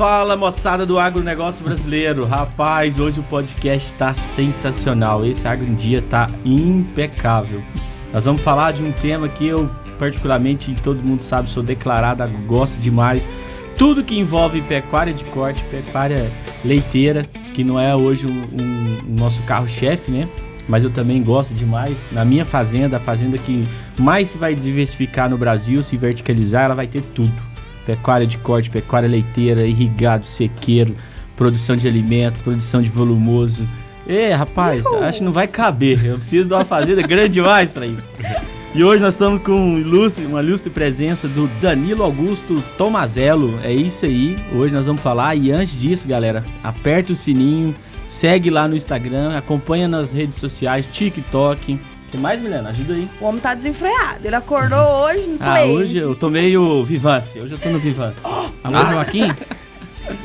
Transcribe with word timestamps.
Fala 0.00 0.34
moçada 0.34 0.86
do 0.86 0.98
agronegócio 0.98 1.62
brasileiro. 1.62 2.24
Rapaz, 2.24 2.98
hoje 2.98 3.20
o 3.20 3.22
podcast 3.24 3.92
tá 3.98 4.14
sensacional. 4.14 5.26
Esse 5.26 5.46
Agro 5.46 5.66
em 5.66 5.74
Dia 5.74 6.00
tá 6.00 6.30
impecável. 6.42 7.62
Nós 8.10 8.24
vamos 8.24 8.40
falar 8.40 8.72
de 8.72 8.82
um 8.82 8.92
tema 8.92 9.28
que 9.28 9.46
eu, 9.46 9.70
particularmente, 9.98 10.74
todo 10.82 11.02
mundo 11.02 11.20
sabe, 11.20 11.50
sou 11.50 11.62
declarado, 11.62 12.26
gosto 12.46 12.80
demais. 12.80 13.28
Tudo 13.76 14.02
que 14.02 14.18
envolve 14.18 14.62
pecuária 14.62 15.12
de 15.12 15.22
corte, 15.24 15.62
pecuária 15.64 16.32
leiteira, 16.64 17.28
que 17.52 17.62
não 17.62 17.78
é 17.78 17.94
hoje 17.94 18.26
o, 18.26 18.30
o 18.30 19.02
nosso 19.06 19.42
carro-chefe, 19.42 20.10
né? 20.10 20.26
Mas 20.66 20.82
eu 20.82 20.88
também 20.88 21.22
gosto 21.22 21.52
demais. 21.52 22.08
Na 22.10 22.24
minha 22.24 22.46
fazenda, 22.46 22.96
a 22.96 23.00
fazenda 23.00 23.36
que 23.36 23.68
mais 23.98 24.28
se 24.28 24.38
vai 24.38 24.54
diversificar 24.54 25.28
no 25.28 25.36
Brasil, 25.36 25.82
se 25.82 25.98
verticalizar, 25.98 26.64
ela 26.64 26.74
vai 26.74 26.86
ter 26.86 27.02
tudo 27.14 27.49
pecuária 27.96 28.26
de 28.26 28.38
corte, 28.38 28.70
pecuária 28.70 29.08
leiteira, 29.08 29.66
irrigado, 29.66 30.24
sequeiro, 30.24 30.94
produção 31.36 31.74
de 31.74 31.88
alimento, 31.88 32.40
produção 32.40 32.80
de 32.82 32.88
volumoso. 32.90 33.66
É, 34.06 34.32
rapaz, 34.32 34.84
Uhul. 34.86 35.02
acho 35.02 35.18
que 35.18 35.24
não 35.24 35.32
vai 35.32 35.46
caber. 35.46 36.04
Eu 36.04 36.16
preciso 36.16 36.48
de 36.48 36.54
uma 36.54 36.64
fazenda 36.64 37.02
grande 37.02 37.34
demais 37.34 37.72
pra 37.72 37.86
isso. 37.86 38.02
E 38.72 38.84
hoje 38.84 39.02
nós 39.02 39.14
estamos 39.14 39.42
com 39.42 39.50
um 39.50 39.80
ilustre, 39.80 40.24
uma 40.26 40.40
ilustre 40.40 40.70
presença 40.70 41.26
do 41.26 41.48
Danilo 41.60 42.04
Augusto 42.04 42.54
Tomazello. 42.78 43.58
É 43.64 43.72
isso 43.72 44.06
aí. 44.06 44.38
Hoje 44.54 44.72
nós 44.72 44.86
vamos 44.86 45.02
falar. 45.02 45.34
E 45.34 45.50
antes 45.50 45.76
disso, 45.80 46.06
galera, 46.06 46.44
aperta 46.62 47.12
o 47.12 47.16
sininho, 47.16 47.74
segue 48.06 48.48
lá 48.48 48.68
no 48.68 48.76
Instagram, 48.76 49.36
acompanha 49.36 49.88
nas 49.88 50.12
redes 50.12 50.38
sociais, 50.38 50.86
TikTok, 50.92 51.80
que 52.10 52.18
mais, 52.18 52.40
Milena? 52.40 52.70
Ajuda 52.70 52.94
aí. 52.94 53.08
O 53.20 53.24
homem 53.24 53.40
tá 53.40 53.54
desenfreado. 53.54 54.26
Ele 54.26 54.34
acordou 54.34 54.78
hoje 54.78 55.26
no 55.26 55.36
ah, 55.40 55.52
play. 55.52 55.70
Ah, 55.70 55.72
hoje 55.72 55.98
eu 55.98 56.14
tô 56.14 56.28
meio 56.28 56.84
vivance. 56.84 57.40
Hoje 57.40 57.54
eu 57.54 57.58
tô 57.58 57.68
no 57.68 57.78
vivance. 57.78 58.20
Oh, 58.24 58.50
Alô, 58.64 58.78
ah. 58.78 58.92
Joaquim? 58.92 59.24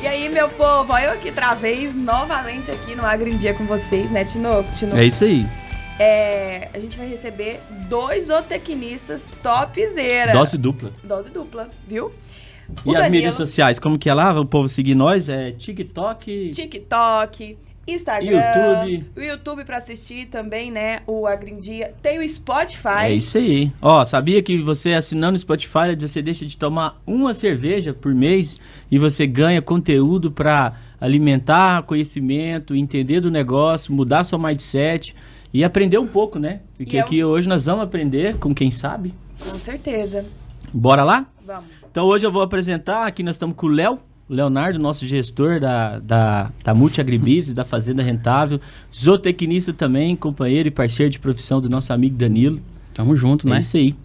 E 0.02 0.08
aí, 0.08 0.30
meu 0.30 0.50
povo, 0.50 0.94
olha 0.94 1.06
eu 1.06 1.12
aqui 1.12 1.30
outra 1.30 1.54
vez, 1.54 1.94
novamente 1.94 2.72
aqui 2.72 2.96
no 2.96 3.06
Agro 3.06 3.30
em 3.30 3.38
Dia 3.38 3.54
com 3.54 3.66
vocês, 3.66 4.10
né, 4.10 4.26
Tinoco? 4.26 4.68
Tinoco. 4.76 4.98
É 4.98 5.06
isso 5.06 5.26
aí. 5.26 5.46
É, 6.00 6.70
a 6.74 6.80
gente 6.80 6.98
vai 6.98 7.08
receber 7.08 7.60
dois 7.88 8.28
zootecnistas 8.28 9.24
topzera. 9.44 10.34
Dose 10.34 10.58
dupla. 10.58 10.92
Dose 11.04 11.30
dupla, 11.30 11.70
viu? 11.88 12.12
O 12.84 12.92
e 12.92 12.94
Danilo, 12.94 12.98
as 12.98 13.10
mídias 13.10 13.36
sociais, 13.36 13.78
como 13.78 14.00
que 14.00 14.10
é 14.10 14.14
lá? 14.14 14.40
O 14.40 14.46
povo 14.46 14.68
seguir 14.68 14.96
nós? 14.96 15.30
É 15.30 15.52
TikTok? 15.52 16.50
TikTok, 16.52 17.58
Instagram, 17.88 18.86
YouTube. 18.86 19.06
o 19.16 19.22
YouTube 19.22 19.66
para 19.66 19.78
assistir 19.78 20.26
também, 20.26 20.72
né? 20.72 21.00
O 21.06 21.28
Agrindia. 21.28 21.94
Tem 22.02 22.20
o 22.20 22.28
Spotify. 22.28 23.04
É 23.04 23.14
isso 23.14 23.38
aí. 23.38 23.72
Ó, 23.82 24.04
sabia 24.04 24.42
que 24.42 24.58
você 24.58 24.94
assinando 24.94 25.36
o 25.36 25.40
Spotify, 25.40 25.96
você 26.00 26.22
deixa 26.22 26.46
de 26.46 26.58
tomar 26.58 27.00
uma 27.06 27.34
cerveja 27.34 27.94
por 27.94 28.14
mês 28.14 28.60
e 28.90 28.98
você 28.98 29.28
ganha 29.28 29.62
conteúdo 29.62 30.32
para 30.32 30.74
alimentar 31.00 31.84
conhecimento, 31.84 32.76
entender 32.76 33.20
do 33.20 33.30
negócio, 33.30 33.94
mudar 33.94 34.24
sua 34.24 34.40
mindset 34.40 35.16
e 35.54 35.64
aprender 35.64 36.00
um 36.00 36.08
pouco, 36.08 36.40
né? 36.40 36.62
Porque 36.76 36.98
aqui 36.98 37.24
hoje 37.24 37.48
nós 37.48 37.66
vamos 37.66 37.84
aprender 37.84 38.38
com 38.38 38.54
quem 38.54 38.72
sabe. 38.72 39.14
Com 39.40 39.58
certeza. 39.60 40.26
Bora 40.74 41.04
lá? 41.04 41.28
Vamos. 41.46 41.66
Então 41.90 42.06
hoje 42.06 42.26
eu 42.26 42.32
vou 42.32 42.42
apresentar, 42.42 43.06
aqui 43.06 43.22
nós 43.22 43.36
estamos 43.36 43.56
com 43.56 43.68
o 43.68 43.70
Léo. 43.70 44.00
Leonardo, 44.30 44.80
nosso 44.80 45.06
gestor 45.06 45.60
da, 45.60 46.00
da, 46.00 46.52
da 46.64 46.74
Multi 46.74 47.00
Agribusiness, 47.00 47.54
da 47.54 47.64
Fazenda 47.64 48.02
Rentável, 48.02 48.60
zootecnista 48.94 49.72
também, 49.72 50.16
companheiro 50.16 50.68
e 50.68 50.72
parceiro 50.72 51.12
de 51.12 51.20
profissão 51.20 51.62
do 51.62 51.70
nosso 51.70 51.94
amigo 51.94 52.16
Danilo. 52.16 52.60
Tamo 52.94 53.16
junto, 53.16 53.48
é 53.48 53.52
né? 53.52 53.56
É 53.58 53.60
isso 53.60 53.78
aí. 53.78 53.96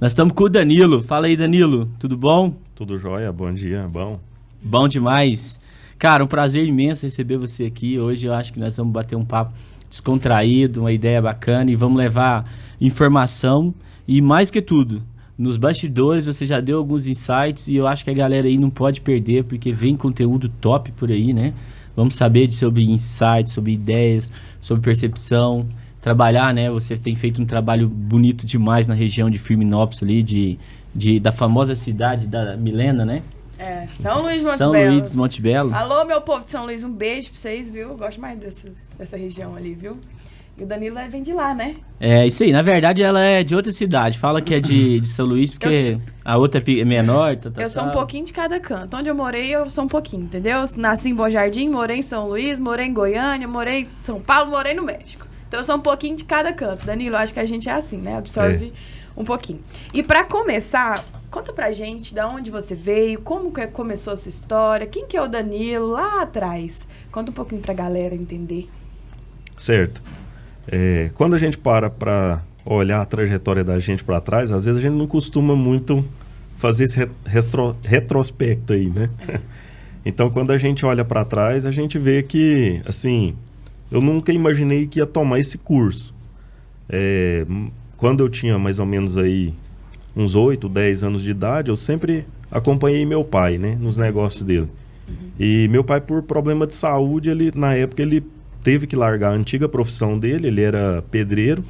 Nós 0.00 0.12
estamos 0.12 0.34
com 0.34 0.44
o 0.44 0.48
Danilo. 0.48 1.02
Fala 1.02 1.26
aí, 1.26 1.36
Danilo. 1.36 1.90
Tudo 1.98 2.16
bom? 2.16 2.54
Tudo 2.74 2.98
jóia, 2.98 3.32
bom 3.32 3.52
dia, 3.52 3.88
bom. 3.88 4.20
Bom 4.62 4.86
demais. 4.86 5.58
Cara, 5.98 6.22
um 6.22 6.26
prazer 6.26 6.64
imenso 6.66 7.04
receber 7.04 7.38
você 7.38 7.64
aqui. 7.64 7.98
Hoje 7.98 8.26
eu 8.26 8.34
acho 8.34 8.52
que 8.52 8.60
nós 8.60 8.76
vamos 8.76 8.92
bater 8.92 9.16
um 9.16 9.24
papo 9.24 9.54
descontraído, 9.88 10.80
uma 10.80 10.92
ideia 10.92 11.22
bacana 11.22 11.70
e 11.70 11.76
vamos 11.76 11.96
levar 11.96 12.44
informação 12.80 13.74
e 14.06 14.20
mais 14.20 14.50
que 14.50 14.60
tudo, 14.60 15.02
nos 15.38 15.56
bastidores 15.58 16.24
você 16.24 16.46
já 16.46 16.60
deu 16.60 16.78
alguns 16.78 17.06
insights 17.06 17.68
e 17.68 17.76
eu 17.76 17.86
acho 17.86 18.04
que 18.04 18.10
a 18.10 18.14
galera 18.14 18.46
aí 18.46 18.56
não 18.56 18.70
pode 18.70 19.00
perder 19.00 19.44
porque 19.44 19.72
vem 19.72 19.94
conteúdo 19.96 20.48
top 20.60 20.90
por 20.92 21.10
aí, 21.10 21.32
né? 21.32 21.52
Vamos 21.94 22.14
saber 22.14 22.46
de, 22.46 22.54
sobre 22.54 22.84
insights, 22.84 23.52
sobre 23.52 23.72
ideias, 23.72 24.32
sobre 24.60 24.82
percepção, 24.82 25.66
trabalhar, 26.00 26.52
né? 26.54 26.70
Você 26.70 26.96
tem 26.96 27.14
feito 27.14 27.40
um 27.40 27.46
trabalho 27.46 27.88
bonito 27.88 28.46
demais 28.46 28.86
na 28.86 28.94
região 28.94 29.30
de 29.30 29.38
Firminópolis 29.38 30.02
ali, 30.02 30.22
de, 30.22 30.58
de, 30.94 31.20
da 31.20 31.32
famosa 31.32 31.74
cidade 31.74 32.26
da 32.26 32.56
Milena, 32.56 33.04
né? 33.04 33.22
É, 33.58 33.86
São 33.86 34.22
Luís 34.22 34.42
Monte 34.42 34.58
São 34.58 34.72
Belo. 34.72 34.94
Luís 34.94 35.14
Monte 35.14 35.40
Belo. 35.40 35.74
Alô, 35.74 36.04
meu 36.04 36.20
povo 36.20 36.44
de 36.44 36.50
São 36.50 36.64
Luís, 36.64 36.84
um 36.84 36.92
beijo 36.92 37.30
pra 37.30 37.38
vocês, 37.38 37.70
viu? 37.70 37.88
Eu 37.88 37.96
gosto 37.96 38.20
mais 38.20 38.38
dessa, 38.38 38.70
dessa 38.98 39.16
região 39.16 39.56
ali, 39.56 39.74
viu? 39.74 39.98
E 40.58 40.62
o 40.62 40.66
Danilo 40.66 40.96
vem 41.10 41.22
de 41.22 41.34
lá, 41.34 41.54
né? 41.54 41.76
É, 42.00 42.26
isso 42.26 42.42
aí. 42.42 42.50
Na 42.50 42.62
verdade, 42.62 43.02
ela 43.02 43.20
é 43.20 43.44
de 43.44 43.54
outra 43.54 43.70
cidade. 43.70 44.18
Fala 44.18 44.40
que 44.40 44.54
é 44.54 44.60
de, 44.60 45.00
de 45.00 45.06
São 45.06 45.26
Luís, 45.26 45.52
porque 45.52 45.98
eu, 45.98 46.12
a 46.24 46.38
outra 46.38 46.62
é 46.66 46.84
menor. 46.84 47.36
Tá, 47.36 47.50
tá, 47.50 47.62
eu 47.62 47.68
sou 47.68 47.84
um 47.84 47.90
pouquinho 47.90 48.24
de 48.24 48.32
cada 48.32 48.58
canto. 48.58 48.96
Onde 48.96 49.08
eu 49.08 49.14
morei, 49.14 49.54
eu 49.54 49.68
sou 49.68 49.84
um 49.84 49.88
pouquinho, 49.88 50.24
entendeu? 50.24 50.64
Nasci 50.76 51.10
em 51.10 51.14
Bom 51.14 51.28
Jardim, 51.28 51.68
morei 51.68 51.98
em 51.98 52.02
São 52.02 52.28
Luís, 52.28 52.58
morei 52.58 52.86
em 52.86 52.94
Goiânia, 52.94 53.46
morei 53.46 53.82
em 53.82 53.88
São 54.00 54.18
Paulo, 54.18 54.50
morei 54.50 54.72
no 54.72 54.82
México. 54.82 55.28
Então, 55.46 55.60
eu 55.60 55.64
sou 55.64 55.76
um 55.76 55.80
pouquinho 55.80 56.16
de 56.16 56.24
cada 56.24 56.52
canto. 56.54 56.86
Danilo, 56.86 57.16
acho 57.16 57.34
que 57.34 57.40
a 57.40 57.46
gente 57.46 57.68
é 57.68 57.72
assim, 57.72 57.98
né? 57.98 58.16
Absorve 58.16 58.72
é. 58.74 59.20
um 59.20 59.24
pouquinho. 59.24 59.60
E 59.92 60.02
para 60.02 60.24
começar, 60.24 61.04
conta 61.30 61.52
pra 61.52 61.70
gente 61.70 62.14
de 62.14 62.20
onde 62.22 62.50
você 62.50 62.74
veio, 62.74 63.20
como 63.20 63.52
que 63.52 63.66
começou 63.66 64.14
a 64.14 64.16
sua 64.16 64.30
história, 64.30 64.86
quem 64.86 65.06
que 65.06 65.18
é 65.18 65.22
o 65.22 65.28
Danilo 65.28 65.88
lá 65.88 66.22
atrás. 66.22 66.86
Conta 67.12 67.30
um 67.30 67.34
pouquinho 67.34 67.60
pra 67.60 67.74
galera 67.74 68.14
entender. 68.14 68.68
Certo. 69.56 70.02
É, 70.68 71.10
quando 71.14 71.34
a 71.34 71.38
gente 71.38 71.56
para 71.56 71.88
para 71.88 72.42
olhar 72.64 73.00
a 73.00 73.04
trajetória 73.04 73.62
da 73.62 73.78
gente 73.78 74.02
para 74.02 74.20
trás, 74.20 74.50
às 74.50 74.64
vezes 74.64 74.78
a 74.78 74.82
gente 74.82 74.96
não 74.96 75.06
costuma 75.06 75.54
muito 75.54 76.04
fazer 76.56 76.84
esse 76.84 77.08
retro, 77.24 77.76
retrospecto 77.84 78.72
aí, 78.72 78.88
né? 78.88 79.08
então, 80.04 80.28
quando 80.30 80.50
a 80.50 80.58
gente 80.58 80.84
olha 80.84 81.04
para 81.04 81.24
trás, 81.24 81.64
a 81.64 81.70
gente 81.70 81.98
vê 81.98 82.22
que, 82.22 82.80
assim, 82.84 83.34
eu 83.90 84.00
nunca 84.00 84.32
imaginei 84.32 84.86
que 84.86 84.98
ia 84.98 85.06
tomar 85.06 85.38
esse 85.38 85.56
curso. 85.58 86.12
É, 86.88 87.46
quando 87.96 88.20
eu 88.20 88.28
tinha 88.28 88.58
mais 88.58 88.78
ou 88.78 88.86
menos 88.86 89.16
aí 89.16 89.54
uns 90.16 90.34
8, 90.34 90.68
10 90.68 91.04
anos 91.04 91.22
de 91.22 91.30
idade, 91.30 91.70
eu 91.70 91.76
sempre 91.76 92.26
acompanhei 92.50 93.04
meu 93.04 93.22
pai, 93.22 93.58
né, 93.58 93.76
nos 93.78 93.96
negócios 93.96 94.42
dele. 94.42 94.68
Uhum. 95.08 95.14
E 95.38 95.68
meu 95.68 95.84
pai, 95.84 96.00
por 96.00 96.22
problema 96.22 96.66
de 96.66 96.74
saúde, 96.74 97.30
ele 97.30 97.52
na 97.54 97.74
época 97.74 98.02
ele 98.02 98.24
teve 98.66 98.88
que 98.88 98.96
largar 98.96 99.30
a 99.30 99.36
antiga 99.36 99.68
profissão 99.68 100.18
dele, 100.18 100.48
ele 100.48 100.60
era 100.60 101.00
pedreiro. 101.08 101.64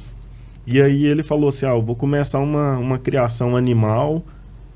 E 0.65 0.81
aí 0.81 1.05
ele 1.05 1.21
falou 1.21 1.49
assim: 1.49 1.67
ah, 1.67 1.75
eu 1.75 1.81
vou 1.81 1.95
começar 1.95 2.39
uma, 2.39 2.75
uma 2.75 2.97
criação 2.97 3.55
animal 3.55 4.25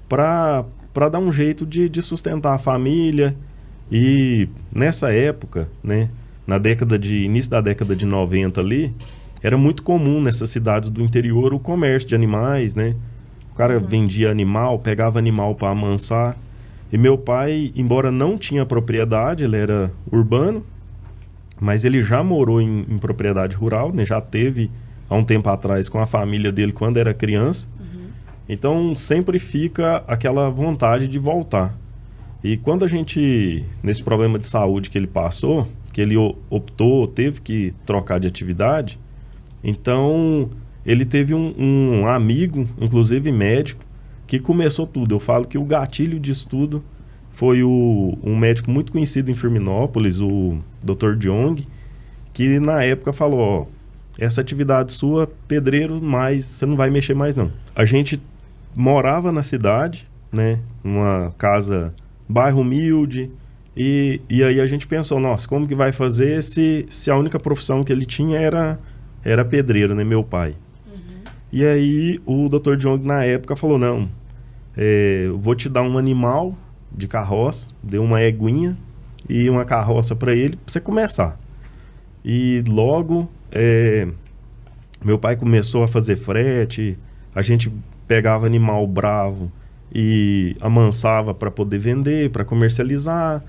para 0.07 0.63
dar 1.11 1.17
um 1.17 1.31
jeito 1.33 1.65
de, 1.65 1.89
de 1.89 1.99
sustentar 2.03 2.53
a 2.53 2.59
família. 2.59 3.35
E 3.91 4.47
nessa 4.71 5.11
época, 5.11 5.67
né, 5.83 6.11
na 6.45 6.59
década 6.59 6.99
de 6.99 7.23
início 7.23 7.49
da 7.49 7.59
década 7.59 7.95
de 7.95 8.05
90 8.05 8.61
ali, 8.61 8.93
era 9.41 9.57
muito 9.57 9.81
comum 9.81 10.21
nessas 10.21 10.51
cidades 10.51 10.91
do 10.91 11.01
interior 11.01 11.55
o 11.55 11.59
comércio 11.59 12.07
de 12.07 12.13
animais, 12.13 12.75
né? 12.75 12.95
O 13.51 13.55
cara 13.55 13.79
uhum. 13.79 13.87
vendia 13.87 14.29
animal, 14.29 14.77
pegava 14.77 15.17
animal 15.17 15.55
para 15.55 15.69
amansar. 15.69 16.37
E 16.93 16.99
meu 16.99 17.17
pai, 17.17 17.73
embora 17.75 18.11
não 18.11 18.37
tinha 18.37 18.63
propriedade, 18.63 19.43
ele 19.43 19.57
era 19.57 19.91
urbano, 20.11 20.63
mas 21.61 21.85
ele 21.85 22.01
já 22.01 22.23
morou 22.23 22.59
em, 22.59 22.87
em 22.89 22.97
propriedade 22.97 23.55
rural, 23.55 23.93
né? 23.93 24.03
já 24.03 24.19
teve 24.19 24.71
há 25.07 25.15
um 25.15 25.23
tempo 25.23 25.47
atrás 25.47 25.87
com 25.87 25.99
a 25.99 26.07
família 26.07 26.51
dele 26.51 26.71
quando 26.71 26.97
era 26.97 27.13
criança. 27.13 27.67
Uhum. 27.79 28.07
Então 28.49 28.95
sempre 28.95 29.37
fica 29.37 30.03
aquela 30.07 30.49
vontade 30.49 31.07
de 31.07 31.19
voltar. 31.19 31.77
E 32.43 32.57
quando 32.57 32.83
a 32.83 32.87
gente, 32.87 33.63
nesse 33.83 34.01
problema 34.01 34.39
de 34.39 34.47
saúde 34.47 34.89
que 34.89 34.97
ele 34.97 35.05
passou, 35.05 35.67
que 35.93 36.01
ele 36.01 36.15
optou, 36.49 37.07
teve 37.07 37.41
que 37.41 37.75
trocar 37.85 38.19
de 38.19 38.25
atividade, 38.25 38.99
então 39.63 40.49
ele 40.83 41.05
teve 41.05 41.35
um, 41.35 41.53
um 41.59 42.07
amigo, 42.07 42.67
inclusive 42.79 43.31
médico, 43.31 43.85
que 44.25 44.39
começou 44.39 44.87
tudo. 44.87 45.13
Eu 45.13 45.19
falo 45.19 45.45
que 45.45 45.59
o 45.59 45.63
gatilho 45.63 46.19
disso 46.19 46.47
tudo 46.49 46.83
foi 47.29 47.61
o, 47.61 48.17
um 48.23 48.35
médico 48.35 48.71
muito 48.71 48.91
conhecido 48.91 49.29
em 49.29 49.35
Firminópolis, 49.35 50.19
o 50.19 50.57
Dr. 50.83 51.15
Jong, 51.17 51.67
que 52.33 52.59
na 52.59 52.83
época 52.83 53.13
falou, 53.13 53.39
ó, 53.39 53.81
essa 54.17 54.41
atividade 54.41 54.91
sua, 54.91 55.27
pedreiro, 55.47 56.01
mais, 56.01 56.45
você 56.45 56.65
não 56.65 56.75
vai 56.75 56.89
mexer 56.89 57.13
mais 57.13 57.35
não. 57.35 57.51
A 57.75 57.85
gente 57.85 58.21
morava 58.75 59.31
na 59.31 59.43
cidade, 59.43 60.07
né, 60.31 60.59
numa 60.83 61.33
casa, 61.37 61.93
bairro 62.27 62.61
humilde, 62.61 63.31
e, 63.75 64.21
e 64.29 64.43
aí 64.43 64.59
a 64.59 64.65
gente 64.65 64.85
pensou, 64.85 65.19
nossa, 65.19 65.47
como 65.47 65.67
que 65.67 65.75
vai 65.75 65.91
fazer 65.91 66.43
se, 66.43 66.85
se 66.89 67.09
a 67.09 67.15
única 67.15 67.39
profissão 67.39 67.83
que 67.83 67.91
ele 67.91 68.05
tinha 68.05 68.39
era, 68.39 68.79
era 69.23 69.45
pedreiro, 69.45 69.95
né, 69.95 70.03
meu 70.03 70.23
pai. 70.23 70.55
Uhum. 70.85 71.31
E 71.51 71.65
aí 71.65 72.19
o 72.25 72.49
Dr. 72.49 72.75
Jong 72.75 73.05
na 73.05 73.23
época 73.23 73.55
falou, 73.55 73.77
não, 73.77 74.09
é, 74.75 75.29
vou 75.35 75.55
te 75.55 75.69
dar 75.69 75.83
um 75.83 75.97
animal 75.97 76.55
de 76.91 77.07
carroça, 77.07 77.67
dei 77.81 77.99
uma 77.99 78.21
eguinha 78.21 78.77
e 79.29 79.49
uma 79.49 79.65
carroça 79.65 80.15
para 80.15 80.35
ele, 80.35 80.55
para 80.57 80.71
você 80.71 80.79
começar. 80.79 81.39
E 82.23 82.63
logo 82.67 83.29
é, 83.51 84.07
meu 85.03 85.17
pai 85.17 85.35
começou 85.35 85.83
a 85.83 85.87
fazer 85.87 86.15
frete, 86.15 86.97
a 87.33 87.41
gente 87.41 87.71
pegava 88.07 88.45
animal 88.45 88.85
bravo 88.85 89.51
e 89.93 90.55
amansava 90.61 91.33
para 91.33 91.49
poder 91.49 91.79
vender, 91.79 92.29
para 92.29 92.45
comercializar. 92.45 93.43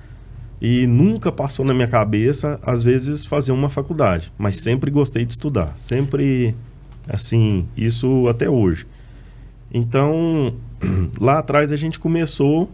E 0.61 0.87
nunca 0.87 1.33
passou 1.33 1.65
na 1.65 1.75
minha 1.75 1.89
cabeça, 1.89 2.59
às 2.63 2.83
vezes, 2.83 3.27
fazer 3.27 3.51
uma 3.53 3.69
faculdade. 3.69 4.33
Mas 4.39 4.59
sempre 4.59 4.91
gostei 4.91 5.25
de 5.25 5.33
estudar. 5.33 5.75
Sempre, 5.77 6.55
assim, 7.09 7.69
isso 7.77 8.29
até 8.29 8.49
hoje. 8.49 8.87
Então, 9.75 10.55
lá 11.21 11.41
atrás 11.41 11.73
a 11.73 11.77
gente 11.77 11.99
começou 11.99 12.71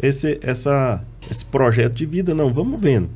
esse, 0.00 0.38
essa, 0.40 1.02
esse 1.30 1.44
projeto 1.44 1.94
de 1.94 2.06
vida. 2.06 2.34
Não, 2.34 2.52
vamos 2.52 2.80
vendo, 2.80 3.08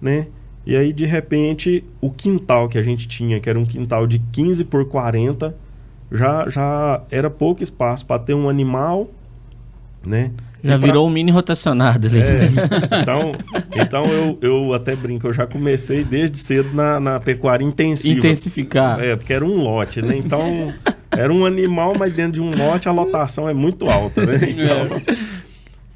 né? 0.00 0.26
E 0.66 0.76
aí, 0.76 0.92
de 0.92 1.04
repente, 1.04 1.84
o 2.00 2.10
quintal 2.10 2.68
que 2.68 2.78
a 2.78 2.82
gente 2.82 3.06
tinha, 3.06 3.38
que 3.38 3.50
era 3.50 3.58
um 3.58 3.66
quintal 3.66 4.06
de 4.06 4.18
15 4.18 4.64
por 4.64 4.86
40, 4.86 5.54
já, 6.10 6.48
já 6.48 7.02
era 7.10 7.28
pouco 7.28 7.62
espaço 7.62 8.06
para 8.06 8.18
ter 8.18 8.34
um 8.34 8.48
animal, 8.48 9.10
né? 10.04 10.30
Já 10.62 10.78
pra... 10.78 10.86
virou 10.86 11.06
um 11.06 11.10
mini 11.10 11.30
rotacionado 11.30 12.06
ali. 12.06 12.18
É, 12.18 12.48
então, 13.02 13.32
então 13.76 14.06
eu, 14.06 14.38
eu 14.40 14.72
até 14.72 14.96
brinco, 14.96 15.26
eu 15.26 15.32
já 15.34 15.46
comecei 15.46 16.02
desde 16.02 16.38
cedo 16.38 16.72
na, 16.72 16.98
na 16.98 17.20
pecuária 17.20 17.62
intensiva. 17.62 18.18
Intensificar. 18.18 18.98
É, 19.00 19.14
porque 19.14 19.34
era 19.34 19.44
um 19.44 19.62
lote, 19.62 20.00
né? 20.00 20.16
Então, 20.16 20.72
era 21.10 21.30
um 21.30 21.44
animal, 21.44 21.94
mas 21.98 22.14
dentro 22.14 22.32
de 22.32 22.40
um 22.40 22.56
lote 22.56 22.88
a 22.88 22.92
lotação 22.92 23.46
é 23.46 23.52
muito 23.52 23.86
alta, 23.90 24.24
né? 24.24 24.38
Então, 24.54 24.96
é. 24.96 25.43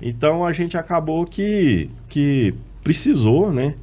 Então 0.01 0.45
a 0.45 0.53
gente 0.53 0.77
acabou 0.77 1.25
que, 1.25 1.91
que 2.09 2.55
precisou, 2.83 3.53
né? 3.53 3.75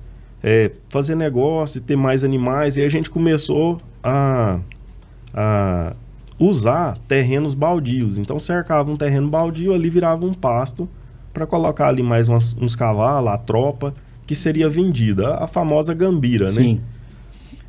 É, 0.44 0.72
fazer 0.90 1.16
negócio, 1.16 1.82
ter 1.82 1.96
mais 1.96 2.24
animais, 2.24 2.78
e 2.78 2.84
a 2.84 2.90
gente 2.90 3.10
começou 3.10 3.82
a, 4.04 4.60
a 5.34 5.96
usar 6.38 6.98
terrenos 7.08 7.54
baldios. 7.54 8.18
Então 8.18 8.40
cercava 8.40 8.92
um 8.92 8.98
terreno 8.98 9.28
baldio, 9.28 9.74
ali 9.74 9.90
virava 9.90 10.26
um 10.26 10.34
pasto 10.34 10.88
para 11.34 11.46
colocar 11.48 11.88
ali 11.88 12.04
mais 12.04 12.30
umas, 12.30 12.56
uns 12.60 12.76
cavalos, 12.76 13.32
a 13.32 13.38
tropa, 13.38 13.94
que 14.28 14.36
seria 14.36 14.70
vendida, 14.70 15.36
a 15.36 15.48
famosa 15.48 15.94
gambira, 15.94 16.48
Sim. 16.48 16.76
né? 16.76 16.82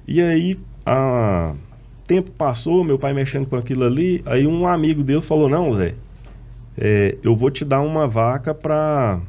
E 0.06 0.20
aí, 0.20 0.58
a 0.84 1.52
tempo 2.06 2.30
passou, 2.30 2.84
meu 2.84 2.98
pai 2.98 3.12
mexendo 3.12 3.46
com 3.46 3.56
aquilo 3.56 3.84
ali, 3.84 4.22
aí 4.24 4.46
um 4.46 4.66
amigo 4.66 5.02
dele 5.02 5.20
falou, 5.20 5.48
não, 5.48 5.72
Zé, 5.72 5.94
é, 6.78 7.16
eu 7.22 7.34
vou 7.34 7.50
te 7.50 7.64
dar 7.64 7.80
uma 7.80 8.06
vaca 8.06 8.54
para 8.54 9.20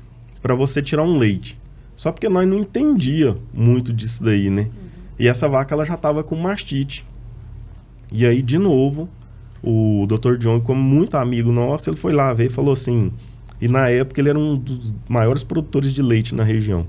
para 0.41 0.55
você 0.55 0.81
tirar 0.81 1.03
um 1.03 1.17
leite. 1.17 1.59
Só 1.95 2.11
porque 2.11 2.29
nós 2.29 2.47
não 2.47 2.59
entendia 2.59 3.35
muito 3.53 3.91
disso 3.91 4.23
daí, 4.23 4.49
né? 4.49 4.61
Uhum. 4.61 4.69
E 5.19 5.27
essa 5.27 5.49
vaca 5.49 5.73
ela 5.73 5.83
já 5.83 5.95
estava 5.95 6.23
com 6.23 6.35
mastite. 6.35 7.05
E 8.11 8.25
aí, 8.25 8.41
de 8.41 8.57
novo, 8.57 9.09
o 9.63 10.05
Dr. 10.07 10.37
John, 10.37 10.61
como 10.61 10.81
muito 10.81 11.17
amigo 11.17 11.51
nosso, 11.51 11.89
ele 11.89 11.97
foi 11.97 12.13
lá 12.13 12.33
ver 12.33 12.45
e 12.45 12.49
falou 12.49 12.71
assim. 12.71 13.11
E 13.59 13.67
na 13.67 13.89
época 13.89 14.21
ele 14.21 14.29
era 14.29 14.37
um 14.37 14.55
dos 14.55 14.93
maiores 15.09 15.43
produtores 15.43 15.91
de 15.91 16.01
leite 16.01 16.35
na 16.35 16.43
região. 16.43 16.85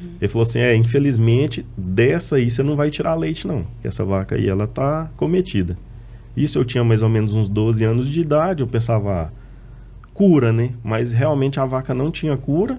Uhum. 0.00 0.10
Ele 0.20 0.28
falou 0.28 0.42
assim: 0.42 0.60
é, 0.60 0.74
infelizmente, 0.76 1.66
dessa 1.76 2.36
aí 2.36 2.48
você 2.48 2.62
não 2.62 2.76
vai 2.76 2.88
tirar 2.88 3.14
leite, 3.14 3.46
não. 3.46 3.66
Que 3.80 3.88
essa 3.88 4.04
vaca 4.04 4.36
aí, 4.36 4.48
ela 4.48 4.66
tá 4.66 5.10
cometida. 5.16 5.76
Isso 6.36 6.58
eu 6.58 6.64
tinha 6.64 6.82
mais 6.84 7.02
ou 7.02 7.08
menos 7.08 7.34
uns 7.34 7.48
12 7.48 7.84
anos 7.84 8.08
de 8.08 8.20
idade, 8.20 8.62
eu 8.62 8.66
pensava, 8.66 9.24
ah, 9.24 9.41
cura, 10.12 10.52
né? 10.52 10.70
Mas 10.82 11.12
realmente 11.12 11.58
a 11.58 11.64
vaca 11.64 11.94
não 11.94 12.10
tinha 12.10 12.36
cura. 12.36 12.78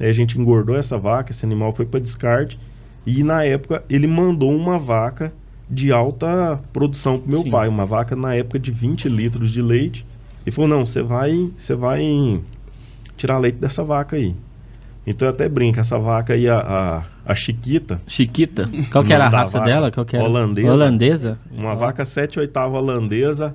Aí 0.00 0.08
a 0.08 0.12
gente 0.12 0.38
engordou 0.38 0.76
essa 0.76 0.98
vaca, 0.98 1.30
esse 1.30 1.44
animal 1.44 1.72
foi 1.72 1.86
para 1.86 2.00
descarte. 2.00 2.58
E 3.06 3.22
na 3.22 3.44
época 3.44 3.84
ele 3.88 4.06
mandou 4.06 4.54
uma 4.54 4.78
vaca 4.78 5.32
de 5.68 5.92
alta 5.92 6.60
produção 6.72 7.18
pro 7.18 7.30
meu 7.30 7.42
Sim. 7.42 7.50
pai, 7.50 7.68
uma 7.68 7.86
vaca 7.86 8.14
na 8.14 8.34
época 8.34 8.58
de 8.58 8.70
20 8.70 9.08
litros 9.08 9.50
de 9.50 9.62
leite. 9.62 10.06
E 10.44 10.50
falou: 10.50 10.68
"Não, 10.68 10.84
você 10.84 11.02
vai, 11.02 11.50
você 11.56 11.74
vai 11.74 12.40
tirar 13.16 13.38
leite 13.38 13.58
dessa 13.58 13.84
vaca 13.84 14.16
aí". 14.16 14.34
Então 15.06 15.26
eu 15.26 15.32
até 15.34 15.48
brinco, 15.48 15.80
essa 15.80 15.98
vaca 15.98 16.32
aí, 16.32 16.48
a, 16.48 16.58
a, 16.58 17.02
a 17.32 17.34
Chiquita. 17.34 18.00
Chiquita? 18.06 18.70
Qual 18.90 19.04
que 19.04 19.12
era 19.12 19.26
a 19.26 19.28
raça 19.28 19.60
dela? 19.60 19.90
Qual 19.90 20.06
que 20.06 20.16
era? 20.16 20.24
Holandesa. 20.24 20.72
Holandesa? 20.72 21.38
Uma 21.50 21.74
vaca 21.74 22.04
7 22.04 22.38
oitava 22.38 22.78
holandesa. 22.78 23.54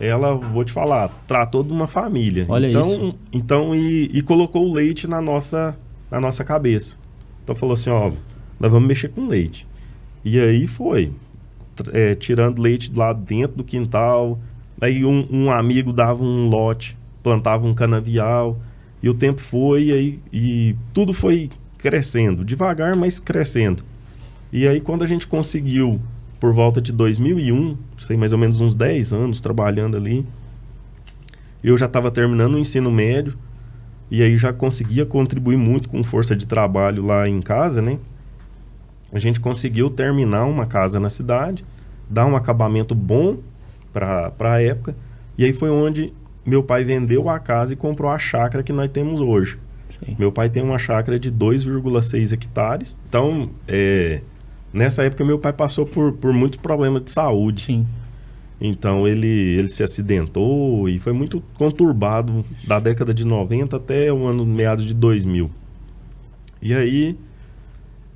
Ela, 0.00 0.34
vou 0.34 0.64
te 0.64 0.72
falar, 0.72 1.08
tratou 1.26 1.64
de 1.64 1.72
uma 1.72 1.88
família. 1.88 2.46
Olha 2.48 2.68
então, 2.68 2.82
isso. 2.82 3.14
Então, 3.32 3.74
e, 3.74 4.10
e 4.12 4.22
colocou 4.22 4.68
o 4.68 4.72
leite 4.72 5.08
na 5.08 5.20
nossa, 5.20 5.76
na 6.10 6.20
nossa 6.20 6.44
cabeça. 6.44 6.96
Então 7.42 7.56
falou 7.56 7.72
assim, 7.72 7.90
ó, 7.90 8.12
nós 8.60 8.70
vamos 8.70 8.86
mexer 8.86 9.08
com 9.08 9.26
leite. 9.26 9.66
E 10.24 10.38
aí 10.38 10.66
foi 10.66 11.12
é, 11.92 12.14
tirando 12.14 12.60
leite 12.60 12.92
lá 12.94 13.12
dentro 13.12 13.56
do 13.56 13.64
quintal. 13.64 14.38
Aí 14.80 15.04
um, 15.04 15.26
um, 15.30 15.50
amigo 15.50 15.92
dava 15.92 16.22
um 16.22 16.48
lote, 16.48 16.96
plantava 17.22 17.66
um 17.66 17.74
canavial. 17.74 18.58
E 19.02 19.08
o 19.08 19.14
tempo 19.14 19.40
foi 19.40 19.84
e, 19.84 19.92
aí, 19.92 20.20
e 20.32 20.76
tudo 20.92 21.12
foi 21.12 21.50
crescendo, 21.76 22.44
devagar, 22.44 22.96
mas 22.96 23.18
crescendo. 23.18 23.84
E 24.52 24.66
aí 24.66 24.80
quando 24.80 25.04
a 25.04 25.06
gente 25.06 25.26
conseguiu, 25.26 26.00
por 26.40 26.52
volta 26.52 26.80
de 26.80 26.92
2001, 26.92 27.76
sei 27.98 28.16
mais 28.16 28.32
ou 28.32 28.38
menos 28.38 28.60
uns 28.60 28.74
10 28.74 29.12
anos 29.12 29.40
trabalhando 29.40 29.96
ali, 29.96 30.26
eu 31.62 31.76
já 31.76 31.86
estava 31.86 32.10
terminando 32.10 32.54
o 32.54 32.58
ensino 32.58 32.90
médio 32.90 33.36
e 34.10 34.22
aí 34.22 34.36
já 34.36 34.52
conseguia 34.52 35.04
contribuir 35.04 35.56
muito 35.56 35.88
com 35.88 36.02
força 36.04 36.36
de 36.36 36.46
trabalho 36.46 37.04
lá 37.04 37.28
em 37.28 37.40
casa, 37.40 37.82
né? 37.82 37.98
a 39.12 39.18
gente 39.18 39.40
conseguiu 39.40 39.88
terminar 39.88 40.44
uma 40.44 40.66
casa 40.66 41.00
na 41.00 41.08
cidade, 41.08 41.64
dar 42.08 42.26
um 42.26 42.36
acabamento 42.36 42.94
bom 42.94 43.38
para 43.92 44.32
a 44.38 44.62
época, 44.62 44.94
e 45.36 45.44
aí 45.44 45.52
foi 45.52 45.70
onde 45.70 46.12
meu 46.44 46.62
pai 46.62 46.84
vendeu 46.84 47.28
a 47.28 47.38
casa 47.38 47.72
e 47.72 47.76
comprou 47.76 48.10
a 48.10 48.18
chácara 48.18 48.62
que 48.62 48.72
nós 48.72 48.90
temos 48.90 49.20
hoje. 49.20 49.58
Sim. 49.88 50.16
Meu 50.18 50.30
pai 50.30 50.50
tem 50.50 50.62
uma 50.62 50.78
chácara 50.78 51.18
de 51.18 51.32
2,6 51.32 52.32
hectares. 52.32 52.98
Então, 53.08 53.50
é, 53.66 54.20
nessa 54.72 55.02
época, 55.02 55.24
meu 55.24 55.38
pai 55.38 55.52
passou 55.52 55.86
por, 55.86 56.12
por 56.12 56.32
muitos 56.32 56.58
problemas 56.58 57.02
de 57.02 57.10
saúde. 57.10 57.62
Sim. 57.62 57.86
Então, 58.60 59.06
ele, 59.06 59.28
ele 59.28 59.68
se 59.68 59.82
acidentou 59.82 60.88
e 60.88 60.98
foi 60.98 61.12
muito 61.12 61.42
conturbado 61.54 62.44
da 62.66 62.80
década 62.80 63.14
de 63.14 63.24
90 63.24 63.76
até 63.76 64.12
o 64.12 64.26
ano 64.26 64.44
meados 64.44 64.84
de 64.84 64.94
2000. 64.94 65.50
E 66.60 66.74
aí, 66.74 67.16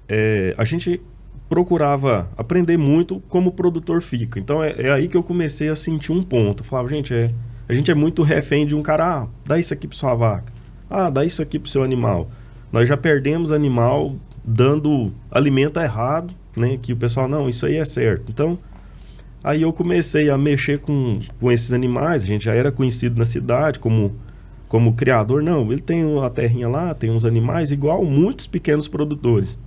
é, 0.09 0.54
a 0.59 0.64
gente 0.64 1.00
procurava 1.49 2.30
aprender 2.37 2.78
muito 2.78 3.23
como 3.28 3.50
o 3.50 3.52
produtor 3.52 4.00
fica. 4.00 4.40
Então 4.40 4.64
é, 4.64 4.75
é, 4.78 4.90
aí 4.90 5.06
que 5.06 5.16
eu 5.16 5.23
comecei 5.23 5.68
a 5.68 5.76
sentir 5.76 6.11
um 6.11 6.23
ponto. 6.23 6.62
Eu 6.62 6.66
falava, 6.66 6.88
gente, 6.88 7.12
é, 7.12 7.30
a 7.68 7.75
gente 7.75 7.90
é 7.90 7.94
muito 7.94 8.23
refém 8.23 8.66
de 8.66 8.75
um 8.75 8.82
cara, 8.82 9.23
ah, 9.23 9.28
dá 9.44 9.59
isso 9.59 9.75
aqui 9.75 9.87
para 9.87 9.97
sua 9.97 10.14
vaca. 10.14 10.50
Ah, 10.88 11.11
dá 11.11 11.25
isso 11.25 11.42
aqui 11.42 11.59
para 11.59 11.71
seu 11.71 11.82
animal. 11.82 12.30
Nós 12.73 12.88
já 12.88 12.97
perdemos 12.97 13.52
animal 13.52 14.16
dando 14.42 15.12
alimento 15.30 15.78
errado, 15.78 16.35
né? 16.56 16.78
Que 16.80 16.92
o 16.92 16.97
pessoal, 16.97 17.28
não, 17.28 17.49
isso 17.49 17.66
aí 17.66 17.76
é 17.76 17.85
certo. 17.85 18.25
Então, 18.28 18.59
aí 19.42 19.62
eu 19.62 19.73
comecei 19.73 20.30
a 20.30 20.38
mexer 20.38 20.78
com, 20.78 21.21
com 21.40 21.50
esses 21.50 21.73
animais. 21.73 22.23
A 22.23 22.26
gente 22.26 22.44
já 22.44 22.54
era 22.54 22.71
conhecido 22.71 23.18
na 23.18 23.25
cidade 23.25 23.78
como, 23.78 24.14
como 24.68 24.94
criador. 24.94 25.42
Não, 25.42 25.71
ele 25.73 25.82
tem 25.82 26.04
uma 26.04 26.30
terrinha 26.30 26.68
lá, 26.68 26.94
tem 26.94 27.11
uns 27.11 27.25
animais, 27.25 27.73
igual 27.73 28.04
muitos 28.04 28.47
pequenos 28.47 28.88
produtores. 28.88 29.59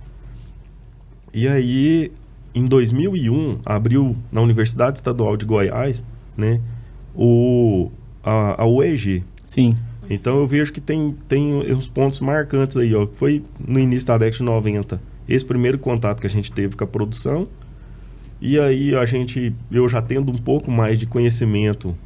E 1.32 1.46
aí, 1.46 2.12
em 2.54 2.66
2001, 2.66 3.58
abriu 3.64 4.16
na 4.32 4.40
Universidade 4.40 4.98
Estadual 4.98 5.36
de 5.36 5.44
Goiás, 5.44 6.02
né, 6.36 6.60
o, 7.14 7.90
a, 8.24 8.62
a 8.62 8.66
UEG. 8.66 9.22
Sim. 9.44 9.76
Então 10.08 10.38
eu 10.38 10.46
vejo 10.46 10.72
que 10.72 10.80
tem, 10.80 11.14
tem 11.28 11.52
uns 11.72 11.88
pontos 11.88 12.20
marcantes 12.20 12.76
aí, 12.76 12.94
ó. 12.94 13.06
Foi 13.06 13.42
no 13.58 13.78
início 13.78 14.06
da 14.06 14.16
década 14.16 14.38
de 14.38 14.42
90, 14.42 15.00
esse 15.28 15.44
primeiro 15.44 15.78
contato 15.78 16.20
que 16.20 16.26
a 16.26 16.30
gente 16.30 16.50
teve 16.52 16.76
com 16.76 16.84
a 16.84 16.86
produção. 16.86 17.48
E 18.40 18.58
aí 18.58 18.94
a 18.94 19.04
gente, 19.04 19.54
eu 19.70 19.88
já 19.88 20.02
tendo 20.02 20.30
um 20.30 20.36
pouco 20.36 20.70
mais 20.70 20.98
de 20.98 21.06
conhecimento, 21.06 21.96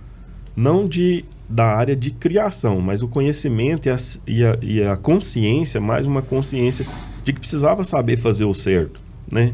não 0.57 0.87
de 0.87 1.25
da 1.49 1.65
área 1.65 1.97
de 1.97 2.13
criação, 2.13 2.81
mas 2.81 3.03
o 3.03 3.09
conhecimento 3.09 3.89
e 3.89 3.91
a, 3.91 3.97
e 4.25 4.45
a, 4.45 4.59
e 4.63 4.83
a 4.85 4.97
consciência, 4.97 5.81
mais 5.81 6.07
uma 6.07 6.23
consciência 6.23 6.87
de 7.25 7.33
que 7.33 7.41
precisava 7.41 7.83
saber 7.83 8.17
fazer 8.17 8.45
o 8.45 8.55
certo 8.55 9.01
né? 9.31 9.53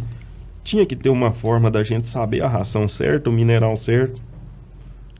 Tinha 0.65 0.85
que 0.85 0.97
ter 0.97 1.11
uma 1.11 1.33
forma 1.33 1.71
da 1.71 1.83
gente 1.83 2.07
saber 2.07 2.43
a 2.43 2.49
ração 2.49 2.89
certa, 2.89 3.31
o 3.31 3.33
mineral 3.33 3.77
certo. 3.77 4.21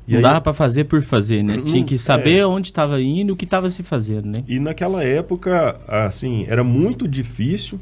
E 0.09 0.13
não 0.13 0.19
aí, 0.19 0.23
dava 0.23 0.41
para 0.41 0.55
fazer 0.55 0.85
por 0.85 1.03
fazer, 1.03 1.43
né? 1.43 1.59
Tinha 1.59 1.85
que 1.85 1.99
saber 1.99 2.39
é, 2.39 2.47
onde 2.47 2.69
estava 2.69 3.01
indo, 3.01 3.33
o 3.33 3.37
que 3.37 3.45
estava 3.45 3.69
se 3.71 3.83
fazendo, 3.83 4.27
né? 4.27 4.45
E 4.49 4.59
naquela 4.59 5.05
época, 5.05 5.81
assim, 5.87 6.47
era 6.49 6.65
muito 6.65 7.07
difícil. 7.07 7.79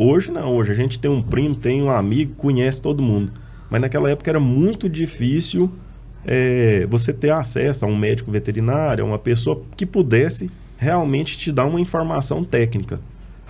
Hoje 0.00 0.30
não, 0.30 0.54
hoje 0.54 0.70
a 0.70 0.74
gente 0.74 0.96
tem 0.98 1.10
um 1.10 1.20
primo, 1.20 1.56
tem 1.56 1.82
um 1.82 1.90
amigo, 1.90 2.32
conhece 2.36 2.80
todo 2.80 3.02
mundo. 3.02 3.32
Mas 3.68 3.80
naquela 3.80 4.08
época 4.08 4.30
era 4.30 4.38
muito 4.38 4.88
difícil 4.88 5.70
é, 6.24 6.86
você 6.88 7.12
ter 7.12 7.30
acesso 7.30 7.84
a 7.84 7.88
um 7.88 7.96
médico 7.96 8.30
veterinário, 8.30 9.04
a 9.04 9.06
uma 9.06 9.18
pessoa 9.18 9.60
que 9.76 9.84
pudesse 9.84 10.48
realmente 10.76 11.36
te 11.36 11.50
dá 11.50 11.66
uma 11.66 11.80
informação 11.80 12.44
técnica, 12.44 13.00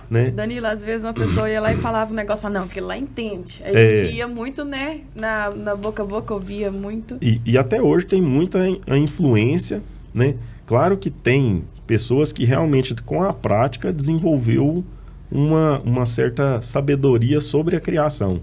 né? 0.09 0.31
Danilo, 0.31 0.65
às 0.65 0.83
vezes 0.83 1.03
uma 1.03 1.13
pessoa 1.13 1.47
ia 1.47 1.61
lá 1.61 1.71
e 1.71 1.77
falava 1.77 2.11
um 2.11 2.15
negócio, 2.15 2.41
falava, 2.41 2.61
não, 2.61 2.65
aquilo 2.65 2.87
lá 2.87 2.97
entende. 2.97 3.61
A 3.63 3.69
É. 3.71 3.95
gente 3.95 4.15
ia 4.15 4.27
muito, 4.27 4.65
né, 4.65 5.01
na, 5.15 5.51
na 5.51 5.75
boca 5.75 6.01
a 6.01 6.05
boca, 6.05 6.33
ouvia 6.33 6.71
muito. 6.71 7.17
E, 7.21 7.39
e 7.45 7.57
até 7.59 7.79
hoje 7.79 8.07
tem 8.07 8.19
muita 8.21 8.67
in- 8.67 8.81
a 8.87 8.97
influência, 8.97 9.83
né? 10.11 10.33
Claro 10.65 10.97
que 10.97 11.11
tem 11.11 11.63
pessoas 11.85 12.31
que 12.33 12.43
realmente, 12.43 12.95
com 12.95 13.21
a 13.21 13.31
prática, 13.33 13.93
desenvolveu 13.93 14.83
uma, 15.31 15.79
uma 15.79 16.05
certa 16.05 16.61
sabedoria 16.61 17.39
sobre 17.41 17.75
a 17.75 17.79
criação. 17.79 18.41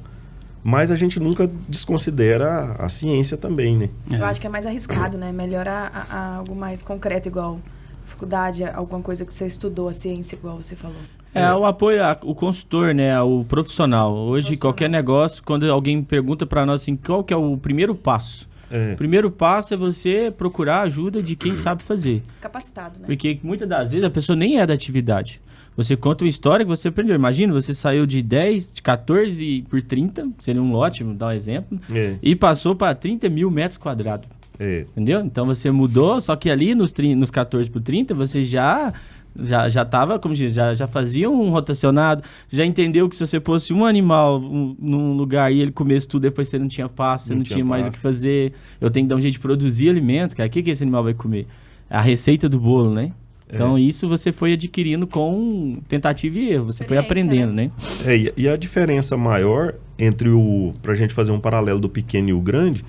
Mas 0.63 0.91
a 0.91 0.97
gente 0.97 1.21
nunca 1.21 1.49
desconsidera 1.69 2.75
a, 2.79 2.87
a 2.87 2.89
ciência 2.89 3.37
também, 3.37 3.77
né? 3.77 3.89
Eu 4.11 4.25
acho 4.25 4.41
que 4.41 4.47
é 4.47 4.51
mais 4.51 4.67
arriscado, 4.67 5.17
né? 5.17 5.31
Melhor 5.31 5.69
a, 5.69 5.87
a- 5.87 6.17
a 6.17 6.35
algo 6.37 6.57
mais 6.57 6.83
concreto, 6.83 7.29
igual 7.29 7.61
faculdade, 8.05 8.65
alguma 8.65 9.01
coisa 9.03 9.25
que 9.25 9.33
você 9.35 9.47
estudou, 9.47 9.89
a 9.89 9.93
ciência, 9.93 10.37
igual 10.37 10.57
você 10.63 10.75
falou. 10.77 10.97
É, 11.35 11.53
o 11.53 11.65
apoio, 11.67 12.03
a- 12.03 12.19
o 12.23 12.35
consultor, 12.35 12.95
né, 12.95 13.21
o 13.21 13.45
profissional. 13.45 14.13
Hoje, 14.15 14.47
Profissional. 14.49 14.59
qualquer 14.61 14.89
negócio, 14.91 15.43
quando 15.45 15.71
alguém 15.71 16.03
pergunta 16.03 16.47
pra 16.47 16.65
nós 16.65 16.83
assim, 16.83 16.97
qual 16.97 17.23
que 17.23 17.33
é 17.35 17.37
o 17.37 17.57
primeiro 17.57 17.95
passo? 17.95 18.49
É, 18.71 18.95
O 18.95 18.97
primeiro 18.97 19.31
passo 19.31 19.73
é 19.75 19.77
você 19.77 20.33
procurar 20.37 20.81
ajuda 20.83 21.23
de 21.23 21.37
quem 21.37 21.55
sabe 21.55 21.83
fazer. 21.85 22.23
Capacitado, 22.41 22.99
né? 22.99 23.07
Porque 23.07 23.39
muitas 23.43 23.69
das 23.69 23.93
vezes 23.93 24.05
a 24.05 24.11
pessoa 24.11 24.35
nem 24.35 24.59
é 24.59 24.67
da 24.67 24.75
atividade. 24.75 25.41
Você 25.77 25.95
conta 25.97 26.25
uma 26.25 26.31
história 26.31 26.65
que 26.65 26.71
você 26.71 26.89
aprendeu. 26.89 27.15
Imagina, 27.15 27.53
você 27.53 27.75
saiu 27.75 28.07
de 28.07 28.23
10, 28.23 28.73
de 28.75 28.83
14 28.83 29.65
por 29.69 29.83
30, 29.83 30.29
seria 30.39 30.63
um 30.63 30.73
lote, 30.73 31.05
vou 31.05 31.13
dar 31.15 31.29
um 31.29 31.33
exemplo, 31.33 31.79
é, 31.93 32.15
e 32.23 32.35
passou 32.35 32.75
para 32.75 32.95
30 32.95 33.29
mil 33.29 33.51
metros 33.51 33.77
quadrados. 33.79 34.27
é. 34.59 34.87
Entendeu? 34.93 35.21
Então 35.21 35.45
você 35.47 35.71
mudou, 35.71 36.19
só 36.21 36.35
que 36.35 36.51
ali 36.51 36.75
nos, 36.75 36.95
nos 37.17 37.31
14 37.31 37.71
por 37.71 37.83
30 37.83 38.15
você 38.15 38.45
já 38.45 38.93
já 39.39 39.69
já 39.69 39.85
tava, 39.85 40.19
como 40.19 40.35
diz, 40.35 40.55
já, 40.55 40.75
já 40.75 40.87
fazia 40.89 41.29
um 41.29 41.51
rotacionado, 41.51 42.23
já 42.49 42.65
entendeu 42.65 43.07
que 43.07 43.15
se 43.15 43.27
você 43.27 43.39
fosse 43.39 43.71
um 43.75 43.85
animal 43.85 44.41
um- 44.41 44.75
num 44.79 45.13
lugar 45.13 45.53
e 45.53 45.61
ele 45.61 45.71
comesse 45.73 46.09
tudo, 46.09 46.23
depois 46.23 46.49
você 46.49 46.59
não 46.59 46.69
tinha 46.69 46.89
passo, 46.89 47.27
você 47.27 47.33
Não 47.35 47.39
não, 47.41 47.45
tinha 47.45 47.57
tinha 47.57 47.65
mais 47.67 47.83
o 47.83 47.91
pasto. 47.91 47.97
que 47.99 48.03
fazer. 48.03 48.55
Eu 48.81 48.91
tenho 48.91 49.05
que 49.05 49.11
dar 49.11 49.17
um 49.17 49.21
jeito 49.21 49.35
de 49.35 49.41
produzir 49.41 49.91
alimento, 49.91 50.35
cara. 50.35 50.47
O 50.47 50.51
que, 50.51 50.63
que 50.63 50.71
esse 50.71 50.83
animal 50.83 51.05
vai 51.05 51.13
comer? 51.13 51.47
A 51.91 52.01
receita 52.01 52.49
do 52.49 52.59
bolo, 52.59 52.91
né? 52.95 53.13
Então 53.53 53.79
isso 53.79 54.09
você 54.09 54.33
foi 54.33 54.55
adquirindo 54.55 55.07
com 55.07 55.79
tentativa 55.89 56.37
e 56.39 56.51
erro, 56.51 56.65
você 56.67 56.85
foi 56.85 56.97
aprendendo, 56.99 57.53
né? 57.53 57.71
É, 58.05 58.17
e- 58.17 58.33
e 58.37 58.49
a 58.49 58.57
diferença 58.57 59.17
maior 59.17 59.75
entre 59.99 60.29
o. 60.31 60.75
Pra 60.83 60.95
gente 60.95 61.15
fazer 61.15 61.31
um 61.31 61.39
paralelo 61.41 61.79
do 61.79 61.89
pequeno 61.89 62.29
e 62.29 62.33
o 62.33 62.41
grande, 62.41 62.85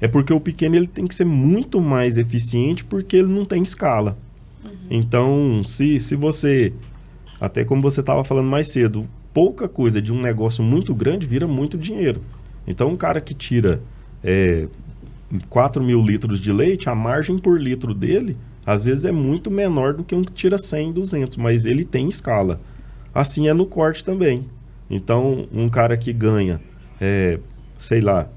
é 0.00 0.06
porque 0.06 0.32
o 0.32 0.38
pequeno 0.40 0.76
ele 0.76 0.86
tem 0.86 1.06
que 1.06 1.14
ser 1.14 1.24
muito 1.24 1.80
mais 1.80 2.18
eficiente 2.18 2.84
porque 2.84 3.16
ele 3.16 3.28
não 3.28 3.44
tem 3.46 3.62
escala. 3.62 4.18
Então, 4.90 5.62
se, 5.64 5.98
se 6.00 6.14
você. 6.14 6.72
Até 7.40 7.64
como 7.64 7.80
você 7.82 8.00
estava 8.00 8.22
falando 8.24 8.46
mais 8.48 8.68
cedo, 8.68 9.06
pouca 9.32 9.68
coisa 9.68 10.00
de 10.00 10.12
um 10.12 10.20
negócio 10.20 10.62
muito 10.62 10.94
grande 10.94 11.26
vira 11.26 11.46
muito 11.48 11.76
dinheiro. 11.78 12.20
Então, 12.66 12.90
um 12.90 12.96
cara 12.96 13.20
que 13.20 13.34
tira 13.34 13.80
é, 14.22 14.66
4 15.48 15.82
mil 15.82 16.00
litros 16.02 16.40
de 16.40 16.52
leite, 16.52 16.88
a 16.88 16.94
margem 16.94 17.38
por 17.38 17.60
litro 17.60 17.92
dele, 17.92 18.36
às 18.66 18.84
vezes 18.84 19.04
é 19.04 19.12
muito 19.12 19.50
menor 19.50 19.94
do 19.94 20.04
que 20.04 20.14
um 20.14 20.22
que 20.22 20.32
tira 20.32 20.56
100, 20.58 20.92
200, 20.92 21.36
mas 21.36 21.64
ele 21.64 21.84
tem 21.84 22.08
escala. 22.08 22.60
Assim 23.14 23.48
é 23.48 23.54
no 23.54 23.66
corte 23.66 24.04
também. 24.04 24.46
Então, 24.90 25.46
um 25.52 25.68
cara 25.68 25.96
que 25.96 26.12
ganha, 26.12 26.60
é, 27.00 27.38
sei 27.78 28.00
lá, 28.00 28.28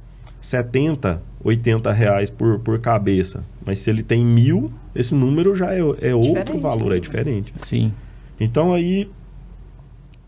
70, 0.41 1.21
80 1.43 1.91
reais 1.91 2.29
por, 2.29 2.59
por 2.59 2.79
cabeça, 2.79 3.43
mas 3.65 3.79
se 3.79 3.89
ele 3.89 4.03
tem 4.03 4.23
mil, 4.23 4.71
esse 4.95 5.13
número 5.13 5.55
já 5.55 5.73
é, 5.73 5.79
é 6.01 6.15
outro 6.15 6.59
valor, 6.59 6.89
né? 6.89 6.97
é 6.97 6.99
diferente. 6.99 7.53
Sim. 7.55 7.91
Então 8.39 8.73
aí, 8.73 9.09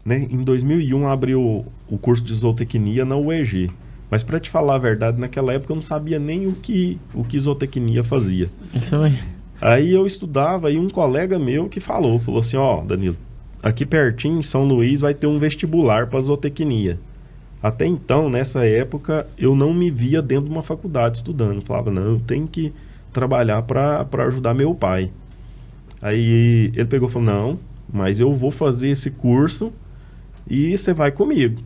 né, 0.04 0.28
em 0.30 0.44
2001 0.44 1.08
abriu 1.08 1.66
o 1.88 1.98
curso 1.98 2.24
de 2.24 2.34
zootecnia 2.34 3.06
na 3.06 3.16
UEG. 3.16 3.72
Mas 4.10 4.24
para 4.24 4.40
te 4.40 4.50
falar 4.50 4.76
a 4.76 4.80
verdade, 4.80 5.20
naquela 5.20 5.54
época 5.54 5.72
eu 5.72 5.76
não 5.76 5.82
sabia 5.82 6.18
nem 6.18 6.48
o 6.48 6.54
que 6.54 7.00
o 7.14 7.24
que 7.24 7.38
zootecnia 7.38 8.04
fazia. 8.04 8.50
Isso 8.74 8.96
aí. 8.96 9.14
Aí 9.62 9.94
eu 9.94 10.06
estudava 10.06 10.72
e 10.72 10.80
um 10.80 10.90
colega 10.90 11.38
meu 11.38 11.68
que 11.68 11.80
falou, 11.80 12.20
falou 12.20 12.40
assim, 12.40 12.56
ó, 12.56 12.82
Danilo, 12.82 13.18
aqui 13.62 13.86
pertinho 13.86 14.40
em 14.40 14.44
São 14.44 14.64
Luís 14.64 15.02
vai 15.02 15.14
ter 15.14 15.28
um 15.28 15.38
vestibular 15.38 16.08
para 16.08 16.22
zootecnia. 16.22 17.00
Até 17.62 17.86
então, 17.86 18.30
nessa 18.30 18.66
época, 18.66 19.28
eu 19.38 19.54
não 19.54 19.74
me 19.74 19.92
via 19.92 20.22
dentro 20.22 20.46
de 20.46 20.52
uma 20.52 20.64
faculdade 20.64 21.18
estudando. 21.18 21.56
Eu 21.56 21.62
falava, 21.62 21.92
não, 21.92 22.04
eu 22.04 22.20
tenho 22.20 22.48
que 22.48 22.72
trabalhar 23.12 23.62
para 23.64 24.08
ajudar 24.28 24.54
meu 24.54 24.74
pai. 24.74 25.12
Aí 26.02 26.72
ele 26.74 26.86
pegou 26.86 27.10
e 27.10 27.12
falou, 27.12 27.26
não, 27.28 27.60
mas 27.92 28.20
eu 28.20 28.34
vou 28.34 28.52
fazer 28.52 28.90
esse 28.90 29.12
curso 29.12 29.74
e 30.50 30.78
você 30.78 30.94
vai 30.94 31.12
comigo. 31.12 31.62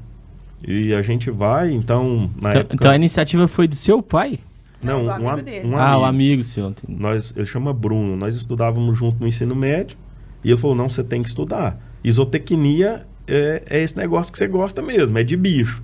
E 0.66 0.96
a 0.96 1.02
gente 1.02 1.30
vai, 1.30 1.72
então, 1.72 2.32
Então, 2.38 2.50
época... 2.50 2.76
então 2.76 2.92
a 2.92 2.96
iniciativa 2.96 3.48
foi 3.48 3.68
do 3.68 3.76
seu 3.76 4.02
pai? 4.02 4.40
Não, 4.86 5.02
do 5.04 5.08
um, 5.08 5.12
amigo 5.12 5.30
am- 5.30 5.42
dele. 5.44 5.68
um 5.68 5.76
ah, 5.78 5.98
o 5.98 6.04
amigo. 6.04 6.06
amigo 6.06 6.42
seu. 6.44 6.70
entendi. 6.70 7.00
Nós, 7.00 7.34
ele 7.36 7.46
chama 7.46 7.74
Bruno. 7.74 8.16
Nós 8.16 8.36
estudávamos 8.36 8.98
junto 8.98 9.20
no 9.20 9.28
ensino 9.28 9.56
médio. 9.56 9.98
E 10.44 10.50
ele 10.52 10.58
falou: 10.60 10.76
não, 10.76 10.90
você 10.90 11.04
tem 11.04 11.22
que 11.22 11.30
estudar. 11.30 11.78
Isotecnia 12.04 13.06
é, 13.28 13.64
é 13.70 13.82
esse 13.82 13.96
negócio 13.98 14.32
que 14.32 14.38
você 14.38 14.48
gosta 14.48 14.82
mesmo, 14.82 15.18
é 15.18 15.24
de 15.24 15.36
bicho. 15.38 15.82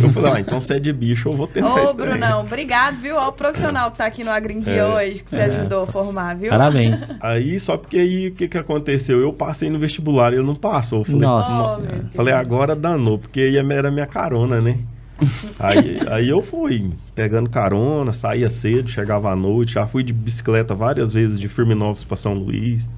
Eu 0.00 0.08
falei: 0.10 0.32
ah, 0.34 0.40
então 0.40 0.60
se 0.60 0.72
é 0.72 0.78
de 0.78 0.92
bicho, 0.92 1.28
eu 1.28 1.32
vou 1.32 1.48
tentar 1.48 1.74
Ô, 1.74 1.84
isso 1.84 1.96
também." 1.96 2.12
Brunão, 2.12 2.42
obrigado, 2.42 3.00
viu? 3.00 3.16
Ó, 3.16 3.28
o 3.28 3.32
profissional 3.32 3.90
que 3.90 3.98
tá 3.98 4.06
aqui 4.06 4.22
no 4.22 4.30
Agrindia 4.30 4.72
É. 4.72 4.86
hoje, 4.86 5.24
que 5.24 5.30
você 5.30 5.40
ajudou 5.40 5.82
a 5.82 5.86
formar, 5.86 6.36
viu? 6.36 6.48
Parabéns. 6.50 7.12
Aí, 7.20 7.58
só 7.58 7.76
porque 7.76 7.98
aí, 7.98 8.28
o 8.28 8.34
que, 8.34 8.46
que 8.46 8.56
aconteceu? 8.56 9.18
Eu 9.18 9.32
passei 9.32 9.68
no 9.68 9.80
vestibular 9.80 10.32
e 10.32 10.36
ele 10.36 10.46
não 10.46 10.54
passou. 10.54 11.00
Eu 11.00 11.04
falei, 11.04 11.20
Nossa. 11.22 11.82
Oh. 11.82 12.16
Falei, 12.16 12.32
agora 12.32 12.76
danou, 12.76 13.18
porque 13.18 13.40
aí 13.40 13.56
era 13.56 13.90
minha 13.90 14.06
carona, 14.06 14.60
né? 14.60 14.78
aí, 15.58 16.00
aí 16.08 16.28
eu 16.28 16.42
fui 16.42 16.92
pegando 17.14 17.50
carona, 17.50 18.12
saía 18.12 18.48
cedo, 18.48 18.90
chegava 18.90 19.30
à 19.30 19.36
noite, 19.36 19.74
já 19.74 19.86
fui 19.86 20.02
de 20.02 20.12
bicicleta 20.12 20.74
várias 20.74 21.12
vezes 21.12 21.38
de 21.38 21.48
Firminópolis 21.48 22.04
para 22.04 22.16
São 22.16 22.34
Luís. 22.34 22.88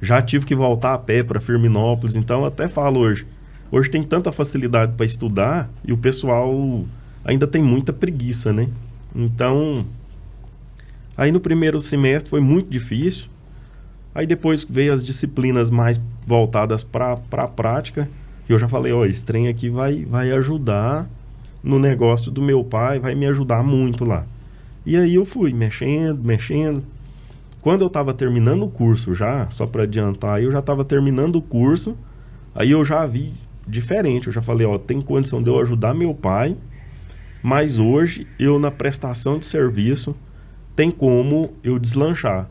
Já 0.00 0.22
tive 0.22 0.46
que 0.46 0.54
voltar 0.54 0.94
a 0.94 0.98
pé 0.98 1.22
para 1.22 1.40
Firminópolis, 1.40 2.16
então 2.16 2.44
até 2.44 2.68
falo 2.68 3.00
hoje. 3.00 3.26
Hoje 3.70 3.90
tem 3.90 4.02
tanta 4.02 4.32
facilidade 4.32 4.92
para 4.96 5.06
estudar 5.06 5.70
e 5.84 5.92
o 5.92 5.96
pessoal 5.96 6.84
ainda 7.24 7.46
tem 7.46 7.62
muita 7.62 7.92
preguiça, 7.92 8.52
né? 8.52 8.68
Então, 9.14 9.84
aí 11.16 11.30
no 11.30 11.40
primeiro 11.40 11.80
semestre 11.80 12.30
foi 12.30 12.40
muito 12.40 12.70
difícil. 12.70 13.28
Aí 14.14 14.26
depois 14.26 14.64
veio 14.64 14.92
as 14.92 15.04
disciplinas 15.04 15.70
mais 15.70 16.00
voltadas 16.26 16.82
para 16.82 17.18
a 17.32 17.48
prática. 17.48 18.08
E 18.48 18.52
eu 18.52 18.58
já 18.58 18.68
falei, 18.68 18.92
ó, 18.92 19.04
esse 19.04 19.24
trem 19.24 19.46
aqui 19.46 19.70
vai, 19.70 20.04
vai 20.04 20.32
ajudar 20.32 21.08
no 21.62 21.78
negócio 21.78 22.30
do 22.30 22.42
meu 22.42 22.64
pai, 22.64 22.98
vai 22.98 23.14
me 23.14 23.26
ajudar 23.26 23.62
muito 23.62 24.04
lá. 24.04 24.24
E 24.84 24.96
aí 24.96 25.14
eu 25.14 25.24
fui 25.24 25.52
mexendo, 25.52 26.22
mexendo. 26.22 26.82
Quando 27.60 27.82
eu 27.82 27.88
estava 27.88 28.14
terminando 28.14 28.64
o 28.64 28.70
curso 28.70 29.12
já, 29.12 29.50
só 29.50 29.66
para 29.66 29.82
adiantar, 29.82 30.42
eu 30.42 30.50
já 30.50 30.60
estava 30.60 30.84
terminando 30.84 31.36
o 31.36 31.42
curso, 31.42 31.96
aí 32.54 32.70
eu 32.70 32.84
já 32.84 33.06
vi 33.06 33.34
diferente. 33.66 34.28
Eu 34.28 34.32
já 34.32 34.40
falei, 34.40 34.66
ó, 34.66 34.78
tem 34.78 35.00
condição 35.00 35.42
de 35.42 35.50
eu 35.50 35.60
ajudar 35.60 35.94
meu 35.94 36.14
pai, 36.14 36.56
mas 37.42 37.78
hoje 37.78 38.26
eu 38.38 38.58
na 38.58 38.70
prestação 38.70 39.38
de 39.38 39.44
serviço 39.44 40.16
tem 40.74 40.90
como 40.90 41.52
eu 41.62 41.78
deslanchar. 41.78 42.48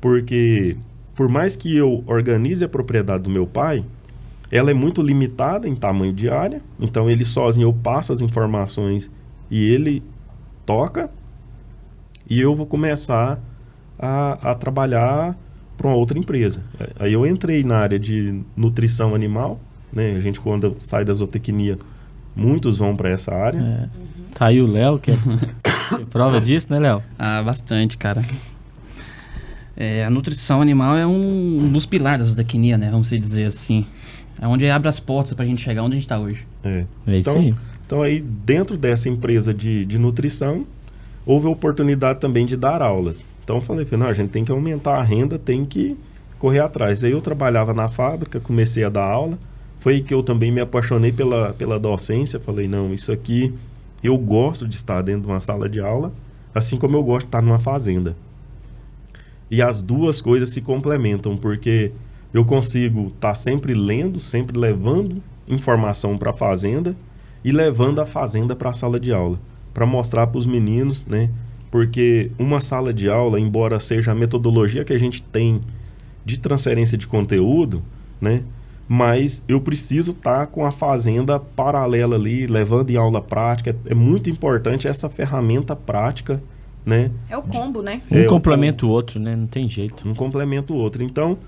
Porque 0.00 0.76
por 1.14 1.28
mais 1.28 1.56
que 1.56 1.74
eu 1.74 2.02
organize 2.06 2.64
a 2.64 2.68
propriedade 2.68 3.24
do 3.24 3.30
meu 3.30 3.46
pai, 3.46 3.84
ela 4.52 4.70
é 4.70 4.74
muito 4.74 5.00
limitada 5.00 5.66
em 5.66 5.74
tamanho 5.74 6.12
de 6.12 6.28
área. 6.28 6.60
Então 6.78 7.08
ele 7.08 7.24
sozinho 7.24 7.68
eu 7.68 7.72
passo 7.72 8.12
as 8.12 8.20
informações 8.20 9.10
e 9.50 9.64
ele 9.64 10.02
toca. 10.66 11.10
E 12.28 12.38
eu 12.38 12.54
vou 12.54 12.66
começar 12.66 13.40
a, 13.98 14.50
a 14.50 14.54
trabalhar 14.54 15.34
para 15.78 15.86
uma 15.86 15.96
outra 15.96 16.18
empresa. 16.18 16.62
Aí 17.00 17.14
eu 17.14 17.26
entrei 17.26 17.64
na 17.64 17.78
área 17.78 17.98
de 17.98 18.42
nutrição 18.54 19.14
animal. 19.14 19.58
Né? 19.90 20.12
A 20.12 20.20
gente 20.20 20.38
quando 20.38 20.76
sai 20.80 21.02
da 21.02 21.14
zootecnia, 21.14 21.78
muitos 22.36 22.78
vão 22.78 22.94
para 22.94 23.08
essa 23.08 23.34
área. 23.34 23.58
É. 23.58 23.88
Tá 24.34 24.46
aí 24.46 24.60
o 24.60 24.66
Léo, 24.66 24.98
que 24.98 25.12
é 25.12 25.16
que 25.96 26.02
é 26.02 26.06
prova 26.10 26.40
disso, 26.40 26.66
né, 26.70 26.78
Léo? 26.78 27.02
Ah, 27.18 27.42
bastante, 27.42 27.96
cara. 27.96 28.22
É, 29.74 30.04
a 30.04 30.10
nutrição 30.10 30.60
animal 30.60 30.96
é 30.96 31.06
um 31.06 31.70
dos 31.72 31.86
pilares 31.86 32.26
da 32.26 32.34
zootecnia, 32.34 32.76
né? 32.76 32.90
Vamos 32.90 33.08
dizer 33.08 33.44
assim. 33.44 33.86
É 34.42 34.46
onde 34.48 34.68
abre 34.68 34.88
as 34.88 34.98
portas 34.98 35.34
pra 35.34 35.44
gente 35.46 35.62
chegar 35.62 35.84
onde 35.84 35.94
a 35.94 35.98
gente 35.98 36.08
tá 36.08 36.18
hoje. 36.18 36.44
É. 36.64 36.84
É 37.06 37.16
isso 37.16 37.30
Então, 37.30 37.40
aí. 37.40 37.54
Então 37.86 38.02
aí 38.02 38.20
dentro 38.20 38.76
dessa 38.76 39.08
empresa 39.08 39.54
de, 39.54 39.84
de 39.84 39.98
nutrição 39.98 40.66
houve 41.24 41.46
a 41.46 41.50
oportunidade 41.50 42.18
também 42.18 42.44
de 42.44 42.56
dar 42.56 42.82
aulas. 42.82 43.24
Então 43.44 43.56
eu 43.56 43.62
falei, 43.62 43.86
não, 43.92 44.06
a 44.06 44.12
gente 44.12 44.30
tem 44.30 44.44
que 44.44 44.50
aumentar 44.50 44.96
a 44.96 45.02
renda, 45.02 45.38
tem 45.38 45.64
que 45.64 45.96
correr 46.40 46.58
atrás. 46.58 47.04
Aí 47.04 47.12
eu 47.12 47.20
trabalhava 47.20 47.72
na 47.72 47.88
fábrica, 47.88 48.40
comecei 48.40 48.82
a 48.82 48.88
dar 48.88 49.04
aula. 49.04 49.38
Foi 49.78 50.00
que 50.00 50.12
eu 50.12 50.24
também 50.24 50.50
me 50.50 50.60
apaixonei 50.60 51.12
pela, 51.12 51.52
pela 51.52 51.78
docência. 51.78 52.40
Falei, 52.40 52.66
não, 52.66 52.92
isso 52.92 53.12
aqui 53.12 53.54
eu 54.02 54.18
gosto 54.18 54.66
de 54.66 54.74
estar 54.74 55.02
dentro 55.02 55.22
de 55.22 55.26
uma 55.28 55.38
sala 55.38 55.68
de 55.68 55.78
aula, 55.80 56.12
assim 56.52 56.76
como 56.76 56.96
eu 56.96 57.04
gosto 57.04 57.26
de 57.26 57.28
estar 57.28 57.42
numa 57.42 57.60
fazenda. 57.60 58.16
E 59.48 59.62
as 59.62 59.80
duas 59.80 60.20
coisas 60.20 60.50
se 60.50 60.60
complementam, 60.60 61.36
porque 61.36 61.92
eu 62.32 62.44
consigo 62.44 63.08
estar 63.08 63.28
tá 63.28 63.34
sempre 63.34 63.74
lendo, 63.74 64.18
sempre 64.18 64.58
levando 64.58 65.22
informação 65.46 66.16
para 66.16 66.30
a 66.30 66.34
fazenda 66.34 66.96
e 67.44 67.52
levando 67.52 68.00
a 68.00 68.06
fazenda 68.06 68.54
para 68.54 68.70
a 68.70 68.72
sala 68.72 68.98
de 68.98 69.12
aula, 69.12 69.38
para 69.74 69.84
mostrar 69.84 70.26
para 70.26 70.38
os 70.38 70.46
meninos, 70.46 71.04
né? 71.06 71.30
Porque 71.70 72.30
uma 72.38 72.60
sala 72.60 72.92
de 72.92 73.08
aula, 73.08 73.40
embora 73.40 73.80
seja 73.80 74.12
a 74.12 74.14
metodologia 74.14 74.84
que 74.84 74.92
a 74.92 74.98
gente 74.98 75.22
tem 75.22 75.60
de 76.24 76.38
transferência 76.38 76.96
de 76.96 77.06
conteúdo, 77.06 77.82
né? 78.20 78.42
Mas 78.88 79.42
eu 79.48 79.60
preciso 79.60 80.12
estar 80.12 80.40
tá 80.40 80.46
com 80.46 80.66
a 80.66 80.70
fazenda 80.70 81.38
paralela 81.38 82.16
ali, 82.16 82.46
levando 82.46 82.90
em 82.90 82.96
aula 82.96 83.22
prática. 83.22 83.74
É 83.86 83.94
muito 83.94 84.28
importante 84.28 84.86
essa 84.86 85.08
ferramenta 85.08 85.74
prática, 85.74 86.42
né? 86.84 87.10
É 87.28 87.36
o 87.36 87.42
combo, 87.42 87.80
né? 87.80 88.02
Um 88.10 88.18
É, 88.18 88.24
complementa 88.24 88.84
o 88.84 88.90
outro, 88.90 89.18
né? 89.18 89.34
Não 89.34 89.46
tem 89.46 89.68
jeito. 89.68 90.06
Um 90.06 90.14
complementa 90.14 90.72
o 90.72 90.76
outro. 90.76 91.02
Então, 91.02 91.38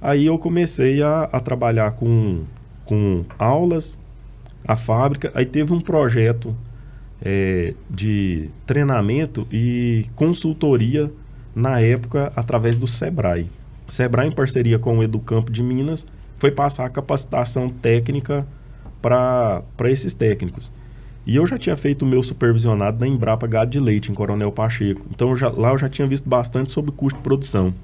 aí 0.00 0.26
eu 0.26 0.38
comecei 0.38 1.02
a, 1.02 1.24
a 1.24 1.40
trabalhar 1.40 1.92
com, 1.92 2.44
com 2.84 3.24
aulas, 3.38 3.98
a 4.66 4.76
fábrica. 4.76 5.30
Aí 5.34 5.44
teve 5.44 5.72
um 5.72 5.80
projeto 5.80 6.54
é, 7.22 7.74
de 7.88 8.48
treinamento 8.66 9.46
e 9.50 10.06
consultoria 10.14 11.12
na 11.54 11.80
época 11.80 12.32
através 12.36 12.76
do 12.76 12.86
Sebrae. 12.86 13.50
O 13.86 13.92
Sebrae, 13.92 14.28
em 14.28 14.32
parceria 14.32 14.78
com 14.78 14.98
o 14.98 15.02
Educampo 15.02 15.50
de 15.50 15.62
Minas, 15.62 16.06
foi 16.38 16.50
passar 16.50 16.86
a 16.86 16.90
capacitação 16.90 17.68
técnica 17.68 18.46
para 19.02 19.62
esses 19.84 20.14
técnicos. 20.14 20.70
E 21.26 21.36
eu 21.36 21.46
já 21.46 21.58
tinha 21.58 21.76
feito 21.76 22.02
o 22.02 22.08
meu 22.08 22.22
supervisionado 22.22 22.98
na 22.98 23.06
Embrapa 23.06 23.46
Gado 23.46 23.70
de 23.70 23.78
Leite, 23.78 24.10
em 24.10 24.14
Coronel 24.14 24.50
Pacheco. 24.50 25.06
Então 25.10 25.30
eu 25.30 25.36
já, 25.36 25.48
lá 25.50 25.70
eu 25.70 25.78
já 25.78 25.88
tinha 25.88 26.08
visto 26.08 26.28
bastante 26.28 26.70
sobre 26.70 26.90
custo 26.92 27.18
de 27.18 27.22
produção. 27.22 27.74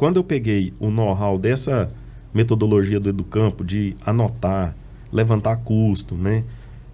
Quando 0.00 0.16
eu 0.16 0.24
peguei 0.24 0.72
o 0.80 0.90
know-how 0.90 1.36
dessa 1.36 1.92
metodologia 2.32 2.98
do 2.98 3.10
Educampo 3.10 3.62
de 3.62 3.94
anotar, 4.00 4.74
levantar 5.12 5.58
custo, 5.58 6.14
né? 6.14 6.42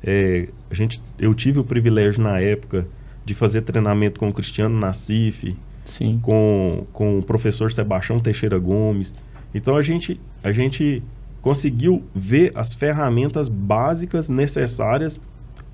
É, 0.02 0.48
a 0.68 0.74
gente, 0.74 1.00
eu 1.16 1.32
tive 1.32 1.60
o 1.60 1.64
privilégio 1.64 2.20
na 2.20 2.40
época 2.40 2.84
de 3.24 3.32
fazer 3.32 3.62
treinamento 3.62 4.18
com 4.18 4.28
o 4.28 4.32
Cristiano 4.32 4.76
Nassif, 4.76 5.56
Sim. 5.84 6.18
com, 6.20 6.84
com 6.92 7.20
o 7.20 7.22
professor 7.22 7.70
Sebastião 7.70 8.18
Teixeira 8.18 8.58
Gomes. 8.58 9.14
Então 9.54 9.76
a 9.76 9.82
gente, 9.82 10.20
a 10.42 10.50
gente 10.50 11.00
conseguiu 11.40 12.02
ver 12.12 12.50
as 12.56 12.74
ferramentas 12.74 13.48
básicas 13.48 14.28
necessárias 14.28 15.20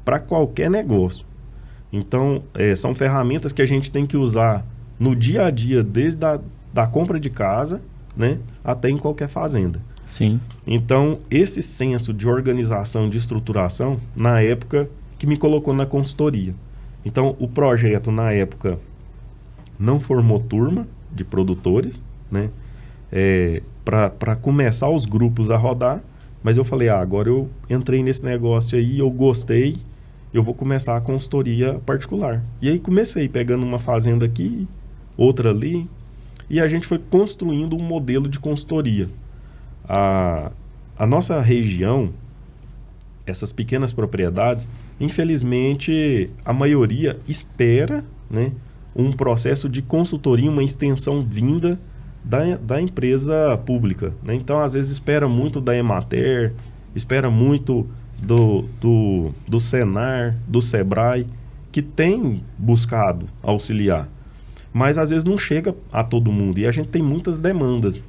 para 0.04 0.20
qualquer 0.20 0.70
negócio. 0.70 1.24
Então, 1.90 2.42
é, 2.52 2.76
são 2.76 2.94
ferramentas 2.94 3.54
que 3.54 3.62
a 3.62 3.66
gente 3.66 3.90
tem 3.90 4.06
que 4.06 4.18
usar 4.18 4.66
no 5.00 5.16
dia 5.16 5.46
a 5.46 5.50
dia, 5.50 5.82
desde 5.82 6.26
a 6.26 6.38
da 6.73 6.87
compra 6.87 7.21
de 7.21 7.31
casa 7.31 7.83
né, 8.17 8.38
até 8.64 8.88
em 8.88 8.99
qualquer 8.99 9.29
fazenda. 9.29 9.81
Sim. 10.05 10.41
Então, 10.67 11.21
esse 11.31 11.62
senso 11.62 12.12
de 12.12 12.29
organização, 12.29 13.09
de 13.09 13.17
estruturação, 13.17 14.00
na 14.17 14.41
época 14.41 14.88
que 15.19 15.26
me 15.26 15.37
colocou 15.37 15.73
na 15.73 15.87
consultoria. 15.87 16.55
Então, 17.05 17.37
o 17.38 17.49
projeto, 17.49 18.11
na 18.11 18.33
época, 18.33 18.79
não 19.79 20.00
formou 20.00 20.41
turma 20.41 20.87
de 21.12 21.25
produtores, 21.25 22.02
né? 22.31 22.50
É, 23.11 23.62
para 23.85 24.37
começar 24.37 24.88
os 24.88 25.05
grupos 25.05 25.50
a 25.50 25.57
rodar, 25.57 26.02
mas 26.43 26.57
eu 26.57 26.64
falei, 26.64 26.88
ah, 26.88 26.99
agora 26.99 27.29
eu 27.29 27.50
entrei 27.69 28.02
nesse 28.02 28.25
negócio 28.25 28.79
aí, 28.79 28.99
eu 29.00 29.11
gostei, 29.11 29.76
eu 30.33 30.43
vou 30.43 30.55
começar 30.55 30.97
a 30.97 31.00
consultoria 31.00 31.75
particular. 31.85 32.43
E 32.61 32.69
aí 32.69 32.79
comecei 32.79 33.29
pegando 33.29 33.64
uma 33.64 33.79
fazenda 33.79 34.25
aqui, 34.25 34.67
outra 35.17 35.50
ali, 35.50 35.88
e 36.52 36.61
a 36.61 36.68
gente 36.68 36.87
foi 36.87 36.99
construindo 36.99 37.75
um 37.75 37.82
modelo 37.82 38.28
de 38.28 38.38
consultoria. 38.38 39.09
A, 39.88 40.52
a 40.99 41.06
nossa 41.06 41.40
região, 41.40 42.11
essas 43.26 43.54
pequenas 43.54 43.90
propriedades, 43.90 44.68
infelizmente 45.00 46.28
a 46.45 46.52
maioria 46.52 47.19
espera 47.26 48.04
né, 48.30 48.52
um 48.95 49.12
processo 49.12 49.67
de 49.67 49.80
consultoria, 49.80 50.50
uma 50.50 50.62
extensão 50.62 51.23
vinda 51.23 51.80
da, 52.23 52.56
da 52.58 52.82
empresa 52.82 53.58
pública. 53.65 54.12
Né? 54.23 54.34
Então, 54.34 54.58
às 54.58 54.75
vezes, 54.75 54.91
espera 54.91 55.26
muito 55.26 55.58
da 55.58 55.75
Emater, 55.75 56.52
espera 56.95 57.30
muito 57.30 57.88
do, 58.23 58.67
do, 58.78 59.32
do 59.49 59.58
Senar, 59.58 60.36
do 60.47 60.60
Sebrae, 60.60 61.26
que 61.73 61.80
tem 61.80 62.45
buscado 62.58 63.26
auxiliar. 63.43 64.06
Mas 64.73 64.97
às 64.99 65.11
vezes 65.11 65.25
não 65.25 65.37
chega 65.37 65.75
a 65.93 66.02
todo 66.02 66.32
mundo 66.32 66.58
e 66.58 66.67
a 66.67 66.71
gente 66.73 66.89
tem 66.89 67.02
muitas 67.02 67.39
demandas. 67.39 68.02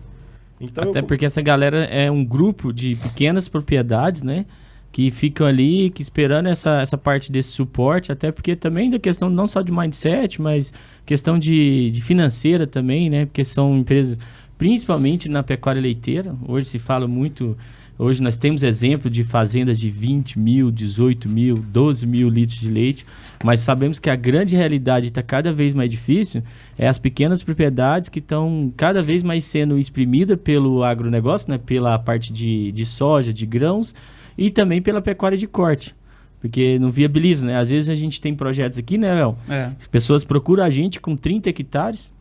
Então, 0.62 0.90
Até 0.90 1.00
eu- 1.00 1.04
porque 1.04 1.26
essa 1.26 1.42
galera 1.42 1.84
é 1.86 2.10
um 2.10 2.24
grupo 2.24 2.72
de 2.72 2.96
pequenas 2.96 3.48
propriedades, 3.48 4.22
né? 4.24 4.46
Que 4.92 5.10
ficam 5.12 5.46
ali, 5.48 5.90
que 5.90 6.02
esperando 6.02 6.48
essa, 6.48 6.80
essa 6.82 6.98
parte 6.98 7.32
desse 7.32 7.50
suporte, 7.50 8.12
até 8.12 8.32
porque 8.32 8.56
também 8.56 8.90
da 8.92 9.00
questão 9.00 9.28
não 9.30 9.48
só 9.48 9.62
de 9.62 9.72
mindset, 9.72 10.40
mas 10.42 10.72
questão 11.06 11.38
de, 11.38 11.90
de 11.92 12.02
financeira 12.02 12.66
também, 12.68 13.10
né? 13.10 13.26
Porque 13.26 13.44
são 13.44 13.76
empresas, 13.80 14.18
principalmente 14.58 15.28
na 15.28 15.42
pecuária 15.44 15.82
leiteira, 15.82 16.36
hoje 16.48 16.68
se 16.70 16.80
fala 16.80 17.08
muito, 17.08 17.58
hoje 17.98 18.22
nós 18.22 18.38
temos 18.38 18.64
exemplo 18.64 19.10
de 19.10 19.24
fazendas 19.24 19.80
de 19.80 19.90
20 19.90 20.40
mil, 20.40 20.72
18 20.72 21.30
mil, 21.30 21.58
12 21.58 22.06
mil 22.08 22.30
litros 22.30 22.60
de 22.60 22.70
leite, 22.70 23.06
mas 23.44 23.60
sabemos 23.60 24.00
que 24.00 24.10
a 24.10 24.16
grande 24.16 24.56
realidade 24.56 25.08
está 25.08 25.22
cada 25.22 25.52
vez 25.52 25.74
mais 25.74 25.90
difícil, 25.90 26.42
é 26.78 26.88
as 26.88 26.98
pequenas 26.98 27.44
propriedades 27.44 28.10
que 28.10 28.20
estão 28.20 28.72
cada 28.76 29.02
vez 29.02 29.22
mais 29.22 29.44
sendo 29.44 29.78
exprimidas 29.78 30.38
pelo 30.42 30.84
agronegócio, 30.84 31.50
né? 31.50 31.58
Pela 31.58 32.00
parte 32.00 32.32
de, 32.32 32.72
de 32.72 32.86
soja, 32.86 33.34
de 33.34 33.46
grãos, 33.46 33.94
e 34.38 34.50
também 34.50 34.82
pela 34.82 35.02
pecuária 35.02 35.38
de 35.38 35.48
corte. 35.48 35.96
Porque 36.40 36.78
não 36.80 36.92
viabiliza, 36.92 37.46
né? 37.46 37.58
Às 37.58 37.70
vezes 37.70 37.90
a 37.90 37.96
gente 37.96 38.20
tem 38.20 38.36
projetos 38.36 38.78
aqui, 38.78 38.98
né, 38.98 39.14
Léo? 39.14 39.38
É. 39.48 39.72
As 39.80 39.88
pessoas 39.88 40.24
procuram 40.24 40.64
a 40.64 40.70
gente 40.70 41.00
com 41.00 41.16
30 41.16 41.50
hectares, 41.50 42.12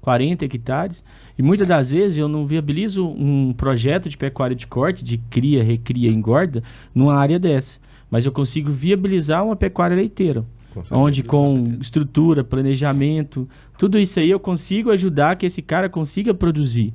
40 0.00 0.44
hectares, 0.44 1.04
e 1.38 1.42
muitas 1.42 1.68
das 1.68 1.90
vezes 1.90 2.16
eu 2.18 2.28
não 2.28 2.46
viabilizo 2.46 3.06
um 3.06 3.52
projeto 3.52 4.08
de 4.08 4.16
pecuária 4.16 4.56
de 4.56 4.66
corte, 4.66 5.04
de 5.04 5.18
cria, 5.18 5.62
recria, 5.62 6.10
engorda, 6.10 6.62
numa 6.94 7.14
área 7.14 7.38
dessa. 7.38 7.78
Mas 8.10 8.24
eu 8.24 8.32
consigo 8.32 8.70
viabilizar 8.70 9.44
uma 9.44 9.56
pecuária 9.56 9.96
leiteira. 9.96 10.44
Com 10.72 10.82
certeza. 10.82 10.96
Onde 10.96 11.22
com 11.22 11.76
estrutura, 11.80 12.44
planejamento, 12.44 13.48
tudo 13.78 13.98
isso 13.98 14.18
aí 14.18 14.30
eu 14.30 14.40
consigo 14.40 14.90
ajudar 14.90 15.36
que 15.36 15.46
esse 15.46 15.60
cara 15.60 15.88
consiga 15.88 16.32
produzir. 16.32 16.92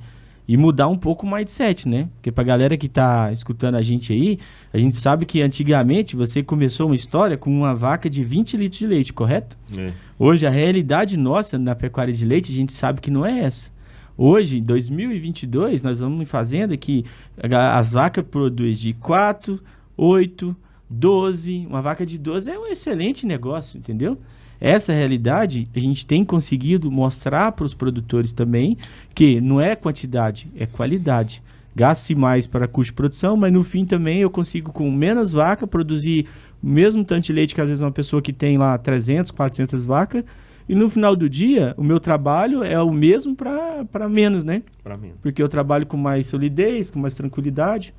E 0.47 0.57
mudar 0.57 0.87
um 0.87 0.97
pouco 0.97 1.25
o 1.25 1.31
mindset, 1.31 1.87
né? 1.87 2.09
Porque 2.15 2.31
pra 2.31 2.43
galera 2.43 2.75
que 2.75 2.89
tá 2.89 3.31
escutando 3.31 3.75
a 3.75 3.81
gente 3.81 4.11
aí, 4.11 4.39
a 4.73 4.77
gente 4.77 4.95
sabe 4.95 5.25
que 5.25 5.41
antigamente 5.41 6.15
você 6.15 6.43
começou 6.43 6.87
uma 6.87 6.95
história 6.95 7.37
com 7.37 7.49
uma 7.49 7.73
vaca 7.73 8.09
de 8.09 8.23
20 8.23 8.57
litros 8.57 8.79
de 8.79 8.87
leite, 8.87 9.13
correto? 9.13 9.57
É. 9.77 9.91
Hoje 10.19 10.45
a 10.45 10.49
realidade 10.49 11.15
nossa 11.15 11.57
na 11.57 11.73
pecuária 11.73 12.13
de 12.13 12.25
leite, 12.25 12.51
a 12.51 12.55
gente 12.55 12.73
sabe 12.73 12.99
que 12.99 13.09
não 13.09 13.25
é 13.25 13.39
essa. 13.39 13.70
Hoje, 14.23 14.59
em 14.59 14.61
2022, 14.61 15.81
nós 15.81 15.99
vamos 15.99 16.21
em 16.21 16.25
fazenda 16.25 16.77
que 16.77 17.03
as 17.41 17.93
vacas 17.93 18.23
produzem 18.23 18.73
de 18.75 18.93
4, 18.93 19.59
8, 19.97 20.55
12. 20.87 21.65
Uma 21.67 21.81
vaca 21.81 22.05
de 22.05 22.19
12 22.19 22.51
é 22.51 22.59
um 22.59 22.67
excelente 22.67 23.25
negócio, 23.25 23.79
entendeu? 23.79 24.19
Essa 24.59 24.93
realidade 24.93 25.67
a 25.75 25.79
gente 25.79 26.05
tem 26.05 26.23
conseguido 26.23 26.91
mostrar 26.91 27.51
para 27.53 27.65
os 27.65 27.73
produtores 27.73 28.31
também 28.31 28.77
que 29.15 29.41
não 29.41 29.59
é 29.59 29.75
quantidade, 29.75 30.51
é 30.55 30.67
qualidade. 30.67 31.41
Gaste 31.75 32.13
mais 32.13 32.45
para 32.45 32.67
custo 32.67 32.91
de 32.91 32.97
produção, 32.97 33.35
mas 33.35 33.51
no 33.51 33.63
fim 33.63 33.85
também 33.85 34.19
eu 34.19 34.29
consigo 34.29 34.71
com 34.71 34.91
menos 34.91 35.31
vaca 35.31 35.65
produzir 35.65 36.27
o 36.61 36.67
mesmo 36.67 37.03
tanto 37.03 37.25
de 37.25 37.33
leite 37.33 37.55
que 37.55 37.61
às 37.61 37.69
vezes 37.69 37.81
uma 37.81 37.91
pessoa 37.91 38.21
que 38.21 38.31
tem 38.31 38.55
lá 38.55 38.77
300, 38.77 39.31
400 39.31 39.83
vacas 39.83 40.23
e 40.71 40.75
no 40.75 40.89
final 40.89 41.17
do 41.17 41.29
dia 41.29 41.75
o 41.77 41.83
meu 41.83 41.99
trabalho 41.99 42.63
é 42.63 42.81
o 42.81 42.93
mesmo 42.93 43.35
para 43.35 44.07
menos, 44.07 44.45
né? 44.45 44.63
Pra 44.81 44.95
mim. 44.95 45.11
Porque 45.21 45.43
eu 45.43 45.49
trabalho 45.49 45.85
com 45.85 45.97
mais 45.97 46.27
solidez, 46.27 46.89
com 46.89 46.97
mais 46.97 47.13
tranquilidade. 47.13 47.93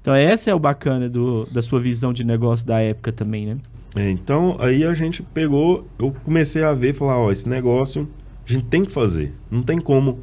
Então 0.00 0.12
essa 0.12 0.50
é 0.50 0.54
o 0.54 0.58
bacana 0.58 1.08
do, 1.08 1.46
da 1.46 1.62
sua 1.62 1.78
visão 1.78 2.12
de 2.12 2.24
negócio 2.24 2.66
da 2.66 2.80
época 2.80 3.12
também, 3.12 3.46
né? 3.46 3.58
É, 3.94 4.10
então, 4.10 4.56
aí 4.58 4.82
a 4.84 4.94
gente 4.94 5.22
pegou, 5.22 5.86
eu 5.96 6.12
comecei 6.24 6.64
a 6.64 6.72
ver 6.72 6.92
falar, 6.92 7.18
ó, 7.18 7.30
esse 7.30 7.48
negócio 7.48 8.08
a 8.44 8.52
gente 8.52 8.64
tem 8.64 8.84
que 8.84 8.90
fazer. 8.90 9.32
Não 9.48 9.62
tem 9.62 9.78
como. 9.78 10.18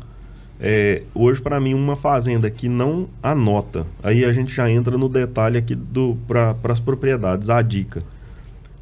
é, 0.59 1.01
hoje, 1.13 1.41
para 1.41 1.61
mim, 1.61 1.73
uma 1.73 1.95
fazenda 1.95 2.51
que 2.51 2.67
não 2.67 3.07
anota, 3.23 3.87
aí 4.03 4.25
a 4.25 4.33
gente 4.33 4.53
já 4.53 4.69
entra 4.69 4.97
no 4.97 5.07
detalhe 5.07 5.57
aqui 5.57 5.73
do 5.73 6.17
para 6.27 6.57
as 6.63 6.79
propriedades, 6.81 7.49
a 7.49 7.61
dica. 7.61 8.01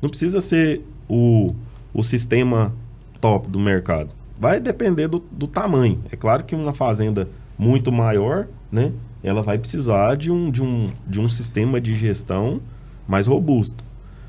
Não 0.01 0.09
precisa 0.09 0.41
ser 0.41 0.81
o, 1.07 1.53
o 1.93 2.03
sistema 2.03 2.73
top 3.23 3.49
do 3.49 3.57
mercado. 3.57 4.09
Vai 4.37 4.59
depender 4.59 5.07
do, 5.07 5.23
do 5.31 5.47
tamanho. 5.47 6.03
É 6.11 6.17
claro 6.17 6.43
que 6.43 6.53
uma 6.53 6.73
fazenda 6.73 7.29
muito 7.57 7.89
maior, 7.89 8.47
né? 8.69 8.91
Ela 9.23 9.41
vai 9.41 9.57
precisar 9.57 10.17
de 10.17 10.29
um, 10.29 10.51
de 10.51 10.61
um, 10.61 10.91
de 11.07 11.21
um 11.21 11.29
sistema 11.29 11.79
de 11.79 11.93
gestão 11.93 12.59
mais 13.07 13.25
robusto. 13.25 13.81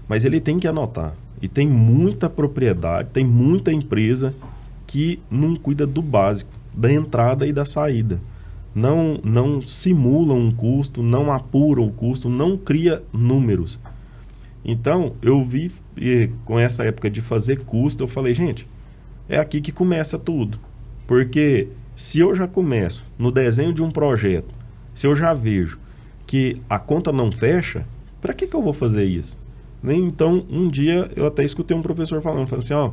Mas 0.07 0.25
ele 0.25 0.39
tem 0.39 0.61
que 0.61 0.69
anotar. 0.69 1.15
E 1.43 1.49
tem 1.49 1.67
muita 1.67 2.31
propriedade, 2.31 3.09
tem 3.13 3.25
muita 3.25 3.73
empresa 3.73 4.33
que 4.87 5.19
não 5.29 5.57
cuida 5.57 5.85
do 5.85 6.01
básico, 6.01 6.53
da 6.73 6.93
entrada 6.93 7.45
e 7.49 7.53
da 7.53 7.65
saída. 7.65 8.21
não, 8.73 9.19
não 9.25 9.61
simula 9.61 10.35
um 10.35 10.53
custo, 10.53 11.03
não 11.03 11.33
apura 11.33 11.81
o 11.81 11.91
custo, 11.91 12.29
não 12.29 12.57
cria 12.57 13.03
números. 13.13 13.81
Então, 14.65 15.15
eu 15.21 15.45
vi 15.45 15.73
e, 15.97 16.31
com 16.45 16.59
essa 16.59 16.85
época 16.85 17.11
de 17.11 17.21
fazer 17.21 17.65
custo, 17.65 18.05
eu 18.05 18.09
falei, 18.09 18.33
gente, 18.35 18.69
é 19.29 19.39
aqui 19.39 19.61
que 19.61 19.73
começa 19.73 20.19
tudo. 20.19 20.59
Porque 21.07 21.69
se 21.97 22.21
eu 22.21 22.35
já 22.35 22.47
começo 22.47 23.05
no 23.19 23.31
desenho 23.31 23.73
de 23.73 23.83
um 23.83 23.91
projeto, 23.91 24.55
se 24.95 25.07
eu 25.07 25.15
já 25.15 25.33
vejo 25.33 25.79
que 26.27 26.61
a 26.69 26.79
conta 26.79 27.13
não 27.13 27.31
fecha, 27.31 27.87
para 28.21 28.33
que, 28.33 28.47
que 28.47 28.57
eu 28.57 28.63
vou 28.63 28.73
fazer 28.73 29.05
isso? 29.05 29.39
Né? 29.83 29.95
Então, 29.95 30.45
um 30.49 30.69
dia 30.69 31.11
eu 31.15 31.27
até 31.27 31.45
escutei 31.45 31.77
um 31.77 31.83
professor 31.83 32.23
falando, 32.23 32.47
falando 32.49 32.65
assim, 32.65 32.75
ó, 32.75 32.91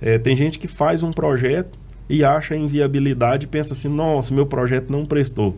é, 0.00 0.18
tem 0.18 0.34
gente 0.34 0.58
que 0.58 0.66
faz 0.66 1.02
um 1.02 1.12
projeto 1.12 1.78
e 2.08 2.24
acha 2.24 2.56
inviabilidade 2.56 3.46
pensa 3.46 3.72
assim, 3.72 3.88
nossa, 3.88 4.34
meu 4.34 4.46
projeto 4.46 4.90
não 4.90 5.06
prestou. 5.06 5.56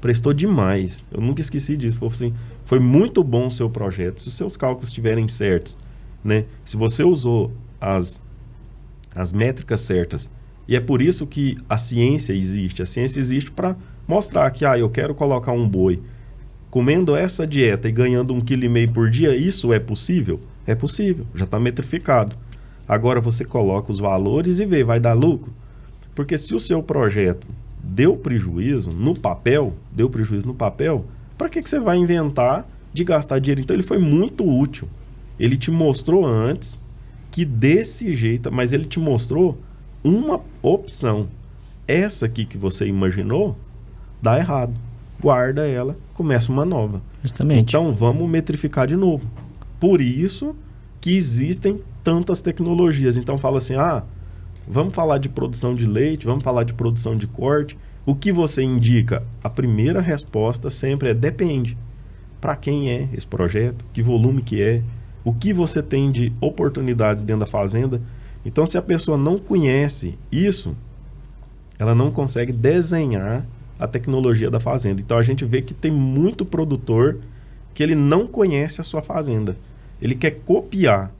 Prestou 0.00 0.32
demais. 0.32 1.02
Eu 1.10 1.20
nunca 1.20 1.40
esqueci 1.40 1.76
disso. 1.76 1.98
Foi, 1.98 2.08
assim, 2.08 2.34
foi 2.64 2.78
muito 2.78 3.24
bom 3.24 3.46
o 3.46 3.52
seu 3.52 3.70
projeto. 3.70 4.20
Se 4.20 4.28
os 4.28 4.36
seus 4.36 4.56
cálculos 4.56 4.90
estiverem 4.90 5.26
certos, 5.26 5.76
né? 6.22 6.44
Se 6.64 6.76
você 6.76 7.02
usou 7.02 7.50
as, 7.80 8.20
as 9.16 9.32
métricas 9.32 9.80
certas. 9.80 10.30
E 10.68 10.76
é 10.76 10.80
por 10.80 11.00
isso 11.00 11.26
que 11.26 11.56
a 11.68 11.78
ciência 11.78 12.32
existe. 12.32 12.82
A 12.82 12.86
ciência 12.86 13.18
existe 13.18 13.50
para 13.50 13.76
mostrar 14.06 14.50
que, 14.50 14.64
ah, 14.64 14.78
eu 14.78 14.90
quero 14.90 15.14
colocar 15.14 15.52
um 15.52 15.68
boi 15.68 16.02
comendo 16.70 17.16
essa 17.16 17.46
dieta 17.46 17.88
e 17.88 17.92
ganhando 17.92 18.34
um 18.34 18.40
quilo 18.40 18.64
e 18.64 18.68
meio 18.68 18.90
por 18.92 19.08
dia, 19.08 19.34
isso 19.34 19.72
é 19.72 19.78
possível? 19.78 20.40
É 20.66 20.74
possível, 20.74 21.26
já 21.34 21.44
está 21.44 21.58
metrificado. 21.58 22.36
Agora 22.86 23.18
você 23.18 23.46
coloca 23.46 23.90
os 23.90 23.98
valores 23.98 24.58
e 24.58 24.66
vê, 24.66 24.84
vai 24.84 25.00
dar 25.00 25.14
lucro? 25.14 25.54
Porque 26.14 26.36
se 26.36 26.54
o 26.54 26.60
seu 26.60 26.82
projeto 26.82 27.46
deu 27.82 28.14
prejuízo 28.16 28.90
no 28.90 29.14
papel, 29.14 29.74
deu 29.90 30.10
prejuízo 30.10 30.46
no 30.46 30.54
papel, 30.54 31.06
para 31.38 31.48
que, 31.48 31.62
que 31.62 31.70
você 31.70 31.80
vai 31.80 31.96
inventar 31.96 32.68
de 32.92 33.04
gastar 33.04 33.38
dinheiro? 33.38 33.62
Então 33.62 33.74
ele 33.74 33.82
foi 33.82 33.98
muito 33.98 34.46
útil. 34.46 34.86
Ele 35.38 35.56
te 35.56 35.70
mostrou 35.70 36.26
antes 36.26 36.80
que 37.36 37.44
desse 37.44 38.14
jeito, 38.14 38.50
mas 38.50 38.72
ele 38.72 38.86
te 38.86 38.98
mostrou 38.98 39.58
uma 40.02 40.40
opção. 40.62 41.28
Essa 41.86 42.24
aqui 42.24 42.46
que 42.46 42.56
você 42.56 42.86
imaginou 42.86 43.54
dá 44.22 44.38
errado. 44.38 44.72
Guarda 45.20 45.68
ela, 45.68 45.98
começa 46.14 46.50
uma 46.50 46.64
nova. 46.64 47.02
Justamente. 47.22 47.68
Então 47.68 47.92
vamos 47.92 48.26
metrificar 48.26 48.86
de 48.86 48.96
novo. 48.96 49.30
Por 49.78 50.00
isso 50.00 50.56
que 50.98 51.14
existem 51.14 51.78
tantas 52.02 52.40
tecnologias. 52.40 53.18
Então 53.18 53.36
fala 53.36 53.58
assim: 53.58 53.74
ah, 53.74 54.02
Vamos 54.66 54.94
falar 54.94 55.18
de 55.18 55.28
produção 55.28 55.74
de 55.74 55.84
leite, 55.84 56.24
vamos 56.24 56.42
falar 56.42 56.64
de 56.64 56.72
produção 56.72 57.14
de 57.18 57.26
corte. 57.26 57.76
O 58.06 58.14
que 58.14 58.32
você 58.32 58.62
indica? 58.62 59.22
A 59.44 59.50
primeira 59.50 60.00
resposta 60.00 60.70
sempre 60.70 61.10
é 61.10 61.14
depende. 61.14 61.76
Para 62.40 62.56
quem 62.56 62.90
é 62.90 63.10
esse 63.12 63.26
projeto? 63.26 63.84
Que 63.92 64.02
volume 64.02 64.40
que 64.40 64.62
é? 64.62 64.82
O 65.26 65.34
que 65.34 65.52
você 65.52 65.82
tem 65.82 66.12
de 66.12 66.32
oportunidades 66.40 67.24
dentro 67.24 67.40
da 67.40 67.46
fazenda? 67.46 68.00
Então, 68.44 68.64
se 68.64 68.78
a 68.78 68.82
pessoa 68.82 69.18
não 69.18 69.38
conhece 69.38 70.16
isso, 70.30 70.76
ela 71.76 71.96
não 71.96 72.12
consegue 72.12 72.52
desenhar 72.52 73.44
a 73.76 73.88
tecnologia 73.88 74.48
da 74.48 74.60
fazenda. 74.60 75.00
Então, 75.00 75.18
a 75.18 75.22
gente 75.24 75.44
vê 75.44 75.60
que 75.60 75.74
tem 75.74 75.90
muito 75.90 76.44
produtor 76.44 77.18
que 77.74 77.82
ele 77.82 77.96
não 77.96 78.24
conhece 78.24 78.80
a 78.80 78.84
sua 78.84 79.02
fazenda. 79.02 79.56
Ele 80.00 80.14
quer 80.14 80.30
copiar 80.30 81.12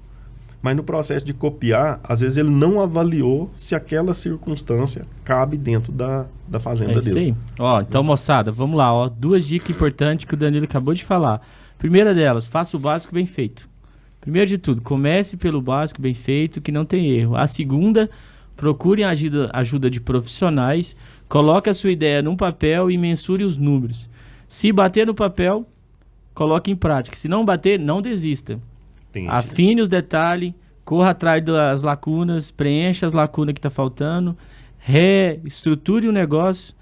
mas 0.63 0.75
no 0.75 0.83
processo 0.83 1.25
de 1.25 1.33
copiar, 1.33 2.01
às 2.03 2.19
vezes 2.19 2.39
ele 2.39 2.51
não 2.51 2.81
avaliou 2.81 3.49
se 3.55 3.73
aquela 3.73 4.13
circunstância 4.15 5.07
cabe 5.23 5.57
dentro 5.57 5.93
da, 5.93 6.27
da 6.49 6.59
fazenda 6.59 6.95
é 6.95 6.99
isso 6.99 7.15
dele. 7.15 7.21
Aí. 7.21 7.35
Ó, 7.57 7.81
então, 7.81 8.03
moçada, 8.03 8.51
vamos 8.51 8.77
lá, 8.77 8.93
ó. 8.93 9.09
Duas 9.09 9.47
dicas 9.47 9.71
importantes 9.71 10.25
que 10.25 10.35
o 10.35 10.37
Danilo 10.37 10.65
acabou 10.65 10.93
de 10.93 11.05
falar. 11.05 11.41
Primeira 11.79 12.13
delas, 12.13 12.49
faça 12.49 12.77
o 12.77 12.81
básico 12.81 13.15
bem 13.15 13.27
feito. 13.27 13.69
Primeiro 14.27 14.49
de 14.49 14.59
tudo, 14.59 14.83
comece 14.83 15.37
pelo 15.37 15.63
básico 15.63 16.03
bem 16.03 16.13
feito, 16.13 16.61
que 16.61 16.73
não 16.73 16.85
tem 16.85 17.11
erro. 17.11 17.37
A 17.37 17.47
segunda, 17.47 18.11
procure 18.57 19.05
a 19.05 19.11
ajuda, 19.11 19.49
ajuda 19.53 19.89
de 19.89 20.01
profissionais, 20.01 20.97
coloque 21.29 21.71
a 21.71 21.75
sua 21.75 21.93
ideia 21.93 22.21
num 22.21 22.37
papel 22.37 22.91
e 22.91 22.99
mensure 22.99 23.45
os 23.45 23.57
números. 23.57 24.11
Se 24.49 24.73
bater 24.73 25.07
no 25.07 25.15
papel, 25.15 25.65
coloque 26.35 26.73
em 26.73 26.75
prática. 26.75 27.17
Se 27.17 27.29
não 27.29 27.45
bater, 27.45 27.79
não 27.79 28.03
desista. 28.03 28.59
Entendi. 29.11 29.29
Afine 29.29 29.81
os 29.81 29.89
detalhes, 29.89 30.55
corra 30.85 31.11
atrás 31.11 31.45
das 31.45 31.85
lacunas, 31.85 32.51
preencha 32.51 33.07
as 33.07 33.13
lacunas 33.13 33.53
que 33.53 33.61
está 33.61 33.71
faltando, 33.71 34.37
reestruture 34.77 36.09
o 36.09 36.13
negócio 36.13 36.75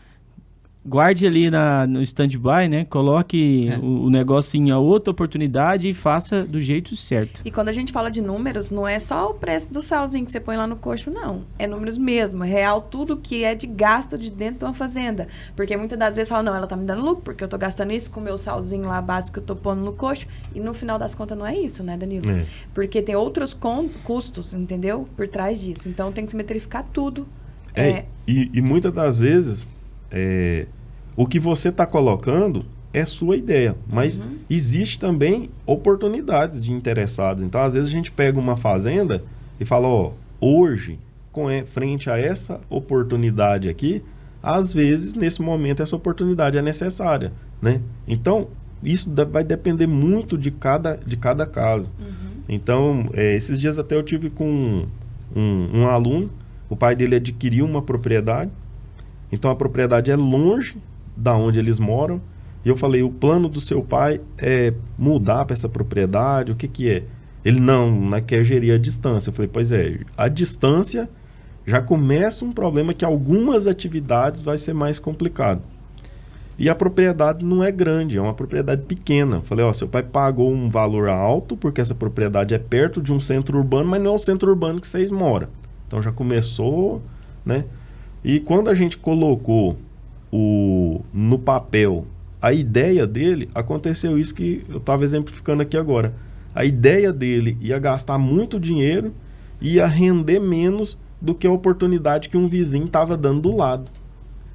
guarde 0.84 1.26
ali 1.26 1.50
na, 1.50 1.86
no 1.86 2.02
stand-by, 2.02 2.68
né? 2.68 2.84
Coloque 2.84 3.68
é. 3.68 3.78
o, 3.78 4.04
o, 4.04 4.10
negócio 4.10 4.58
em 4.58 4.70
outra 4.72 5.10
oportunidade 5.10 5.88
e 5.88 5.94
faça 5.94 6.44
do 6.44 6.60
jeito 6.60 6.94
certo. 6.94 7.40
E 7.44 7.50
quando 7.50 7.68
a 7.68 7.72
gente 7.72 7.90
fala 7.90 8.10
de 8.10 8.20
números, 8.20 8.70
não 8.70 8.86
é 8.86 8.98
só 8.98 9.30
o 9.30 9.34
preço 9.34 9.72
do 9.72 9.80
salzinho 9.80 10.24
que 10.26 10.30
você 10.30 10.40
põe 10.40 10.56
lá 10.56 10.66
no 10.66 10.76
coxo, 10.76 11.10
não. 11.10 11.42
É 11.58 11.66
números 11.66 11.96
mesmo, 11.96 12.44
é 12.44 12.48
real 12.48 12.82
tudo 12.82 13.16
que 13.16 13.44
é 13.44 13.54
de 13.54 13.66
gasto 13.66 14.18
de 14.18 14.30
dentro 14.30 14.58
de 14.58 14.64
uma 14.66 14.74
fazenda. 14.74 15.26
Porque 15.56 15.76
muitas 15.76 15.98
das 15.98 16.16
vezes 16.16 16.28
fala, 16.28 16.42
não, 16.42 16.54
ela 16.54 16.66
tá 16.66 16.76
me 16.76 16.84
dando 16.84 17.02
lucro, 17.02 17.22
porque 17.22 17.42
eu 17.42 17.48
tô 17.48 17.56
gastando 17.56 17.92
isso 17.92 18.10
com 18.10 18.20
o 18.20 18.22
meu 18.22 18.36
salzinho 18.36 18.86
lá 18.86 19.00
básico 19.00 19.34
que 19.34 19.38
eu 19.40 19.44
tô 19.44 19.56
pondo 19.56 19.80
no 19.80 19.92
coxo. 19.92 20.26
E 20.54 20.60
no 20.60 20.74
final 20.74 20.98
das 20.98 21.14
contas 21.14 21.36
não 21.38 21.46
é 21.46 21.56
isso, 21.56 21.82
né, 21.82 21.96
Danilo? 21.96 22.30
É. 22.30 22.44
Porque 22.74 23.00
tem 23.00 23.16
outros 23.16 23.56
custos, 24.04 24.52
entendeu? 24.52 25.08
Por 25.16 25.26
trás 25.28 25.62
disso. 25.62 25.88
Então 25.88 26.12
tem 26.12 26.26
que 26.26 26.30
se 26.30 26.36
metrificar 26.36 26.84
tudo. 26.92 27.26
É, 27.74 27.88
é... 27.88 28.04
E, 28.26 28.50
e 28.54 28.62
muitas 28.62 28.92
das 28.92 29.18
vezes 29.18 29.66
é, 30.14 30.66
o 31.16 31.26
que 31.26 31.40
você 31.40 31.70
está 31.70 31.84
colocando 31.84 32.64
é 32.92 33.04
sua 33.04 33.36
ideia, 33.36 33.74
mas 33.90 34.18
uhum. 34.18 34.36
existe 34.48 35.00
também 35.00 35.50
oportunidades 35.66 36.62
de 36.62 36.72
interessados. 36.72 37.42
Então, 37.42 37.60
às 37.60 37.74
vezes 37.74 37.88
a 37.88 37.92
gente 37.92 38.12
pega 38.12 38.38
uma 38.38 38.56
fazenda 38.56 39.24
e 39.58 39.64
fala, 39.64 39.88
ó, 39.88 40.12
hoje, 40.40 41.00
com 41.32 41.46
frente 41.66 42.08
a 42.08 42.16
essa 42.16 42.60
oportunidade 42.70 43.68
aqui, 43.68 44.00
às 44.40 44.72
vezes 44.72 45.14
nesse 45.14 45.42
momento 45.42 45.82
essa 45.82 45.96
oportunidade 45.96 46.56
é 46.56 46.62
necessária, 46.62 47.32
né? 47.60 47.80
Então, 48.06 48.46
isso 48.80 49.12
vai 49.28 49.42
depender 49.42 49.88
muito 49.88 50.38
de 50.38 50.52
cada, 50.52 50.96
de 51.04 51.16
cada 51.16 51.44
caso. 51.46 51.90
Uhum. 51.98 52.34
Então, 52.48 53.06
é, 53.14 53.34
esses 53.34 53.60
dias 53.60 53.78
até 53.78 53.96
eu 53.96 54.02
tive 54.04 54.30
com 54.30 54.86
um, 55.34 55.80
um 55.80 55.88
aluno, 55.88 56.30
o 56.68 56.76
pai 56.76 56.94
dele 56.94 57.16
adquiriu 57.16 57.64
uma 57.64 57.82
propriedade, 57.82 58.52
então 59.34 59.50
a 59.50 59.56
propriedade 59.56 60.10
é 60.10 60.16
longe 60.16 60.76
da 61.16 61.36
onde 61.36 61.58
eles 61.58 61.78
moram. 61.78 62.20
E 62.64 62.68
eu 62.68 62.76
falei, 62.76 63.02
o 63.02 63.10
plano 63.10 63.48
do 63.48 63.60
seu 63.60 63.82
pai 63.82 64.20
é 64.38 64.72
mudar 64.96 65.44
para 65.44 65.52
essa 65.52 65.68
propriedade, 65.68 66.52
o 66.52 66.56
que 66.56 66.66
que 66.66 66.88
é? 66.88 67.04
Ele 67.44 67.60
não, 67.60 67.90
não 67.90 68.16
é 68.16 68.22
quer 68.22 68.42
gerir 68.42 68.74
a 68.74 68.78
distância. 68.78 69.28
Eu 69.28 69.34
falei, 69.34 69.50
pois 69.52 69.70
é, 69.70 70.00
a 70.16 70.28
distância 70.28 71.10
já 71.66 71.82
começa 71.82 72.44
um 72.44 72.52
problema 72.52 72.92
que 72.92 73.04
algumas 73.04 73.66
atividades 73.66 74.40
vai 74.40 74.56
ser 74.56 74.72
mais 74.72 74.98
complicado. 74.98 75.60
E 76.58 76.68
a 76.68 76.74
propriedade 76.74 77.44
não 77.44 77.64
é 77.64 77.72
grande, 77.72 78.16
é 78.16 78.20
uma 78.20 78.32
propriedade 78.32 78.82
pequena. 78.82 79.36
Eu 79.36 79.42
falei, 79.42 79.64
ó, 79.64 79.72
seu 79.72 79.88
pai 79.88 80.02
pagou 80.02 80.52
um 80.52 80.68
valor 80.68 81.08
alto 81.08 81.56
porque 81.56 81.80
essa 81.80 81.94
propriedade 81.94 82.54
é 82.54 82.58
perto 82.58 83.02
de 83.02 83.12
um 83.12 83.18
centro 83.18 83.58
urbano, 83.58 83.90
mas 83.90 84.00
não 84.00 84.12
é 84.12 84.14
o 84.14 84.18
centro 84.18 84.50
urbano 84.50 84.80
que 84.80 84.86
vocês 84.86 85.10
moram. 85.10 85.48
Então 85.86 86.00
já 86.00 86.12
começou, 86.12 87.02
né? 87.44 87.64
E 88.24 88.40
quando 88.40 88.70
a 88.70 88.74
gente 88.74 88.96
colocou 88.96 89.76
o, 90.32 91.02
no 91.12 91.38
papel 91.38 92.06
a 92.40 92.52
ideia 92.52 93.06
dele, 93.06 93.48
aconteceu 93.54 94.18
isso 94.18 94.34
que 94.34 94.64
eu 94.68 94.78
estava 94.78 95.04
exemplificando 95.04 95.62
aqui 95.62 95.76
agora. 95.76 96.14
A 96.54 96.64
ideia 96.64 97.12
dele 97.12 97.56
ia 97.60 97.78
gastar 97.78 98.18
muito 98.18 98.60
dinheiro 98.60 99.12
ia 99.60 99.86
render 99.86 100.38
menos 100.38 100.98
do 101.20 101.34
que 101.34 101.46
a 101.46 101.50
oportunidade 101.50 102.28
que 102.28 102.36
um 102.36 102.48
vizinho 102.48 102.84
estava 102.84 103.16
dando 103.16 103.48
do 103.48 103.56
lado. 103.56 103.90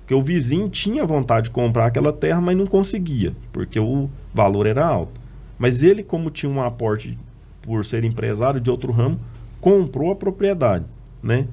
Porque 0.01 0.13
o 0.13 0.21
vizinho 0.21 0.69
tinha 0.69 1.05
vontade 1.05 1.45
de 1.45 1.51
comprar 1.51 1.87
aquela 1.87 2.13
terra, 2.13 2.39
mas 2.39 2.55
não 2.55 2.67
conseguia, 2.67 3.33
porque 3.51 3.79
o 3.79 4.09
valor 4.33 4.67
era 4.67 4.85
alto. 4.85 5.19
Mas 5.57 5.81
ele, 5.83 6.03
como 6.03 6.29
tinha 6.29 6.51
um 6.51 6.61
aporte 6.61 7.17
por 7.61 7.83
ser 7.83 8.03
empresário 8.03 8.61
de 8.61 8.69
outro 8.69 8.91
ramo, 8.91 9.19
comprou 9.59 10.11
a 10.11 10.15
propriedade, 10.15 10.85
né? 11.21 11.47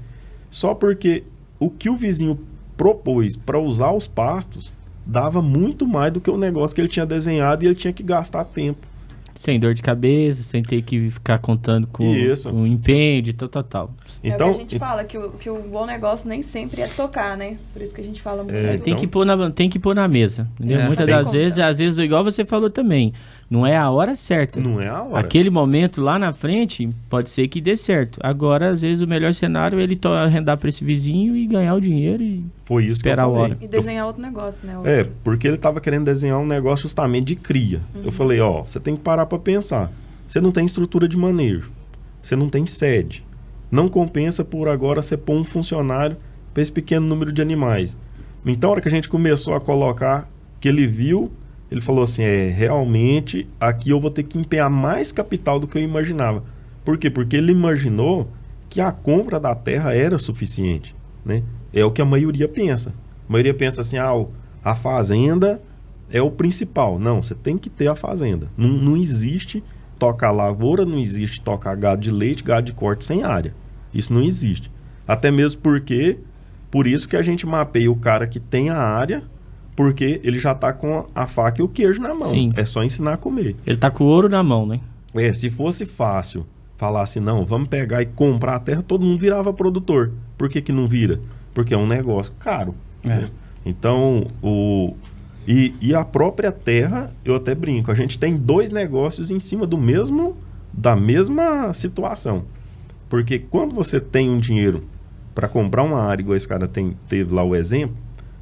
Só 0.50 0.74
porque 0.74 1.24
o 1.58 1.70
que 1.70 1.88
o 1.88 1.96
vizinho 1.96 2.38
propôs 2.76 3.36
para 3.36 3.58
usar 3.58 3.92
os 3.92 4.06
pastos 4.06 4.72
dava 5.04 5.40
muito 5.40 5.86
mais 5.86 6.12
do 6.12 6.20
que 6.20 6.30
o 6.30 6.36
negócio 6.36 6.74
que 6.74 6.80
ele 6.80 6.88
tinha 6.88 7.06
desenhado 7.06 7.62
e 7.62 7.66
ele 7.66 7.74
tinha 7.74 7.92
que 7.92 8.02
gastar 8.02 8.44
tempo 8.44 8.86
Sem 9.36 9.60
dor 9.60 9.74
de 9.74 9.82
cabeça, 9.82 10.42
sem 10.42 10.62
ter 10.62 10.82
que 10.82 11.10
ficar 11.10 11.38
contando 11.38 11.86
com, 11.86 12.14
Isso. 12.14 12.50
com 12.50 12.66
empenho 12.66 13.22
de 13.22 13.32
tal, 13.32 13.48
tal, 13.48 13.62
tal. 13.62 13.90
Então, 14.24 14.48
é 14.48 14.50
o 14.50 14.54
que 14.54 14.58
a 14.58 14.60
gente 14.62 14.78
fala, 14.78 15.04
que 15.04 15.18
o, 15.18 15.30
que 15.30 15.50
o 15.50 15.58
bom 15.60 15.84
negócio 15.86 16.28
nem 16.28 16.42
sempre 16.42 16.80
é 16.80 16.88
tocar, 16.88 17.36
né? 17.36 17.56
Por 17.72 17.82
isso 17.82 17.94
que 17.94 18.00
a 18.00 18.04
gente 18.04 18.20
fala 18.22 18.42
muito. 18.42 18.56
É, 18.56 18.78
Tem, 18.78 18.92
Então- 18.92 18.96
que 18.96 19.06
pôr 19.06 19.24
na, 19.26 19.50
tem 19.50 19.68
que 19.68 19.78
pôr 19.78 19.94
na 19.94 20.08
mesa. 20.08 20.48
Entendeu? 20.58 20.80
É. 20.80 20.86
Muitas 20.86 21.06
das 21.06 21.26
conta. 21.26 21.36
vezes, 21.38 21.58
às 21.58 21.78
vezes, 21.78 21.98
igual 21.98 22.24
você 22.24 22.44
falou 22.44 22.70
também, 22.70 23.12
não 23.50 23.64
é 23.66 23.76
a 23.76 23.88
hora 23.90 24.16
certa. 24.16 24.58
não 24.58 24.80
é 24.80 24.88
a 24.88 25.02
hora. 25.02 25.20
Aquele 25.20 25.50
momento 25.50 26.00
lá 26.02 26.18
na 26.18 26.32
frente 26.32 26.88
pode 27.08 27.30
ser 27.30 27.46
que 27.46 27.60
dê 27.60 27.76
certo. 27.76 28.18
Agora, 28.22 28.70
às 28.70 28.82
vezes, 28.82 29.00
o 29.02 29.06
melhor 29.06 29.32
cenário 29.34 29.78
é 29.78 29.82
ele 29.82 29.94
to- 29.96 30.08
arrendar 30.08 30.56
para 30.56 30.68
esse 30.68 30.82
vizinho 30.82 31.36
e 31.36 31.46
ganhar 31.46 31.74
o 31.74 31.80
dinheiro. 31.80 32.22
E... 32.22 32.44
Foi 32.64 32.84
isso 32.84 32.94
esperar 32.94 33.16
que 33.16 33.20
a 33.22 33.24
eu 33.26 33.34
falei. 33.34 33.50
hora. 33.52 33.58
E 33.64 33.68
desenhar 33.68 34.06
outro 34.06 34.20
negócio, 34.22 34.66
né? 34.66 34.74
É, 34.84 35.06
porque 35.22 35.46
ele 35.46 35.56
tava 35.56 35.80
querendo 35.80 36.04
desenhar 36.06 36.38
um 36.40 36.46
negócio 36.46 36.82
justamente 36.84 37.26
de 37.26 37.36
cria. 37.36 37.80
Eu 38.04 38.10
falei, 38.10 38.40
ó, 38.40 38.62
você 38.64 38.80
tem 38.80 38.96
que 38.96 39.02
parar 39.02 39.25
para 39.26 39.38
pensar. 39.38 39.92
Você 40.26 40.40
não 40.40 40.50
tem 40.50 40.64
estrutura 40.64 41.08
de 41.08 41.16
manejo. 41.16 41.70
Você 42.22 42.34
não 42.34 42.48
tem 42.48 42.66
sede. 42.66 43.24
Não 43.70 43.88
compensa 43.88 44.44
por 44.44 44.68
agora 44.68 45.02
você 45.02 45.16
pôr 45.16 45.36
um 45.36 45.44
funcionário 45.44 46.16
para 46.52 46.62
esse 46.62 46.72
pequeno 46.72 47.06
número 47.06 47.32
de 47.32 47.42
animais. 47.42 47.96
Então, 48.44 48.70
a 48.70 48.72
hora 48.72 48.80
que 48.80 48.88
a 48.88 48.90
gente 48.90 49.08
começou 49.08 49.54
a 49.54 49.60
colocar, 49.60 50.30
que 50.60 50.68
ele 50.68 50.86
viu, 50.86 51.30
ele 51.70 51.80
falou 51.80 52.02
assim: 52.02 52.22
é, 52.22 52.48
realmente, 52.48 53.48
aqui 53.60 53.90
eu 53.90 54.00
vou 54.00 54.10
ter 54.10 54.22
que 54.22 54.38
empenhar 54.38 54.70
mais 54.70 55.12
capital 55.12 55.58
do 55.58 55.66
que 55.66 55.76
eu 55.76 55.82
imaginava. 55.82 56.44
Por 56.84 56.96
quê? 56.96 57.10
Porque 57.10 57.36
ele 57.36 57.52
imaginou 57.52 58.28
que 58.68 58.80
a 58.80 58.92
compra 58.92 59.40
da 59.40 59.54
terra 59.54 59.94
era 59.94 60.18
suficiente. 60.18 60.94
Né? 61.24 61.42
É 61.72 61.84
o 61.84 61.90
que 61.90 62.00
a 62.00 62.04
maioria 62.04 62.48
pensa. 62.48 62.94
A 63.28 63.32
maioria 63.32 63.54
pensa 63.54 63.80
assim: 63.80 63.98
ah, 63.98 64.24
a 64.62 64.74
fazenda 64.74 65.60
é 66.10 66.20
o 66.22 66.30
principal. 66.30 66.98
Não, 66.98 67.22
você 67.22 67.34
tem 67.34 67.58
que 67.58 67.70
ter 67.70 67.88
a 67.88 67.96
fazenda. 67.96 68.48
Não, 68.56 68.68
não 68.68 68.96
existe 68.96 69.62
tocar 69.98 70.30
lavoura, 70.30 70.84
não 70.84 70.98
existe 70.98 71.40
tocar 71.40 71.74
gado 71.76 72.02
de 72.02 72.10
leite, 72.10 72.42
gado 72.42 72.66
de 72.66 72.72
corte 72.72 73.04
sem 73.04 73.22
área. 73.22 73.54
Isso 73.92 74.12
não 74.12 74.22
existe. 74.22 74.70
Até 75.06 75.30
mesmo 75.30 75.60
porque, 75.60 76.18
por 76.70 76.86
isso 76.86 77.08
que 77.08 77.16
a 77.16 77.22
gente 77.22 77.46
mapeia 77.46 77.90
o 77.90 77.96
cara 77.96 78.26
que 78.26 78.40
tem 78.40 78.70
a 78.70 78.78
área, 78.78 79.22
porque 79.74 80.20
ele 80.24 80.38
já 80.38 80.54
tá 80.54 80.72
com 80.72 81.06
a 81.14 81.26
faca 81.26 81.60
e 81.60 81.64
o 81.64 81.68
queijo 81.68 82.00
na 82.00 82.14
mão. 82.14 82.30
Sim. 82.30 82.52
É 82.56 82.64
só 82.64 82.82
ensinar 82.82 83.14
a 83.14 83.16
comer. 83.16 83.56
Ele 83.66 83.76
tá 83.76 83.90
com 83.90 84.04
o 84.04 84.06
ouro 84.06 84.28
na 84.28 84.42
mão, 84.42 84.66
né? 84.66 84.80
É, 85.14 85.32
se 85.32 85.50
fosse 85.50 85.84
fácil 85.84 86.46
falar 86.76 87.02
assim, 87.02 87.20
não, 87.20 87.42
vamos 87.42 87.68
pegar 87.68 88.02
e 88.02 88.06
comprar 88.06 88.56
a 88.56 88.60
terra, 88.60 88.82
todo 88.82 89.04
mundo 89.04 89.18
virava 89.18 89.52
produtor. 89.52 90.12
Por 90.36 90.48
que, 90.48 90.60
que 90.60 90.72
não 90.72 90.86
vira? 90.86 91.20
Porque 91.54 91.72
é 91.72 91.76
um 91.76 91.86
negócio 91.86 92.32
caro. 92.38 92.74
É. 93.02 93.08
né? 93.08 93.30
Então, 93.64 94.26
o. 94.42 94.94
E, 95.46 95.74
e 95.80 95.94
a 95.94 96.04
própria 96.04 96.50
terra, 96.50 97.12
eu 97.24 97.36
até 97.36 97.54
brinco, 97.54 97.90
a 97.90 97.94
gente 97.94 98.18
tem 98.18 98.36
dois 98.36 98.72
negócios 98.72 99.30
em 99.30 99.38
cima 99.38 99.66
do 99.66 99.78
mesmo, 99.78 100.36
da 100.72 100.96
mesma 100.96 101.72
situação. 101.72 102.44
Porque 103.08 103.38
quando 103.38 103.74
você 103.74 104.00
tem 104.00 104.28
um 104.28 104.38
dinheiro 104.38 104.84
para 105.34 105.48
comprar 105.48 105.84
uma 105.84 106.00
área, 106.00 106.22
igual 106.22 106.36
esse 106.36 106.48
cara 106.48 106.66
tem, 106.66 106.96
teve 107.08 107.32
lá 107.32 107.44
o 107.44 107.54
exemplo, 107.54 107.96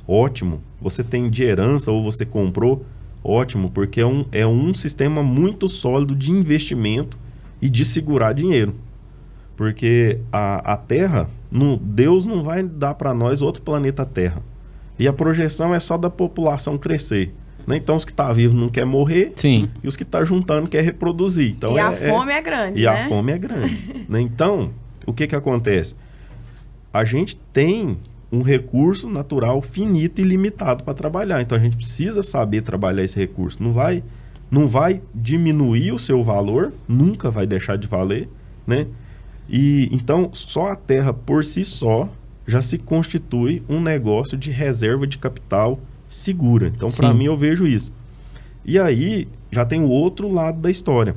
ótimo. 0.08 0.62
Você 0.80 1.04
tem 1.04 1.28
de 1.28 1.44
herança 1.44 1.92
ou 1.92 2.02
você 2.02 2.24
comprou, 2.24 2.86
ótimo, 3.22 3.70
porque 3.70 4.00
é 4.00 4.06
um, 4.06 4.24
é 4.32 4.46
um 4.46 4.72
sistema 4.72 5.22
muito 5.22 5.68
sólido 5.68 6.14
de 6.14 6.30
investimento 6.30 7.18
e 7.60 7.68
de 7.68 7.84
segurar 7.84 8.32
dinheiro. 8.32 8.74
Porque 9.56 10.20
a, 10.32 10.72
a 10.72 10.76
Terra, 10.76 11.28
não, 11.50 11.76
Deus 11.76 12.24
não 12.24 12.42
vai 12.42 12.62
dar 12.62 12.94
para 12.94 13.12
nós 13.12 13.42
outro 13.42 13.62
planeta 13.62 14.06
Terra. 14.06 14.42
E 14.98 15.08
a 15.08 15.12
projeção 15.12 15.74
é 15.74 15.80
só 15.80 15.96
da 15.96 16.08
população 16.08 16.78
crescer. 16.78 17.34
Né? 17.66 17.76
Então 17.76 17.96
os 17.96 18.04
que 18.04 18.12
estão 18.12 18.26
tá 18.26 18.32
vivos 18.32 18.54
não 18.54 18.68
quer 18.68 18.84
morrer 18.84 19.32
Sim. 19.34 19.70
e 19.82 19.88
os 19.88 19.96
que 19.96 20.02
estão 20.02 20.24
juntando 20.24 20.68
quer 20.68 20.84
reproduzir. 20.84 21.50
Então, 21.50 21.74
e 21.74 21.78
é, 21.78 21.82
a 21.82 21.92
é- 21.92 21.96
fome 21.96 22.32
é, 22.32 22.42
grande, 22.42 22.80
e 22.80 22.84
né? 22.84 22.90
a 22.90 23.08
fome 23.08 23.32
é 23.32 23.38
grande. 23.38 24.04
né? 24.08 24.20
Então, 24.20 24.70
o 25.06 25.12
que, 25.12 25.26
que 25.26 25.34
acontece? 25.34 25.96
A 26.92 27.04
gente 27.04 27.36
tem 27.52 27.98
um 28.30 28.42
recurso 28.42 29.08
natural 29.08 29.62
finito 29.62 30.20
e 30.20 30.24
limitado 30.24 30.84
para 30.84 30.94
trabalhar. 30.94 31.40
Então 31.40 31.56
a 31.56 31.60
gente 31.60 31.76
precisa 31.76 32.22
saber 32.22 32.62
trabalhar 32.62 33.04
esse 33.04 33.16
recurso. 33.16 33.62
Não 33.62 33.72
vai, 33.72 34.02
não 34.50 34.66
vai 34.66 35.00
diminuir 35.14 35.92
o 35.92 35.98
seu 35.98 36.22
valor, 36.22 36.72
nunca 36.88 37.30
vai 37.30 37.46
deixar 37.46 37.76
de 37.76 37.86
valer, 37.86 38.28
né? 38.66 38.86
E 39.48 39.88
então 39.92 40.30
só 40.32 40.72
a 40.72 40.76
terra 40.76 41.12
por 41.12 41.44
si 41.44 41.64
só 41.64 42.08
já 42.46 42.60
se 42.60 42.78
constitui 42.78 43.62
um 43.68 43.80
negócio 43.80 44.36
de 44.36 44.50
reserva 44.50 45.06
de 45.06 45.18
capital 45.18 45.78
segura. 46.08 46.68
Então 46.68 46.88
para 46.96 47.08
mim 47.14 47.24
eu 47.24 47.36
vejo 47.36 47.66
isso. 47.66 47.92
E 48.64 48.78
aí 48.78 49.28
já 49.50 49.64
tem 49.64 49.80
o 49.82 49.88
outro 49.88 50.30
lado 50.32 50.60
da 50.60 50.70
história. 50.70 51.14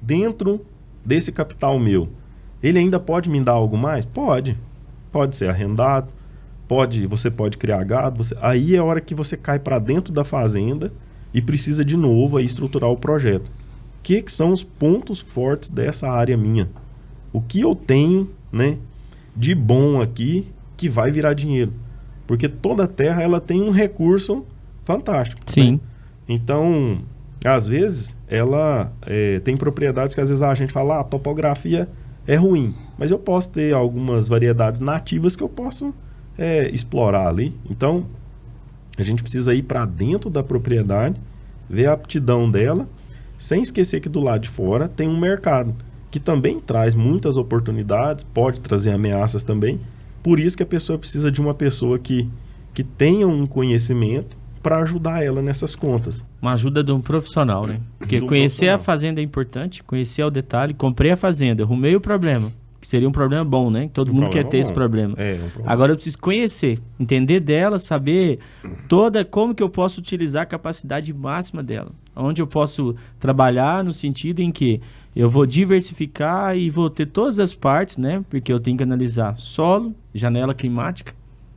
Dentro 0.00 0.64
desse 1.04 1.32
capital 1.32 1.78
meu, 1.78 2.08
ele 2.62 2.78
ainda 2.78 3.00
pode 3.00 3.28
me 3.28 3.40
dar 3.42 3.52
algo 3.52 3.76
mais? 3.76 4.04
Pode. 4.04 4.56
Pode 5.10 5.36
ser 5.36 5.48
arrendado, 5.48 6.08
pode, 6.68 7.06
você 7.06 7.30
pode 7.30 7.56
criar 7.56 7.82
gado, 7.84 8.22
você- 8.22 8.36
aí 8.40 8.74
é 8.74 8.78
a 8.78 8.84
hora 8.84 9.00
que 9.00 9.14
você 9.14 9.36
cai 9.36 9.58
para 9.58 9.78
dentro 9.78 10.12
da 10.12 10.22
fazenda 10.24 10.92
e 11.32 11.40
precisa 11.40 11.84
de 11.84 11.96
novo 11.96 12.38
estruturar 12.38 12.90
o 12.90 12.96
projeto. 12.96 13.48
O 13.48 14.02
que, 14.02 14.22
que 14.22 14.30
são 14.32 14.52
os 14.52 14.62
pontos 14.62 15.20
fortes 15.20 15.70
dessa 15.70 16.08
área 16.10 16.36
minha? 16.36 16.68
O 17.32 17.40
que 17.40 17.60
eu 17.60 17.74
tenho, 17.74 18.30
né, 18.52 18.78
de 19.38 19.54
bom 19.54 20.02
aqui 20.02 20.48
que 20.76 20.88
vai 20.88 21.12
virar 21.12 21.32
dinheiro? 21.32 21.72
Porque 22.26 22.48
toda 22.48 22.86
terra 22.88 23.22
ela 23.22 23.40
tem 23.40 23.62
um 23.62 23.70
recurso 23.70 24.44
fantástico. 24.84 25.40
né? 25.40 25.52
Sim. 25.52 25.80
Então, 26.28 27.00
às 27.44 27.68
vezes, 27.68 28.14
ela 28.26 28.92
é, 29.06 29.38
tem 29.40 29.56
propriedades 29.56 30.14
que 30.14 30.20
às 30.20 30.28
vezes 30.28 30.42
a 30.42 30.54
gente 30.54 30.72
fala, 30.72 30.96
ah, 30.96 31.00
a 31.00 31.04
topografia 31.04 31.88
é 32.26 32.34
ruim. 32.34 32.74
Mas 32.98 33.10
eu 33.10 33.18
posso 33.18 33.50
ter 33.50 33.72
algumas 33.72 34.28
variedades 34.28 34.80
nativas 34.80 35.36
que 35.36 35.42
eu 35.42 35.48
posso 35.48 35.94
é, 36.36 36.68
explorar 36.70 37.28
ali. 37.28 37.54
Então, 37.70 38.04
a 38.98 39.02
gente 39.02 39.22
precisa 39.22 39.54
ir 39.54 39.62
para 39.62 39.86
dentro 39.86 40.28
da 40.28 40.42
propriedade, 40.42 41.16
ver 41.70 41.86
a 41.86 41.92
aptidão 41.92 42.50
dela, 42.50 42.88
sem 43.38 43.62
esquecer 43.62 44.00
que 44.00 44.08
do 44.08 44.20
lado 44.20 44.42
de 44.42 44.48
fora 44.48 44.88
tem 44.88 45.08
um 45.08 45.18
mercado 45.18 45.74
que 46.10 46.18
também 46.18 46.58
traz 46.60 46.94
muitas 46.94 47.36
oportunidades, 47.36 48.24
pode 48.24 48.60
trazer 48.60 48.90
ameaças 48.90 49.42
também. 49.42 49.80
Por 50.22 50.40
isso 50.40 50.56
que 50.56 50.62
a 50.62 50.66
pessoa 50.66 50.98
precisa 50.98 51.30
de 51.30 51.40
uma 51.40 51.54
pessoa 51.54 51.98
que, 51.98 52.28
que 52.74 52.82
tenha 52.82 53.26
um 53.28 53.46
conhecimento 53.46 54.36
para 54.62 54.78
ajudar 54.82 55.24
ela 55.24 55.40
nessas 55.40 55.76
contas. 55.76 56.24
Uma 56.42 56.52
ajuda 56.52 56.82
de 56.82 56.90
um 56.92 57.00
profissional, 57.00 57.66
né? 57.66 57.80
Porque 57.98 58.20
conhecer 58.20 58.68
a 58.68 58.78
fazenda 58.78 59.20
é 59.20 59.24
importante, 59.24 59.82
conhecer 59.82 60.22
ao 60.22 60.30
detalhe. 60.30 60.74
Comprei 60.74 61.10
a 61.12 61.16
fazenda, 61.16 61.62
arrumei 61.62 61.94
o 61.94 62.00
problema. 62.00 62.50
Que 62.80 62.86
seria 62.86 63.08
um 63.08 63.12
problema 63.12 63.44
bom, 63.44 63.70
né? 63.70 63.90
Todo 63.92 64.10
Um 64.12 64.14
mundo 64.14 64.30
quer 64.30 64.44
ter 64.44 64.58
esse 64.58 64.70
bom. 64.70 64.74
problema. 64.76 65.14
É, 65.16 65.34
um 65.34 65.48
problema. 65.48 65.72
Agora 65.72 65.92
eu 65.92 65.96
preciso 65.96 66.18
conhecer, 66.18 66.78
entender 66.98 67.40
dela, 67.40 67.78
saber 67.78 68.38
toda 68.88 69.24
como 69.24 69.54
que 69.54 69.62
eu 69.62 69.68
posso 69.68 70.00
utilizar 70.00 70.42
a 70.42 70.46
capacidade 70.46 71.12
máxima 71.12 71.62
dela. 71.62 71.90
Onde 72.14 72.40
eu 72.42 72.46
posso 72.46 72.94
trabalhar 73.18 73.82
no 73.82 73.92
sentido 73.92 74.40
em 74.40 74.50
que 74.52 74.80
eu 75.18 75.28
vou 75.28 75.44
diversificar 75.44 76.56
e 76.56 76.70
vou 76.70 76.88
ter 76.88 77.06
todas 77.06 77.40
as 77.40 77.52
partes, 77.52 77.96
né? 77.96 78.24
Porque 78.30 78.52
eu 78.52 78.60
tenho 78.60 78.76
que 78.76 78.84
analisar 78.84 79.36
solo, 79.36 79.92
janela 80.14 80.54
climática, 80.54 81.12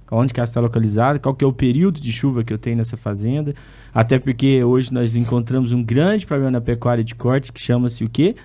onde 0.10 0.34
que 0.34 0.40
ela 0.40 0.46
está 0.46 0.60
localizada, 0.60 1.20
qual 1.20 1.36
que 1.36 1.46
é 1.46 1.48
o 1.48 1.54
período 1.54 2.02
de 2.02 2.12
chuva 2.12 2.44
que 2.44 2.52
eu 2.52 2.58
tenho 2.58 2.78
nessa 2.78 2.98
fazenda. 2.98 3.54
Até 3.94 4.18
porque 4.18 4.64
hoje 4.64 4.92
nós 4.92 5.16
encontramos 5.16 5.72
um 5.74 5.84
grande 5.84 6.26
problema 6.26 6.50
na 6.50 6.60
pecuária 6.60 7.04
de 7.04 7.14
corte 7.14 7.54
que 7.54 7.62
chama-se 7.62 8.04
o 8.04 8.10
quê? 8.10 8.36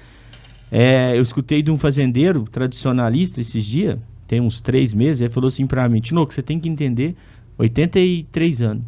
É, 0.70 1.16
eu 1.16 1.22
escutei 1.22 1.62
de 1.62 1.70
um 1.70 1.78
fazendeiro 1.78 2.42
tradicionalista 2.42 3.40
esses 3.40 3.64
dias, 3.64 3.98
tem 4.28 4.42
uns 4.42 4.60
três 4.60 4.92
meses, 4.92 5.22
ele 5.22 5.30
falou 5.30 5.48
assim 5.48 5.66
pra 5.66 5.88
mim, 5.88 6.02
Tinoco, 6.02 6.34
você 6.34 6.42
tem 6.42 6.60
que 6.60 6.68
entender, 6.68 7.16
83 7.56 8.60
anos, 8.60 8.84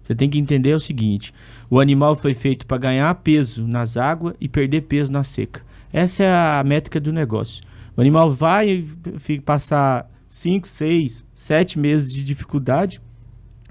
você 0.00 0.14
tem 0.14 0.30
que 0.30 0.38
entender 0.38 0.74
o 0.74 0.80
seguinte, 0.80 1.34
o 1.68 1.80
animal 1.80 2.14
foi 2.14 2.34
feito 2.34 2.66
para 2.66 2.78
ganhar 2.78 3.12
peso 3.16 3.66
nas 3.66 3.96
águas 3.96 4.36
e 4.40 4.48
perder 4.48 4.82
peso 4.82 5.10
na 5.10 5.24
seca. 5.24 5.71
Essa 5.92 6.22
é 6.22 6.32
a 6.32 6.64
métrica 6.64 6.98
do 6.98 7.12
negócio. 7.12 7.62
O 7.96 8.00
animal 8.00 8.30
vai 8.30 8.84
passar 9.44 10.10
5, 10.28 10.66
6, 10.66 11.26
7 11.34 11.78
meses 11.78 12.12
de 12.12 12.24
dificuldade, 12.24 13.00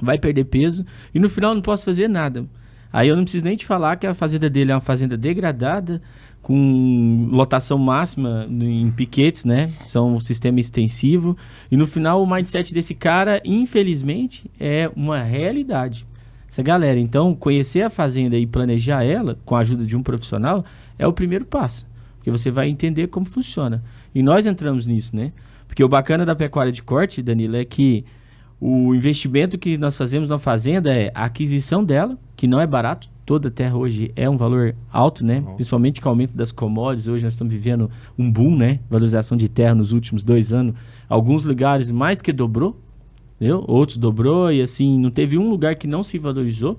vai 0.02 0.18
perder 0.18 0.46
peso 0.46 0.86
e 1.14 1.20
no 1.20 1.30
final 1.30 1.56
não 1.56 1.62
posso 1.62 1.86
fazer 1.86 2.08
nada. 2.08 2.46
Aí 2.94 3.08
eu 3.08 3.16
não 3.16 3.24
preciso 3.24 3.46
nem 3.46 3.56
te 3.56 3.66
falar 3.66 3.96
que 3.96 4.06
a 4.06 4.14
fazenda 4.14 4.50
dele 4.50 4.72
é 4.72 4.76
uma 4.76 4.82
fazenda 4.82 5.18
degradada, 5.18 6.02
com 6.42 7.30
lotação 7.32 7.78
máxima 7.78 8.48
em 8.50 8.92
piquetes, 8.92 9.46
né? 9.46 9.72
São 9.88 10.16
um 10.16 10.20
sistema 10.20 10.60
extensivo. 10.60 11.38
E 11.72 11.78
no 11.78 11.88
final 11.88 12.22
o 12.22 12.30
mindset 12.30 12.74
desse 12.74 12.94
cara, 12.94 13.42
infelizmente, 13.46 14.50
é 14.60 14.92
uma 14.96 15.22
realidade. 15.22 16.06
Essa 16.50 16.62
galera, 16.62 17.00
então, 17.00 17.34
conhecer 17.34 17.82
a 17.82 17.90
fazenda 17.90 18.38
e 18.38 18.46
planejar 18.46 19.04
ela 19.04 19.38
com 19.46 19.56
a 19.56 19.60
ajuda 19.60 19.86
de 19.86 19.96
um 19.96 20.04
profissional 20.04 20.66
é 21.00 21.08
o 21.08 21.14
primeiro 21.14 21.46
passo. 21.46 21.86
Porque 22.22 22.30
você 22.30 22.52
vai 22.52 22.70
entender 22.70 23.08
como 23.08 23.26
funciona. 23.26 23.84
E 24.14 24.22
nós 24.22 24.46
entramos 24.46 24.86
nisso, 24.86 25.16
né? 25.16 25.34
Porque 25.68 25.84
o 25.84 25.90
bacana 25.90 26.24
da 26.24 26.36
pecuária 26.36 26.72
de 26.72 26.84
corte, 26.84 27.24
Danilo, 27.24 27.56
é 27.56 27.66
que 27.66 28.06
o 28.60 28.94
investimento 28.94 29.58
que 29.58 29.76
nós 29.76 29.98
fazemos 29.98 30.30
na 30.30 30.38
fazenda 30.38 30.96
é 30.96 31.12
a 31.16 31.26
aquisição 31.26 31.84
dela, 31.84 32.16
que 32.38 32.46
não 32.46 32.62
é 32.62 32.68
barato. 32.68 33.10
toda 33.26 33.48
a 33.48 33.52
terra 33.52 33.76
hoje 33.76 34.12
é 34.16 34.30
um 34.30 34.38
valor 34.38 34.76
alto, 34.94 35.26
né? 35.26 35.38
Alto. 35.38 35.56
Principalmente 35.56 36.00
com 36.00 36.10
o 36.10 36.12
aumento 36.12 36.38
das 36.38 36.52
commodities. 36.52 37.08
Hoje 37.08 37.24
nós 37.24 37.34
estamos 37.34 37.52
vivendo 37.52 37.90
um 38.20 38.32
boom, 38.32 38.56
né? 38.56 38.80
Valorização 38.88 39.36
de 39.36 39.50
terra 39.50 39.74
nos 39.74 39.94
últimos 39.94 40.24
dois 40.24 40.54
anos. 40.54 40.76
Alguns 41.10 41.44
lugares 41.44 41.90
mais 41.90 42.22
que 42.22 42.32
dobrou, 42.32 42.80
entendeu? 43.38 43.66
Outros 43.68 43.98
dobrou 43.98 44.52
e 44.52 44.62
assim, 44.62 45.00
não 45.00 45.10
teve 45.10 45.40
um 45.40 45.50
lugar 45.50 45.74
que 45.74 45.88
não 45.88 46.04
se 46.04 46.20
valorizou. 46.20 46.78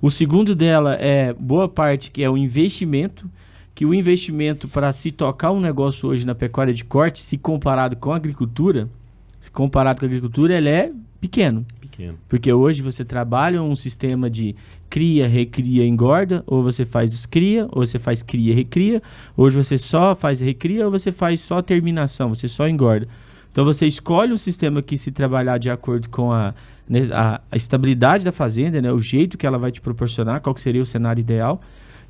O 0.00 0.10
segundo 0.10 0.54
dela 0.54 0.94
é 0.94 1.32
boa 1.32 1.68
parte 1.68 2.12
que 2.12 2.22
é 2.22 2.30
o 2.30 2.36
investimento, 2.36 3.28
que 3.78 3.86
o 3.86 3.94
investimento 3.94 4.66
para 4.66 4.92
se 4.92 5.12
tocar 5.12 5.52
um 5.52 5.60
negócio 5.60 6.08
hoje 6.08 6.26
na 6.26 6.34
pecuária 6.34 6.74
de 6.74 6.84
corte, 6.84 7.22
se 7.22 7.38
comparado 7.38 7.94
com 7.94 8.10
a 8.10 8.16
agricultura, 8.16 8.88
se 9.38 9.52
comparado 9.52 10.00
com 10.00 10.04
a 10.04 10.08
agricultura, 10.08 10.56
ele 10.56 10.68
é 10.68 10.90
pequeno. 11.20 11.64
Pequeno. 11.80 12.18
Porque 12.28 12.52
hoje 12.52 12.82
você 12.82 13.04
trabalha 13.04 13.62
um 13.62 13.76
sistema 13.76 14.28
de 14.28 14.56
cria, 14.90 15.28
recria, 15.28 15.86
engorda, 15.86 16.42
ou 16.44 16.60
você 16.60 16.84
faz 16.84 17.24
cria, 17.24 17.68
ou 17.70 17.86
você 17.86 18.00
faz 18.00 18.20
cria, 18.20 18.52
recria. 18.52 19.00
Hoje 19.36 19.56
você 19.56 19.78
só 19.78 20.12
faz 20.16 20.40
recria, 20.40 20.84
ou 20.84 20.90
você 20.90 21.12
faz 21.12 21.40
só 21.40 21.62
terminação, 21.62 22.34
você 22.34 22.48
só 22.48 22.66
engorda. 22.66 23.06
Então 23.52 23.64
você 23.64 23.86
escolhe 23.86 24.32
um 24.32 24.36
sistema 24.36 24.82
que 24.82 24.98
se 24.98 25.12
trabalhar 25.12 25.56
de 25.56 25.70
acordo 25.70 26.08
com 26.08 26.32
a, 26.32 26.52
né, 26.88 27.02
a, 27.12 27.40
a 27.48 27.56
estabilidade 27.56 28.24
da 28.24 28.32
fazenda, 28.32 28.82
né, 28.82 28.90
o 28.90 29.00
jeito 29.00 29.38
que 29.38 29.46
ela 29.46 29.56
vai 29.56 29.70
te 29.70 29.80
proporcionar, 29.80 30.40
qual 30.40 30.56
seria 30.56 30.82
o 30.82 30.86
cenário 30.86 31.20
ideal. 31.20 31.60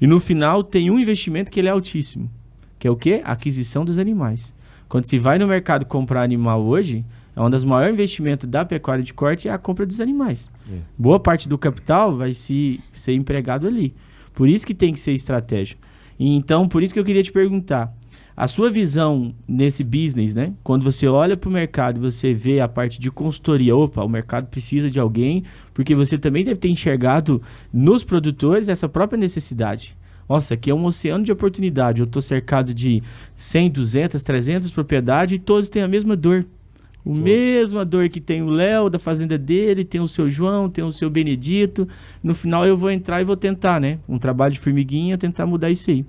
E 0.00 0.06
no 0.06 0.20
final 0.20 0.62
tem 0.62 0.90
um 0.90 0.98
investimento 0.98 1.50
que 1.50 1.60
ele 1.60 1.68
é 1.68 1.70
altíssimo, 1.70 2.30
que 2.78 2.86
é 2.86 2.90
o 2.90 2.96
quê? 2.96 3.20
A 3.24 3.32
aquisição 3.32 3.84
dos 3.84 3.98
animais. 3.98 4.54
Quando 4.88 5.04
se 5.04 5.18
vai 5.18 5.38
no 5.38 5.46
mercado 5.46 5.84
comprar 5.84 6.22
animal 6.22 6.64
hoje, 6.64 7.04
é 7.36 7.40
um 7.40 7.50
dos 7.50 7.64
maiores 7.64 7.94
investimentos 7.94 8.48
da 8.48 8.64
pecuária 8.64 9.04
de 9.04 9.14
corte 9.14 9.48
é 9.48 9.52
a 9.52 9.58
compra 9.58 9.86
dos 9.86 10.00
animais. 10.00 10.50
É. 10.70 10.78
Boa 10.96 11.20
parte 11.20 11.48
do 11.48 11.58
capital 11.58 12.16
vai 12.16 12.32
se, 12.32 12.80
ser 12.92 13.12
empregado 13.12 13.66
ali. 13.66 13.94
Por 14.34 14.48
isso 14.48 14.66
que 14.66 14.74
tem 14.74 14.92
que 14.92 15.00
ser 15.00 15.12
estratégico. 15.12 15.80
Então, 16.18 16.68
por 16.68 16.82
isso 16.82 16.92
que 16.92 16.98
eu 16.98 17.04
queria 17.04 17.22
te 17.22 17.30
perguntar, 17.30 17.94
a 18.40 18.46
sua 18.46 18.70
visão 18.70 19.34
nesse 19.48 19.82
business, 19.82 20.32
né? 20.32 20.52
Quando 20.62 20.84
você 20.84 21.08
olha 21.08 21.36
para 21.36 21.48
o 21.48 21.52
mercado 21.52 21.96
e 21.96 22.00
você 22.00 22.32
vê 22.32 22.60
a 22.60 22.68
parte 22.68 23.00
de 23.00 23.10
consultoria, 23.10 23.74
opa, 23.74 24.04
o 24.04 24.08
mercado 24.08 24.46
precisa 24.46 24.88
de 24.88 25.00
alguém, 25.00 25.42
porque 25.74 25.92
você 25.92 26.16
também 26.16 26.44
deve 26.44 26.60
ter 26.60 26.68
enxergado 26.68 27.42
nos 27.72 28.04
produtores 28.04 28.68
essa 28.68 28.88
própria 28.88 29.18
necessidade. 29.18 29.96
Nossa, 30.28 30.54
aqui 30.54 30.70
é 30.70 30.74
um 30.74 30.84
oceano 30.84 31.24
de 31.24 31.32
oportunidade. 31.32 32.00
Eu 32.00 32.04
estou 32.04 32.22
cercado 32.22 32.72
de 32.72 33.02
100, 33.34 33.70
200, 33.72 34.22
300 34.22 34.70
propriedades 34.70 35.34
e 35.34 35.40
todos 35.40 35.68
têm 35.68 35.82
a 35.82 35.88
mesma 35.88 36.14
dor. 36.14 36.46
O 37.04 37.12
mesma 37.12 37.84
dor 37.84 38.08
que 38.08 38.20
tem 38.20 38.40
o 38.40 38.50
Léo 38.50 38.88
da 38.88 39.00
fazenda 39.00 39.36
dele, 39.36 39.84
tem 39.84 40.00
o 40.00 40.06
seu 40.06 40.30
João, 40.30 40.70
tem 40.70 40.84
o 40.84 40.92
seu 40.92 41.10
Benedito. 41.10 41.88
No 42.22 42.36
final 42.36 42.64
eu 42.64 42.76
vou 42.76 42.92
entrar 42.92 43.20
e 43.20 43.24
vou 43.24 43.36
tentar, 43.36 43.80
né? 43.80 43.98
Um 44.08 44.16
trabalho 44.16 44.52
de 44.52 44.60
formiguinha, 44.60 45.18
tentar 45.18 45.44
mudar 45.44 45.72
isso 45.72 45.90
aí. 45.90 46.06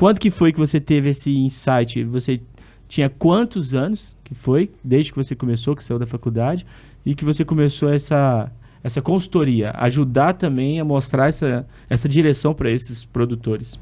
Quando 0.00 0.18
que 0.18 0.30
foi 0.30 0.50
que 0.50 0.58
você 0.58 0.80
teve 0.80 1.10
esse 1.10 1.30
insight? 1.30 2.02
Você 2.04 2.40
tinha 2.88 3.10
quantos 3.10 3.74
anos 3.74 4.16
que 4.24 4.34
foi, 4.34 4.70
desde 4.82 5.12
que 5.12 5.18
você 5.18 5.36
começou, 5.36 5.76
que 5.76 5.84
saiu 5.84 5.98
da 5.98 6.06
faculdade, 6.06 6.64
e 7.04 7.14
que 7.14 7.22
você 7.22 7.44
começou 7.44 7.90
essa, 7.90 8.50
essa 8.82 9.02
consultoria, 9.02 9.72
ajudar 9.76 10.32
também 10.32 10.80
a 10.80 10.86
mostrar 10.86 11.28
essa, 11.28 11.66
essa 11.86 12.08
direção 12.08 12.54
para 12.54 12.70
esses 12.70 13.04
produtores? 13.04 13.78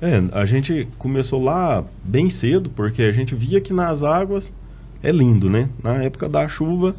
É, 0.00 0.22
a 0.32 0.46
gente 0.46 0.88
começou 0.96 1.44
lá 1.44 1.84
bem 2.02 2.30
cedo, 2.30 2.70
porque 2.70 3.02
a 3.02 3.12
gente 3.12 3.34
via 3.34 3.60
que 3.60 3.74
nas 3.74 4.02
águas 4.02 4.50
é 5.02 5.12
lindo, 5.12 5.50
né? 5.50 5.68
Na 5.82 6.02
época 6.02 6.26
da 6.26 6.48
chuva, 6.48 6.96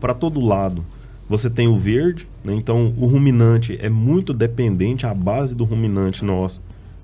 para 0.00 0.14
todo 0.14 0.40
lado 0.40 0.84
você 1.28 1.48
tem 1.48 1.68
o 1.68 1.78
verde, 1.78 2.26
né? 2.42 2.54
Então 2.54 2.92
o 2.98 3.06
ruminante 3.06 3.78
é 3.80 3.88
muito 3.88 4.34
dependente, 4.34 5.06
a 5.06 5.14
base 5.14 5.54
do 5.54 5.62
ruminante 5.62 6.24
nosso 6.24 6.60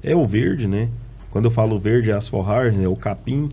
é 0.07 0.14
o 0.14 0.25
verde, 0.25 0.69
né? 0.69 0.88
Quando 1.31 1.47
eu 1.47 1.51
falo 1.51 1.79
verde 1.79 2.11
é 2.11 2.14
as 2.14 2.29
forragens, 2.29 2.81
é 2.81 2.88
o 2.88 2.97
capim. 2.97 3.49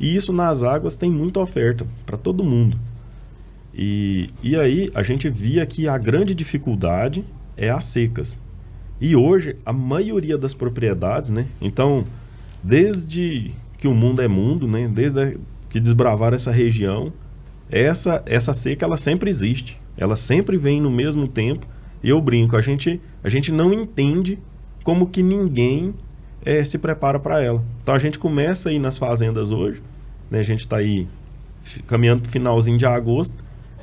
E 0.00 0.14
isso 0.16 0.32
nas 0.32 0.62
águas 0.62 0.96
tem 0.96 1.10
muita 1.10 1.40
oferta 1.40 1.84
para 2.06 2.16
todo 2.16 2.44
mundo. 2.44 2.78
E, 3.74 4.30
e 4.42 4.56
aí 4.56 4.90
a 4.94 5.02
gente 5.02 5.28
via 5.28 5.66
que 5.66 5.88
a 5.88 5.98
grande 5.98 6.34
dificuldade 6.34 7.24
é 7.56 7.68
as 7.68 7.84
secas. 7.86 8.40
E 9.00 9.16
hoje 9.16 9.56
a 9.66 9.72
maioria 9.72 10.38
das 10.38 10.54
propriedades, 10.54 11.30
né? 11.30 11.46
Então, 11.60 12.04
desde 12.62 13.50
que 13.76 13.88
o 13.88 13.94
mundo 13.94 14.22
é 14.22 14.28
mundo, 14.28 14.68
né? 14.68 14.88
Desde 14.88 15.36
que 15.68 15.80
desbravaram 15.80 16.36
essa 16.36 16.52
região, 16.52 17.12
essa 17.68 18.22
essa 18.24 18.54
seca 18.54 18.84
ela 18.84 18.96
sempre 18.96 19.28
existe. 19.28 19.76
Ela 19.96 20.14
sempre 20.14 20.56
vem 20.56 20.80
no 20.80 20.90
mesmo 20.90 21.26
tempo. 21.26 21.66
E 22.02 22.08
eu 22.08 22.20
brinco, 22.20 22.56
a 22.56 22.62
gente 22.62 23.00
a 23.24 23.28
gente 23.28 23.50
não 23.50 23.72
entende 23.72 24.38
como 24.82 25.06
que 25.06 25.22
ninguém 25.22 25.94
eh, 26.44 26.64
se 26.64 26.78
prepara 26.78 27.18
para 27.18 27.40
ela. 27.42 27.62
Então 27.82 27.94
a 27.94 27.98
gente 27.98 28.18
começa 28.18 28.68
aí 28.68 28.78
nas 28.78 28.98
fazendas 28.98 29.50
hoje, 29.50 29.82
né? 30.30 30.40
A 30.40 30.44
gente 30.44 30.60
está 30.60 30.76
aí 30.76 31.06
caminhando 31.86 32.22
pro 32.22 32.30
finalzinho 32.30 32.76
de 32.78 32.86
agosto. 32.86 33.34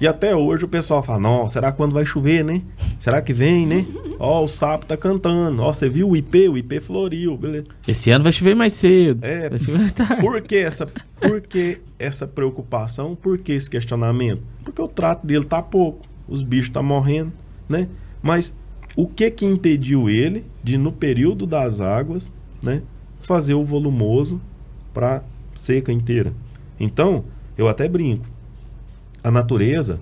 E 0.01 0.07
até 0.07 0.33
hoje 0.33 0.63
o 0.63 0.67
pessoal 0.67 1.03
fala, 1.03 1.19
não, 1.19 1.45
será 1.45 1.73
quando 1.73 1.91
vai 1.93 2.05
chover, 2.05 2.41
né? 2.43 2.61
Será 3.01 3.21
que 3.21 3.33
vem, 3.33 3.67
né? 3.67 3.85
Ó, 4.17 4.43
o 4.45 4.47
sapo 4.47 4.85
tá 4.85 4.95
cantando. 4.95 5.61
Ó, 5.61 5.73
você 5.73 5.89
viu 5.89 6.09
o 6.09 6.15
IP? 6.15 6.47
O 6.47 6.57
IP 6.57 6.79
floriu, 6.79 7.35
beleza. 7.35 7.65
Esse 7.85 8.09
ano 8.09 8.23
vai 8.23 8.31
chover 8.31 8.55
mais 8.55 8.73
cedo. 8.73 9.25
É, 9.25 9.49
Vai 9.49 9.59
chover 9.59 9.79
mais 9.79 9.91
tarde. 9.91 10.21
Por 10.21 10.39
que 10.41 10.55
essa, 10.55 10.87
por 11.19 11.41
que 11.41 11.81
essa 11.97 12.25
preocupação? 12.25 13.13
Por 13.13 13.39
que 13.39 13.51
esse 13.51 13.69
questionamento? 13.69 14.41
Porque 14.63 14.81
o 14.81 14.87
trato 14.87 15.27
dele 15.27 15.43
tá 15.43 15.61
pouco, 15.61 16.05
os 16.29 16.43
bichos 16.43 16.69
tá 16.69 16.81
morrendo, 16.81 17.33
né? 17.67 17.89
Mas 18.21 18.53
o 18.95 19.07
que 19.07 19.29
que 19.31 19.45
impediu 19.45 20.09
ele 20.09 20.45
de, 20.63 20.77
no 20.77 20.91
período 20.91 21.45
das 21.45 21.79
águas, 21.79 22.31
né, 22.61 22.81
fazer 23.21 23.53
o 23.53 23.63
volumoso 23.63 24.41
para 24.93 25.23
seca 25.55 25.91
inteira? 25.91 26.33
Então, 26.79 27.23
eu 27.57 27.67
até 27.67 27.87
brinco. 27.87 28.25
A 29.23 29.29
natureza, 29.29 29.99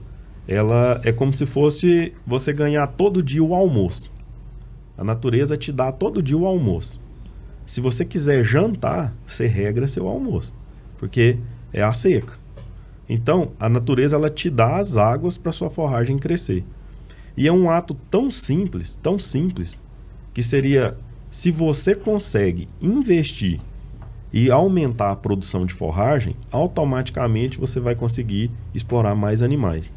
ela 0.47 1.02
é 1.04 1.12
como 1.12 1.34
se 1.34 1.45
fosse 1.45 2.13
você 2.26 2.54
ganhar 2.54 2.88
todo 2.88 3.23
dia 3.23 3.43
o 3.43 3.56
almoço. 3.56 4.12
A 4.97 5.04
natureza 5.04 5.58
te 5.58 5.71
dá 5.71 5.91
todo 5.91 6.23
dia 6.23 6.38
o 6.38 6.45
almoço. 6.45 7.00
Se 7.65 7.82
você 7.82 8.06
quiser 8.06 8.43
jantar, 8.43 9.13
você 9.26 9.45
regra 9.45 9.88
seu 9.88 10.08
almoço, 10.08 10.54
porque 10.97 11.38
é 11.73 11.84
a 11.84 11.93
seca. 11.93 12.34
Então, 13.10 13.52
a 13.60 13.69
natureza 13.69 14.15
ela 14.15 14.30
te 14.30 14.50
dá 14.50 14.78
as 14.78 14.95
águas 14.95 15.38
para 15.38 15.52
sua 15.52 15.69
forragem 15.69 16.17
crescer. 16.17 16.63
E 17.38 17.47
é 17.47 17.54
um 17.54 17.69
ato 17.69 17.95
tão 18.10 18.32
simples, 18.32 18.95
tão 18.95 19.19
simples, 19.19 19.80
que 20.34 20.41
seria 20.41 20.97
se 21.30 21.52
você 21.52 21.93
consegue 21.93 22.67
investir 22.82 23.60
e 24.34 24.50
aumentar 24.50 25.12
a 25.12 25.15
produção 25.15 25.65
de 25.65 25.73
forragem, 25.73 26.36
automaticamente 26.52 27.60
você 27.60 27.80
vai 27.80 27.95
conseguir 27.95 28.52
explorar 28.73 29.15
mais 29.15 29.41
animais. 29.41 29.93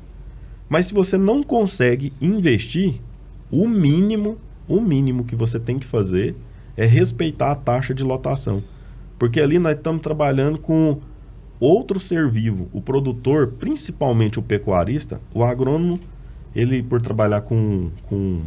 Mas 0.69 0.87
se 0.87 0.95
você 0.95 1.17
não 1.17 1.43
consegue 1.43 2.13
investir, 2.21 3.01
o 3.51 3.67
mínimo, 3.67 4.39
o 4.69 4.81
mínimo 4.81 5.25
que 5.25 5.35
você 5.35 5.59
tem 5.59 5.79
que 5.79 5.87
fazer 5.87 6.37
é 6.77 6.87
respeitar 6.87 7.51
a 7.51 7.57
taxa 7.57 7.93
de 7.93 8.05
lotação. 8.05 8.63
Porque 9.19 9.41
ali 9.41 9.59
nós 9.59 9.77
estamos 9.77 10.01
trabalhando 10.01 10.59
com 10.59 11.01
outro 11.59 11.99
ser 11.99 12.31
vivo, 12.31 12.69
o 12.73 12.81
produtor, 12.81 13.55
principalmente 13.59 14.39
o 14.39 14.43
pecuarista, 14.43 15.21
o 15.35 15.43
agrônomo, 15.43 15.99
ele 16.55 16.83
por 16.83 17.01
trabalhar 17.01 17.41
com, 17.43 17.91
com, 18.05 18.41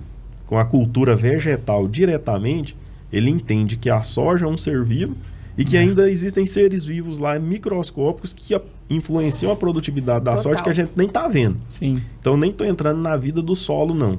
com 0.46 0.58
a 0.58 0.66
cultura 0.66 1.16
vegetal 1.16 1.88
diretamente, 1.88 2.76
ele 3.12 3.30
entende 3.30 3.78
que 3.78 3.89
a 3.89 4.02
soja 4.04 4.46
é 4.46 4.50
um 4.50 4.58
ser 4.58 4.84
vivo 4.84 5.16
e 5.58 5.63
que 5.63 5.78
ainda 5.78 6.10
existem 6.10 6.46
seres 6.46 6.84
vivos 6.84 7.20
lá 7.20 7.38
microscópicos 7.39 8.34
que 8.34 8.56
a- 8.56 8.62
influenciam 8.89 9.52
a 9.52 9.56
produtividade 9.56 10.26
da 10.26 10.32
Total. 10.36 10.44
soja 10.52 10.63
que 10.63 10.70
a 10.70 10.74
gente 10.74 10.92
nem 10.96 11.08
está 11.08 11.28
vendo. 11.28 11.58
Sim, 11.70 12.02
Então 12.20 12.36
nem 12.36 12.50
estou 12.50 12.66
entrando 12.68 13.00
na 13.02 13.16
vida 13.16 13.42
do 13.42 13.56
solo 13.56 13.94
não, 13.94 14.18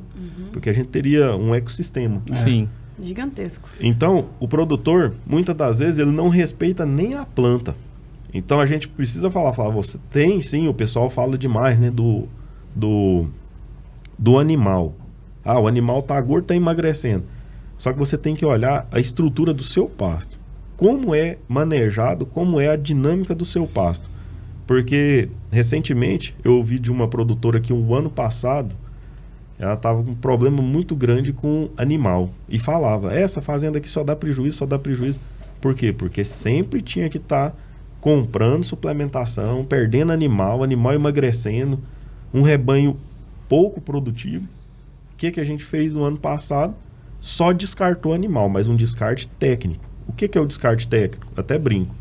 porque 0.52 0.70
a 0.70 0.72
gente 0.72 0.88
teria 0.88 1.34
um 1.36 1.54
ecossistema. 1.54 2.22
sim. 2.34 2.68
Gigantesco. 3.02 3.68
Então, 3.80 4.26
o 4.38 4.46
produtor, 4.46 5.12
muitas 5.26 5.56
das 5.56 5.80
vezes, 5.80 5.98
ele 5.98 6.12
não 6.12 6.28
respeita 6.28 6.86
nem 6.86 7.14
a 7.14 7.26
planta. 7.26 7.74
Então, 8.32 8.60
a 8.60 8.66
gente 8.66 8.86
precisa 8.86 9.28
falar, 9.32 9.52
falar, 9.52 9.70
você 9.70 9.98
tem 10.10 10.40
sim, 10.40 10.68
o 10.68 10.72
pessoal 10.74 11.10
fala 11.10 11.36
demais, 11.36 11.76
né, 11.76 11.90
do, 11.90 12.28
do, 12.72 13.26
do 14.18 14.38
animal. 14.38 14.94
Ah, 15.44 15.58
o 15.58 15.68
animal 15.68 16.02
tá 16.02 16.20
gordo, 16.20 16.46
tá 16.46 16.54
emagrecendo. 16.54 17.24
Só 17.76 17.92
que 17.92 17.98
você 17.98 18.16
tem 18.16 18.34
que 18.34 18.46
olhar 18.46 18.88
a 18.90 18.98
estrutura 18.98 19.52
do 19.52 19.62
seu 19.62 19.88
pasto. 19.88 20.38
Como 20.76 21.14
é 21.14 21.38
manejado, 21.48 22.24
como 22.24 22.60
é 22.60 22.68
a 22.68 22.76
dinâmica 22.76 23.34
do 23.34 23.44
seu 23.44 23.66
pasto. 23.66 24.08
Porque, 24.66 25.28
recentemente, 25.50 26.34
eu 26.42 26.56
ouvi 26.56 26.78
de 26.78 26.90
uma 26.90 27.06
produtora 27.06 27.60
que 27.60 27.72
um 27.72 27.94
ano 27.94 28.08
passado, 28.08 28.74
ela 29.58 29.74
estava 29.74 30.02
com 30.02 30.12
um 30.12 30.14
problema 30.14 30.62
muito 30.62 30.96
grande 30.96 31.32
com 31.32 31.68
animal. 31.76 32.30
E 32.48 32.58
falava, 32.58 33.14
essa 33.14 33.42
fazenda 33.42 33.78
aqui 33.78 33.88
só 33.88 34.02
dá 34.02 34.16
prejuízo, 34.16 34.58
só 34.58 34.66
dá 34.66 34.78
prejuízo. 34.78 35.20
Por 35.60 35.74
quê? 35.74 35.92
Porque 35.92 36.24
sempre 36.24 36.80
tinha 36.80 37.08
que 37.08 37.18
estar 37.18 37.54
comprando 38.00 38.64
suplementação, 38.64 39.64
perdendo 39.64 40.12
animal, 40.12 40.62
animal 40.62 40.94
emagrecendo, 40.94 41.80
um 42.32 42.42
rebanho 42.42 42.96
pouco 43.48 43.80
produtivo. 43.80 44.44
O 45.12 45.16
que, 45.16 45.30
que 45.30 45.40
a 45.40 45.44
gente 45.44 45.64
fez 45.64 45.94
no 45.94 46.04
ano 46.04 46.18
passado? 46.18 46.74
Só 47.20 47.52
descartou 47.52 48.12
animal, 48.12 48.48
mas 48.48 48.68
um 48.68 48.76
descarte 48.76 49.28
técnico. 49.38 49.84
O 50.06 50.12
que, 50.12 50.28
que 50.28 50.36
é 50.36 50.40
o 50.40 50.46
descarte 50.46 50.86
técnico? 50.86 51.32
Até 51.36 51.58
brinco. 51.58 51.94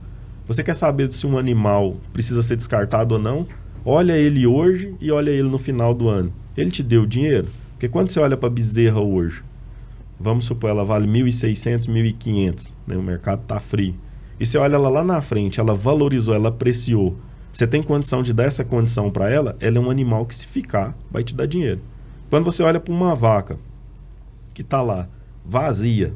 Você 0.47 0.63
quer 0.63 0.75
saber 0.75 1.11
se 1.11 1.25
um 1.25 1.37
animal 1.37 1.95
precisa 2.11 2.43
ser 2.43 2.57
descartado 2.57 3.15
ou 3.15 3.19
não? 3.19 3.47
Olha 3.85 4.17
ele 4.17 4.45
hoje 4.45 4.95
e 4.99 5.11
olha 5.11 5.31
ele 5.31 5.47
no 5.47 5.57
final 5.57 5.93
do 5.93 6.09
ano. 6.09 6.33
Ele 6.55 6.69
te 6.69 6.83
deu 6.83 7.05
dinheiro? 7.05 7.47
Porque 7.71 7.87
quando 7.87 8.09
você 8.09 8.19
olha 8.19 8.35
para 8.35 8.49
bezerra 8.49 8.99
hoje, 8.99 9.43
vamos 10.19 10.45
supor 10.45 10.69
ela 10.69 10.85
vale 10.85 11.07
1.600, 11.07 11.87
1.500, 11.87 12.73
né? 12.87 12.97
o 12.97 13.03
mercado 13.03 13.41
está 13.41 13.59
frio. 13.59 13.95
E 14.39 14.45
você 14.45 14.57
olha 14.57 14.75
ela 14.75 14.89
lá 14.89 15.03
na 15.03 15.21
frente, 15.21 15.59
ela 15.59 15.73
valorizou, 15.73 16.33
ela 16.33 16.49
apreciou. 16.49 17.17
Você 17.53 17.67
tem 17.67 17.83
condição 17.83 18.23
de 18.23 18.33
dar 18.33 18.45
essa 18.45 18.65
condição 18.65 19.11
para 19.11 19.29
ela, 19.29 19.55
ela 19.59 19.77
é 19.77 19.79
um 19.79 19.91
animal 19.91 20.25
que 20.25 20.33
se 20.33 20.47
ficar, 20.47 20.97
vai 21.11 21.23
te 21.23 21.35
dar 21.35 21.45
dinheiro. 21.45 21.81
Quando 22.27 22.45
você 22.45 22.63
olha 22.63 22.79
para 22.79 22.91
uma 22.91 23.13
vaca 23.13 23.59
que 24.55 24.63
está 24.63 24.81
lá, 24.81 25.07
vazia, 25.45 26.11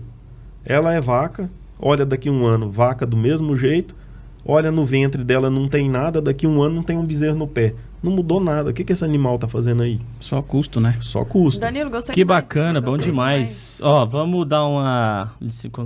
ela 0.65 0.95
é 0.95 0.99
vaca, 0.99 1.47
olha 1.79 2.03
daqui 2.07 2.27
um 2.27 2.43
ano, 2.43 2.71
vaca 2.71 3.05
do 3.05 3.15
mesmo 3.15 3.55
jeito, 3.55 3.95
olha 4.43 4.71
no 4.71 4.83
ventre 4.83 5.23
dela, 5.23 5.47
não 5.47 5.69
tem 5.69 5.88
nada, 5.88 6.19
daqui 6.19 6.47
um 6.47 6.59
ano 6.59 6.77
não 6.77 6.83
tem 6.83 6.97
um 6.97 7.05
bezerro 7.05 7.38
no 7.38 7.47
pé. 7.47 7.75
Não 8.01 8.11
mudou 8.11 8.39
nada. 8.39 8.69
O 8.69 8.73
que, 8.73 8.83
que 8.83 8.93
esse 8.93 9.03
animal 9.03 9.39
tá 9.39 9.47
fazendo 9.47 9.81
aí? 9.81 9.99
Só 10.19 10.41
custo, 10.41 10.79
né? 10.79 10.95
Só 11.01 11.25
custo. 11.25 11.59
Danilo, 11.59 11.89
gostei 11.89 12.13
Que 12.13 12.21
demais. 12.21 12.43
bacana, 12.43 12.79
bom 12.79 12.91
Gostei 12.91 13.11
demais. 13.11 13.79
Ó, 13.81 14.05
vamos 14.05 14.47
dar 14.47 14.65
uma. 14.65 15.31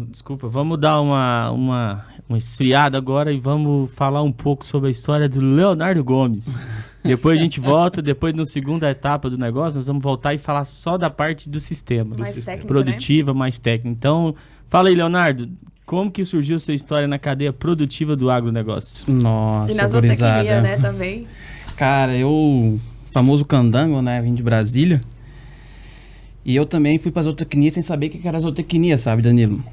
Desculpa, 0.10 0.48
vamos 0.48 0.80
dar 0.80 1.00
uma, 1.00 1.52
uma, 1.52 2.06
uma 2.28 2.38
esfriada 2.38 2.98
agora 2.98 3.32
e 3.32 3.40
vamos 3.40 3.90
falar 3.94 4.22
um 4.22 4.32
pouco 4.32 4.66
sobre 4.66 4.90
a 4.90 4.92
história 4.92 5.30
do 5.30 5.40
Leonardo 5.40 6.04
Gomes. 6.04 6.62
depois 7.02 7.40
a 7.40 7.42
gente 7.42 7.60
volta, 7.62 8.02
depois 8.02 8.34
na 8.34 8.44
segunda 8.44 8.90
etapa 8.90 9.30
do 9.30 9.38
negócio, 9.38 9.78
nós 9.78 9.88
vamos 9.88 10.04
voltar 10.04 10.34
e 10.34 10.38
falar 10.38 10.66
só 10.66 10.98
da 10.98 11.10
parte 11.10 11.50
do 11.50 11.60
sistema. 11.60 12.16
Mais 12.18 12.32
do 12.32 12.36
sistema. 12.36 12.58
técnico, 12.58 12.74
né? 12.74 12.84
Produtiva, 12.84 13.34
mais 13.34 13.58
técnica. 13.58 13.90
Então, 13.90 14.36
fala 14.68 14.90
aí, 14.90 14.96
Leonardo, 14.96 15.50
como 15.86 16.12
que 16.12 16.24
surgiu 16.24 16.58
sua 16.60 16.74
história 16.74 17.08
na 17.08 17.20
cadeia 17.20 17.52
produtiva 17.52 18.16
do 18.16 18.30
agronegócio? 18.30 19.12
Nossa, 19.12 19.72
E 19.72 19.76
na 19.76 19.88
zootecnia, 19.88 20.62
né, 20.62 20.78
também. 20.78 21.28
Cara, 21.76 22.16
eu. 22.16 22.80
Famoso 23.14 23.44
candango, 23.44 24.02
né? 24.02 24.22
Vim 24.22 24.34
de 24.34 24.42
Brasília. 24.42 25.02
E 26.44 26.56
eu 26.56 26.66
também 26.66 26.98
fui 26.98 27.12
pra 27.12 27.22
zootecnia 27.22 27.70
sem 27.70 27.84
saber 27.84 28.08
o 28.08 28.10
que 28.10 28.28
era 28.28 28.40
zootecnia, 28.40 28.98
sabe, 28.98 29.22
Danilo? 29.22 29.64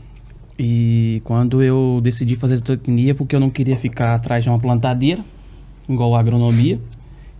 E 0.59 1.23
quando 1.25 1.63
eu 1.63 2.01
decidi 2.03 2.37
fazer 2.37 2.57
zootecnia, 2.57 3.15
porque 3.15 3.35
eu 3.35 3.41
não 3.41 3.49
queria 3.49 3.77
ficar 3.79 4.15
atrás 4.15 4.43
de 4.43 4.51
uma 4.51 4.59
plantadeira, 4.59 5.25
igual 5.89 6.15
a 6.15 6.21
agronomia, 6.21 6.81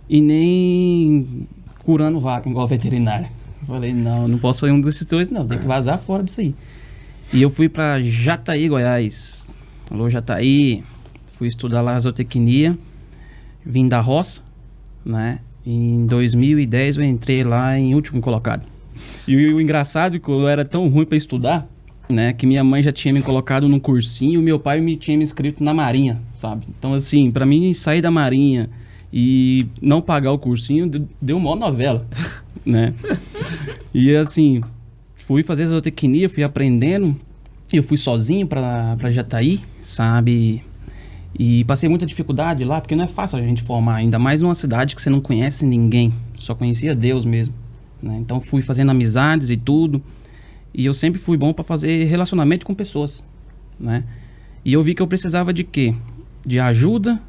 e 0.09 0.21
nem 0.21 1.47
curando 1.83 2.19
vaca, 2.19 2.49
igual 2.49 2.65
a 2.65 2.69
veterinária. 2.69 3.29
Falei, 3.67 3.93
não, 3.93 4.27
não 4.27 4.37
posso 4.39 4.61
fazer 4.61 4.71
um 4.71 4.81
desses 4.81 5.05
dois, 5.05 5.29
não, 5.29 5.45
tem 5.45 5.59
que 5.59 5.65
vazar 5.65 5.99
fora 5.99 6.23
disso 6.23 6.41
aí. 6.41 6.55
E 7.31 7.41
eu 7.41 7.51
fui 7.51 7.69
pra 7.69 8.01
Jataí, 8.01 8.67
Goiás. 8.67 9.55
Alô, 9.91 10.09
Jataí. 10.09 10.83
Fui 11.33 11.47
estudar 11.47 11.81
lá 11.81 11.99
zootecnia. 11.99 12.75
Vim 13.63 13.87
da 13.87 13.99
roça, 14.01 14.41
né? 15.05 15.39
Em 15.65 16.05
2010 16.05 16.97
eu 16.97 17.03
entrei 17.03 17.43
lá 17.43 17.77
em 17.77 17.93
último 17.93 18.21
colocado. 18.21 18.65
E 19.27 19.35
o, 19.35 19.61
engraçado 19.61 20.15
é 20.15 20.19
que 20.19 20.29
eu 20.29 20.47
era 20.47 20.65
tão 20.65 20.87
ruim 20.89 21.05
para 21.05 21.17
estudar, 21.17 21.67
né? 22.09 22.33
Que 22.33 22.45
minha 22.47 22.63
mãe 22.63 22.81
já 22.81 22.91
tinha 22.91 23.13
me 23.13 23.21
colocado 23.21 23.67
num 23.69 23.79
cursinho 23.79 24.41
meu 24.41 24.59
pai 24.59 24.81
me 24.81 24.97
tinha 24.97 25.17
me 25.17 25.23
inscrito 25.23 25.63
na 25.63 25.73
Marinha, 25.73 26.21
sabe? 26.33 26.65
Então, 26.77 26.93
assim, 26.93 27.29
para 27.31 27.45
mim 27.45 27.71
sair 27.73 28.01
da 28.01 28.09
Marinha 28.11 28.69
e 29.13 29.67
não 29.81 30.01
pagar 30.01 30.31
o 30.31 30.39
cursinho 30.39 30.89
deu- 31.21 31.39
mó 31.39 31.55
novela, 31.55 32.05
né? 32.65 32.93
E 33.93 34.15
assim, 34.15 34.61
fui 35.15 35.43
fazer 35.43 35.67
zootecnia, 35.67 36.27
fui 36.29 36.43
aprendendo. 36.43 37.15
Eu 37.71 37.83
fui 37.83 37.97
sozinho 37.97 38.47
pra 38.47 38.97
Jataí, 39.11 39.59
sabe? 39.81 40.63
E 41.37 41.63
passei 41.65 41.87
muita 41.87 42.05
dificuldade 42.05 42.63
lá, 42.65 42.81
porque 42.81 42.95
não 42.95 43.03
é 43.05 43.07
fácil 43.07 43.37
a 43.37 43.41
gente 43.41 43.61
formar, 43.61 43.95
ainda 43.95 44.17
mais 44.17 44.41
numa 44.41 44.55
cidade 44.55 44.95
que 44.95 45.01
você 45.01 45.09
não 45.09 45.21
conhece 45.21 45.65
ninguém, 45.65 46.13
só 46.39 46.55
conhecia 46.55 46.95
Deus 46.95 47.23
mesmo. 47.23 47.53
né? 48.01 48.17
Então 48.19 48.41
fui 48.41 48.61
fazendo 48.61 48.89
amizades 48.91 49.49
e 49.49 49.57
tudo. 49.57 50.01
E 50.73 50.85
eu 50.85 50.93
sempre 50.93 51.19
fui 51.19 51.37
bom 51.37 51.51
para 51.53 51.63
fazer 51.63 52.05
relacionamento 52.05 52.65
com 52.65 52.73
pessoas, 52.73 53.23
né? 53.79 54.03
E 54.63 54.73
eu 54.73 54.81
vi 54.83 54.93
que 54.93 55.01
eu 55.01 55.07
precisava 55.07 55.51
de 55.53 55.63
quê? 55.63 55.93
De 56.45 56.59
ajuda 56.59 57.19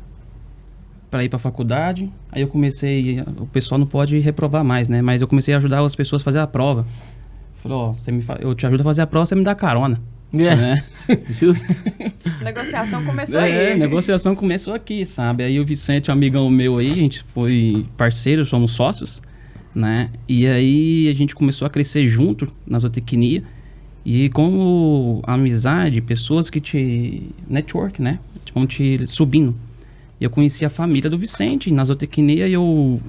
para 1.10 1.24
ir 1.24 1.28
para 1.28 1.38
faculdade. 1.38 2.10
Aí 2.30 2.42
eu 2.42 2.48
comecei, 2.48 3.20
o 3.38 3.46
pessoal 3.46 3.78
não 3.78 3.86
pode 3.86 4.18
reprovar 4.18 4.62
mais, 4.64 4.88
né? 4.88 5.00
Mas 5.02 5.20
eu 5.22 5.28
comecei 5.28 5.54
a 5.54 5.58
ajudar 5.58 5.84
as 5.84 5.94
pessoas 5.94 6.22
a 6.22 6.24
fazer 6.24 6.38
a 6.38 6.46
prova. 6.46 6.86
Falei, 7.56 7.76
ó, 7.76 7.92
você 7.92 8.10
me 8.12 8.22
fa- 8.22 8.38
eu 8.40 8.54
te 8.54 8.66
ajudo 8.66 8.80
a 8.80 8.84
fazer 8.84 9.02
a 9.02 9.06
prova, 9.06 9.26
você 9.26 9.34
me 9.34 9.42
dá 9.44 9.54
carona, 9.54 10.00
né? 10.32 10.82
Justo. 11.28 11.66
Negociação 12.42 13.04
começou 13.04 13.40
É, 13.40 13.72
aí. 13.72 13.78
negociação 13.78 14.34
começou 14.34 14.74
aqui, 14.74 15.04
sabe? 15.04 15.44
Aí 15.44 15.58
o 15.58 15.64
Vicente, 15.64 16.10
um 16.10 16.14
amigão 16.14 16.48
meu 16.48 16.78
aí, 16.78 16.92
a 16.92 16.94
gente 16.94 17.22
foi 17.34 17.86
parceiro, 17.96 18.44
somos 18.44 18.72
sócios, 18.72 19.20
né? 19.74 20.10
E 20.28 20.46
aí 20.46 21.08
a 21.08 21.14
gente 21.14 21.34
começou 21.34 21.66
a 21.66 21.70
crescer 21.70 22.06
junto 22.06 22.48
na 22.66 22.78
zootecnia. 22.78 23.42
E 24.04 24.28
como 24.30 25.20
amizade, 25.26 26.00
pessoas 26.00 26.48
que 26.48 26.58
te... 26.60 27.22
Network, 27.48 28.00
né? 28.00 28.18
Vão 28.54 28.66
te 28.66 29.06
subindo. 29.06 29.54
E 30.20 30.24
eu 30.24 30.30
conheci 30.30 30.64
a 30.64 30.70
família 30.70 31.08
do 31.10 31.18
Vicente 31.18 31.70
na 31.72 31.84
zootecnia 31.84 32.48
e 32.48 32.52
eu 32.52 33.00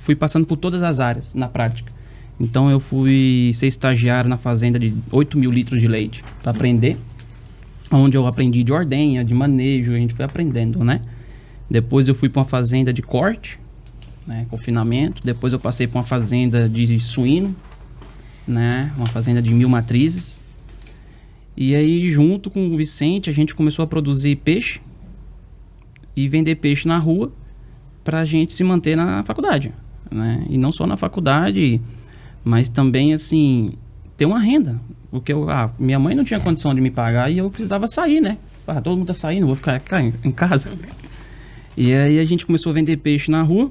fui 0.00 0.14
passando 0.14 0.46
por 0.46 0.56
todas 0.56 0.82
as 0.82 1.00
áreas 1.00 1.34
na 1.34 1.48
prática. 1.48 1.92
Então 2.44 2.70
eu 2.70 2.78
fui 2.78 3.50
ser 3.54 3.66
estagiário 3.66 4.28
na 4.28 4.36
fazenda 4.36 4.78
de 4.78 4.94
8 5.10 5.38
mil 5.38 5.50
litros 5.50 5.80
de 5.80 5.88
leite 5.88 6.22
para 6.42 6.52
aprender 6.52 6.98
onde 7.90 8.16
eu 8.16 8.26
aprendi 8.26 8.62
de 8.62 8.72
ordenha, 8.72 9.24
de 9.24 9.34
manejo, 9.34 9.92
a 9.92 9.98
gente 9.98 10.14
foi 10.14 10.24
aprendendo, 10.24 10.84
né? 10.84 11.00
Depois 11.70 12.08
eu 12.08 12.14
fui 12.14 12.28
para 12.28 12.40
uma 12.40 12.44
fazenda 12.44 12.92
de 12.92 13.02
corte, 13.02 13.58
né, 14.26 14.46
confinamento. 14.50 15.22
Depois 15.24 15.52
eu 15.52 15.58
passei 15.58 15.86
para 15.86 15.98
uma 15.98 16.04
fazenda 16.04 16.68
de 16.68 16.98
suíno, 17.00 17.54
né, 18.46 18.92
uma 18.96 19.06
fazenda 19.06 19.40
de 19.40 19.50
mil 19.50 19.68
matrizes. 19.68 20.40
E 21.56 21.74
aí, 21.74 22.10
junto 22.10 22.50
com 22.50 22.66
o 22.66 22.76
Vicente, 22.76 23.30
a 23.30 23.32
gente 23.32 23.54
começou 23.54 23.84
a 23.84 23.86
produzir 23.86 24.36
peixe 24.36 24.80
e 26.16 26.28
vender 26.28 26.56
peixe 26.56 26.86
na 26.86 26.98
rua 26.98 27.32
para 28.02 28.20
a 28.20 28.24
gente 28.24 28.52
se 28.52 28.64
manter 28.64 28.96
na 28.96 29.22
faculdade, 29.22 29.72
né? 30.10 30.44
E 30.50 30.58
não 30.58 30.72
só 30.72 30.86
na 30.86 30.96
faculdade, 30.96 31.80
mas 32.44 32.68
também 32.68 33.14
assim 33.14 33.72
ter 34.16 34.26
uma 34.26 34.38
renda, 34.38 34.80
porque 35.10 35.32
eu, 35.32 35.48
ah, 35.48 35.72
minha 35.78 35.98
mãe 35.98 36.14
não 36.14 36.24
tinha 36.24 36.38
condição 36.38 36.74
de 36.74 36.80
me 36.80 36.90
pagar 36.90 37.30
e 37.30 37.38
eu 37.38 37.50
precisava 37.50 37.86
sair, 37.86 38.20
né? 38.20 38.38
Ah, 38.66 38.80
todo 38.80 38.96
mundo 38.96 39.06
tá 39.06 39.14
saindo, 39.14 39.46
vou 39.46 39.56
ficar 39.56 39.80
em, 40.00 40.32
casa. 40.32 40.70
E 41.76 41.92
aí 41.92 42.20
a 42.20 42.24
gente 42.24 42.46
começou 42.46 42.70
a 42.70 42.72
vender 42.72 42.98
peixe 42.98 43.28
na 43.32 43.42
rua 43.42 43.68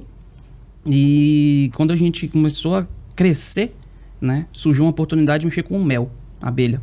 e 0.84 1.70
quando 1.74 1.90
a 1.90 1.96
gente 1.96 2.28
começou 2.28 2.76
a 2.76 2.86
crescer, 3.16 3.74
né, 4.20 4.44
surgiu 4.52 4.84
uma 4.84 4.90
oportunidade 4.90 5.40
de 5.40 5.46
mexer 5.46 5.62
com 5.62 5.82
mel, 5.82 6.10
abelha. 6.38 6.82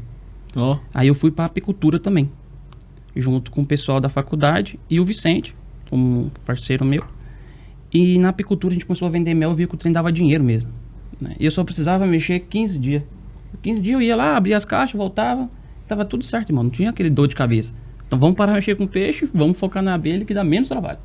Ó, 0.55 0.79
Aí 0.91 1.07
eu 1.07 1.13
fui 1.13 1.29
para 1.29 1.45
apicultura 1.45 1.99
também, 1.99 2.27
junto 3.15 3.51
com 3.51 3.61
o 3.61 3.65
pessoal 3.67 3.99
da 3.99 4.09
faculdade 4.09 4.79
e 4.89 4.99
o 4.99 5.05
Vicente, 5.05 5.55
um 5.91 6.29
parceiro 6.43 6.83
meu. 6.83 7.03
E 7.93 8.17
na 8.17 8.29
apicultura 8.29 8.73
a 8.73 8.75
gente 8.75 8.87
começou 8.87 9.07
a 9.07 9.11
vender 9.11 9.35
mel 9.35 9.51
e 9.51 9.55
viu 9.55 9.67
que 9.67 9.75
o 9.75 9.77
trem 9.77 9.93
dava 9.93 10.11
dinheiro 10.11 10.43
mesmo. 10.43 10.71
Né? 11.21 11.35
E 11.39 11.45
eu 11.45 11.51
só 11.51 11.63
precisava 11.63 12.07
mexer 12.07 12.39
15 12.39 12.79
dias. 12.79 13.03
15 13.61 13.81
dias 13.81 13.93
eu 13.93 14.01
ia 14.01 14.15
lá, 14.15 14.35
abria 14.35 14.57
as 14.57 14.65
caixas, 14.65 14.97
voltava, 14.97 15.47
tava 15.87 16.03
tudo 16.03 16.25
certo, 16.25 16.49
irmão. 16.49 16.63
Não 16.63 16.71
tinha 16.71 16.89
aquele 16.89 17.11
dor 17.11 17.27
de 17.27 17.35
cabeça. 17.35 17.73
Então 18.07 18.17
vamos 18.17 18.35
parar 18.35 18.53
de 18.53 18.57
mexer 18.57 18.75
com 18.75 18.87
peixe, 18.87 19.29
vamos 19.31 19.57
focar 19.59 19.83
na 19.83 19.93
abelha 19.93 20.25
que 20.25 20.33
dá 20.33 20.43
menos 20.43 20.67
trabalho. 20.67 20.97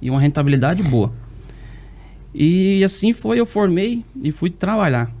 E 0.00 0.08
uma 0.08 0.20
rentabilidade 0.20 0.82
boa. 0.82 1.12
E 2.34 2.82
assim 2.84 3.12
foi, 3.12 3.38
eu 3.38 3.44
formei 3.44 4.04
e 4.22 4.32
fui 4.32 4.48
trabalhar, 4.48 5.12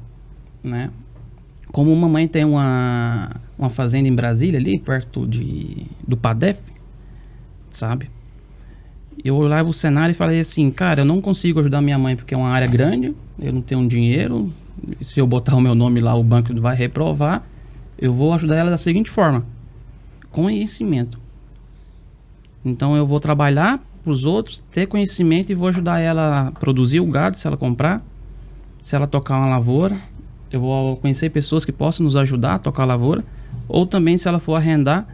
né? 0.62 0.90
Como 1.70 1.94
mamãe 1.94 2.26
tem 2.28 2.44
uma, 2.44 3.30
uma 3.58 3.68
fazenda 3.68 4.08
em 4.08 4.14
Brasília 4.14 4.58
ali, 4.58 4.78
perto 4.78 5.26
de, 5.26 5.86
do 6.06 6.16
PADEF, 6.16 6.60
sabe? 7.70 8.10
Eu 9.24 9.36
olhava 9.36 9.68
o 9.68 9.72
cenário 9.72 10.12
e 10.12 10.14
falei 10.14 10.40
assim, 10.40 10.70
cara, 10.70 11.02
eu 11.02 11.04
não 11.04 11.20
consigo 11.20 11.60
ajudar 11.60 11.80
minha 11.80 11.98
mãe 11.98 12.16
porque 12.16 12.34
é 12.34 12.36
uma 12.36 12.48
área 12.48 12.66
grande, 12.66 13.14
eu 13.38 13.52
não 13.52 13.60
tenho 13.60 13.86
dinheiro, 13.86 14.52
se 15.00 15.20
eu 15.20 15.26
botar 15.26 15.54
o 15.56 15.60
meu 15.60 15.74
nome 15.74 16.00
lá, 16.00 16.14
o 16.14 16.22
banco 16.22 16.58
vai 16.60 16.74
reprovar, 16.74 17.44
eu 17.98 18.12
vou 18.12 18.32
ajudar 18.32 18.56
ela 18.56 18.70
da 18.70 18.78
seguinte 18.78 19.10
forma, 19.10 19.44
conhecimento. 20.30 21.20
Então 22.64 22.96
eu 22.96 23.06
vou 23.06 23.20
trabalhar 23.20 23.80
para 24.02 24.10
os 24.12 24.24
outros, 24.24 24.62
ter 24.72 24.86
conhecimento 24.86 25.52
e 25.52 25.54
vou 25.54 25.68
ajudar 25.68 26.00
ela 26.00 26.48
a 26.48 26.52
produzir 26.52 27.00
o 27.00 27.06
gado, 27.06 27.38
se 27.38 27.46
ela 27.46 27.56
comprar, 27.56 28.04
se 28.82 28.96
ela 28.96 29.06
tocar 29.06 29.38
uma 29.38 29.46
lavoura, 29.46 29.96
eu 30.50 30.60
vou 30.60 30.96
conhecer 30.96 31.30
pessoas 31.30 31.64
que 31.64 31.72
possam 31.72 32.04
nos 32.04 32.16
ajudar 32.16 32.56
a 32.56 32.58
tocar 32.58 32.82
a 32.82 32.86
lavoura, 32.86 33.24
ou 33.68 33.86
também 33.86 34.16
se 34.16 34.26
ela 34.26 34.38
for 34.40 34.54
arrendar, 34.54 35.06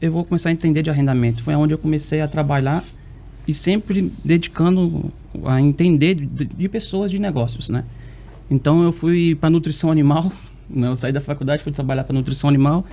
eu 0.00 0.12
vou 0.12 0.24
começar 0.24 0.50
a 0.50 0.52
entender 0.52 0.82
de 0.82 0.90
arrendamento. 0.90 1.42
Foi 1.42 1.54
onde 1.54 1.74
eu 1.74 1.78
comecei 1.78 2.20
a 2.20 2.28
trabalhar 2.28 2.84
e 3.46 3.52
sempre 3.54 4.12
dedicando 4.24 5.12
a 5.44 5.60
entender 5.60 6.14
de, 6.14 6.44
de 6.46 6.68
pessoas 6.68 7.10
de 7.10 7.18
negócios, 7.18 7.68
né? 7.68 7.84
Então 8.50 8.82
eu 8.82 8.92
fui 8.92 9.34
para 9.34 9.50
nutrição 9.50 9.90
animal, 9.90 10.30
né? 10.68 10.88
eu 10.88 10.96
saí 10.96 11.12
da 11.12 11.20
faculdade 11.20 11.62
fui 11.62 11.72
trabalhar 11.72 12.04
para 12.04 12.14
nutrição 12.14 12.48
animal, 12.48 12.86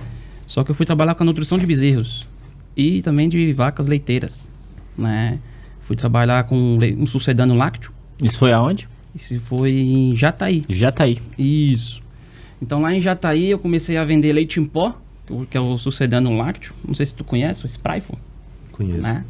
só 0.46 0.62
que 0.64 0.70
eu 0.70 0.74
fui 0.74 0.84
trabalhar 0.86 1.14
com 1.14 1.22
a 1.22 1.26
nutrição 1.26 1.58
de 1.58 1.66
bezerros 1.66 2.26
e 2.76 3.00
também 3.02 3.28
de 3.28 3.52
vacas 3.52 3.86
leiteiras, 3.86 4.48
né? 4.96 5.38
Fui 5.82 5.96
trabalhar 5.96 6.44
com 6.44 6.78
um 6.96 7.06
sucedano 7.06 7.54
lácteo, 7.54 7.92
Isso 8.22 8.38
foi 8.38 8.52
aonde? 8.52 8.86
isso 9.14 9.38
foi 9.40 9.72
em 9.72 10.14
Jataí. 10.16 10.64
Jataí. 10.68 11.18
Isso. 11.38 12.00
Então 12.62 12.80
lá 12.80 12.94
em 12.94 13.00
Jataí 13.00 13.50
eu 13.50 13.58
comecei 13.58 13.96
a 13.98 14.04
vender 14.04 14.32
leite 14.32 14.58
em 14.60 14.64
pó, 14.64 14.96
que 15.26 15.32
é 15.32 15.36
o- 15.36 15.46
que 15.46 15.58
o 15.58 15.76
sucedano 15.76 16.34
lácteo. 16.36 16.72
Não 16.86 16.94
sei 16.94 17.04
se 17.06 17.14
tu 17.14 17.24
conhece, 17.24 17.64
o 17.64 17.68
Spryfo, 17.68 18.16
Conheço. 18.70 19.02
né? 19.02 19.24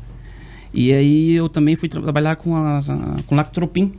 E 0.75 0.93
aí 0.93 1.33
eu 1.33 1.49
também 1.49 1.77
fui 1.77 1.89
tra- 1.89 2.01
trabalhar 2.01 2.37
com, 2.37 2.57
as, 2.57 2.89
com 3.27 3.35
lactropin. 3.37 3.93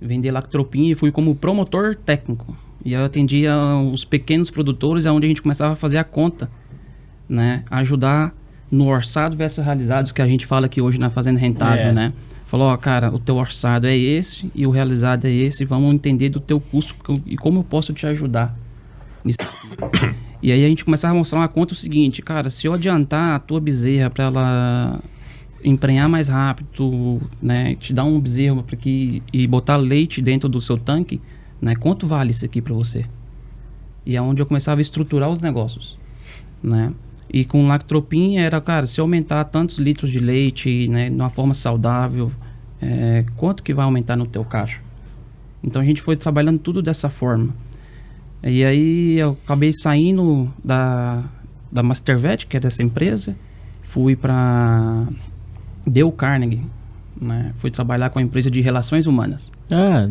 Vender 0.00 0.30
lactropin 0.30 0.90
e 0.90 0.94
fui 0.94 1.10
como 1.10 1.34
promotor 1.34 1.94
técnico. 1.96 2.56
E 2.84 2.92
eu 2.92 3.04
atendia 3.04 3.54
os 3.92 4.04
pequenos 4.04 4.50
produtores, 4.50 5.06
onde 5.06 5.26
a 5.26 5.28
gente 5.28 5.42
começava 5.42 5.72
a 5.72 5.76
fazer 5.76 5.98
a 5.98 6.04
conta, 6.04 6.50
né? 7.28 7.64
Ajudar 7.70 8.34
no 8.70 8.86
orçado 8.88 9.36
versus 9.36 9.64
realizados, 9.64 10.12
que 10.12 10.20
a 10.20 10.26
gente 10.28 10.44
fala 10.46 10.66
aqui 10.66 10.80
hoje 10.80 10.98
na 10.98 11.08
Fazenda 11.10 11.38
Rentável, 11.38 11.86
É. 11.86 11.92
né? 11.92 12.12
Falou, 12.44 12.68
ó, 12.68 12.76
cara, 12.76 13.12
o 13.12 13.18
teu 13.18 13.36
orçado 13.36 13.86
é 13.88 13.96
esse 13.96 14.50
e 14.54 14.66
o 14.66 14.70
realizado 14.70 15.24
é 15.24 15.32
esse, 15.32 15.64
vamos 15.64 15.92
entender 15.92 16.28
do 16.28 16.38
teu 16.38 16.60
custo 16.60 16.94
e 17.26 17.36
como 17.36 17.58
eu 17.60 17.64
posso 17.64 17.92
te 17.92 18.06
ajudar. 18.06 18.56
e 20.42 20.52
aí 20.52 20.64
a 20.64 20.68
gente 20.68 20.84
começava 20.84 21.12
a 21.12 21.16
mostrar 21.16 21.40
uma 21.40 21.48
conta 21.48 21.72
o 21.72 21.76
seguinte, 21.76 22.22
cara, 22.22 22.48
se 22.48 22.66
eu 22.66 22.72
adiantar 22.72 23.34
a 23.34 23.38
tua 23.40 23.60
bezerra 23.60 24.10
para 24.10 24.24
ela 24.26 25.00
emprenhar 25.66 26.08
mais 26.08 26.28
rápido, 26.28 27.20
né, 27.42 27.74
te 27.74 27.92
dar 27.92 28.04
um 28.04 28.20
bezerro 28.20 28.62
para 28.62 28.76
que 28.76 29.20
e 29.32 29.46
botar 29.48 29.76
leite 29.76 30.22
dentro 30.22 30.48
do 30.48 30.60
seu 30.60 30.78
tanque, 30.78 31.20
né, 31.60 31.74
quanto 31.74 32.06
vale 32.06 32.30
isso 32.30 32.44
aqui 32.44 32.62
para 32.62 32.72
você? 32.72 33.04
E 34.04 34.14
é 34.14 34.22
onde 34.22 34.40
eu 34.40 34.46
começava 34.46 34.80
a 34.80 34.82
estruturar 34.82 35.28
os 35.28 35.42
negócios, 35.42 35.98
né? 36.62 36.92
E 37.28 37.44
com 37.44 37.66
lactropin 37.66 38.36
era, 38.38 38.60
cara, 38.60 38.86
se 38.86 39.00
aumentar 39.00 39.42
tantos 39.46 39.78
litros 39.78 40.12
de 40.12 40.20
leite, 40.20 40.86
né, 40.86 41.10
de 41.10 41.16
uma 41.16 41.28
forma 41.28 41.52
saudável, 41.52 42.30
é, 42.80 43.24
quanto 43.36 43.64
que 43.64 43.74
vai 43.74 43.84
aumentar 43.84 44.14
no 44.14 44.26
teu 44.26 44.44
caixa? 44.44 44.80
Então 45.64 45.82
a 45.82 45.84
gente 45.84 46.00
foi 46.00 46.14
trabalhando 46.14 46.60
tudo 46.60 46.80
dessa 46.80 47.10
forma. 47.10 47.52
E 48.44 48.64
aí 48.64 49.18
eu 49.18 49.36
acabei 49.44 49.72
saindo 49.72 50.48
da, 50.64 51.24
da 51.72 51.82
Mastervet, 51.82 52.46
que 52.46 52.56
é 52.56 52.60
dessa 52.60 52.84
empresa, 52.84 53.36
fui 53.82 54.14
para 54.14 55.08
Dale 55.86 56.12
Carnegie, 56.12 56.62
né? 57.20 57.52
Fui 57.56 57.70
trabalhar 57.70 58.10
com 58.10 58.18
a 58.18 58.22
empresa 58.22 58.50
de 58.50 58.60
relações 58.60 59.06
humanas. 59.06 59.52
Ah, 59.70 60.08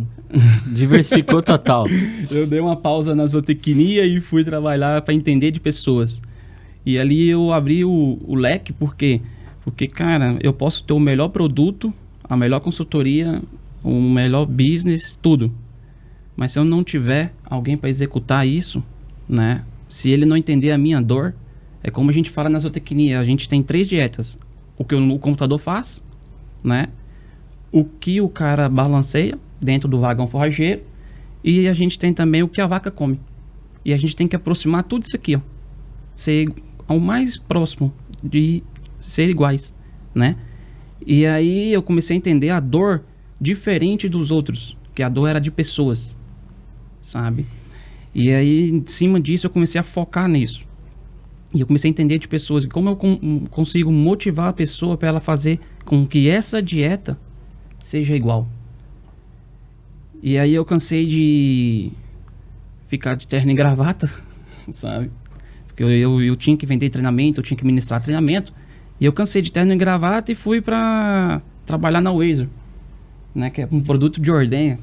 diversificou 0.74 1.42
total. 1.42 1.86
Eu 2.32 2.48
dei 2.48 2.60
uma 2.60 2.76
pausa 2.76 3.14
na 3.14 3.26
zootecnia 3.26 4.06
e 4.06 4.20
fui 4.20 4.44
trabalhar 4.44 5.02
para 5.02 5.14
entender 5.14 5.52
de 5.52 5.60
pessoas. 5.60 6.22
E 6.86 7.00
ali 7.00 7.30
eu 7.30 7.52
abri 7.52 7.84
o, 7.84 8.20
o 8.24 8.36
leque, 8.36 8.72
por 8.72 8.96
quê? 8.96 9.20
Porque, 9.64 9.88
cara, 9.88 10.38
eu 10.42 10.54
posso 10.54 10.84
ter 10.84 10.94
o 10.94 11.00
melhor 11.00 11.30
produto, 11.30 11.92
a 12.24 12.38
melhor 12.38 12.60
consultoria, 12.60 13.42
o 13.84 14.00
melhor 14.00 14.46
business, 14.46 15.18
tudo. 15.20 15.52
Mas 16.36 16.52
se 16.52 16.60
eu 16.60 16.64
não 16.64 16.84
tiver 16.84 17.34
alguém 17.44 17.76
para 17.76 17.90
executar 17.90 18.48
isso, 18.48 18.84
né? 19.28 19.64
Se 19.90 20.12
ele 20.12 20.26
não 20.26 20.38
entender 20.38 20.72
a 20.72 20.78
minha 20.78 21.02
dor, 21.02 21.34
é 21.82 21.90
como 21.90 22.12
a 22.12 22.14
gente 22.14 22.30
fala 22.30 22.50
na 22.50 22.60
zootecnia, 22.60 23.20
a 23.20 23.24
gente 23.24 23.50
tem 23.50 23.64
três 23.64 23.88
dietas. 23.90 24.38
O 24.78 24.84
que 24.84 24.96
o 24.96 25.20
computador 25.20 25.60
faz, 25.60 26.04
né? 26.64 26.88
O 27.72 27.84
que 27.84 28.20
o 28.22 28.30
cara 28.30 28.70
balanceia 28.70 29.38
dentro 29.62 29.88
do 29.88 30.00
vagão 30.00 30.28
forrageiro 30.28 30.84
e 31.44 31.68
a 31.68 31.74
gente 31.74 31.98
tem 32.00 32.14
também 32.14 32.44
o 32.44 32.48
que 32.48 32.62
a 32.62 32.68
vaca 32.68 32.90
come. 32.90 33.20
E 33.84 33.94
a 33.94 33.98
gente 33.98 34.16
tem 34.16 34.28
que 34.28 34.36
aproximar 34.36 34.84
tudo 34.84 35.04
isso 35.04 35.16
aqui, 35.16 35.36
ó. 35.36 35.40
Ser 36.16 36.52
ao 36.88 37.00
mais 37.00 37.38
próximo 37.38 37.94
de 38.24 38.64
ser 39.00 39.30
iguais, 39.30 39.74
né? 40.14 40.36
E 41.06 41.26
aí 41.26 41.72
eu 41.72 41.84
comecei 41.84 42.16
a 42.16 42.18
entender 42.18 42.50
a 42.50 42.60
dor 42.60 43.04
diferente 43.40 44.10
dos 44.10 44.32
outros, 44.32 44.78
que 44.94 45.04
a 45.04 45.10
dor 45.10 45.28
era 45.28 45.40
de 45.40 45.52
pessoas, 45.52 46.18
sabe? 47.02 47.46
E 48.14 48.32
aí, 48.32 48.72
em 48.72 48.84
cima 48.86 49.20
disso, 49.20 49.46
eu 49.46 49.52
comecei 49.52 49.80
a 49.80 49.84
focar 49.84 50.28
nisso. 50.28 50.66
E 51.56 51.62
eu 51.62 51.66
comecei 51.68 51.90
a 51.90 51.92
entender 51.92 52.20
de 52.20 52.28
pessoas 52.28 52.66
como 52.66 52.90
eu 52.90 52.96
con- 52.98 53.46
consigo 53.50 53.90
motivar 53.92 54.50
a 54.50 54.54
pessoa 54.54 54.98
para 54.98 55.08
ela 55.08 55.20
fazer 55.22 55.60
com 55.86 56.06
que 56.06 56.30
essa 56.30 56.62
dieta 56.62 57.18
seja 57.82 58.14
igual. 58.16 58.48
E 60.22 60.38
aí 60.38 60.54
eu 60.54 60.66
cansei 60.66 61.06
de 61.06 61.92
ficar 62.88 63.16
de 63.16 63.28
terno 63.28 63.52
e 63.52 63.54
gravata, 63.56 64.10
sabe? 64.72 65.10
Porque 65.68 65.84
eu, 65.84 65.90
eu, 65.92 66.22
eu 66.22 66.36
tinha 66.36 66.58
que 66.58 66.66
vender 66.66 66.90
treinamento, 66.90 67.40
eu 67.40 67.44
tinha 67.44 67.58
que 67.58 67.66
ministrar 67.66 68.02
treinamento. 68.02 68.52
E 69.00 69.06
eu 69.06 69.14
cansei 69.14 69.42
de 69.42 69.52
terno 69.52 69.74
e 69.74 69.76
gravata 69.78 70.32
e 70.32 70.36
fui 70.36 70.62
pra 70.62 71.42
trabalhar 71.66 72.02
na 72.02 72.12
Wazer, 72.12 72.48
né? 73.34 73.50
Que 73.50 73.62
é 73.62 73.68
um 73.72 73.82
produto 73.82 74.22
de 74.22 74.32
ordenha, 74.32 74.80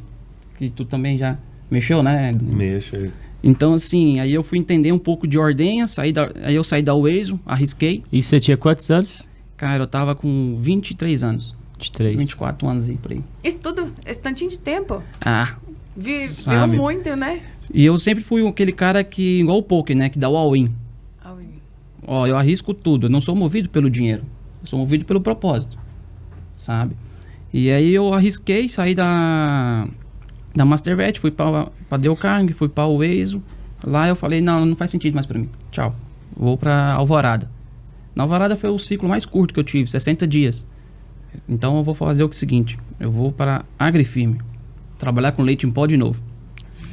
que 0.58 0.68
tu 0.70 0.84
também 0.84 1.16
já 1.18 1.38
mexeu, 1.70 2.02
né? 2.02 2.32
Mexa 2.40 2.96
aí. 2.98 3.10
Então, 3.42 3.74
assim, 3.74 4.20
aí 4.20 4.32
eu 4.32 4.42
fui 4.42 4.58
entender 4.58 4.92
um 4.92 4.98
pouco 4.98 5.26
de 5.26 5.38
ordenha, 5.38 5.86
saí 5.86 6.12
da, 6.12 6.30
aí 6.42 6.54
eu 6.54 6.62
saí 6.62 6.82
da 6.82 6.94
Waze, 6.94 7.34
arrisquei. 7.44 8.04
E 8.12 8.22
você 8.22 8.38
tinha 8.38 8.56
quantos 8.56 8.90
anos? 8.90 9.22
Cara, 9.56 9.82
eu 9.82 9.86
tava 9.86 10.14
com 10.14 10.56
23 10.58 11.22
anos, 11.24 11.54
23. 11.74 12.16
24 12.16 12.68
anos 12.68 12.88
aí 12.88 12.96
por 12.96 13.12
aí. 13.12 13.22
Isso 13.42 13.58
tudo, 13.58 13.92
esse 14.06 14.20
tantinho 14.20 14.50
de 14.50 14.58
tempo. 14.58 15.02
Ah, 15.24 15.56
Vi-. 15.96 16.26
Viu 16.26 16.68
muito, 16.68 17.14
né? 17.16 17.42
e 17.72 17.84
eu 17.84 17.96
sempre 17.98 18.22
fui 18.22 18.46
aquele 18.46 18.72
cara 18.72 19.04
que, 19.04 19.40
igual 19.40 19.58
o 19.58 19.62
poker, 19.62 19.96
né? 19.96 20.08
Que 20.08 20.18
dá 20.18 20.28
o 20.28 20.36
all-in. 20.36 20.72
Ai, 21.22 21.46
Ó, 22.06 22.26
eu 22.26 22.36
arrisco 22.36 22.74
tudo. 22.74 23.06
Eu 23.06 23.10
não 23.10 23.20
sou 23.20 23.34
movido 23.34 23.68
pelo 23.68 23.90
dinheiro. 23.90 24.22
Eu 24.62 24.68
sou 24.68 24.78
movido 24.78 25.04
pelo 25.04 25.20
propósito. 25.20 25.78
Sabe? 26.56 26.96
E 27.52 27.70
aí 27.70 27.92
eu 27.92 28.12
arrisquei, 28.14 28.68
saí 28.68 28.94
da, 28.94 29.86
da 30.54 30.64
Mastervet, 30.64 31.18
fui 31.18 31.30
pra 31.30 31.70
Dale 31.90 32.16
Carnegie, 32.16 32.52
fui 32.52 32.68
pra 32.68 32.86
Waze. 32.86 33.40
Lá 33.84 34.08
eu 34.08 34.16
falei, 34.16 34.40
não, 34.40 34.64
não 34.64 34.76
faz 34.76 34.90
sentido 34.90 35.14
mais 35.14 35.26
pra 35.26 35.38
mim. 35.38 35.48
Tchau. 35.70 35.94
Vou 36.36 36.56
pra 36.56 36.92
Alvorada. 36.92 37.50
Na 38.14 38.24
Alvorada 38.24 38.56
foi 38.56 38.70
o 38.70 38.78
ciclo 38.78 39.08
mais 39.08 39.24
curto 39.24 39.54
que 39.54 39.60
eu 39.60 39.64
tive, 39.64 39.90
60 39.90 40.26
dias. 40.26 40.66
Então 41.48 41.76
eu 41.76 41.82
vou 41.82 41.94
fazer 41.94 42.24
o 42.24 42.32
seguinte, 42.32 42.78
eu 43.00 43.10
vou 43.10 43.32
para 43.32 43.64
Agrifirme, 43.78 44.40
trabalhar 44.98 45.32
com 45.32 45.42
leite 45.42 45.66
em 45.66 45.70
pó 45.70 45.86
de 45.86 45.96
novo. 45.96 46.22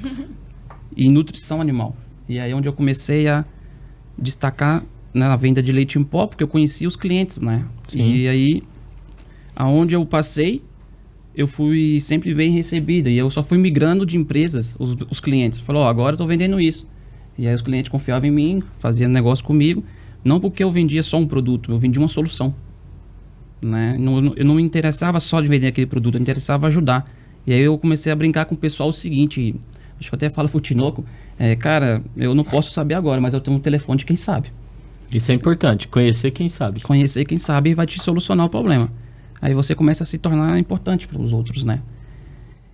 e 0.95 1.09
nutrição 1.09 1.59
animal. 1.59 1.95
E 2.27 2.39
aí 2.39 2.51
é 2.51 2.55
onde 2.55 2.67
eu 2.67 2.73
comecei 2.73 3.27
a 3.27 3.43
destacar 4.17 4.83
na 5.13 5.35
venda 5.35 5.61
de 5.61 5.71
leite 5.71 5.97
em 5.97 6.03
pó, 6.03 6.27
porque 6.27 6.43
eu 6.43 6.47
conhecia 6.47 6.87
os 6.87 6.95
clientes, 6.95 7.41
né? 7.41 7.65
Sim. 7.87 8.11
E 8.11 8.27
aí, 8.27 8.63
aonde 9.55 9.95
eu 9.95 10.05
passei, 10.05 10.63
eu 11.35 11.47
fui 11.47 11.99
sempre 12.01 12.33
bem 12.33 12.51
recebida. 12.51 13.09
E 13.09 13.17
eu 13.17 13.29
só 13.29 13.41
fui 13.43 13.57
migrando 13.57 14.05
de 14.05 14.17
empresas, 14.17 14.75
os, 14.79 14.95
os 15.09 15.19
clientes. 15.19 15.59
Falou, 15.59 15.83
ó, 15.83 15.89
agora 15.89 16.17
tô 16.17 16.25
vendendo 16.25 16.59
isso. 16.59 16.85
E 17.37 17.47
aí 17.47 17.53
os 17.55 17.61
clientes 17.61 17.89
confiavam 17.89 18.27
em 18.27 18.31
mim, 18.31 18.63
faziam 18.79 19.09
negócio 19.09 19.43
comigo. 19.45 19.83
Não 20.23 20.39
porque 20.39 20.63
eu 20.63 20.69
vendia 20.71 21.01
só 21.01 21.17
um 21.17 21.25
produto, 21.25 21.71
eu 21.71 21.77
vendia 21.79 22.01
uma 22.01 22.09
solução. 22.09 22.53
Né? 23.61 23.97
Não, 23.97 24.21
não- 24.21 24.33
eu 24.35 24.45
não 24.45 24.55
me 24.55 24.61
interessava 24.63 25.19
só 25.19 25.41
de 25.41 25.47
vender 25.47 25.67
aquele 25.67 25.87
produto, 25.87 26.15
eu 26.15 26.19
me 26.19 26.23
interessava 26.23 26.67
ajudar. 26.67 27.05
E 27.47 27.53
aí 27.53 27.61
eu 27.61 27.77
comecei 27.77 28.11
a 28.11 28.15
brincar 28.15 28.45
com 28.45 28.55
o 28.55 28.57
pessoal 28.57 28.89
o 28.89 28.93
seguinte, 28.93 29.55
acho 29.99 30.09
que 30.09 30.13
eu 30.15 30.17
até 30.17 30.29
falo 30.29 30.49
pro 30.49 30.59
Tinoco, 30.59 31.05
é, 31.37 31.55
cara, 31.55 32.01
eu 32.17 32.35
não 32.35 32.43
posso 32.43 32.71
saber 32.71 32.93
agora, 32.95 33.19
mas 33.21 33.33
eu 33.33 33.39
tenho 33.41 33.55
um 33.55 33.59
telefone 33.59 33.97
de 33.99 34.05
quem 34.05 34.15
sabe. 34.17 34.49
Isso 35.13 35.31
é 35.31 35.35
importante, 35.35 35.87
conhecer 35.87 36.31
quem 36.31 36.47
sabe. 36.47 36.81
Conhecer 36.81 37.25
quem 37.25 37.37
sabe 37.37 37.73
vai 37.73 37.85
te 37.85 37.99
solucionar 38.01 38.45
o 38.45 38.49
problema. 38.49 38.89
Aí 39.41 39.53
você 39.53 39.73
começa 39.75 40.03
a 40.03 40.05
se 40.05 40.17
tornar 40.17 40.57
importante 40.59 41.07
para 41.07 41.21
os 41.21 41.31
outros, 41.33 41.63
né? 41.63 41.81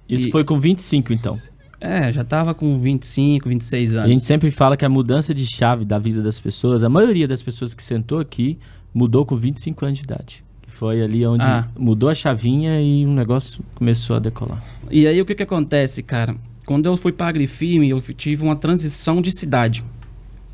Isso 0.08 0.28
E- 0.28 0.32
foi 0.32 0.44
com 0.44 0.60
25, 0.60 1.14
então. 1.14 1.40
É, 1.80 2.12
já 2.12 2.24
tava 2.24 2.54
com 2.54 2.80
25, 2.80 3.50
26 3.50 3.96
A 3.96 4.00
anos. 4.00 4.10
gente 4.12 4.26
sempre 4.26 4.50
fala 4.50 4.76
que 4.78 4.86
a 4.86 4.90
mudança 4.90 5.34
de 5.34 5.46
chave 5.46 5.84
da 5.86 6.00
vida 6.00 6.22
das 6.24 6.40
pessoas, 6.40 6.84
a 6.84 6.90
maioria 6.90 7.28
das 7.28 7.44
pessoas 7.44 7.74
que 7.74 7.84
sentou 7.84 8.20
aqui 8.20 8.58
mudou 8.94 9.26
com 9.26 9.36
25 9.36 9.86
anos 9.86 9.98
de 10.00 10.04
idade. 10.04 10.44
Foi 10.68 11.02
ali 11.02 11.26
onde 11.26 11.44
Ah. 11.44 11.68
mudou 11.78 12.10
a 12.10 12.16
chavinha 12.16 12.82
e 12.82 13.06
o 13.06 13.12
negócio 13.12 13.64
começou 13.76 14.16
a 14.16 14.20
decolar. 14.20 14.64
E 14.90 15.06
aí 15.08 15.22
o 15.22 15.26
que 15.26 15.36
que 15.36 15.44
acontece, 15.44 16.02
cara? 16.02 16.36
Quando 16.66 16.86
eu 16.88 16.98
fui 16.98 17.12
para 17.12 17.28
Agrifirme, 17.28 17.90
eu 17.90 18.02
tive 18.02 18.44
uma 18.44 18.56
transição 18.56 19.22
de 19.22 19.32
cidade. 19.38 19.84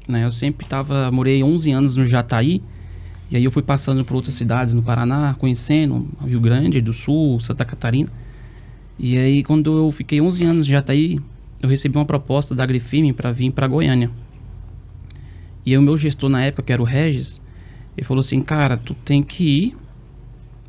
Né? 0.07 0.25
Eu 0.25 0.31
sempre 0.31 0.65
tava, 0.67 1.09
morei 1.11 1.41
11 1.43 1.71
anos 1.71 1.95
no 1.95 2.05
Jataí, 2.05 2.61
e 3.31 3.37
aí 3.37 3.45
eu 3.45 3.49
fui 3.49 3.63
passando 3.63 4.03
por 4.03 4.15
outras 4.15 4.35
cidades 4.35 4.73
no 4.73 4.83
Paraná, 4.83 5.33
conhecendo 5.39 6.05
Rio 6.21 6.41
Grande 6.41 6.81
do 6.81 6.93
Sul, 6.93 7.39
Santa 7.39 7.63
Catarina. 7.63 8.09
E 8.99 9.17
aí 9.17 9.41
quando 9.41 9.77
eu 9.77 9.89
fiquei 9.89 10.19
11 10.19 10.43
anos 10.43 10.67
no 10.67 10.71
Jataí, 10.71 11.17
eu 11.61 11.69
recebi 11.69 11.97
uma 11.97 12.03
proposta 12.03 12.53
da 12.53 12.63
Agrifirme 12.63 13.13
para 13.13 13.31
vir 13.31 13.51
para 13.51 13.67
Goiânia. 13.67 14.11
E 15.65 15.71
aí 15.71 15.77
o 15.77 15.81
meu 15.81 15.95
gestor 15.95 16.29
na 16.29 16.43
época, 16.43 16.63
que 16.63 16.73
era 16.73 16.81
o 16.81 16.85
Regis, 16.85 17.41
ele 17.95 18.05
falou 18.05 18.19
assim, 18.19 18.41
cara, 18.41 18.75
tu 18.75 18.93
tem 18.93 19.23
que 19.23 19.43
ir, 19.45 19.77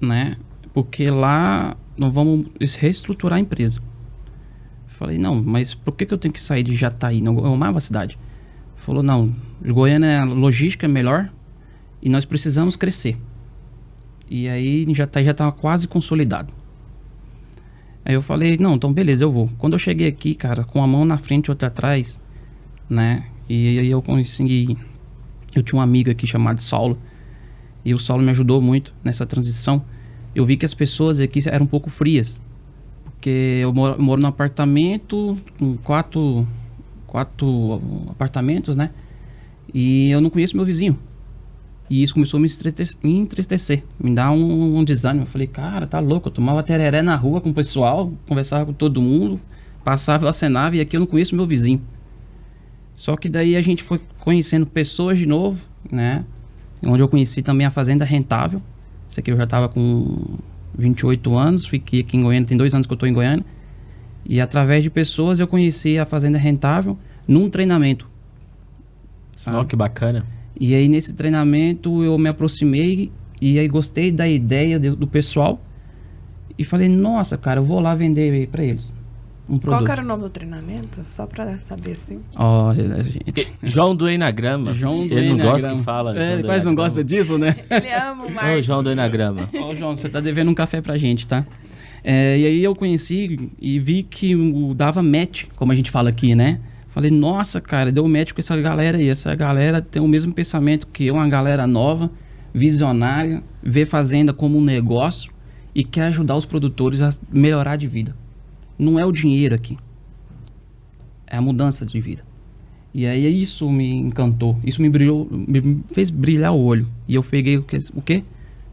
né? 0.00 0.36
Porque 0.72 1.06
lá 1.06 1.76
nós 1.96 2.14
vamos 2.14 2.46
reestruturar 2.78 3.38
a 3.38 3.40
empresa. 3.40 3.80
Falei, 4.86 5.18
não, 5.18 5.42
mas 5.42 5.74
por 5.74 5.96
que, 5.96 6.06
que 6.06 6.14
eu 6.14 6.18
tenho 6.18 6.32
que 6.32 6.40
sair 6.40 6.62
de 6.62 6.76
Jataí? 6.76 7.20
Não, 7.20 7.36
eu 7.38 7.52
amava 7.52 7.78
a 7.78 7.80
cidade. 7.80 8.16
Falou, 8.76 9.02
não, 9.02 9.34
Goiânia, 9.60 10.22
logística 10.24 10.86
é 10.86 10.88
melhor 10.88 11.28
e 12.03 12.09
nós 12.09 12.24
precisamos 12.24 12.74
crescer. 12.74 13.16
E 14.28 14.48
aí 14.48 14.84
em 14.84 14.94
Jataí 14.94 15.24
já 15.24 15.30
estava 15.30 15.53
quase 15.53 15.86
consolidado. 15.86 16.53
Aí 18.05 18.14
eu 18.14 18.22
falei, 18.22 18.57
não, 18.59 18.74
então 18.74 18.92
beleza, 18.92 19.24
eu 19.24 19.30
vou. 19.30 19.48
Quando 19.57 19.74
eu 19.74 19.78
cheguei 19.78 20.09
aqui, 20.09 20.34
cara, 20.34 20.64
com 20.64 20.82
a 20.82 20.86
mão 20.86 21.05
na 21.05 21.18
frente 21.18 21.46
e 21.46 21.50
outra 21.50 21.68
atrás, 21.68 22.20
né? 22.90 23.26
E 23.48 23.78
aí 23.78 23.90
eu 23.90 24.03
consegui. 24.03 24.76
Eu 25.55 25.62
tinha 25.62 25.78
um 25.78 25.82
amigo 25.82 26.11
aqui 26.11 26.26
chamado 26.26 26.61
Saulo. 26.61 26.98
E 27.84 27.94
o 27.94 27.98
Saulo 27.98 28.22
me 28.22 28.30
ajudou 28.30 28.61
muito 28.61 28.94
nessa 29.05 29.24
transição. 29.24 29.84
Eu 30.34 30.44
vi 30.44 30.57
que 30.57 30.64
as 30.64 30.74
pessoas 30.74 31.20
aqui 31.20 31.40
eram 31.46 31.64
um 31.64 31.68
pouco 31.68 31.90
frias. 31.90 32.40
Porque 33.05 33.61
eu 33.62 33.72
moro, 33.72 34.03
moro 34.03 34.20
num 34.20 34.28
apartamento 34.28 35.36
com 35.59 35.76
quatro, 35.76 36.46
quatro 37.07 37.80
apartamentos, 38.09 38.74
né? 38.74 38.90
E 39.72 40.11
eu 40.11 40.20
não 40.20 40.30
conheço 40.30 40.57
meu 40.57 40.64
vizinho. 40.64 40.98
E 41.93 42.03
isso 42.03 42.14
começou 42.14 42.38
a 42.38 42.40
me 42.40 42.49
entristecer, 43.05 43.82
me 44.01 44.14
dar 44.14 44.32
um, 44.32 44.78
um, 44.78 44.82
desânimo. 44.82 45.24
Eu 45.24 45.26
falei, 45.26 45.47
cara, 45.47 45.86
tá 45.86 46.01
louco. 46.01 46.28
Eu 46.28 46.32
tomava 46.32 46.62
tereré 46.62 47.03
na 47.03 47.14
rua 47.14 47.38
com 47.38 47.51
o 47.51 47.53
pessoal, 47.53 48.11
conversava 48.26 48.64
com 48.64 48.72
todo 48.72 49.03
mundo, 49.03 49.38
passava, 49.84 50.26
acenava 50.26 50.74
e 50.74 50.80
aqui 50.80 50.97
eu 50.97 51.01
não 51.01 51.07
conheço 51.07 51.36
meu 51.36 51.45
vizinho. 51.45 51.82
Só 52.97 53.14
que 53.14 53.28
daí 53.28 53.57
a 53.57 53.61
gente 53.61 53.82
foi 53.82 54.01
conhecendo 54.20 54.64
pessoas 54.64 55.18
de 55.18 55.26
novo, 55.26 55.66
né? 55.90 56.24
Onde 56.82 57.03
eu 57.03 57.09
conheci 57.09 57.43
também 57.43 57.66
a 57.66 57.70
Fazenda 57.70 58.07
Rentável. 58.07 58.62
Isso 59.07 59.20
aqui 59.20 59.30
eu 59.30 59.36
já 59.36 59.45
estava 59.45 59.68
com 59.68 60.38
28 60.74 61.36
anos, 61.36 61.66
fiquei 61.66 62.01
aqui 62.01 62.16
em 62.16 62.22
Goiânia, 62.22 62.49
tem 62.49 62.57
dois 62.57 62.74
anos 62.74 62.86
que 62.86 62.93
eu 62.95 62.97
estou 62.97 63.07
em 63.07 63.12
Goiânia. 63.12 63.45
E 64.24 64.40
através 64.40 64.82
de 64.82 64.88
pessoas 64.88 65.40
eu 65.40 65.47
conheci 65.47 65.99
a 65.99 66.07
Fazenda 66.07 66.38
Rentável 66.38 66.97
num 67.28 67.51
treinamento. 67.51 68.09
Sabe? 69.34 69.59
Oh, 69.59 69.66
que 69.66 69.76
bacana. 69.76 70.24
E 70.59 70.74
aí 70.74 70.88
nesse 70.88 71.14
treinamento 71.14 72.03
eu 72.03 72.16
me 72.18 72.28
aproximei 72.28 73.11
e 73.40 73.59
aí 73.59 73.68
gostei 73.68 74.12
da 74.12 74.28
ideia 74.28 74.78
do, 74.78 74.96
do 74.96 75.07
pessoal 75.07 75.61
e 76.59 76.64
falei, 76.64 76.88
nossa, 76.88 77.36
cara, 77.36 77.61
eu 77.61 77.64
vou 77.64 77.80
lá 77.80 77.94
vender 77.94 78.46
para 78.48 78.62
eles. 78.62 78.94
Um 79.48 79.59
Qual 79.59 79.86
era 79.86 80.00
o 80.00 80.05
nome 80.05 80.22
do 80.22 80.30
treinamento? 80.30 81.00
Só 81.05 81.26
pra 81.26 81.59
saber 81.59 81.92
assim. 81.92 82.20
Olha, 82.36 83.03
gente. 83.03 83.53
João 83.62 83.94
do 83.94 84.09
Enagrama. 84.09 84.72
João 84.72 85.07
do 85.07 85.12
Ele 85.12 85.30
não 85.30 85.38
gosta 85.38 85.74
que 85.74 85.82
fala. 85.82 86.16
É, 86.16 86.34
ele 86.34 86.44
quase 86.44 86.64
não 86.64 86.74
gosta 86.74 87.03
disso, 87.03 87.36
né? 87.36 87.57
Ele 87.68 87.92
ama 87.92 88.24
o 88.24 88.32
Marcos. 88.32 88.59
Ô, 88.59 88.62
João 88.62 88.82
do 88.82 88.90
Enagrama. 88.90 89.50
Ô, 89.53 89.74
João, 89.74 89.96
você 89.96 90.09
tá 90.09 90.20
devendo 90.20 90.50
um 90.50 90.55
café 90.55 90.80
pra 90.80 90.96
gente, 90.96 91.26
tá? 91.26 91.44
É, 92.05 92.38
e 92.38 92.46
aí 92.46 92.64
eu 92.64 92.74
conheci 92.74 93.50
e 93.61 93.78
vi 93.78 94.05
que 94.05 94.34
o, 94.34 94.74
dava 94.74 95.03
match, 95.03 95.44
como 95.57 95.72
a 95.72 95.74
gente 95.74 95.90
fala 95.90 96.11
aqui, 96.11 96.34
né? 96.34 96.61
Falei, 96.93 97.11
nossa, 97.11 97.59
cara, 97.59 97.90
deu 97.90 98.07
match 98.07 98.32
com 98.32 98.40
essa 98.40 98.55
galera 98.55 98.99
aí. 98.99 99.09
Essa 99.09 99.34
galera 99.34 99.80
tem 99.80 100.03
o 100.03 100.07
mesmo 100.07 100.30
pensamento 100.34 100.86
que 100.86 101.07
eu, 101.07 101.14
uma 101.14 101.26
galera 101.26 101.66
nova, 101.66 102.11
visionária, 102.53 103.43
vê 103.62 103.86
fazenda 103.86 104.34
como 104.34 104.59
um 104.59 104.61
negócio 104.62 105.32
e 105.74 105.82
quer 105.84 106.09
ajudar 106.09 106.36
os 106.36 106.45
produtores 106.45 107.01
a 107.01 107.09
melhorar 107.32 107.76
de 107.76 107.88
vida. 107.88 108.14
Não 108.78 108.99
é 108.99 109.07
o 109.07 109.11
dinheiro 109.11 109.55
aqui. 109.55 109.78
É 111.26 111.38
a 111.38 111.40
mudança 111.40 111.86
de 111.86 111.99
vida. 111.99 112.22
E 112.93 113.07
aí 113.07 113.40
isso 113.40 113.70
me 113.70 113.90
encantou. 113.95 114.59
Isso 114.62 114.82
me 114.82 114.90
brilhou, 114.90 115.26
me 115.30 115.82
fez 115.93 116.11
brilhar 116.11 116.53
o 116.53 116.62
olho. 116.62 116.86
E 117.09 117.14
eu 117.14 117.22
peguei 117.22 117.57
o, 117.57 117.62
que, 117.62 117.78
o 117.95 118.03
quê? 118.03 118.22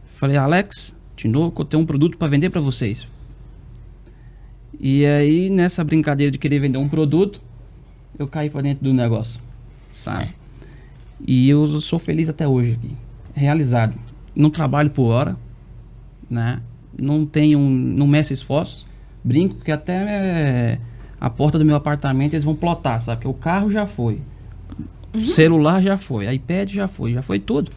Falei, 0.08 0.36
Alex, 0.36 0.94
Tinoco, 1.16 1.62
eu 1.62 1.66
tenho 1.66 1.84
um 1.84 1.86
produto 1.86 2.18
para 2.18 2.28
vender 2.28 2.50
para 2.50 2.60
vocês. 2.60 3.08
E 4.78 5.06
aí, 5.06 5.50
nessa 5.50 5.86
brincadeira 5.86 6.30
de 6.30 6.38
querer 6.38 6.60
vender 6.60 6.78
um 6.78 6.90
produto, 6.90 7.42
eu 8.18 8.28
caí 8.28 8.50
para 8.50 8.62
dentro 8.62 8.84
do 8.84 8.94
negócio, 8.94 9.40
sabe? 9.92 10.36
E 11.26 11.50
eu 11.50 11.80
sou 11.82 12.00
feliz 12.00 12.30
até 12.30 12.48
hoje 12.48 12.74
aqui, 12.74 12.96
realizado. 13.34 13.98
Não 14.36 14.50
trabalho 14.50 14.90
por 14.90 15.10
hora, 15.10 15.38
né? 16.30 16.62
Não 16.98 17.26
tenho, 17.26 17.60
não 17.60 18.08
meço 18.08 18.34
esforços. 18.34 18.86
Brinco 19.24 19.56
que 19.56 19.72
até 19.72 19.94
é, 19.94 20.80
a 21.20 21.30
porta 21.30 21.60
do 21.60 21.66
meu 21.66 21.76
apartamento 21.76 22.34
eles 22.34 22.44
vão 22.44 22.56
plotar, 22.56 23.00
sabe? 23.02 23.22
Que 23.22 23.28
o 23.28 23.34
carro 23.34 23.70
já 23.70 23.86
foi, 23.86 24.22
uhum. 25.14 25.26
celular 25.26 25.82
já 25.82 25.98
foi, 25.98 26.34
iPad 26.34 26.72
já 26.72 26.88
foi, 26.88 27.14
já 27.14 27.22
foi 27.22 27.40
tudo. 27.40 27.72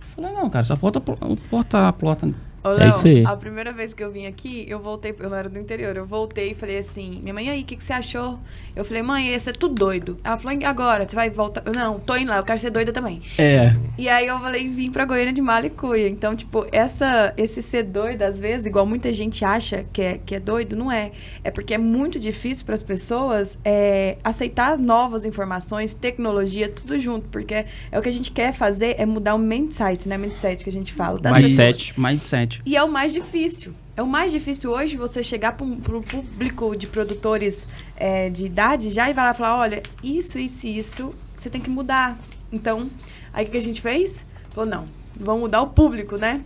Eu 0.00 0.08
falei, 0.08 0.32
não, 0.32 0.48
cara, 0.48 0.64
só 0.64 0.76
falta 0.76 1.00
porta, 1.00 1.92
plota 1.92 2.34
Ô, 2.66 2.72
Léo, 2.72 2.86
é 2.86 2.88
isso 2.88 3.06
aí. 3.06 3.24
a 3.24 3.36
primeira 3.36 3.72
vez 3.72 3.94
que 3.94 4.02
eu 4.02 4.10
vim 4.10 4.26
aqui, 4.26 4.64
eu 4.68 4.80
voltei, 4.80 5.14
eu 5.16 5.30
não 5.30 5.36
era 5.36 5.48
do 5.48 5.58
interior, 5.58 5.96
eu 5.96 6.04
voltei 6.04 6.50
e 6.50 6.54
falei 6.54 6.78
assim, 6.78 7.20
minha 7.22 7.32
mãe, 7.32 7.48
aí, 7.48 7.62
o 7.62 7.64
que, 7.64 7.76
que 7.76 7.84
você 7.84 7.92
achou? 7.92 8.38
Eu 8.74 8.84
falei, 8.84 9.02
mãe, 9.02 9.28
esse 9.32 9.50
é 9.50 9.52
tudo 9.52 9.74
doido. 9.74 10.18
Ela 10.24 10.36
falou, 10.36 10.58
agora, 10.66 11.08
você 11.08 11.14
vai 11.14 11.30
voltar? 11.30 11.62
Eu, 11.64 11.72
não, 11.72 12.00
tô 12.00 12.16
indo 12.16 12.28
lá, 12.28 12.38
eu 12.38 12.44
quero 12.44 12.58
ser 12.58 12.70
doida 12.70 12.92
também. 12.92 13.22
É. 13.38 13.72
E 13.96 14.08
aí 14.08 14.26
eu 14.26 14.38
falei, 14.40 14.68
vim 14.68 14.90
pra 14.90 15.04
Goiânia 15.04 15.32
de 15.32 15.40
Malicuia. 15.40 16.08
Então, 16.08 16.34
tipo, 16.34 16.66
essa, 16.72 17.32
esse 17.36 17.62
ser 17.62 17.84
doido, 17.84 18.22
às 18.22 18.40
vezes, 18.40 18.66
igual 18.66 18.84
muita 18.84 19.12
gente 19.12 19.44
acha 19.44 19.84
que 19.92 20.02
é, 20.02 20.18
que 20.24 20.34
é 20.34 20.40
doido, 20.40 20.74
não 20.74 20.90
é. 20.90 21.12
É 21.44 21.50
porque 21.50 21.72
é 21.72 21.78
muito 21.78 22.18
difícil 22.18 22.66
para 22.66 22.74
as 22.74 22.82
pessoas 22.82 23.56
é, 23.64 24.18
aceitar 24.24 24.76
novas 24.76 25.24
informações, 25.24 25.94
tecnologia, 25.94 26.68
tudo 26.68 26.98
junto. 26.98 27.28
Porque 27.28 27.54
é 27.54 27.98
o 27.98 28.02
que 28.02 28.08
a 28.08 28.12
gente 28.12 28.30
quer 28.30 28.52
fazer, 28.52 28.96
é 28.98 29.06
mudar 29.06 29.34
o 29.34 29.38
mindset, 29.38 30.08
né? 30.08 30.18
Mindset 30.18 30.64
que 30.64 30.70
a 30.70 30.72
gente 30.72 30.92
fala. 30.92 31.18
Das 31.18 31.36
mindset, 31.36 31.94
pessoas. 31.94 32.10
mindset. 32.10 32.55
E 32.64 32.76
é 32.76 32.82
o 32.82 32.90
mais 32.90 33.12
difícil. 33.12 33.74
É 33.96 34.02
o 34.02 34.06
mais 34.06 34.30
difícil 34.30 34.70
hoje 34.70 34.96
você 34.96 35.22
chegar 35.22 35.52
para 35.52 35.64
o 35.64 36.02
público 36.02 36.76
de 36.76 36.86
produtores 36.86 37.66
é, 37.96 38.28
de 38.28 38.44
idade 38.44 38.90
já 38.90 39.08
e 39.08 39.14
vai 39.14 39.24
lá 39.24 39.34
falar, 39.34 39.58
olha, 39.58 39.82
isso, 40.02 40.38
isso 40.38 40.66
e 40.66 40.78
isso, 40.78 41.14
você 41.36 41.48
tem 41.48 41.60
que 41.60 41.70
mudar. 41.70 42.18
Então, 42.52 42.90
aí 43.32 43.46
o 43.46 43.48
que 43.48 43.56
a 43.56 43.62
gente 43.62 43.80
fez? 43.80 44.26
Falou, 44.50 44.68
não, 44.68 44.88
vamos 45.18 45.42
mudar 45.42 45.62
o 45.62 45.68
público, 45.68 46.16
né? 46.16 46.42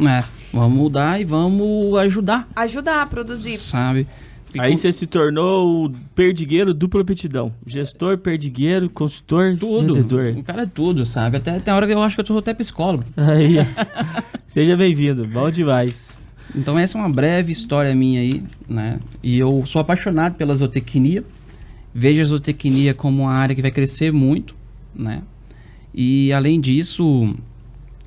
É, 0.00 0.24
vamos 0.52 0.78
mudar 0.78 1.20
e 1.20 1.24
vamos 1.24 1.96
ajudar. 1.98 2.48
Ajudar 2.56 3.02
a 3.02 3.06
produzir. 3.06 3.58
Sabe? 3.58 4.08
Aí 4.58 4.76
você 4.76 4.92
se 4.92 5.06
tornou 5.06 5.86
o 5.86 5.90
perdigueiro 6.14 6.72
dupla 6.72 7.00
aptidão. 7.00 7.52
Gestor, 7.66 8.18
perdigueiro, 8.18 8.88
consultor, 8.88 9.56
tudo. 9.58 9.94
vendedor. 9.94 10.34
O 10.36 10.42
cara 10.42 10.62
é 10.62 10.66
tudo, 10.66 11.04
sabe? 11.04 11.36
Até 11.38 11.58
tem 11.58 11.74
hora 11.74 11.86
que 11.86 11.92
eu 11.92 12.02
acho 12.02 12.14
que 12.14 12.22
eu 12.22 12.26
sou 12.26 12.38
até 12.38 12.54
psicólogo. 12.54 13.04
Aí. 13.16 13.56
Seja 14.46 14.76
bem-vindo. 14.76 15.26
Bom 15.26 15.50
demais. 15.50 16.22
Então 16.54 16.78
essa 16.78 16.96
é 16.96 17.00
uma 17.00 17.10
breve 17.10 17.50
história 17.50 17.94
minha 17.94 18.20
aí, 18.20 18.42
né? 18.68 19.00
E 19.22 19.38
eu 19.38 19.64
sou 19.66 19.80
apaixonado 19.80 20.36
pela 20.36 20.54
zootecnia. 20.54 21.24
Vejo 21.92 22.22
a 22.22 22.26
zootecnia 22.26 22.94
como 22.94 23.22
uma 23.22 23.32
área 23.32 23.54
que 23.54 23.62
vai 23.62 23.70
crescer 23.70 24.12
muito, 24.12 24.54
né? 24.94 25.22
E 25.92 26.32
além 26.32 26.60
disso, 26.60 27.34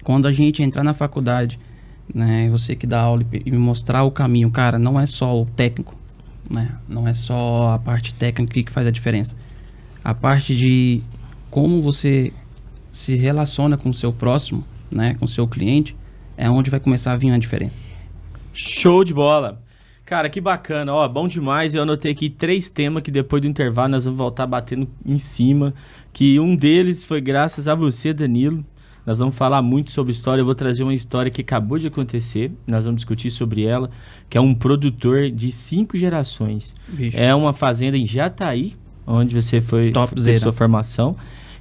quando 0.03 0.27
a 0.27 0.31
gente 0.31 0.63
entrar 0.63 0.83
na 0.83 0.93
faculdade, 0.93 1.59
né, 2.13 2.49
você 2.49 2.75
que 2.75 2.87
dá 2.87 3.01
aula 3.01 3.23
e 3.45 3.51
me 3.51 3.57
mostrar 3.57 4.03
o 4.03 4.11
caminho, 4.11 4.49
cara, 4.49 4.77
não 4.77 4.99
é 4.99 5.05
só 5.05 5.41
o 5.41 5.45
técnico, 5.45 5.96
né? 6.49 6.77
Não 6.87 7.07
é 7.07 7.13
só 7.13 7.73
a 7.73 7.79
parte 7.79 8.13
técnica 8.13 8.61
que 8.63 8.71
faz 8.71 8.87
a 8.87 8.91
diferença. 8.91 9.35
A 10.03 10.13
parte 10.13 10.55
de 10.55 11.01
como 11.49 11.81
você 11.81 12.31
se 12.91 13.15
relaciona 13.15 13.77
com 13.77 13.89
o 13.89 13.93
seu 13.93 14.11
próximo, 14.11 14.63
né, 14.91 15.15
com 15.15 15.25
o 15.25 15.27
seu 15.29 15.47
cliente, 15.47 15.95
é 16.35 16.49
onde 16.49 16.69
vai 16.69 16.79
começar 16.79 17.13
a 17.13 17.17
vir 17.17 17.31
a 17.31 17.37
diferença. 17.37 17.77
Show 18.53 19.03
de 19.03 19.13
bola. 19.13 19.61
Cara, 20.05 20.29
que 20.29 20.39
bacana, 20.39 20.93
ó, 20.93 21.07
bom 21.07 21.27
demais. 21.27 21.73
Eu 21.73 21.83
anotei 21.83 22.13
aqui 22.13 22.29
três 22.29 22.69
temas 22.69 23.03
que 23.03 23.11
depois 23.11 23.41
do 23.41 23.47
intervalo 23.47 23.89
nós 23.89 24.05
vamos 24.05 24.17
voltar 24.17 24.47
batendo 24.47 24.87
em 25.05 25.17
cima. 25.17 25.73
Que 26.13 26.39
um 26.39 26.55
deles 26.55 27.03
foi 27.03 27.19
graças 27.19 27.67
a 27.67 27.75
você, 27.75 28.13
Danilo. 28.13 28.63
Nós 29.07 29.19
vamos 29.19 29.35
falar 29.35 29.61
muito 29.61 29.89
sobre 29.89 30.11
história. 30.11 30.41
Eu 30.41 30.45
vou 30.45 30.53
trazer 30.53 30.83
uma 30.83 30.93
história 30.93 31.31
que 31.31 31.39
acabou 31.39 31.79
de 31.79 31.87
acontecer. 31.87 32.51
Nós 32.67 32.83
vamos 32.83 32.97
discutir 32.99 33.31
sobre 33.31 33.63
ela, 33.63 33.89
que 34.29 34.37
é 34.37 34.41
um 34.41 34.53
produtor 34.53 35.31
de 35.31 35.49
cinco 35.49 35.95
gerações. 35.97 36.75
Bicho. 36.89 37.17
É 37.17 37.33
uma 37.33 37.53
fazenda 37.53 37.97
em 37.97 38.05
Jataí, 38.05 38.75
onde 39.05 39.33
você 39.33 39.61
foi 39.61 39.93
fez 40.21 40.41
sua 40.41 40.51
formação, 40.51 41.15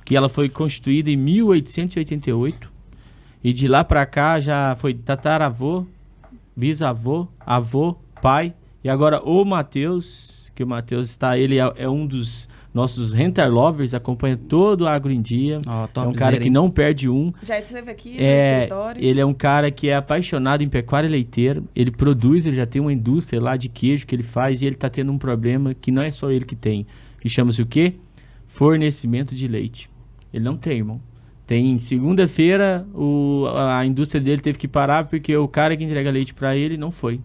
que 0.04 0.16
ela 0.16 0.28
foi 0.28 0.48
constituída 0.48 1.08
em 1.08 1.16
1888. 1.16 2.68
E 3.44 3.52
de 3.52 3.68
lá 3.68 3.84
para 3.84 4.04
cá 4.04 4.40
já 4.40 4.74
foi 4.74 4.92
tataravô, 4.92 5.86
bisavô, 6.56 7.28
avô, 7.38 7.96
pai 8.20 8.54
e 8.82 8.88
agora 8.88 9.22
o 9.22 9.44
Matheus, 9.44 10.50
que 10.52 10.64
o 10.64 10.66
Matheus 10.66 11.10
está, 11.10 11.38
ele 11.38 11.60
é, 11.60 11.72
é 11.76 11.88
um 11.88 12.04
dos 12.04 12.48
nossos 12.76 13.14
Rentar 13.14 13.50
Lovers, 13.50 13.94
acompanha 13.94 14.36
todo 14.36 14.82
o 14.82 14.86
Agro 14.86 15.10
em 15.10 15.22
Dia. 15.22 15.62
Oh, 15.66 16.00
é 16.00 16.06
um 16.06 16.12
cara 16.12 16.38
que 16.38 16.50
não 16.50 16.70
perde 16.70 17.08
um. 17.08 17.32
Já 17.42 17.58
esteve 17.58 17.90
aqui 17.90 18.16
é, 18.18 18.68
Ele 18.98 19.18
é 19.18 19.24
um 19.24 19.32
cara 19.32 19.70
que 19.70 19.88
é 19.88 19.96
apaixonado 19.96 20.62
em 20.62 20.68
pecuária 20.68 21.08
leiteira. 21.08 21.62
Ele 21.74 21.90
produz, 21.90 22.44
ele 22.44 22.54
já 22.54 22.66
tem 22.66 22.82
uma 22.82 22.92
indústria 22.92 23.40
lá 23.40 23.56
de 23.56 23.70
queijo 23.70 24.06
que 24.06 24.14
ele 24.14 24.22
faz 24.22 24.60
e 24.60 24.66
ele 24.66 24.74
está 24.74 24.90
tendo 24.90 25.10
um 25.10 25.16
problema 25.16 25.72
que 25.72 25.90
não 25.90 26.02
é 26.02 26.10
só 26.10 26.30
ele 26.30 26.44
que 26.44 26.54
tem, 26.54 26.86
que 27.18 27.30
chama-se 27.30 27.62
o 27.62 27.66
quê? 27.66 27.94
Fornecimento 28.46 29.34
de 29.34 29.48
leite. 29.48 29.88
Ele 30.30 30.44
não 30.44 30.54
tem, 30.54 30.76
irmão. 30.76 31.00
Tem 31.46 31.78
segunda-feira 31.78 32.86
a 33.56 33.86
indústria 33.86 34.20
dele 34.20 34.42
teve 34.42 34.58
que 34.58 34.68
parar 34.68 35.04
porque 35.04 35.34
o 35.34 35.48
cara 35.48 35.74
que 35.78 35.84
entrega 35.84 36.10
leite 36.10 36.34
para 36.34 36.54
ele 36.54 36.76
não 36.76 36.90
foi. 36.90 37.22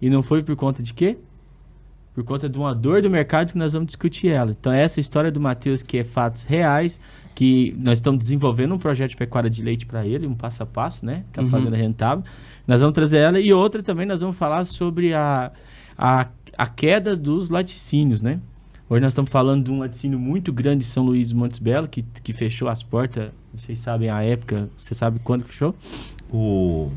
E 0.00 0.08
não 0.08 0.22
foi 0.22 0.44
por 0.44 0.54
conta 0.54 0.80
de 0.80 0.94
quê? 0.94 1.18
Por 2.14 2.22
conta 2.24 2.48
de 2.48 2.58
uma 2.58 2.74
dor 2.74 3.00
do 3.02 3.08
mercado 3.08 3.52
que 3.52 3.58
nós 3.58 3.72
vamos 3.72 3.86
discutir 3.86 4.28
ela. 4.28 4.50
Então, 4.50 4.70
essa 4.72 5.00
história 5.00 5.30
do 5.32 5.40
Matheus, 5.40 5.82
que 5.82 5.98
é 5.98 6.04
fatos 6.04 6.44
reais, 6.44 7.00
que 7.34 7.74
nós 7.78 7.94
estamos 7.98 8.18
desenvolvendo 8.20 8.74
um 8.74 8.78
projeto 8.78 9.10
de 9.10 9.16
pecuária 9.16 9.48
de 9.48 9.62
leite 9.62 9.86
para 9.86 10.06
ele, 10.06 10.26
um 10.26 10.34
passo 10.34 10.62
a 10.62 10.66
passo, 10.66 11.06
né? 11.06 11.24
Que 11.32 11.40
é 11.40 11.42
a 11.42 11.46
Uhum. 11.46 11.50
fazenda 11.50 11.76
rentável. 11.76 12.22
Nós 12.66 12.80
vamos 12.80 12.94
trazer 12.94 13.18
ela. 13.18 13.40
E 13.40 13.52
outra 13.52 13.82
também, 13.82 14.04
nós 14.06 14.20
vamos 14.20 14.36
falar 14.36 14.64
sobre 14.66 15.14
a, 15.14 15.50
a, 15.96 16.26
a 16.58 16.66
queda 16.66 17.16
dos 17.16 17.48
laticínios, 17.48 18.20
né? 18.20 18.38
Hoje 18.90 19.00
nós 19.00 19.12
estamos 19.14 19.30
falando 19.30 19.64
de 19.64 19.70
um 19.70 19.78
laticínio 19.78 20.18
muito 20.18 20.52
grande 20.52 20.84
em 20.84 20.86
São 20.86 21.02
Luís 21.02 21.30
de 21.30 21.34
Montes 21.34 21.58
Belo, 21.58 21.88
que, 21.88 22.02
que 22.22 22.34
fechou 22.34 22.68
as 22.68 22.82
portas. 22.82 23.30
Vocês 23.54 23.78
sabem 23.78 24.10
a 24.10 24.22
época, 24.22 24.68
você 24.76 24.92
sabe 24.94 25.18
quando 25.24 25.44
que 25.44 25.48
fechou? 25.50 25.74
O 26.30 26.90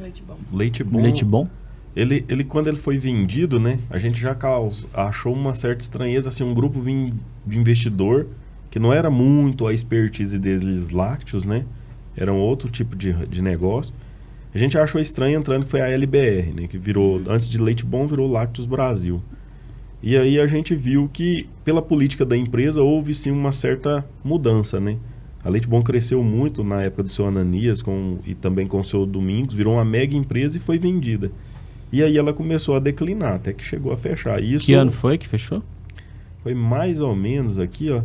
Leite 0.00 0.22
bom. 0.22 0.36
leite 0.52 0.84
bom, 0.84 1.00
Leite 1.02 1.24
bom. 1.24 1.48
Ele, 1.94 2.24
ele, 2.28 2.44
quando 2.44 2.68
ele 2.68 2.76
foi 2.76 2.98
vendido, 2.98 3.58
né? 3.58 3.80
A 3.90 3.98
gente 3.98 4.20
já 4.20 4.34
caus, 4.34 4.86
achou 4.94 5.32
uma 5.34 5.54
certa 5.54 5.82
estranheza, 5.82 6.28
assim, 6.28 6.44
um 6.44 6.54
grupo 6.54 6.80
de 6.82 7.58
investidor 7.58 8.28
que 8.70 8.78
não 8.78 8.92
era 8.92 9.10
muito 9.10 9.66
a 9.66 9.74
expertise 9.74 10.38
deles 10.38 10.90
lácteos, 10.90 11.44
né? 11.44 11.64
Era 12.16 12.32
um 12.32 12.38
outro 12.38 12.70
tipo 12.70 12.94
de, 12.94 13.12
de 13.26 13.42
negócio. 13.42 13.92
A 14.54 14.58
gente 14.58 14.78
achou 14.78 15.00
estranho 15.00 15.38
entrando 15.38 15.66
foi 15.66 15.80
a 15.80 15.88
LBR, 15.88 16.52
né? 16.52 16.68
Que 16.68 16.78
virou, 16.78 17.20
antes 17.28 17.48
de 17.48 17.58
Leite 17.58 17.84
Bom, 17.84 18.06
virou 18.06 18.30
Lácteos 18.30 18.66
Brasil. 18.66 19.20
E 20.02 20.16
aí 20.16 20.40
a 20.40 20.46
gente 20.46 20.74
viu 20.74 21.10
que, 21.12 21.48
pela 21.64 21.82
política 21.82 22.24
da 22.24 22.36
empresa, 22.36 22.82
houve 22.82 23.12
sim 23.12 23.30
uma 23.30 23.52
certa 23.52 24.04
mudança, 24.24 24.80
né? 24.80 24.96
A 25.44 25.48
Leite 25.48 25.66
Bom 25.66 25.82
cresceu 25.82 26.22
muito 26.22 26.62
na 26.62 26.82
época 26.82 27.02
do 27.02 27.08
seu 27.08 27.26
Ananias 27.26 27.82
com, 27.82 28.18
e 28.26 28.34
também 28.34 28.66
com 28.66 28.80
o 28.80 28.84
seu 28.84 29.04
Domingos, 29.06 29.54
virou 29.54 29.74
uma 29.74 29.84
mega 29.84 30.14
empresa 30.16 30.56
e 30.56 30.60
foi 30.60 30.78
vendida. 30.78 31.30
E 31.92 32.02
aí 32.02 32.16
ela 32.16 32.32
começou 32.32 32.76
a 32.76 32.78
declinar, 32.78 33.34
até 33.34 33.52
que 33.52 33.64
chegou 33.64 33.92
a 33.92 33.96
fechar. 33.96 34.40
Isso 34.42 34.66
Que 34.66 34.74
ano 34.74 34.92
foi 34.92 35.18
que 35.18 35.26
fechou? 35.26 35.62
foi 36.42 36.54
mais 36.54 37.00
ou 37.00 37.14
menos 37.14 37.58
aqui, 37.58 37.90
ó, 37.90 38.00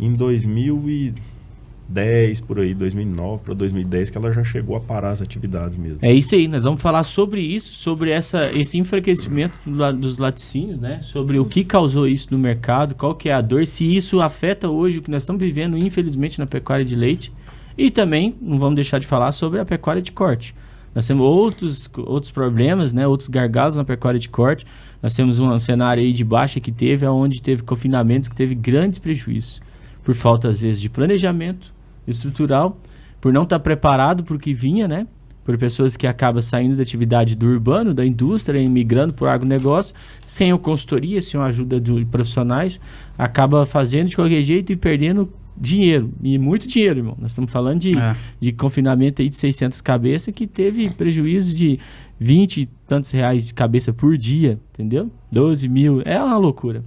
em 0.00 0.12
2010, 0.12 2.40
por 2.40 2.58
aí, 2.58 2.74
2009 2.74 3.44
para 3.44 3.54
2010, 3.54 4.10
que 4.10 4.18
ela 4.18 4.32
já 4.32 4.42
chegou 4.42 4.76
a 4.76 4.80
parar 4.80 5.10
as 5.10 5.22
atividades 5.22 5.76
mesmo. 5.76 5.98
É 6.02 6.12
isso 6.12 6.34
aí, 6.34 6.48
nós 6.48 6.64
vamos 6.64 6.82
falar 6.82 7.04
sobre 7.04 7.40
isso, 7.40 7.72
sobre 7.74 8.10
essa, 8.10 8.50
esse 8.52 8.76
enfraquecimento 8.76 9.54
dos 9.98 10.18
laticínios, 10.18 10.80
né? 10.80 11.00
Sobre 11.00 11.38
o 11.38 11.44
que 11.44 11.62
causou 11.64 12.08
isso 12.08 12.28
no 12.32 12.38
mercado, 12.38 12.94
qual 12.94 13.14
que 13.14 13.28
é 13.28 13.32
a 13.32 13.40
dor, 13.40 13.66
se 13.66 13.96
isso 13.96 14.20
afeta 14.20 14.68
hoje 14.68 14.98
o 14.98 15.02
que 15.02 15.10
nós 15.10 15.22
estamos 15.22 15.40
vivendo, 15.40 15.78
infelizmente, 15.78 16.38
na 16.38 16.46
pecuária 16.46 16.84
de 16.84 16.96
leite. 16.96 17.32
E 17.78 17.90
também, 17.90 18.34
não 18.40 18.58
vamos 18.58 18.74
deixar 18.74 18.98
de 18.98 19.06
falar 19.06 19.30
sobre 19.32 19.60
a 19.60 19.64
pecuária 19.64 20.02
de 20.02 20.10
corte. 20.10 20.54
Nós 20.96 21.06
temos 21.06 21.26
outros, 21.26 21.90
outros 21.94 22.32
problemas, 22.32 22.94
né? 22.94 23.06
Outros 23.06 23.28
gargalos 23.28 23.76
na 23.76 23.84
pecuária 23.84 24.18
de 24.18 24.30
corte. 24.30 24.64
Nós 25.02 25.14
temos 25.14 25.38
um 25.38 25.58
cenário 25.58 26.02
aí 26.02 26.10
de 26.10 26.24
baixa 26.24 26.58
que 26.58 26.72
teve, 26.72 27.06
onde 27.06 27.42
teve 27.42 27.62
confinamentos 27.62 28.30
que 28.30 28.34
teve 28.34 28.54
grandes 28.54 28.98
prejuízos. 28.98 29.60
Por 30.02 30.14
falta, 30.14 30.48
às 30.48 30.62
vezes, 30.62 30.80
de 30.80 30.88
planejamento 30.88 31.70
estrutural, 32.08 32.80
por 33.20 33.30
não 33.30 33.42
estar 33.42 33.58
preparado 33.58 34.24
para 34.24 34.36
o 34.36 34.38
que 34.38 34.54
vinha, 34.54 34.88
né? 34.88 35.06
Por 35.44 35.58
pessoas 35.58 35.98
que 35.98 36.06
acabam 36.06 36.40
saindo 36.40 36.76
da 36.76 36.82
atividade 36.82 37.36
do 37.36 37.44
urbano, 37.44 37.92
da 37.92 38.04
indústria, 38.06 38.58
e 38.58 38.66
migrando 38.66 39.12
para 39.12 39.26
o 39.26 39.28
agronegócio, 39.28 39.94
sem 40.24 40.50
a 40.50 40.56
consultoria, 40.56 41.20
sem 41.20 41.38
a 41.38 41.44
ajuda 41.44 41.78
de 41.78 42.06
profissionais, 42.06 42.80
acaba 43.18 43.66
fazendo 43.66 44.08
de 44.08 44.16
qualquer 44.16 44.42
jeito 44.42 44.72
e 44.72 44.76
perdendo 44.76 45.30
dinheiro. 45.58 46.12
E 46.22 46.38
muito 46.38 46.66
dinheiro, 46.68 47.00
irmão. 47.00 47.16
Nós 47.20 47.30
estamos 47.32 47.50
falando 47.50 47.80
de, 47.80 47.96
É. 47.98 48.16
de 48.40 48.52
confinamento 48.52 49.22
aí 49.22 49.28
de 49.28 49.36
600 49.36 49.80
cabeças 49.80 50.34
que 50.34 50.46
teve 50.46 50.90
prejuízo 50.90 51.54
de 51.56 51.78
20 52.18 52.62
e 52.62 52.66
tantos 52.86 53.10
reais 53.10 53.46
de 53.48 53.54
cabeça 53.54 53.92
por 53.92 54.16
dia, 54.16 54.58
entendeu? 54.72 55.10
12 55.30 55.68
mil, 55.68 56.02
é 56.04 56.22
uma 56.22 56.36
loucura. 56.38 56.84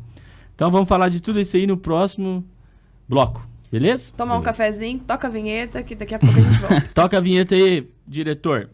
Então 0.55 0.69
vamos 0.71 0.89
falar 0.89 1.09
de 1.09 1.21
tudo 1.21 1.39
isso 1.39 1.55
aí 1.55 1.65
no 1.67 1.77
próximo 1.77 2.43
bloco, 3.07 3.47
beleza? 3.71 4.11
Tomar 4.17 4.37
um 4.37 4.41
cafezinho, 4.41 4.99
toca 4.99 5.27
a 5.27 5.29
vinheta, 5.29 5.81
que 5.83 5.95
daqui 5.95 6.15
a 6.15 6.19
pouco 6.19 6.37
a 6.37 6.41
gente 6.41 6.59
volta. 6.59 6.81
Toca 6.93 7.17
a 7.17 7.21
vinheta 7.21 7.55
aí, 7.55 7.87
diretor. 8.07 8.69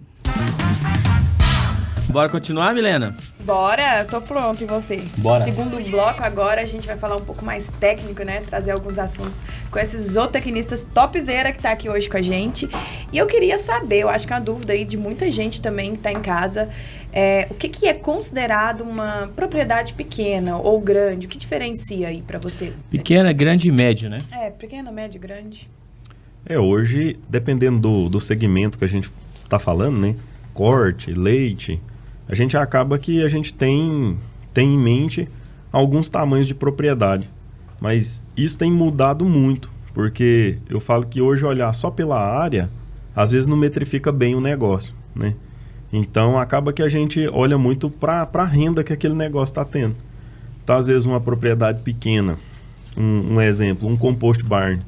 Bora 2.08 2.30
continuar, 2.30 2.74
Milena? 2.74 3.16
Bora, 3.44 4.06
tô 4.06 4.22
pronto, 4.22 4.64
e 4.64 4.66
você? 4.66 5.02
Bora. 5.18 5.44
Segundo 5.44 5.78
bloco, 5.90 6.24
agora 6.24 6.62
a 6.62 6.66
gente 6.66 6.88
vai 6.88 6.96
falar 6.98 7.18
um 7.18 7.22
pouco 7.22 7.44
mais 7.44 7.68
técnico, 7.80 8.24
né? 8.24 8.42
Trazer 8.42 8.72
alguns 8.72 8.98
assuntos 8.98 9.42
com 9.70 9.80
esses 9.80 10.12
zootecnistas 10.12 10.88
topzera 10.94 11.52
que 11.52 11.62
tá 11.62 11.72
aqui 11.72 11.90
hoje 11.90 12.10
com 12.10 12.18
a 12.18 12.22
gente. 12.22 12.70
E 13.12 13.18
eu 13.18 13.28
queria 13.28 13.58
saber, 13.58 14.00
eu 14.00 14.10
acho 14.10 14.26
que 14.28 14.34
é 14.34 14.36
uma 14.36 14.42
dúvida 14.42 14.74
aí 14.74 14.86
de 14.86 14.98
muita 14.98 15.30
gente 15.30 15.60
também 15.60 15.96
que 15.96 15.98
tá 15.98 16.12
em 16.12 16.22
casa, 16.22 16.70
é, 17.12 17.48
o 17.50 17.56
que, 17.56 17.68
que 17.70 17.88
é 17.88 17.94
considerado 17.94 18.82
uma 18.82 19.30
propriedade 19.36 19.94
pequena 19.94 20.58
ou 20.58 20.80
grande? 20.80 21.26
O 21.26 21.30
que 21.30 21.38
diferencia 21.38 22.08
aí 22.08 22.22
pra 22.22 22.40
você? 22.40 22.72
Pequena, 22.90 23.34
grande 23.34 23.68
e 23.68 23.72
médio, 23.72 24.10
né? 24.10 24.20
É, 24.32 24.50
pequena, 24.52 24.92
média, 24.92 25.20
grande. 25.20 25.70
É, 26.46 26.60
hoje, 26.60 27.20
dependendo 27.28 27.80
do, 27.80 28.10
do 28.10 28.22
segmento 28.22 28.78
que 28.78 28.86
a 28.86 28.90
gente 28.90 29.12
está 29.44 29.58
falando, 29.58 30.00
né? 30.00 30.16
Corte, 30.54 31.12
leite, 31.12 31.82
a 32.28 32.36
gente 32.36 32.58
acaba 32.58 32.98
que 32.98 33.24
a 33.24 33.28
gente 33.28 33.54
tem, 33.54 34.18
tem 34.54 34.74
em 34.74 34.78
mente 34.78 35.28
alguns 35.72 36.10
tamanhos 36.10 36.48
de 36.48 36.56
propriedade. 36.56 37.30
Mas 37.80 38.22
isso 38.36 38.58
tem 38.58 38.72
mudado 38.72 39.26
muito, 39.26 39.70
porque 39.94 40.58
eu 40.70 40.80
falo 40.80 41.06
que 41.06 41.22
hoje 41.22 41.46
olhar 41.46 41.72
só 41.74 41.92
pela 41.92 42.20
área, 42.20 42.70
às 43.16 43.32
vezes 43.32 43.48
não 43.48 43.58
metrifica 43.58 44.12
bem 44.12 44.36
o 44.36 44.42
negócio, 44.42 44.94
né? 45.14 45.36
Então 45.92 46.38
acaba 46.38 46.74
que 46.74 46.82
a 46.82 46.90
gente 46.90 47.28
olha 47.28 47.58
muito 47.58 47.90
para 47.90 48.28
a 48.34 48.46
renda 48.46 48.84
que 48.84 48.92
aquele 48.92 49.14
negócio 49.14 49.52
está 49.52 49.64
tendo. 49.64 49.96
Então, 50.66 50.78
às 50.78 50.88
vezes, 50.88 51.06
uma 51.06 51.22
propriedade 51.22 51.82
pequena, 51.84 52.40
um, 52.98 53.36
um 53.36 53.42
exemplo, 53.42 53.88
um 53.88 53.96
compost 53.96 54.44
barn, 54.44 54.82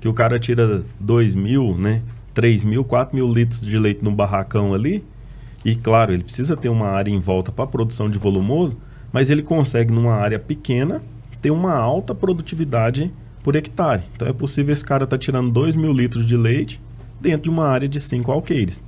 que 0.00 0.06
o 0.06 0.14
cara 0.14 0.38
tira 0.38 0.84
2 1.00 1.34
mil, 1.34 1.76
né? 1.76 2.02
3 2.32 2.62
mil, 2.62 2.84
4 2.84 3.16
mil 3.16 3.26
litros 3.26 3.60
de 3.60 3.76
leite 3.76 4.02
no 4.04 4.12
barracão 4.12 4.72
ali. 4.72 5.04
E 5.64 5.74
claro, 5.74 6.12
ele 6.12 6.24
precisa 6.24 6.56
ter 6.56 6.68
uma 6.68 6.88
área 6.88 7.10
em 7.10 7.18
volta 7.18 7.50
para 7.50 7.66
produção 7.66 8.10
de 8.10 8.18
volumoso, 8.18 8.76
mas 9.12 9.30
ele 9.30 9.42
consegue, 9.42 9.92
numa 9.92 10.14
área 10.14 10.38
pequena, 10.38 11.02
ter 11.40 11.50
uma 11.50 11.74
alta 11.74 12.14
produtividade 12.14 13.12
por 13.42 13.56
hectare. 13.56 14.02
Então 14.14 14.26
é 14.26 14.32
possível 14.32 14.72
esse 14.72 14.84
cara 14.84 15.04
estar 15.04 15.18
tirando 15.18 15.50
2 15.50 15.74
mil 15.74 15.92
litros 15.92 16.26
de 16.26 16.36
leite 16.36 16.80
dentro 17.20 17.44
de 17.44 17.50
uma 17.50 17.66
área 17.66 17.88
de 17.88 18.00
5 18.00 18.30
alqueires. 18.30 18.82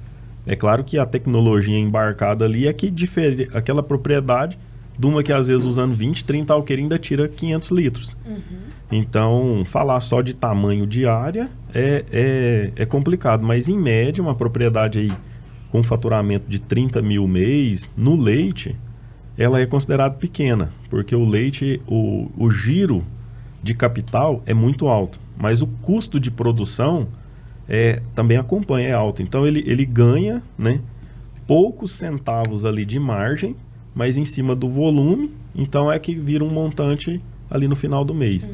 É 0.46 0.54
claro 0.54 0.84
que 0.84 0.98
a 0.98 1.06
tecnologia 1.06 1.78
embarcada 1.78 2.44
ali 2.44 2.66
é 2.66 2.72
que 2.72 2.90
difere 2.90 3.48
aquela 3.52 3.82
propriedade 3.82 4.58
de 4.98 5.06
uma 5.06 5.22
que 5.22 5.32
às 5.32 5.48
vezes 5.48 5.66
usando 5.66 5.94
20, 5.94 6.24
30 6.24 6.54
alqueires 6.54 6.82
ainda 6.82 6.98
tira 6.98 7.28
500 7.28 7.70
litros. 7.70 8.16
Então, 8.90 9.62
falar 9.66 10.00
só 10.00 10.22
de 10.22 10.32
tamanho 10.32 10.86
de 10.86 11.06
área 11.06 11.50
é, 11.74 12.04
é, 12.10 12.72
é 12.76 12.86
complicado, 12.86 13.44
mas 13.44 13.68
em 13.68 13.78
média, 13.78 14.22
uma 14.22 14.34
propriedade 14.34 14.98
aí 14.98 15.12
com 15.70 15.82
faturamento 15.82 16.48
de 16.48 16.60
30 16.60 17.02
mil 17.02 17.26
mês 17.26 17.90
no 17.96 18.16
leite, 18.16 18.76
ela 19.36 19.60
é 19.60 19.66
considerada 19.66 20.14
pequena, 20.14 20.72
porque 20.88 21.14
o 21.14 21.24
leite, 21.24 21.80
o, 21.86 22.30
o 22.36 22.50
giro 22.50 23.04
de 23.62 23.74
capital 23.74 24.42
é 24.46 24.54
muito 24.54 24.88
alto, 24.88 25.20
mas 25.36 25.60
o 25.60 25.66
custo 25.66 26.18
de 26.18 26.30
produção 26.30 27.08
é, 27.68 28.00
também 28.14 28.36
acompanha, 28.36 28.88
é 28.88 28.92
alto. 28.92 29.22
Então 29.22 29.46
ele, 29.46 29.62
ele 29.66 29.84
ganha 29.84 30.42
né, 30.56 30.80
poucos 31.46 31.92
centavos 31.92 32.64
ali 32.64 32.84
de 32.84 32.98
margem, 32.98 33.56
mas 33.94 34.16
em 34.16 34.24
cima 34.24 34.54
do 34.54 34.68
volume, 34.68 35.32
então 35.54 35.90
é 35.90 35.98
que 35.98 36.14
vira 36.14 36.44
um 36.44 36.50
montante 36.50 37.20
ali 37.50 37.68
no 37.68 37.76
final 37.76 38.04
do 38.04 38.14
mês. 38.14 38.48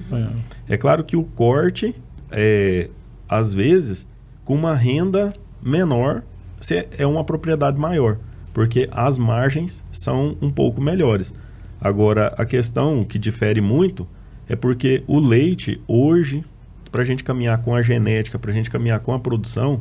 É 0.68 0.76
claro 0.76 1.04
que 1.04 1.16
o 1.16 1.24
corte, 1.24 1.94
é, 2.30 2.88
às 3.28 3.52
vezes, 3.52 4.06
com 4.44 4.54
uma 4.54 4.74
renda 4.74 5.32
menor, 5.62 6.22
você 6.62 6.88
é 6.96 7.04
uma 7.04 7.24
propriedade 7.24 7.78
maior, 7.78 8.18
porque 8.54 8.88
as 8.92 9.18
margens 9.18 9.82
são 9.90 10.36
um 10.40 10.50
pouco 10.50 10.80
melhores. 10.80 11.34
Agora, 11.80 12.28
a 12.38 12.44
questão 12.44 13.04
que 13.04 13.18
difere 13.18 13.60
muito 13.60 14.06
é 14.48 14.54
porque 14.54 15.02
o 15.08 15.18
leite, 15.18 15.80
hoje, 15.88 16.44
para 16.92 17.02
a 17.02 17.04
gente 17.04 17.24
caminhar 17.24 17.58
com 17.62 17.74
a 17.74 17.82
genética, 17.82 18.38
para 18.38 18.52
a 18.52 18.54
gente 18.54 18.70
caminhar 18.70 19.00
com 19.00 19.12
a 19.12 19.18
produção, 19.18 19.80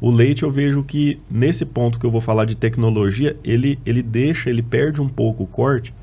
o 0.00 0.10
leite 0.10 0.42
eu 0.42 0.50
vejo 0.50 0.82
que 0.82 1.20
nesse 1.30 1.64
ponto 1.64 1.98
que 1.98 2.06
eu 2.06 2.10
vou 2.10 2.20
falar 2.20 2.44
de 2.44 2.56
tecnologia, 2.56 3.36
ele, 3.44 3.78
ele 3.86 4.02
deixa, 4.02 4.50
ele 4.50 4.62
perde 4.62 5.00
um 5.00 5.08
pouco 5.08 5.44
o 5.44 5.46
corte 5.46 5.94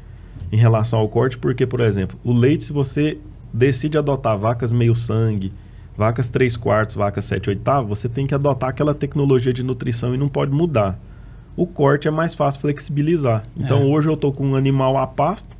em 0.51 0.57
relação 0.57 0.99
ao 0.99 1.09
corte, 1.09 1.37
porque, 1.37 1.65
por 1.65 1.81
exemplo, 1.81 2.17
o 2.23 2.31
leite, 2.31 2.63
se 2.63 2.71
você 2.71 3.17
decide 3.51 3.97
adotar 3.97 4.37
vacas 4.37 4.71
meio 4.71 4.95
sangue, 4.95 5.51
vacas 5.97 6.29
3 6.29 6.55
quartos, 6.55 6.95
vacas 6.95 7.25
7 7.25 7.49
oitavos, 7.49 7.89
você 7.99 8.07
tem 8.07 8.27
que 8.27 8.35
adotar 8.35 8.69
aquela 8.69 8.93
tecnologia 8.93 9.51
de 9.51 9.63
nutrição 9.63 10.13
e 10.13 10.17
não 10.17 10.29
pode 10.29 10.51
mudar. 10.51 10.99
O 11.55 11.65
corte 11.65 12.07
é 12.07 12.11
mais 12.11 12.35
fácil 12.35 12.61
flexibilizar. 12.61 13.43
Então 13.57 13.81
É. 13.81 13.85
hoje 13.85 14.07
eu 14.07 14.13
estou 14.13 14.31
com 14.31 14.45
um 14.45 14.55
animal 14.55 14.95
a 14.97 15.07
pasto, 15.07 15.57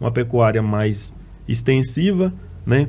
uma 0.00 0.10
pecuária 0.12 0.62
mais 0.62 1.14
extensiva, 1.48 2.32
né? 2.64 2.88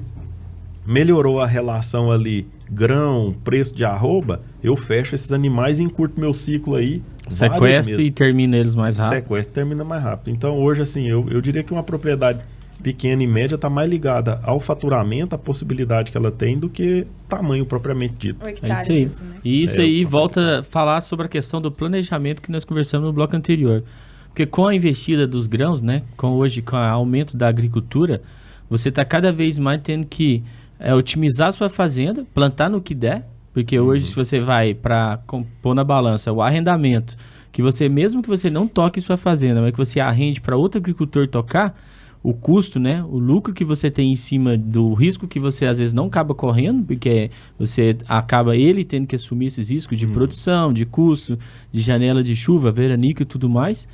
melhorou 0.86 1.40
a 1.40 1.46
relação 1.48 2.12
ali 2.12 2.48
grão, 2.70 3.36
preço 3.44 3.76
de 3.76 3.84
arroba, 3.84 4.42
eu 4.64 4.76
fecho 4.78 5.14
esses 5.14 5.32
animais 5.32 5.78
e 5.80 5.84
encurto 5.84 6.20
meu 6.20 6.34
ciclo 6.34 6.76
aí. 6.76 7.02
Sequestra 7.28 7.96
meses. 7.96 8.08
e 8.08 8.12
termina 8.12 8.58
eles 8.58 8.76
mais 8.76 8.98
rápido. 8.98 9.16
Sequestro 9.16 9.54
termina 9.54 9.84
mais 9.84 10.02
rápido. 10.02 10.34
Então 10.34 10.58
hoje, 10.58 10.82
assim, 10.82 11.08
eu, 11.08 11.28
eu 11.30 11.42
diria 11.42 11.64
que 11.64 11.72
uma 11.74 11.84
propriedade 11.84 12.40
pequena 12.82 13.24
e 13.24 13.28
média 13.28 13.56
está 13.56 13.70
mais 13.70 13.90
ligada 13.90 14.40
ao 14.44 14.60
faturamento, 14.60 15.36
à 15.36 15.38
possibilidade 15.38 16.12
que 16.12 16.18
ela 16.18 16.32
tem, 16.32 16.58
do 16.58 16.70
que 16.70 17.06
tamanho 17.28 17.66
propriamente 17.66 18.16
dito. 18.18 18.48
É 18.48 18.54
isso 18.54 18.92
aí. 18.92 19.06
mesmo, 19.06 19.26
né? 19.28 19.36
E 19.44 19.64
isso 19.64 19.80
É, 19.80 19.84
aí 19.84 20.04
volta 20.04 20.60
a 20.60 20.64
falar 20.64 21.02
sobre 21.02 21.26
a 21.26 21.30
questão 21.30 21.62
do 21.62 21.72
planejamento 21.72 22.42
que 22.42 22.52
nós 22.52 22.66
conversamos 22.66 23.08
no 23.08 23.14
bloco 23.14 23.36
anterior. 23.36 23.84
Porque 24.28 24.46
com 24.46 24.68
a 24.68 24.76
investida 24.76 25.28
dos 25.28 25.48
grãos, 25.48 25.82
né, 25.82 26.04
com 26.16 26.28
hoje 26.32 26.62
com 26.62 26.76
o 26.76 26.80
aumento 26.80 27.36
da 27.36 27.48
agricultura, 27.48 28.22
você 28.70 28.90
está 28.90 29.04
cada 29.04 29.32
vez 29.32 29.60
mais 29.60 29.82
tendo 29.84 30.06
que 30.06 30.44
é, 30.80 30.94
otimizar 30.96 31.50
a 31.50 31.52
sua 31.52 31.70
fazenda, 31.70 32.26
plantar 32.34 32.70
no 32.70 32.82
que 32.82 32.96
der, 32.96 33.28
porque 33.54 33.78
hoje 33.78 34.06
se 34.06 34.16
você 34.16 34.40
vai 34.40 34.74
para 34.74 35.20
pôr 35.62 35.76
na 35.76 35.84
balança 35.84 36.32
o 36.32 36.42
arrendamento, 36.42 37.18
que 37.52 37.62
você 37.62 37.90
mesmo 37.90 38.24
que 38.24 38.30
você 38.30 38.50
não 38.50 38.66
toque 38.66 39.02
sua 39.02 39.18
fazenda, 39.18 39.62
mas 39.62 39.72
que 39.72 39.78
você 39.78 40.00
arrende 40.00 40.40
para 40.40 40.56
outro 40.56 40.80
agricultor 40.80 41.28
tocar, 41.28 41.78
o 42.24 42.34
custo, 42.34 42.80
né, 42.80 43.04
o 43.04 43.18
lucro 43.18 43.54
que 43.54 43.66
você 43.66 43.90
tem 43.90 44.12
em 44.12 44.16
cima 44.16 44.56
do 44.56 44.94
risco 44.94 45.28
que 45.28 45.40
você 45.40 45.66
às 45.66 45.80
vezes 45.80 45.94
não 45.94 46.06
acaba 46.06 46.36
correndo, 46.36 46.84
porque 46.84 47.32
você 47.58 47.98
acaba 48.08 48.56
ele 48.56 48.84
tendo 48.84 49.08
que 49.08 49.16
assumir 49.16 49.48
esses 49.48 49.70
riscos 49.72 49.98
de 49.98 50.06
produção, 50.06 50.72
de 50.72 50.86
custo, 50.86 51.38
de 51.72 51.82
janela 51.82 52.24
de 52.24 52.36
chuva, 52.36 52.72
veranico 52.72 53.24
e 53.24 53.26
tudo 53.26 53.50
mais. 53.50 53.88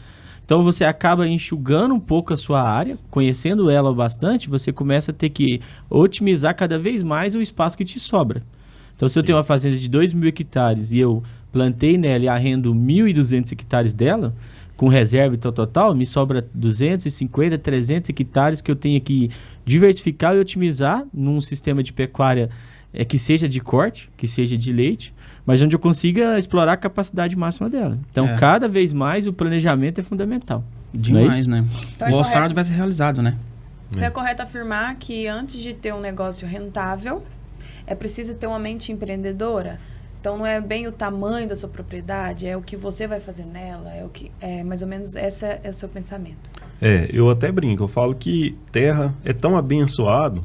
Então 0.44 0.64
você 0.64 0.84
acaba 0.84 1.28
enxugando 1.28 1.94
um 1.94 2.00
pouco 2.00 2.34
a 2.34 2.38
sua 2.38 2.62
área, 2.62 2.98
conhecendo 3.10 3.70
ela 3.70 3.94
bastante, 3.94 4.50
você 4.50 4.72
começa 4.74 5.12
a 5.12 5.14
ter 5.14 5.30
que 5.30 5.62
otimizar 5.90 6.56
cada 6.56 6.78
vez 6.78 7.04
mais 7.04 7.34
o 7.36 7.42
espaço 7.42 7.78
que 7.78 7.86
te 7.86 8.00
sobra. 8.00 8.44
Então 8.96 9.08
se 9.08 9.18
eu 9.18 9.24
tenho 9.24 9.38
uma 9.38 9.44
fazenda 9.44 9.78
de 9.78 9.88
2 9.88 10.14
mil 10.14 10.28
hectares 10.28 10.92
e 10.92 11.00
eu 11.00 11.24
plantei 11.52 11.98
nela 11.98 12.26
e 12.26 12.28
arrendo 12.30 12.74
1.200 12.74 13.52
hectares 13.52 13.94
dela, 13.94 14.34
com 14.78 14.88
reserva 14.88 15.34
e 15.36 15.38
tal, 15.38 15.52
total, 15.52 15.94
me 15.96 16.06
sobra 16.06 16.48
250, 16.54 17.58
300 17.58 18.10
hectares 18.12 18.62
que 18.62 18.70
eu 18.72 18.76
tenho 18.76 19.02
que 19.02 19.30
diversificar 19.66 20.36
e 20.36 20.40
otimizar 20.40 21.04
num 21.14 21.42
sistema 21.42 21.82
de 21.84 21.92
pecuária 21.92 22.50
é, 22.94 23.04
que 23.04 23.20
seja 23.20 23.50
de 23.50 23.60
corte, 23.60 24.10
que 24.16 24.28
seja 24.28 24.56
de 24.58 24.72
leite, 24.72 25.14
mas 25.46 25.62
onde 25.62 25.76
eu 25.76 25.80
consiga 25.80 26.38
explorar 26.38 26.74
a 26.74 26.78
capacidade 26.78 27.36
máxima 27.36 27.70
dela. 27.70 27.98
Então, 28.12 28.28
É. 28.28 28.36
cada 28.38 28.68
vez 28.70 28.94
mais 28.94 29.28
o 29.28 29.34
planejamento 29.34 30.00
é 30.00 30.04
fundamental. 30.04 30.64
É 30.94 30.98
Demais, 30.98 31.38
isso? 31.38 31.50
né? 31.50 31.66
Então 31.96 32.08
é 32.08 32.12
o 32.12 32.16
orçado 32.16 32.36
correto. 32.38 32.56
vai 32.56 32.64
ser 32.64 32.74
realizado, 32.74 33.22
né? 33.22 33.36
Então 33.92 34.06
é 34.06 34.10
correto 34.10 34.42
afirmar 34.42 34.96
que 34.96 35.28
antes 35.28 35.60
de 35.60 35.74
ter 35.74 35.94
um 35.94 36.00
negócio 36.00 36.48
rentável, 36.48 37.24
é 37.86 37.96
preciso 37.96 38.36
ter 38.36 38.46
uma 38.48 38.60
mente 38.60 38.92
empreendedora. 38.92 39.80
Então 40.28 40.38
não 40.38 40.46
é 40.46 40.60
bem 40.60 40.86
o 40.88 40.92
tamanho 40.92 41.48
da 41.48 41.56
sua 41.56 41.70
propriedade, 41.70 42.46
é 42.46 42.58
o 42.58 42.62
que 42.62 42.76
você 42.76 43.08
vai 43.08 43.22
fazer 43.22 43.46
nela, 43.46 43.94
é 43.94 44.04
o 44.04 44.10
que 44.10 44.30
é 44.42 44.62
mais 44.62 44.82
ou 44.82 44.88
menos 44.90 45.16
esse 45.16 45.46
é 45.46 45.70
o 45.70 45.72
seu 45.72 45.88
pensamento. 45.88 46.52
É, 46.82 47.10
eu 47.14 47.30
até 47.30 47.50
brinco, 47.50 47.84
eu 47.84 47.88
falo 47.88 48.14
que 48.14 48.58
terra 48.70 49.16
é 49.24 49.32
tão 49.32 49.56
abençoado 49.56 50.44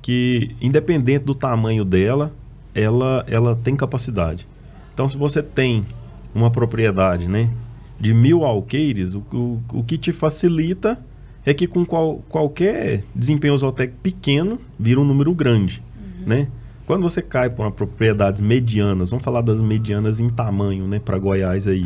que, 0.00 0.54
independente 0.60 1.24
do 1.24 1.34
tamanho 1.34 1.84
dela, 1.84 2.32
ela, 2.72 3.24
ela 3.26 3.56
tem 3.56 3.74
capacidade. 3.74 4.46
Então, 4.94 5.08
se 5.08 5.18
você 5.18 5.42
tem 5.42 5.84
uma 6.32 6.48
propriedade, 6.48 7.28
né, 7.28 7.50
de 7.98 8.14
mil 8.14 8.44
alqueires, 8.44 9.16
o, 9.16 9.24
o, 9.32 9.60
o 9.72 9.82
que 9.82 9.98
te 9.98 10.12
facilita 10.12 10.96
é 11.44 11.52
que 11.52 11.66
com 11.66 11.84
qual, 11.84 12.22
qualquer 12.28 13.02
desempenho 13.12 13.56
zootecnico 13.58 14.00
pequeno, 14.00 14.60
vira 14.78 15.00
um 15.00 15.04
número 15.04 15.34
grande, 15.34 15.82
né? 16.24 16.46
Quando 16.88 17.02
você 17.02 17.20
cai 17.20 17.50
para 17.50 17.70
propriedades 17.70 18.40
medianas, 18.40 19.10
vamos 19.10 19.22
falar 19.22 19.42
das 19.42 19.60
medianas 19.60 20.18
em 20.20 20.30
tamanho, 20.30 20.88
né, 20.88 20.98
para 20.98 21.18
Goiás 21.18 21.68
aí, 21.68 21.84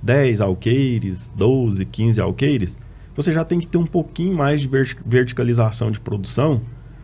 10 0.00 0.40
alqueires, 0.40 1.28
12, 1.34 1.84
15 1.84 2.20
alqueires, 2.20 2.76
você 3.16 3.32
já 3.32 3.44
tem 3.44 3.58
que 3.58 3.66
ter 3.66 3.76
um 3.76 3.84
pouquinho 3.84 4.36
mais 4.36 4.60
de 4.60 4.68
verti- 4.68 4.98
verticalização 5.04 5.90
de 5.90 5.98
produção, 5.98 6.60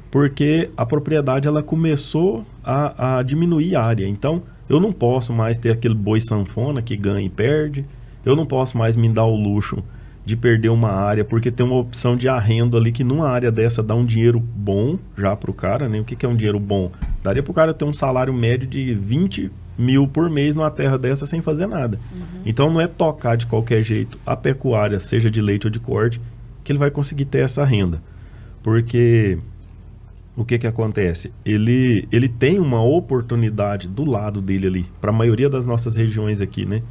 porque 0.08 0.70
a 0.76 0.86
propriedade 0.86 1.48
ela 1.48 1.64
começou 1.64 2.46
a, 2.62 3.18
a 3.18 3.22
diminuir 3.24 3.74
a 3.74 3.82
área. 3.82 4.06
Então, 4.06 4.44
eu 4.68 4.78
não 4.78 4.92
posso 4.92 5.32
mais 5.32 5.58
ter 5.58 5.72
aquele 5.72 5.96
boi 5.96 6.20
sanfona 6.20 6.80
que 6.80 6.96
ganha 6.96 7.26
e 7.26 7.28
perde. 7.28 7.84
Eu 8.24 8.36
não 8.36 8.46
posso 8.46 8.78
mais 8.78 8.94
me 8.94 9.08
dar 9.08 9.24
o 9.24 9.34
luxo 9.34 9.82
de 10.24 10.36
perder 10.36 10.68
uma 10.68 10.90
área, 10.90 11.24
porque 11.24 11.50
tem 11.50 11.66
uma 11.66 11.76
opção 11.76 12.16
de 12.16 12.28
arrendo 12.28 12.76
ali 12.76 12.92
que 12.92 13.02
numa 13.02 13.28
área 13.28 13.50
dessa 13.50 13.82
dá 13.82 13.94
um 13.94 14.04
dinheiro 14.04 14.38
bom 14.38 14.98
já 15.16 15.34
para 15.34 15.50
o 15.50 15.54
cara, 15.54 15.88
né? 15.88 16.00
O 16.00 16.04
que, 16.04 16.14
que 16.14 16.24
é 16.24 16.28
um 16.28 16.36
dinheiro 16.36 16.60
bom? 16.60 16.92
Daria 17.22 17.42
para 17.42 17.50
o 17.50 17.54
cara 17.54 17.74
ter 17.74 17.84
um 17.84 17.92
salário 17.92 18.32
médio 18.32 18.68
de 18.68 18.94
20 18.94 19.50
mil 19.76 20.06
por 20.06 20.30
mês 20.30 20.54
numa 20.54 20.70
terra 20.70 20.96
dessa 20.96 21.26
sem 21.26 21.42
fazer 21.42 21.66
nada. 21.66 21.98
Então 22.44 22.70
não 22.70 22.80
é 22.80 22.86
tocar 22.86 23.36
de 23.36 23.46
qualquer 23.46 23.82
jeito 23.82 24.18
a 24.24 24.36
pecuária, 24.36 25.00
seja 25.00 25.30
de 25.30 25.40
leite 25.40 25.66
ou 25.66 25.70
de 25.70 25.80
corte, 25.80 26.20
que 26.62 26.70
ele 26.70 26.78
vai 26.78 26.90
conseguir 26.90 27.24
ter 27.24 27.38
essa 27.38 27.64
renda. 27.64 28.00
Porque 28.62 29.38
o 30.36 30.44
que 30.44 30.58
que 30.58 30.66
acontece? 30.66 31.32
Ele, 31.44 32.06
ele 32.12 32.28
tem 32.28 32.58
uma 32.58 32.82
oportunidade 32.82 33.88
do 33.88 34.04
lado 34.04 34.40
dele 34.40 34.66
ali, 34.66 34.86
para 35.00 35.10
a 35.10 35.14
maioria 35.14 35.50
das 35.50 35.66
nossas 35.66 35.96
regiões 35.96 36.40
aqui, 36.40 36.64
né? 36.64 36.82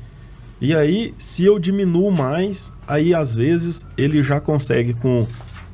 E 0.62 0.76
aí, 0.76 1.12
se 1.18 1.43
eu 1.43 1.57
diminuo 1.57 2.12
mais, 2.12 2.72
aí 2.88 3.16
às 3.16 3.36
vezes 3.36 3.84
ele 3.97 4.22
já 4.22 4.39
consegue 4.39 4.93
com 4.93 5.26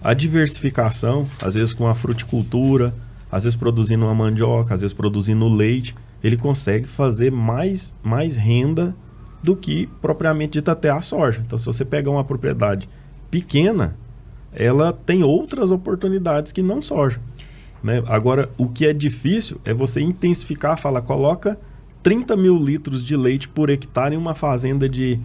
a 0.01 0.13
diversificação, 0.13 1.27
às 1.41 1.55
vezes 1.55 1.73
com 1.73 1.87
a 1.87 1.93
fruticultura, 1.93 2.93
às 3.29 3.43
vezes 3.43 3.57
produzindo 3.57 4.05
uma 4.05 4.15
mandioca, 4.15 4.73
às 4.73 4.79
vezes 4.79 4.93
produzindo 4.93 5.45
leite, 5.45 5.93
ele 6.23 6.37
consegue 6.37 6.87
fazer 6.87 7.29
mais, 7.33 7.93
mais 8.01 8.37
renda 8.37 8.95
do 9.43 9.57
que 9.57 9.87
propriamente 10.01 10.53
dita 10.53 10.71
até 10.71 10.89
a 10.89 11.01
soja. 11.01 11.43
Então, 11.45 11.59
se 11.59 11.65
você 11.65 11.83
pegar 11.83 12.09
uma 12.09 12.23
propriedade 12.23 12.87
pequena, 13.29 13.97
ela 14.53 14.93
tem 14.93 15.21
outras 15.21 15.69
oportunidades 15.69 16.53
que 16.53 16.61
não 16.61 16.81
soja. 16.81 17.19
Né? 17.83 18.01
Agora, 18.07 18.49
o 18.57 18.69
que 18.69 18.87
é 18.87 18.93
difícil 18.93 19.59
é 19.65 19.73
você 19.73 19.99
intensificar, 19.99 20.79
falar, 20.79 21.01
coloca 21.01 21.59
30 22.07 22.37
mil 22.37 22.55
litros 22.55 23.03
de 23.05 23.17
leite 23.17 23.49
por 23.49 23.69
hectare 23.69 24.15
em 24.15 24.17
uma 24.17 24.33
fazenda 24.33 24.87
de, 24.87 25.19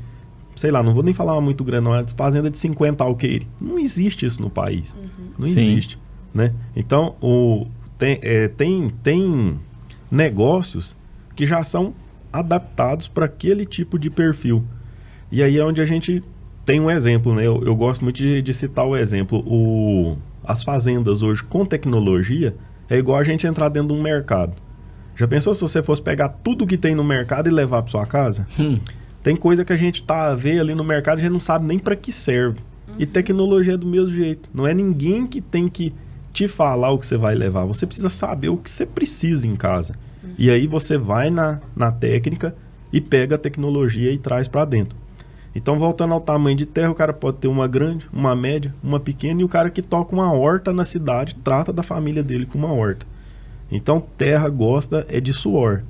sei 0.57 0.73
lá, 0.73 0.83
não 0.83 0.93
vou 0.93 1.05
nem 1.05 1.15
falar 1.15 1.35
uma 1.35 1.41
muito 1.41 1.63
grande, 1.63 1.85
não, 1.85 1.95
é 1.95 2.05
fazenda 2.09 2.51
de 2.51 2.59
50 2.59 3.05
alqueire. 3.05 3.47
Não 3.61 3.79
existe 3.79 4.27
isso 4.27 4.43
no 4.43 4.51
país. 4.51 4.93
Não 5.39 5.47
Sim. 5.47 5.61
existe. 5.61 5.97
Né? 6.35 6.53
Então, 6.75 7.15
o, 7.23 7.69
tem, 7.97 8.19
é, 8.21 8.49
tem, 8.49 8.91
tem 9.01 9.61
negócios 10.11 10.97
que 11.37 11.47
já 11.47 11.63
são 11.63 11.95
adaptados 12.33 13.07
para 13.07 13.27
aquele 13.27 13.65
tipo 13.65 13.97
de 13.97 14.11
perfil. 14.11 14.65
E 15.31 15.41
aí 15.41 15.59
é 15.59 15.65
onde 15.65 15.81
a 15.81 15.85
gente 15.85 16.21
tem 16.67 16.81
um 16.81 16.91
exemplo, 16.91 17.33
né? 17.33 17.47
Eu, 17.47 17.63
eu 17.65 17.77
gosto 17.77 18.03
muito 18.03 18.17
de, 18.17 18.43
de 18.43 18.53
citar 18.53 18.85
o 18.89 18.97
exemplo. 18.97 19.39
O, 19.47 20.17
as 20.43 20.65
fazendas 20.65 21.23
hoje 21.23 21.45
com 21.45 21.65
tecnologia 21.65 22.57
é 22.91 22.99
igual 22.99 23.21
a 23.21 23.23
gente 23.23 23.47
entrar 23.47 23.69
dentro 23.69 23.95
de 23.95 24.01
um 24.01 24.03
mercado. 24.03 24.57
Já 25.17 25.29
pensou 25.29 25.55
se 25.55 25.61
você 25.61 25.83
fosse 25.83 26.03
pegar 26.03 26.29
tudo 26.29 26.67
que 26.67 26.79
tem 26.79 26.95
no 26.95 27.05
mercado 27.05 27.49
e 27.49 27.53
levar 27.53 27.83
para 27.83 27.91
sua 27.91 28.07
casa? 28.07 28.47
Hum. 28.59 28.79
Tem 29.23 29.37
coisa 29.37 29.65
que 29.65 29.73
a 29.73 29.77
gente 29.77 30.03
tá 30.03 30.31
a 30.31 30.35
ver 30.35 30.61
ali 30.61 30.75
no 30.75 30.83
mercado 30.83 31.19
e 31.19 31.21
a 31.21 31.25
gente 31.25 31.33
não 31.33 31.41
sabe 31.41 31.67
nem 31.67 31.79
para 31.79 31.95
que 31.95 32.11
serve. 32.11 32.59
E 32.99 33.07
tecnologia 33.07 33.75
é 33.75 33.77
do 33.77 33.87
mesmo 33.87 34.11
jeito. 34.11 34.51
Não 34.53 34.67
é 34.67 34.75
ninguém 34.75 35.27
que 35.27 35.41
tem 35.41 35.69
que 35.69 35.95
te 36.33 36.49
falar 36.49 36.91
o 36.91 36.99
que 36.99 37.07
você 37.07 37.17
vai 37.17 37.35
levar. 37.35 37.65
Você 37.65 37.87
precisa 37.87 38.11
saber 38.11 38.49
o 38.49 38.57
que 38.57 38.71
você 38.71 38.85
precisa 38.85 39.47
em 39.47 39.55
casa. 39.55 39.95
E 40.39 40.51
aí 40.51 40.67
você 40.67 40.99
vai 40.99 41.31
na, 41.31 41.61
na 41.75 41.91
técnica 41.91 42.55
e 42.93 43.01
pega 43.01 43.37
a 43.37 43.39
tecnologia 43.39 44.11
e 44.11 44.19
traz 44.19 44.49
para 44.49 44.65
dentro. 44.65 44.97
Então, 45.55 45.79
voltando 45.79 46.15
ao 46.15 46.21
tamanho 46.21 46.57
de 46.57 46.65
terra, 46.65 46.91
o 46.91 46.95
cara 46.95 47.13
pode 47.13 47.39
ter 47.39 47.49
uma 47.49 47.69
grande, 47.69 48.09
uma 48.13 48.35
média, 48.35 48.75
uma 48.83 48.99
pequena, 48.99 49.43
e 49.43 49.45
o 49.45 49.49
cara 49.49 49.69
que 49.69 49.83
toca 49.83 50.15
uma 50.15 50.33
horta 50.33 50.73
na 50.73 50.85
cidade 50.85 51.35
trata 51.35 51.73
da 51.73 51.83
família 51.83 52.23
dele 52.23 52.47
com 52.47 52.57
uma 52.57 52.73
horta. 52.73 53.07
Então, 53.75 54.01
terra 54.19 54.49
gosta 54.49 55.07
é 55.09 55.19
de 55.21 55.33
suor. 55.33 55.83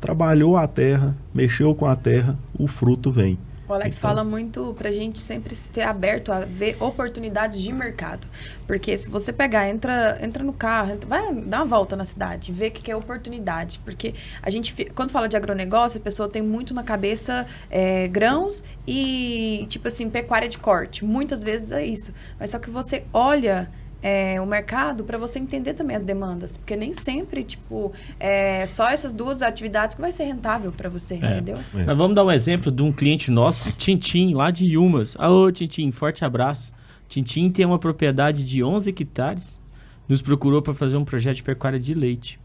Trabalhou 0.00 0.56
a 0.56 0.66
terra, 0.68 1.16
mexeu 1.34 1.74
com 1.74 1.84
a 1.86 1.96
terra, 1.96 2.38
o 2.58 2.66
fruto 2.68 3.10
vem. 3.10 3.36
O 3.66 3.72
Alex 3.72 3.96
Então- 3.96 4.10
fala 4.10 4.22
muito 4.22 4.74
pra 4.76 4.90
gente 4.92 5.18
sempre 5.18 5.54
ser 5.54 5.80
aberto 5.80 6.30
a 6.30 6.40
ver 6.40 6.76
oportunidades 6.78 7.62
de 7.62 7.72
mercado. 7.72 8.26
Porque 8.66 8.94
se 8.98 9.08
você 9.10 9.32
pegar, 9.32 9.66
entra, 9.70 10.18
entra 10.22 10.44
no 10.44 10.52
carro, 10.52 10.92
entra- 10.92 11.08
vai 11.08 11.34
dar 11.34 11.60
uma 11.60 11.64
volta 11.64 11.96
na 11.96 12.04
cidade, 12.04 12.52
ver 12.52 12.68
o 12.68 12.72
que 12.72 12.82
que 12.82 12.90
é 12.90 12.94
oportunidade. 12.96 13.80
Porque 13.82 14.14
a 14.42 14.50
gente, 14.50 14.74
quando 14.94 15.10
fala 15.10 15.26
de 15.30 15.36
agronegócio, 15.38 15.98
a 15.98 16.02
pessoa 16.02 16.28
tem 16.28 16.42
muito 16.42 16.74
na 16.74 16.82
cabeça 16.82 17.46
é, 17.70 18.06
grãos 18.06 18.62
e, 18.86 19.64
tipo 19.70 19.88
assim, 19.88 20.10
pecuária 20.10 20.46
de 20.48 20.58
corte. 20.58 21.02
Muitas 21.02 21.42
vezes 21.42 21.72
é 21.72 21.84
isso. 21.86 22.12
Mas 22.38 22.50
só 22.50 22.58
que 22.58 22.68
você 22.68 23.04
olha 23.14 23.70
é, 24.04 24.38
o 24.38 24.44
mercado 24.44 25.02
para 25.02 25.16
você 25.16 25.38
entender 25.38 25.72
também 25.72 25.96
as 25.96 26.04
demandas. 26.04 26.58
Porque 26.58 26.76
nem 26.76 26.92
sempre, 26.92 27.42
tipo, 27.42 27.90
é 28.20 28.66
só 28.66 28.90
essas 28.90 29.14
duas 29.14 29.40
atividades 29.40 29.94
que 29.94 30.02
vai 30.02 30.12
ser 30.12 30.24
rentável 30.24 30.70
para 30.70 30.90
você, 30.90 31.14
entendeu? 31.14 31.56
É. 31.74 31.84
Nós 31.84 31.96
vamos 31.96 32.14
dar 32.14 32.22
um 32.22 32.30
exemplo 32.30 32.70
de 32.70 32.82
um 32.82 32.92
cliente 32.92 33.30
nosso, 33.30 33.72
Tintim, 33.72 34.34
lá 34.34 34.50
de 34.50 34.66
Yumas. 34.66 35.16
Alô, 35.18 35.50
Tintim, 35.50 35.90
forte 35.90 36.22
abraço. 36.22 36.74
Tintim 37.08 37.50
tem 37.50 37.64
uma 37.64 37.78
propriedade 37.78 38.44
de 38.44 38.62
11 38.62 38.90
hectares, 38.90 39.58
nos 40.06 40.20
procurou 40.20 40.60
para 40.60 40.74
fazer 40.74 40.98
um 40.98 41.04
projeto 41.04 41.36
de 41.36 41.42
pecuária 41.42 41.78
de 41.78 41.94
leite. 41.94 42.38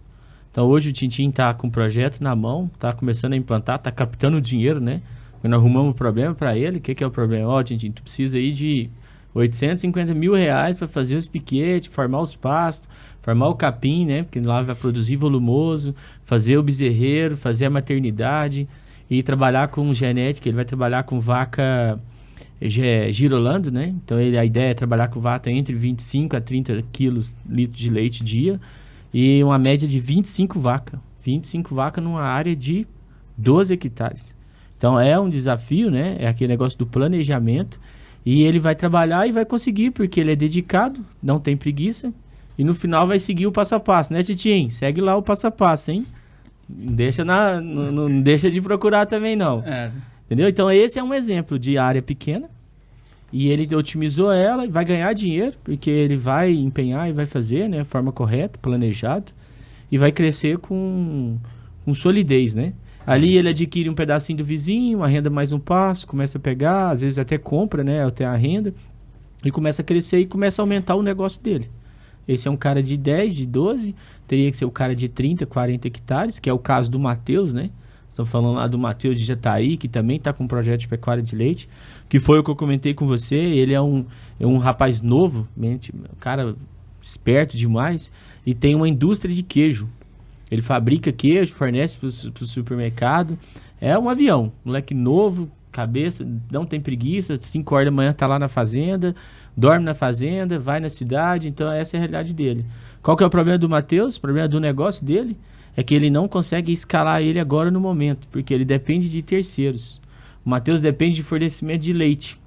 Então 0.49 0.66
hoje 0.66 0.91
o 0.91 0.93
Tintim 0.93 1.28
está 1.28 1.53
com 1.53 1.68
o 1.68 1.72
projeto 1.72 2.22
na 2.22 2.34
mão, 2.38 2.72
está 2.74 2.93
começando 2.93 3.34
a 3.34 3.36
implantar, 3.36 3.76
está 3.76 3.91
captando 3.91 4.39
dinheiro, 4.39 4.80
né? 4.80 5.01
Nós 5.43 5.53
arrumamos 5.53 5.89
um 5.89 5.93
problema 5.93 6.34
para 6.34 6.57
ele. 6.57 6.78
O 6.78 6.82
que, 6.82 6.95
que 6.95 7.03
é 7.03 7.07
o 7.07 7.12
problema? 7.12 7.49
Ó, 7.49 7.60
oh, 7.60 7.64
Tintim, 7.64 7.91
tu 7.91 8.01
precisa 8.01 8.38
aí 8.38 8.53
de 8.53 8.89
850 9.39 10.13
mil 10.13 10.33
reais 10.33 10.77
para 10.77 10.87
fazer 10.87 11.15
os 11.15 11.27
piquetes, 11.27 11.87
formar 11.87 12.21
os 12.21 12.35
pastos, 12.35 12.89
formar 13.21 13.47
o 13.47 13.55
capim, 13.55 14.05
né? 14.05 14.23
Porque 14.23 14.39
lá 14.39 14.61
vai 14.61 14.75
produzir 14.75 15.15
volumoso, 15.15 15.95
fazer 16.23 16.57
o 16.57 16.63
bezerreiro, 16.63 17.37
fazer 17.37 17.65
a 17.65 17.69
maternidade 17.69 18.67
e 19.09 19.23
trabalhar 19.23 19.69
com 19.69 19.93
genética. 19.93 20.49
Ele 20.49 20.55
vai 20.55 20.65
trabalhar 20.65 21.03
com 21.03 21.19
vaca 21.19 21.99
girolando, 22.61 23.71
né? 23.71 23.93
Então 24.03 24.19
ele, 24.19 24.37
a 24.37 24.43
ideia 24.43 24.71
é 24.71 24.73
trabalhar 24.73 25.07
com 25.07 25.19
vaca 25.19 25.49
entre 25.49 25.73
25 25.73 26.35
a 26.35 26.41
30 26.41 26.83
quilos 26.91 27.35
litros 27.47 27.79
de 27.79 27.89
leite 27.89 28.23
dia 28.23 28.59
e 29.13 29.43
uma 29.43 29.57
média 29.57 29.87
de 29.87 29.99
25 29.99 30.59
vacas. 30.59 30.99
25 31.23 31.73
vacas 31.73 32.03
numa 32.03 32.21
área 32.21 32.55
de 32.55 32.85
12 33.37 33.73
hectares. 33.73 34.35
Então 34.77 34.99
é 34.99 35.19
um 35.19 35.29
desafio, 35.29 35.89
né? 35.89 36.15
É 36.19 36.27
aquele 36.27 36.49
negócio 36.49 36.77
do 36.77 36.85
planejamento. 36.85 37.79
E 38.26 38.43
ele 38.43 38.59
vai 38.59 38.76
trabalhar 38.76 39.28
e 39.28 39.32
vai 39.32 39.45
conseguir, 39.45 39.91
porque 39.91 40.20
ele 40.20 40.32
é 40.32 40.36
dedicado, 40.36 41.03
não 41.22 41.39
tem 41.39 41.55
preguiça. 41.55 42.13
E 42.57 42.63
no 42.63 42.76
final 42.76 43.07
vai 43.07 43.20
seguir 43.20 43.47
o 43.47 43.51
passo 43.51 43.76
a 43.76 43.80
passo, 43.80 44.11
né, 44.11 44.22
Titim? 44.22 44.70
Segue 44.70 44.99
lá 44.99 45.15
o 45.15 45.24
passo 45.24 45.47
a 45.47 45.51
passo, 45.51 45.91
hein? 45.91 46.05
Deixa 46.67 47.24
na, 47.24 47.59
não, 47.59 47.91
não 47.91 48.22
deixa 48.22 48.51
de 48.51 48.61
procurar 48.61 49.05
também, 49.05 49.36
não. 49.36 49.63
É. 49.65 49.91
Entendeu? 50.26 50.47
Então 50.47 50.70
esse 50.72 50.99
é 50.99 51.03
um 51.03 51.13
exemplo 51.13 51.57
de 51.57 51.78
área 51.78 52.01
pequena. 52.01 52.49
E 53.32 53.47
ele 53.47 53.74
otimizou 53.76 54.32
ela 54.32 54.65
e 54.65 54.70
vai 54.70 54.84
ganhar 54.84 55.13
dinheiro, 55.13 55.55
porque 55.63 55.89
ele 55.89 56.17
vai 56.17 56.51
empenhar 56.51 57.09
e 57.09 57.13
vai 57.13 57.26
fazer, 57.26 57.70
né? 57.70 57.80
De 57.80 57.86
forma 57.86 58.11
correta, 58.11 58.59
planejado. 58.59 59.32
E 59.91 59.97
vai 59.97 60.11
crescer 60.11 60.57
com, 60.57 61.38
com 61.86 61.93
solidez, 61.93 62.53
né? 62.53 62.74
Ali 63.10 63.36
ele 63.36 63.49
adquire 63.49 63.89
um 63.89 63.95
pedacinho 63.95 64.38
do 64.38 64.45
vizinho, 64.45 65.01
arrenda 65.01 65.32
mais 65.32 65.51
um 65.51 65.60
passo, 65.60 66.05
começa 66.05 66.38
a 66.38 66.41
pegar, 66.41 66.91
às 66.91 67.01
vezes 67.01 67.18
até 67.18 67.39
compra, 67.39 67.84
né? 67.84 68.05
Até 68.05 68.24
a 68.24 68.36
renda. 68.36 68.72
E 69.43 69.49
começa 69.49 69.82
a 69.82 69.86
crescer 69.86 70.20
e 70.20 70.28
começa 70.28 70.62
a 70.62 70.64
aumentar 70.64 70.93
o 70.93 71.01
negócio 71.01 71.41
dele. 71.41 71.72
Esse 72.28 72.47
é 72.47 72.51
um 72.51 72.55
cara 72.55 72.84
de 72.84 72.95
10, 72.95 73.36
de 73.36 73.45
12, 73.47 73.95
teria 74.28 74.51
que 74.51 74.55
ser 74.55 74.66
o 74.66 74.70
cara 74.70 74.93
de 74.93 75.10
30, 75.10 75.47
40 75.47 75.88
hectares, 75.88 76.38
que 76.38 76.47
é 76.47 76.53
o 76.53 76.60
caso 76.60 76.91
do 76.91 76.99
Matheus, 76.99 77.51
né? 77.51 77.72
Estamos 78.10 78.30
falando 78.30 78.57
lá 78.57 78.68
do 78.68 78.78
Matheus 78.78 79.18
de 79.18 79.26
Jataí, 79.26 79.76
que 79.76 79.88
também 79.88 80.18
está 80.18 80.32
com 80.32 80.43
um 80.43 80.47
projeto 80.47 80.82
de 80.82 80.88
pecuária 80.88 81.24
de 81.24 81.36
leite, 81.36 81.68
que 82.07 82.20
foi 82.20 82.38
o 82.38 82.43
que 82.43 82.51
eu 82.51 82.55
comentei 82.55 82.93
com 82.93 83.07
você. 83.07 83.38
Ele 83.38 83.74
é 83.74 83.82
um, 83.82 84.05
é 84.39 84.45
um 84.45 84.60
rapaz 84.60 85.01
novo, 85.01 85.47
mente, 85.57 85.91
cara 86.20 86.55
esperto 87.01 87.57
demais, 87.57 88.12
e 88.45 88.53
tem 88.53 88.76
uma 88.76 88.88
indústria 88.88 89.34
de 89.34 89.41
queijo. 89.41 89.89
Ele 90.52 90.62
fabrica 90.62 91.12
queijo, 91.12 91.54
fornece 91.54 91.97
para 91.97 92.08
o 92.08 92.47
supermercado. 92.47 93.38
É 93.80 93.97
um 93.97 94.10
avião, 94.10 94.52
moleque 94.66 94.93
novo, 94.93 95.50
cabeça, 95.72 96.28
não 96.52 96.66
tem 96.66 96.82
preguiça, 96.82 97.38
5 97.39 97.76
horas 97.76 97.86
da 97.86 97.91
manhã 97.91 98.12
tá 98.12 98.28
lá 98.28 98.39
na 98.39 98.47
fazenda, 98.47 99.16
dorme 99.56 99.86
na 99.86 99.93
fazenda, 99.93 100.58
vai 100.60 100.80
na 100.80 100.89
cidade, 100.89 101.47
então 101.47 101.72
essa 101.72 101.95
é 101.95 101.97
a 101.97 102.00
realidade 102.00 102.34
dele. 102.34 102.66
Qual 103.02 103.16
que 103.16 103.24
é 103.24 103.28
o 103.28 103.30
problema 103.30 103.58
do 103.58 103.70
Matheus? 103.70 104.18
O 104.18 104.22
problema 104.22 104.47
do 104.47 104.60
negócio 104.60 105.06
dele 105.06 105.38
é 105.76 105.84
que 105.84 105.93
ele 105.93 106.10
não 106.10 106.28
consegue 106.28 106.74
escalar 106.74 107.22
ele 107.22 107.39
agora 107.39 107.72
no 107.72 107.80
momento, 107.80 108.28
porque 108.30 108.54
ele 108.54 108.66
depende 108.66 109.10
de 109.10 109.22
terceiros. 109.22 110.02
O 110.45 110.50
Matheus 110.50 110.82
depende 110.82 111.16
de 111.16 111.24
fornecimento 111.24 111.82
de 111.82 111.93
leite. 111.93 112.39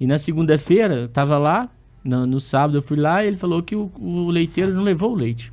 E 0.00 0.06
na 0.06 0.18
segunda-feira, 0.18 1.08
tava 1.12 1.36
lá, 1.38 1.68
no, 2.02 2.26
no, 2.26 2.40
sábado 2.40 2.78
eu 2.78 2.82
fui 2.82 2.96
lá 2.96 3.22
e 3.22 3.28
ele 3.28 3.36
falou 3.36 3.62
que 3.62 3.76
o, 3.76 3.90
o 3.98 4.30
leiteiro 4.30 4.72
não 4.72 4.82
levou 4.82 5.12
o 5.12 5.14
leite. 5.14 5.52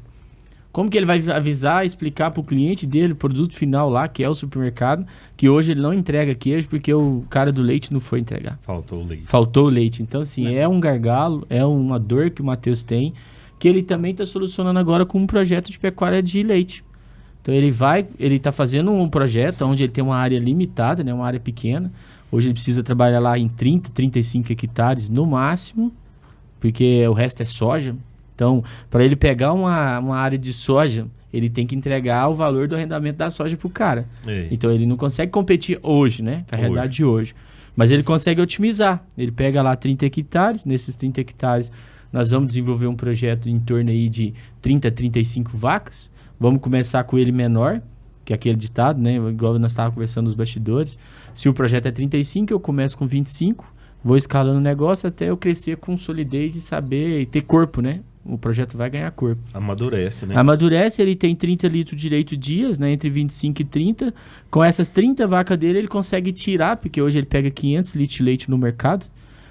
Como 0.72 0.90
que 0.90 0.96
ele 0.96 1.06
vai 1.06 1.20
avisar, 1.32 1.84
explicar 1.84 2.30
para 2.30 2.42
o 2.42 2.44
cliente 2.44 2.86
dele, 2.86 3.14
o 3.14 3.16
produto 3.16 3.56
final 3.56 3.90
lá, 3.90 4.08
que 4.08 4.24
é 4.24 4.30
o 4.30 4.36
supermercado, 4.36 5.06
que 5.36 5.50
hoje 5.50 5.72
ele 5.72 5.82
não 5.82 5.94
entrega 5.94 6.36
queijo 6.36 6.68
porque 6.68 6.94
o 6.94 7.24
cara 7.28 7.52
do 7.52 7.62
leite 7.62 7.92
não 7.92 8.00
foi 8.00 8.20
entregar. 8.20 8.60
Faltou 8.62 9.02
o 9.02 9.08
leite. 9.08 9.26
Faltou 9.26 9.66
o 9.66 9.70
leite. 9.70 10.04
Então, 10.04 10.22
assim, 10.22 10.48
é, 10.48 10.60
é 10.60 10.68
um 10.68 10.80
gargalo, 10.80 11.46
é 11.50 11.66
uma 11.66 12.00
dor 12.00 12.30
que 12.30 12.42
o 12.42 12.46
Matheus 12.46 12.84
tem, 12.84 13.14
que 13.58 13.68
ele 13.68 13.82
também 13.82 14.12
está 14.12 14.26
solucionando 14.26 14.78
agora 14.78 15.06
com 15.06 15.18
um 15.18 15.26
projeto 15.26 15.72
de 15.72 15.80
pecuária 15.80 16.22
de 16.22 16.44
leite. 16.44 16.84
Então, 17.42 17.54
ele 17.54 17.72
vai, 17.72 18.06
ele 18.20 18.36
está 18.36 18.52
fazendo 18.52 18.92
um 18.92 19.10
projeto 19.10 19.64
onde 19.64 19.84
ele 19.84 19.92
tem 19.92 20.04
uma 20.04 20.18
área 20.18 20.38
limitada, 20.38 21.04
né, 21.04 21.12
uma 21.12 21.26
área 21.26 21.40
pequena. 21.40 21.92
Hoje 22.32 22.48
ele 22.48 22.54
precisa 22.54 22.84
trabalhar 22.84 23.20
lá 23.20 23.40
em 23.40 23.48
30, 23.50 23.90
35 23.90 24.52
hectares 24.52 25.10
no 25.10 25.26
máximo, 25.26 25.92
porque 26.60 27.08
o 27.08 27.14
resto 27.14 27.42
é 27.42 27.46
soja. 27.46 27.96
Então, 28.40 28.64
para 28.90 29.04
ele 29.04 29.18
pegar 29.18 29.52
uma, 29.52 30.00
uma 30.00 30.16
área 30.16 30.38
de 30.38 30.54
soja, 30.54 31.06
ele 31.34 31.50
tem 31.50 31.68
que 31.68 31.76
entregar 31.76 32.30
o 32.30 32.34
valor 32.34 32.70
do 32.70 32.76
arrendamento 32.76 33.18
da 33.18 33.30
soja 33.30 33.58
para 33.58 33.68
o 33.68 33.70
cara. 33.70 34.08
Ei. 34.26 34.48
Então, 34.50 34.72
ele 34.72 34.86
não 34.86 34.96
consegue 34.96 35.30
competir 35.30 35.78
hoje, 35.84 36.24
né? 36.24 36.46
Com 36.48 36.56
a 36.56 36.58
realidade 36.58 36.94
de 36.94 37.04
hoje. 37.04 37.36
Mas 37.76 37.92
ele 37.92 38.02
consegue 38.02 38.40
otimizar. 38.40 39.04
Ele 39.18 39.32
pega 39.32 39.62
lá 39.62 39.76
30 39.76 40.06
hectares, 40.06 40.64
nesses 40.64 40.96
30 40.96 41.20
hectares 41.20 41.72
nós 42.12 42.32
vamos 42.32 42.48
desenvolver 42.48 42.88
um 42.88 42.96
projeto 42.96 43.50
em 43.50 43.60
torno 43.60 43.90
aí 43.90 44.10
de 44.10 44.34
30, 44.62 44.90
35 44.90 45.56
vacas. 45.56 46.10
Vamos 46.40 46.62
começar 46.62 47.04
com 47.04 47.18
ele 47.18 47.32
menor, 47.32 47.82
que 48.26 48.34
é 48.34 48.36
aquele 48.36 48.56
ditado, 48.56 49.02
né? 49.02 49.16
Igual 49.16 49.60
nós 49.60 49.74
estávamos 49.74 49.96
conversando 49.96 50.26
nos 50.26 50.34
bastidores. 50.34 50.98
Se 51.34 51.48
o 51.48 51.54
projeto 51.54 51.88
é 51.88 51.92
35, 51.92 52.52
eu 52.52 52.60
começo 52.60 52.98
com 52.98 53.06
25, 53.06 53.72
vou 54.04 54.18
escalando 54.18 54.58
o 54.58 54.62
negócio 54.62 55.08
até 55.08 55.30
eu 55.30 55.38
crescer 55.38 55.78
com 55.78 55.96
solidez 55.96 56.56
e 56.56 56.62
saber 56.62 57.22
e 57.22 57.26
ter 57.26 57.42
corpo, 57.42 57.82
né? 57.82 58.02
O 58.26 58.38
projeto 58.38 58.78
vai 58.78 58.90
ganhar 58.90 59.10
corpo. 59.12 59.42
Amadurece, 59.54 60.26
né? 60.26 60.36
Amadurece, 60.36 61.02
ele 61.02 61.16
tem 61.16 61.36
30 61.36 61.68
litros 61.68 62.00
de 62.00 62.10
leite 62.10 62.36
dias, 62.36 62.78
né? 62.78 62.92
Entre 62.92 63.10
25 63.10 63.62
e 63.62 63.66
30. 63.66 64.14
Com 64.52 64.64
essas 64.64 64.90
30 64.90 65.26
vacas 65.28 65.58
dele, 65.58 65.80
ele 65.80 65.88
consegue 65.88 66.32
tirar, 66.32 66.78
porque 66.78 67.02
hoje 67.02 67.18
ele 67.18 67.26
pega 67.26 67.50
500 67.50 67.96
litros 67.96 68.18
de 68.18 68.24
leite 68.24 68.50
no 68.50 68.58
mercado, 68.58 69.08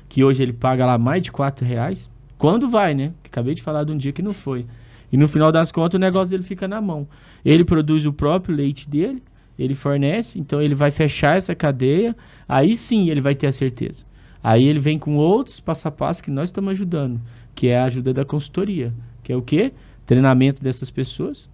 que 0.08 0.22
hoje 0.22 0.42
ele 0.42 0.52
paga 0.52 0.86
lá 0.86 0.98
mais 0.98 1.22
de 1.22 1.32
4 1.32 1.64
reais. 1.64 2.10
Quando 2.36 2.68
vai, 2.68 2.94
né? 2.94 3.12
Acabei 3.24 3.54
de 3.54 3.62
falar 3.62 3.84
de 3.84 3.92
um 3.92 3.96
dia 3.96 4.12
que 4.12 4.22
não 4.22 4.32
foi. 4.32 4.64
E 5.10 5.16
no 5.16 5.26
final 5.26 5.50
das 5.50 5.72
contas, 5.72 5.96
o 5.96 6.00
negócio 6.00 6.30
dele 6.30 6.42
fica 6.42 6.68
na 6.68 6.80
mão. 6.80 7.08
Ele 7.44 7.64
produz 7.64 8.04
o 8.04 8.12
próprio 8.12 8.54
leite 8.54 8.88
dele, 8.88 9.22
ele 9.58 9.74
fornece, 9.74 10.38
então 10.38 10.60
ele 10.60 10.74
vai 10.74 10.90
fechar 10.90 11.36
essa 11.36 11.54
cadeia, 11.54 12.14
aí 12.48 12.76
sim 12.76 13.10
ele 13.10 13.20
vai 13.20 13.34
ter 13.34 13.46
a 13.46 13.52
certeza. 13.52 14.04
Aí 14.42 14.64
ele 14.64 14.78
vem 14.78 14.98
com 14.98 15.16
outros 15.16 15.58
passo 15.58 15.88
a 15.88 15.90
passo 15.90 16.22
que 16.22 16.30
nós 16.30 16.50
estamos 16.50 16.70
ajudando 16.70 17.20
que 17.58 17.66
é 17.66 17.76
a 17.76 17.86
ajuda 17.86 18.14
da 18.14 18.24
consultoria, 18.24 18.94
que 19.20 19.32
é 19.32 19.36
o 19.36 19.42
quê? 19.42 19.72
Treinamento 20.06 20.62
dessas 20.62 20.92
pessoas, 20.92 21.50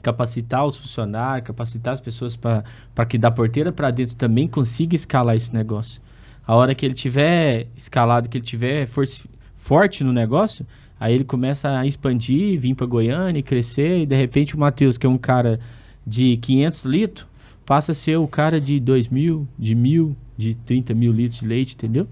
capacitar 0.00 0.64
os 0.64 0.76
funcionários, 0.76 1.44
capacitar 1.44 1.92
as 1.92 2.00
pessoas 2.00 2.36
para 2.36 2.62
que 3.08 3.18
da 3.18 3.32
porteira 3.32 3.72
para 3.72 3.90
dentro 3.90 4.14
também 4.14 4.46
consiga 4.46 4.94
escalar 4.94 5.34
esse 5.34 5.52
negócio. 5.52 6.00
A 6.46 6.54
hora 6.54 6.72
que 6.72 6.86
ele 6.86 6.94
tiver 6.94 7.66
escalado, 7.76 8.28
que 8.28 8.38
ele 8.38 8.44
tiver 8.44 8.86
force, 8.86 9.28
forte 9.56 10.04
no 10.04 10.12
negócio, 10.12 10.64
aí 11.00 11.12
ele 11.12 11.24
começa 11.24 11.80
a 11.80 11.84
expandir, 11.84 12.56
vir 12.60 12.76
para 12.76 12.86
Goiânia 12.86 13.40
e 13.40 13.42
crescer, 13.42 14.02
e 14.02 14.06
de 14.06 14.14
repente 14.14 14.54
o 14.54 14.58
Matheus, 14.60 14.96
que 14.96 15.04
é 15.04 15.10
um 15.10 15.18
cara 15.18 15.58
de 16.06 16.36
500 16.36 16.84
litros, 16.84 17.26
passa 17.66 17.90
a 17.90 17.94
ser 17.94 18.18
o 18.18 18.28
cara 18.28 18.60
de 18.60 18.78
2 18.78 19.08
mil, 19.08 19.48
de 19.58 19.74
mil, 19.74 20.16
de 20.36 20.54
30 20.54 20.94
mil 20.94 21.10
litros 21.10 21.40
de 21.40 21.46
leite, 21.48 21.74
entendeu? 21.74 22.06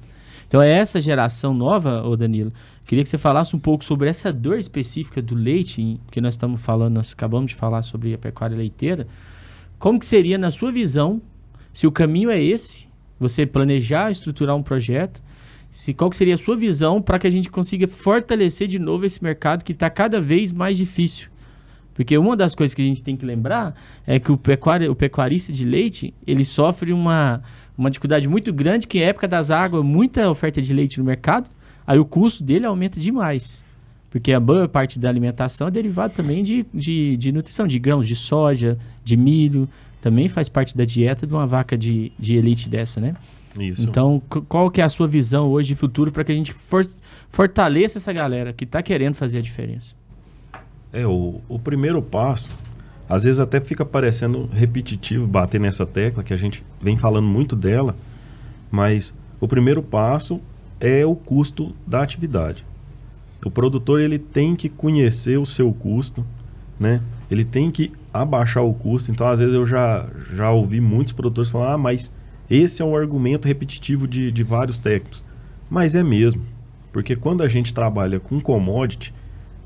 Então 0.49 0.61
é 0.61 0.71
essa 0.71 1.01
geração 1.01 1.55
nova, 1.55 2.03
ô 2.03 2.15
Danilo, 2.15 2.53
Queria 2.85 3.05
que 3.05 3.11
você 3.11 3.19
falasse 3.19 3.55
um 3.55 3.59
pouco 3.59 3.85
sobre 3.85 4.09
essa 4.09 4.33
dor 4.33 4.59
específica 4.59 5.23
do 5.23 5.35
leite, 5.35 6.01
que 6.11 6.21
nós 6.21 6.35
estamos 6.35 6.61
falando, 6.61 6.95
nós 6.95 7.13
acabamos 7.13 7.51
de 7.51 7.55
falar 7.55 7.83
sobre 7.83 8.13
a 8.13 8.19
pecuária 8.19 8.57
leiteira. 8.57 9.07
Como 9.79 9.99
que 9.99 10.07
seria, 10.07 10.37
na 10.37 10.51
sua 10.51 10.71
visão, 10.71 11.23
se 11.73 11.87
o 11.87 11.93
caminho 11.93 12.31
é 12.31 12.43
esse, 12.43 12.87
você 13.19 13.47
planejar, 13.47 14.11
estruturar 14.11 14.57
um 14.57 14.63
projeto, 14.63 15.23
se, 15.71 15.95
qual 15.95 16.11
que 16.11 16.17
seria 16.17 16.35
a 16.35 16.39
sua 16.39 16.55
visão 16.55 17.01
para 17.01 17.19
que 17.19 17.27
a 17.27 17.31
gente 17.31 17.51
consiga 17.51 17.89
fortalecer 17.89 18.69
de 18.69 18.79
novo 18.79 19.07
esse 19.07 19.23
mercado 19.23 19.65
que 19.65 19.73
está 19.73 19.89
cada 19.89 20.21
vez 20.21 20.53
mais 20.53 20.77
difícil? 20.77 21.29
Porque 21.95 22.17
uma 22.17 22.37
das 22.37 22.55
coisas 22.55 22.75
que 22.75 22.83
a 22.83 22.85
gente 22.85 23.03
tem 23.03 23.17
que 23.17 23.25
lembrar 23.25 23.75
é 24.07 24.19
que 24.19 24.33
o, 24.33 24.37
pecuário, 24.37 24.91
o 24.91 24.95
pecuarista 24.95 25.53
de 25.53 25.65
leite, 25.65 26.13
ele 26.27 26.45
sofre 26.45 26.93
uma, 26.93 27.43
uma 27.77 27.91
dificuldade 27.91 28.29
muito 28.29 28.53
grande, 28.53 28.87
que 28.87 29.01
época 29.01 29.29
das 29.29 29.51
águas, 29.51 29.85
muita 29.85 30.29
oferta 30.31 30.61
de 30.61 30.73
leite 30.73 30.99
no 30.99 31.05
mercado, 31.05 31.51
aí 31.87 31.99
o 31.99 32.05
custo 32.05 32.43
dele 32.43 32.67
aumenta 32.67 32.99
demais. 32.99 33.65
Porque 34.11 34.33
a 34.33 34.39
boa 34.39 34.69
parte 34.69 34.99
da 34.99 35.09
alimentação 35.09 35.69
é 35.69 35.71
derivada 35.71 36.13
também 36.13 36.45
de, 36.45 36.67
de, 36.73 37.17
de 37.17 37.33
nutrição, 37.33 37.67
de 37.67 37.79
grãos 37.79 38.07
de 38.07 38.15
soja, 38.15 38.77
de 39.03 39.17
milho. 39.17 39.67
Também 40.03 40.29
faz 40.29 40.51
parte 40.51 40.77
da 40.77 40.85
dieta 40.85 41.27
de 41.27 41.33
uma 41.33 41.47
vaca 41.47 41.79
de, 41.79 42.13
de 42.19 42.37
elite 42.37 42.69
dessa, 42.69 43.01
né? 43.01 43.15
Isso. 43.59 43.83
Então, 43.83 44.21
qual 44.49 44.71
que 44.71 44.81
é 44.81 44.85
a 44.85 44.89
sua 44.89 45.07
visão 45.07 45.49
hoje 45.49 45.69
de 45.69 45.75
futuro 45.75 46.13
para 46.13 46.25
que 46.25 46.33
a 46.33 46.35
gente 46.35 46.53
for, 46.53 46.85
fortaleça 47.31 47.99
essa 47.99 48.13
galera 48.13 48.53
que 48.53 48.65
está 48.65 48.83
querendo 48.83 49.15
fazer 49.15 49.39
a 49.39 49.43
diferença? 49.43 49.95
É, 50.93 51.07
o, 51.07 51.41
o 51.49 51.59
primeiro 51.59 52.03
passo, 52.03 52.51
às 53.09 53.25
vezes 53.25 53.41
até 53.41 53.61
fica 53.61 53.85
parecendo 53.85 54.49
repetitivo 54.53 55.27
bater 55.27 55.61
nessa 55.61 55.87
tecla, 55.87 56.23
que 56.23 56.35
a 56.35 56.37
gente 56.37 56.63
vem 56.81 56.99
falando 56.99 57.27
muito 57.27 57.57
dela, 57.57 57.97
mas 58.71 59.15
o 59.41 59.49
primeiro 59.49 59.83
passo 59.83 60.41
é 60.83 61.07
o 61.07 61.15
custo 61.15 61.73
da 61.87 62.03
atividade. 62.03 62.67
O 63.45 63.51
produtor 63.51 64.01
ele 64.01 64.19
tem 64.19 64.57
que 64.57 64.69
conhecer 64.69 65.39
o 65.39 65.47
seu 65.47 65.73
custo, 65.73 66.27
né? 66.79 67.01
Ele 67.31 67.45
tem 67.45 67.71
que 67.71 67.93
abaixar 68.13 68.65
o 68.65 68.75
custo. 68.75 69.13
Então, 69.13 69.29
às 69.29 69.39
vezes 69.39 69.55
eu 69.55 69.65
já, 69.65 70.09
já 70.35 70.51
ouvi 70.51 70.81
muitos 70.81 71.13
produtores 71.13 71.53
falar, 71.53 71.75
ah, 71.75 71.79
mas 71.79 72.13
esse 72.51 72.83
é 72.83 72.85
um 72.85 72.97
argumento 72.97 73.47
repetitivo 73.47 74.09
de, 74.09 74.33
de 74.33 74.43
vários 74.43 74.81
técnicos. 74.81 75.25
Mas 75.71 75.95
é 75.95 76.03
mesmo. 76.03 76.43
Porque 76.93 77.15
quando 77.15 77.43
a 77.43 77.49
gente 77.49 77.73
trabalha 77.73 78.19
com 78.19 78.41
commodity, 78.41 79.15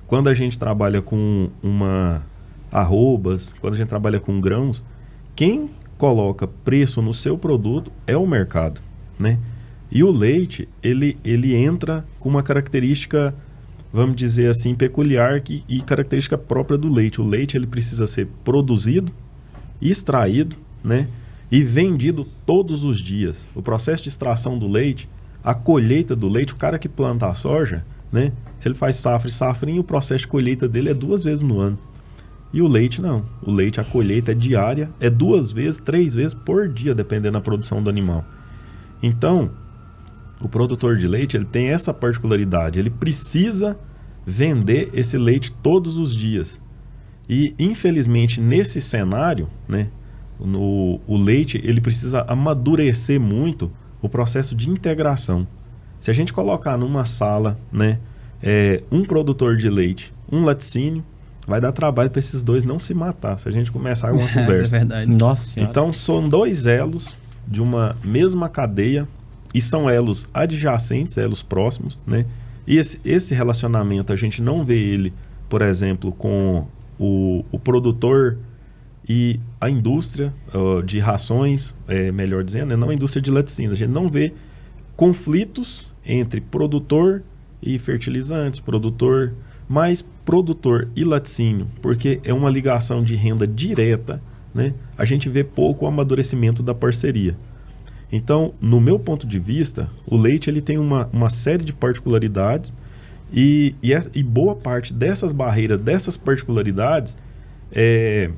quando 0.06 0.28
a 0.28 0.34
gente 0.34 0.58
trabalha 0.58 1.00
com 1.00 1.48
uma 1.62 2.22
arrobas, 2.70 3.54
quando 3.58 3.72
a 3.72 3.76
gente 3.76 3.88
trabalha 3.88 4.20
com 4.20 4.38
grãos, 4.38 4.84
quem 5.34 5.70
coloca 5.96 6.46
preço 6.46 7.00
no 7.00 7.14
seu 7.14 7.38
produto 7.38 7.90
é 8.06 8.16
o 8.16 8.26
mercado, 8.26 8.82
né? 9.18 9.38
E 9.91 10.03
o 10.03 10.11
leite, 10.11 10.68
ele, 10.82 11.16
ele 11.24 11.55
entra 11.55 12.05
com 12.18 12.28
uma 12.28 12.43
característica, 12.43 13.34
vamos 13.93 14.16
dizer 14.16 14.51
assim, 14.51 14.74
peculiar 14.74 15.41
que, 15.41 15.64
e 15.68 15.80
característica 15.80 16.37
própria 16.37 16.76
do 16.76 16.93
leite. 16.93 17.20
O 17.20 17.26
leite, 17.26 17.57
ele 17.57 17.66
precisa 17.66 18.07
ser 18.07 18.26
produzido, 18.45 19.12
extraído, 19.80 20.57
né? 20.82 21.09
E 21.51 21.62
vendido 21.62 22.26
todos 22.45 22.82
os 22.82 22.99
dias. 22.99 23.47
O 23.55 23.62
processo 23.62 24.03
de 24.03 24.09
extração 24.09 24.59
do 24.59 24.66
leite, 24.66 25.09
a 25.43 25.55
colheita 25.55 26.16
do 26.16 26.28
leite, 26.28 26.53
o 26.53 26.57
cara 26.57 26.78
que 26.78 26.89
planta 26.89 27.28
a 27.28 27.34
soja, 27.34 27.84
né? 28.11 28.32
Se 28.59 28.66
ele 28.66 28.74
faz 28.74 28.97
safra 28.97 29.28
e 29.28 29.32
safrinha, 29.32 29.80
o 29.80 29.84
processo 29.84 30.22
de 30.22 30.28
colheita 30.28 30.68
dele 30.68 30.91
é 30.91 30.95
duas 30.95 31.22
vezes 31.22 31.43
no 31.43 31.61
ano. 31.61 31.78
E 32.53 32.61
o 32.62 32.66
leite 32.66 33.01
não. 33.01 33.24
O 33.43 33.53
leite, 33.53 33.80
a 33.80 33.84
colheita 33.84 34.32
é 34.32 34.34
diária, 34.34 34.91
é 34.99 35.11
duas 35.11 35.53
vezes, 35.53 35.78
três 35.78 36.14
vezes 36.14 36.34
por 36.34 36.68
dia, 36.68 36.95
dependendo 36.95 37.34
da 37.34 37.41
produção 37.41 37.82
do 37.82 37.91
animal. 37.91 38.24
Então, 39.03 39.51
o 40.41 40.49
produtor 40.49 40.97
de 40.97 41.09
leite 41.09 41.37
ele 41.37 41.45
tem 41.45 41.68
essa 41.68 41.93
particularidade. 41.95 42.78
Ele 42.78 42.91
precisa 42.91 43.76
vender 44.26 44.91
esse 44.93 45.16
leite 45.16 45.53
todos 45.62 45.99
os 45.99 46.14
dias. 46.14 46.61
E, 47.28 47.55
infelizmente, 47.59 48.41
nesse 48.41 48.80
cenário, 48.80 49.49
né, 49.68 49.89
no, 50.39 51.01
o 51.07 51.16
leite 51.16 51.61
ele 51.64 51.80
precisa 51.80 52.22
amadurecer 52.28 53.20
muito 53.20 53.70
o 54.03 54.09
processo 54.09 54.55
de 54.55 54.68
integração. 54.68 55.47
Se 56.01 56.11
a 56.11 56.14
gente 56.14 56.32
colocar 56.32 56.76
numa 56.76 57.07
sala 57.07 57.59
né, 57.72 57.99
é, 58.43 58.82
um 58.91 59.05
produtor 59.05 59.57
de 59.57 59.68
leite, 59.68 60.12
um 60.30 60.45
laticínio, 60.45 61.03
vai 61.47 61.61
dar 61.61 61.72
trabalho 61.72 62.11
para 62.11 62.18
esses 62.18 62.43
dois 62.43 62.64
não 62.64 62.78
se 62.78 62.93
matar 62.93 63.39
se 63.39 63.49
a 63.49 63.53
gente 63.53 63.72
começar 63.72 64.12
uma 64.12 64.28
conversa. 64.28 64.76
é 64.76 64.78
verdade. 64.80 65.11
Nossa 65.11 65.51
senhora. 65.51 65.70
Então 65.70 65.93
são 65.93 66.28
dois 66.28 66.66
elos 66.66 67.09
de 67.47 67.62
uma 67.62 67.97
mesma 68.05 68.49
cadeia 68.49 69.09
e 69.55 69.61
são 69.61 69.88
elos 69.88 70.26
adjacentes, 70.32 71.16
elos 71.16 71.42
próximos, 71.42 72.01
né? 72.07 72.26
E 72.66 72.78
esse, 72.78 73.01
esse 73.05 73.34
relacionamento 73.34 74.12
a 74.12 74.16
gente 74.16 74.42
não 74.42 74.64
vê 74.64 74.76
ele, 74.76 75.12
por 75.49 75.62
exemplo, 75.62 76.12
com 76.12 76.66
o, 76.99 77.44
o 77.53 77.59
produtor 77.59 78.38
e 79.09 79.38
a 79.61 79.70
indústria 79.70 80.34
uh, 80.53 80.82
de 80.82 80.99
rações, 80.99 81.72
é, 81.86 82.11
melhor 82.11 82.42
dizendo, 82.42 82.70
né? 82.70 82.76
não 82.76 82.90
a 82.90 82.94
indústria 82.94 83.22
de 83.22 83.30
laticínios. 83.30 83.74
A 83.74 83.76
gente 83.76 83.92
não 83.92 84.09
vê 84.09 84.32
conflitos 84.97 85.92
entre 86.05 86.40
produtor 86.40 87.22
e 87.62 87.78
fertilizantes, 87.78 88.59
produtor, 88.59 89.32
mas 89.68 90.05
produtor 90.24 90.88
e 90.97 91.05
laticínio, 91.05 91.68
porque 91.80 92.20
é 92.24 92.32
uma 92.32 92.51
ligação 92.51 93.03
de 93.03 93.14
renda 93.14 93.47
direta, 93.47 94.20
né? 94.55 94.74
A 94.97 95.05
gente 95.05 95.28
vê 95.28 95.44
pouco 95.44 95.84
o 95.84 95.88
amadurecimento 95.88 96.62
da 96.62 96.74
parceria. 96.74 97.36
Então, 98.11 98.54
no 98.61 98.80
meu 98.80 98.98
ponto 98.98 99.26
de 99.26 99.38
vista, 99.38 99.90
o 100.07 100.16
leite 100.16 100.48
ele 100.48 100.61
tem 100.61 100.78
uma, 100.78 101.09
uma 101.12 101.28
série 101.28 101.64
de 101.64 101.72
particularidades 101.72 102.72
e, 103.32 103.74
e, 103.82 103.90
e 104.14 104.22
boa 104.22 104.54
parte 104.54 104.92
dessas 104.92 105.32
barreiras, 105.32 105.80
dessas 105.80 106.16
particularidades, 106.16 107.16
é, 107.72 108.30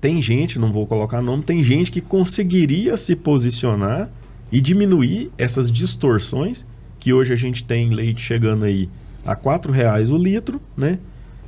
tem 0.00 0.22
gente, 0.22 0.58
não 0.58 0.72
vou 0.72 0.86
colocar 0.86 1.20
nome, 1.20 1.42
tem 1.42 1.62
gente 1.64 1.90
que 1.90 2.00
conseguiria 2.00 2.96
se 2.96 3.16
posicionar 3.16 4.08
e 4.52 4.60
diminuir 4.60 5.30
essas 5.36 5.70
distorções 5.70 6.64
que 6.98 7.12
hoje 7.12 7.32
a 7.32 7.36
gente 7.36 7.64
tem 7.64 7.90
leite 7.90 8.20
chegando 8.20 8.64
aí 8.64 8.88
a 9.24 9.34
quatro 9.34 9.72
reais 9.72 10.10
o 10.10 10.16
litro, 10.16 10.60
né? 10.76 10.98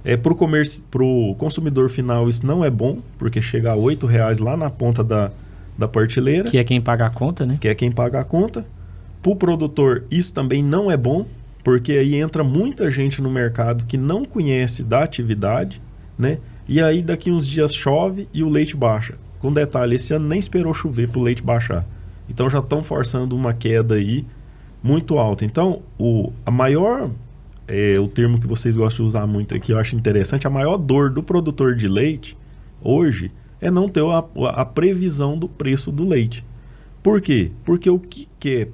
É, 0.04 0.16
para 0.16 0.32
o 0.32 1.34
consumidor 1.36 1.88
final 1.88 2.28
isso 2.28 2.44
não 2.44 2.64
é 2.64 2.70
bom, 2.70 2.98
porque 3.16 3.40
chega 3.40 3.70
a 3.70 3.76
oito 3.76 4.04
reais 4.04 4.40
lá 4.40 4.56
na 4.56 4.68
ponta 4.68 5.04
da, 5.04 5.30
da 5.82 5.88
partilheira. 5.88 6.44
Que 6.44 6.58
é 6.58 6.64
quem 6.64 6.80
paga 6.80 7.06
a 7.06 7.10
conta, 7.10 7.44
né? 7.44 7.58
Que 7.60 7.68
é 7.68 7.74
quem 7.74 7.90
paga 7.90 8.20
a 8.20 8.24
conta. 8.24 8.64
Para 9.20 9.32
o 9.32 9.36
produtor 9.36 10.04
isso 10.10 10.32
também 10.32 10.62
não 10.62 10.90
é 10.90 10.96
bom, 10.96 11.26
porque 11.62 11.92
aí 11.92 12.14
entra 12.14 12.42
muita 12.42 12.90
gente 12.90 13.20
no 13.20 13.30
mercado 13.30 13.84
que 13.84 13.96
não 13.96 14.24
conhece 14.24 14.82
da 14.82 15.02
atividade, 15.02 15.82
né? 16.18 16.38
E 16.68 16.80
aí 16.80 17.02
daqui 17.02 17.30
uns 17.30 17.46
dias 17.46 17.74
chove 17.74 18.28
e 18.32 18.42
o 18.42 18.48
leite 18.48 18.76
baixa. 18.76 19.14
Com 19.40 19.52
detalhe, 19.52 19.96
esse 19.96 20.14
ano 20.14 20.28
nem 20.28 20.38
esperou 20.38 20.72
chover 20.72 21.08
para 21.08 21.20
o 21.20 21.22
leite 21.22 21.42
baixar. 21.42 21.84
Então 22.28 22.48
já 22.48 22.60
estão 22.60 22.84
forçando 22.84 23.34
uma 23.34 23.52
queda 23.52 23.96
aí 23.96 24.24
muito 24.82 25.18
alta. 25.18 25.44
Então, 25.44 25.82
o, 25.98 26.32
a 26.46 26.50
maior, 26.50 27.10
é, 27.66 27.98
o 27.98 28.06
termo 28.06 28.40
que 28.40 28.46
vocês 28.46 28.76
gostam 28.76 29.04
de 29.04 29.08
usar 29.08 29.26
muito 29.26 29.54
aqui, 29.54 29.72
eu 29.72 29.78
acho 29.78 29.96
interessante, 29.96 30.46
a 30.46 30.50
maior 30.50 30.76
dor 30.76 31.10
do 31.10 31.22
produtor 31.22 31.74
de 31.74 31.88
leite 31.88 32.36
hoje 32.80 33.30
é 33.62 33.70
não 33.70 33.88
ter 33.88 34.02
a, 34.04 34.24
a 34.48 34.64
previsão 34.64 35.38
do 35.38 35.48
preço 35.48 35.92
do 35.92 36.06
leite. 36.06 36.44
Por 37.00 37.20
quê? 37.22 37.52
Porque 37.64 37.88
o 37.88 37.98
que 37.98 38.28
quer 38.38 38.70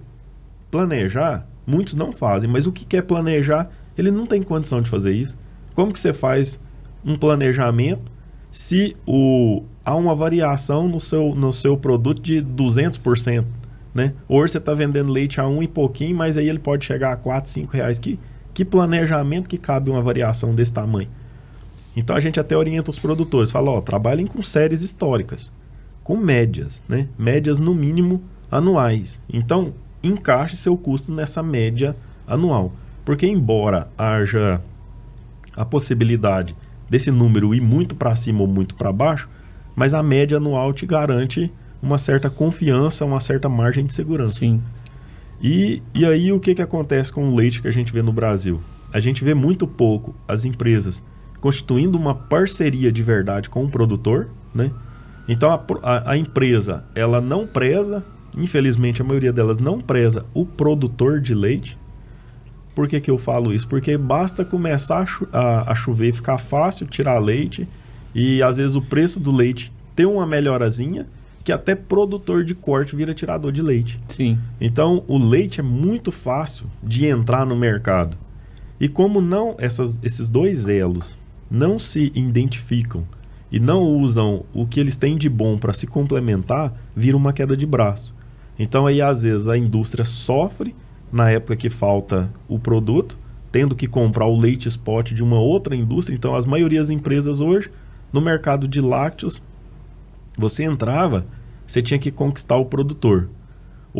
planejar, 0.70 1.46
muitos 1.66 1.94
não 1.94 2.10
fazem, 2.10 2.50
mas 2.50 2.66
o 2.66 2.72
que 2.72 2.86
quer 2.86 3.02
planejar, 3.02 3.70
ele 3.96 4.10
não 4.10 4.26
tem 4.26 4.42
condição 4.42 4.80
de 4.80 4.88
fazer 4.88 5.12
isso. 5.12 5.36
Como 5.74 5.92
que 5.92 6.00
você 6.00 6.14
faz 6.14 6.58
um 7.04 7.16
planejamento 7.16 8.10
se 8.50 8.96
o, 9.06 9.62
há 9.84 9.94
uma 9.94 10.14
variação 10.14 10.88
no 10.88 10.98
seu, 10.98 11.34
no 11.34 11.52
seu 11.52 11.76
produto 11.76 12.22
de 12.22 12.42
200%? 12.42 13.44
Né? 13.94 14.14
Hoje 14.26 14.52
você 14.52 14.58
está 14.58 14.72
vendendo 14.72 15.12
leite 15.12 15.38
a 15.38 15.46
um 15.46 15.62
e 15.62 15.68
pouquinho, 15.68 16.16
mas 16.16 16.38
aí 16.38 16.48
ele 16.48 16.58
pode 16.58 16.86
chegar 16.86 17.12
a 17.12 17.16
4, 17.16 17.50
5 17.50 17.72
reais. 17.72 17.98
Que, 17.98 18.18
que 18.54 18.64
planejamento 18.64 19.48
que 19.48 19.58
cabe 19.58 19.90
uma 19.90 20.00
variação 20.00 20.54
desse 20.54 20.72
tamanho? 20.72 21.08
Então 21.98 22.14
a 22.14 22.20
gente 22.20 22.38
até 22.38 22.56
orienta 22.56 22.92
os 22.92 22.98
produtores, 23.00 23.50
fala, 23.50 23.72
ó, 23.72 23.80
trabalhem 23.80 24.24
com 24.24 24.40
séries 24.40 24.84
históricas, 24.84 25.50
com 26.04 26.16
médias, 26.16 26.80
né? 26.88 27.08
Médias 27.18 27.58
no 27.58 27.74
mínimo 27.74 28.22
anuais. 28.48 29.20
Então, 29.28 29.74
encaixe 30.00 30.56
seu 30.56 30.76
custo 30.76 31.12
nessa 31.12 31.42
média 31.42 31.96
anual. 32.24 32.72
Porque 33.04 33.26
embora 33.26 33.88
haja 33.98 34.60
a 35.56 35.64
possibilidade 35.64 36.54
desse 36.88 37.10
número 37.10 37.52
ir 37.52 37.60
muito 37.60 37.96
para 37.96 38.14
cima 38.14 38.42
ou 38.42 38.46
muito 38.46 38.76
para 38.76 38.92
baixo, 38.92 39.28
mas 39.74 39.92
a 39.92 40.00
média 40.00 40.36
anual 40.36 40.72
te 40.72 40.86
garante 40.86 41.52
uma 41.82 41.98
certa 41.98 42.30
confiança, 42.30 43.04
uma 43.04 43.18
certa 43.18 43.48
margem 43.48 43.84
de 43.84 43.92
segurança. 43.92 44.34
Sim. 44.34 44.62
E, 45.42 45.82
e 45.92 46.06
aí 46.06 46.30
o 46.30 46.38
que, 46.38 46.54
que 46.54 46.62
acontece 46.62 47.10
com 47.10 47.28
o 47.28 47.34
leite 47.34 47.60
que 47.60 47.66
a 47.66 47.72
gente 47.72 47.92
vê 47.92 48.02
no 48.02 48.12
Brasil? 48.12 48.60
A 48.92 49.00
gente 49.00 49.24
vê 49.24 49.34
muito 49.34 49.66
pouco 49.66 50.14
as 50.28 50.44
empresas 50.44 51.02
constituindo 51.40 51.96
uma 51.96 52.14
parceria 52.14 52.90
de 52.90 53.02
verdade 53.02 53.48
com 53.48 53.64
o 53.64 53.70
produtor, 53.70 54.28
né? 54.54 54.70
Então 55.28 55.50
a, 55.50 55.62
a, 55.82 56.12
a 56.12 56.16
empresa 56.16 56.84
ela 56.94 57.20
não 57.20 57.46
preza, 57.46 58.04
infelizmente 58.36 59.02
a 59.02 59.04
maioria 59.04 59.32
delas 59.32 59.58
não 59.58 59.80
preza 59.80 60.24
o 60.32 60.46
produtor 60.46 61.20
de 61.20 61.34
leite. 61.34 61.78
Por 62.74 62.88
que, 62.88 63.00
que 63.00 63.10
eu 63.10 63.18
falo 63.18 63.52
isso? 63.52 63.66
Porque 63.66 63.96
basta 63.98 64.44
começar 64.44 65.00
a, 65.00 65.06
cho 65.06 65.28
a, 65.32 65.72
a 65.72 65.74
chover, 65.74 66.12
ficar 66.12 66.38
fácil 66.38 66.86
tirar 66.86 67.18
leite 67.18 67.68
e 68.14 68.42
às 68.42 68.56
vezes 68.56 68.76
o 68.76 68.82
preço 68.82 69.20
do 69.20 69.30
leite 69.30 69.72
ter 69.94 70.06
uma 70.06 70.26
melhorazinha 70.26 71.06
que 71.44 71.52
até 71.52 71.74
produtor 71.74 72.44
de 72.44 72.54
corte 72.54 72.94
vira 72.94 73.14
tirador 73.14 73.50
de 73.50 73.62
leite. 73.62 73.98
Sim. 74.06 74.38
Então, 74.60 75.02
o 75.08 75.16
leite 75.18 75.60
é 75.60 75.62
muito 75.62 76.12
fácil 76.12 76.66
de 76.82 77.06
entrar 77.06 77.46
no 77.46 77.56
mercado. 77.56 78.16
E 78.78 78.86
como 78.86 79.20
não 79.20 79.56
essas, 79.58 79.98
esses 80.04 80.28
dois 80.28 80.68
elos 80.68 81.17
não 81.50 81.78
se 81.78 82.12
identificam 82.14 83.06
e 83.50 83.58
não 83.58 83.82
usam 83.82 84.44
o 84.52 84.66
que 84.66 84.78
eles 84.78 84.96
têm 84.96 85.16
de 85.16 85.28
bom 85.28 85.56
para 85.56 85.72
se 85.72 85.86
complementar, 85.86 86.74
vira 86.94 87.16
uma 87.16 87.32
queda 87.32 87.56
de 87.56 87.66
braço. 87.66 88.14
Então 88.58 88.86
aí 88.86 89.00
às 89.00 89.22
vezes 89.22 89.48
a 89.48 89.56
indústria 89.56 90.04
sofre 90.04 90.74
na 91.10 91.30
época 91.30 91.56
que 91.56 91.70
falta 91.70 92.30
o 92.46 92.58
produto, 92.58 93.18
tendo 93.50 93.74
que 93.74 93.88
comprar 93.88 94.26
o 94.26 94.38
leite 94.38 94.68
spot 94.68 95.12
de 95.12 95.22
uma 95.22 95.40
outra 95.40 95.74
indústria. 95.74 96.14
Então 96.14 96.34
as 96.34 96.44
maiorias 96.44 96.90
empresas 96.90 97.40
hoje 97.40 97.70
no 98.12 98.20
mercado 98.20 98.68
de 98.68 98.80
lácteos 98.80 99.40
você 100.36 100.64
entrava 100.64 101.26
você 101.66 101.82
tinha 101.82 101.98
que 101.98 102.10
conquistar 102.10 102.56
o 102.56 102.64
produtor. 102.64 103.28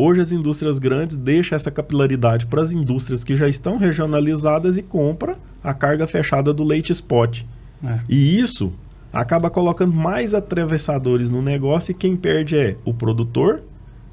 Hoje 0.01 0.21
as 0.21 0.31
indústrias 0.31 0.79
grandes 0.79 1.17
deixam 1.17 1.57
essa 1.57 1.69
capilaridade 1.69 2.45
para 2.45 2.61
as 2.61 2.71
indústrias 2.71 3.21
que 3.21 3.35
já 3.35 3.49
estão 3.49 3.75
regionalizadas 3.75 4.77
e 4.77 4.81
compra 4.81 5.37
a 5.61 5.73
carga 5.73 6.07
fechada 6.07 6.53
do 6.53 6.63
leite 6.63 6.93
spot. 6.93 7.43
É. 7.83 7.99
E 8.07 8.39
isso 8.39 8.71
acaba 9.11 9.49
colocando 9.49 9.93
mais 9.93 10.33
atravessadores 10.33 11.29
no 11.29 11.41
negócio 11.41 11.91
e 11.91 11.93
quem 11.93 12.15
perde 12.15 12.55
é 12.55 12.77
o 12.85 12.93
produtor, 12.93 13.61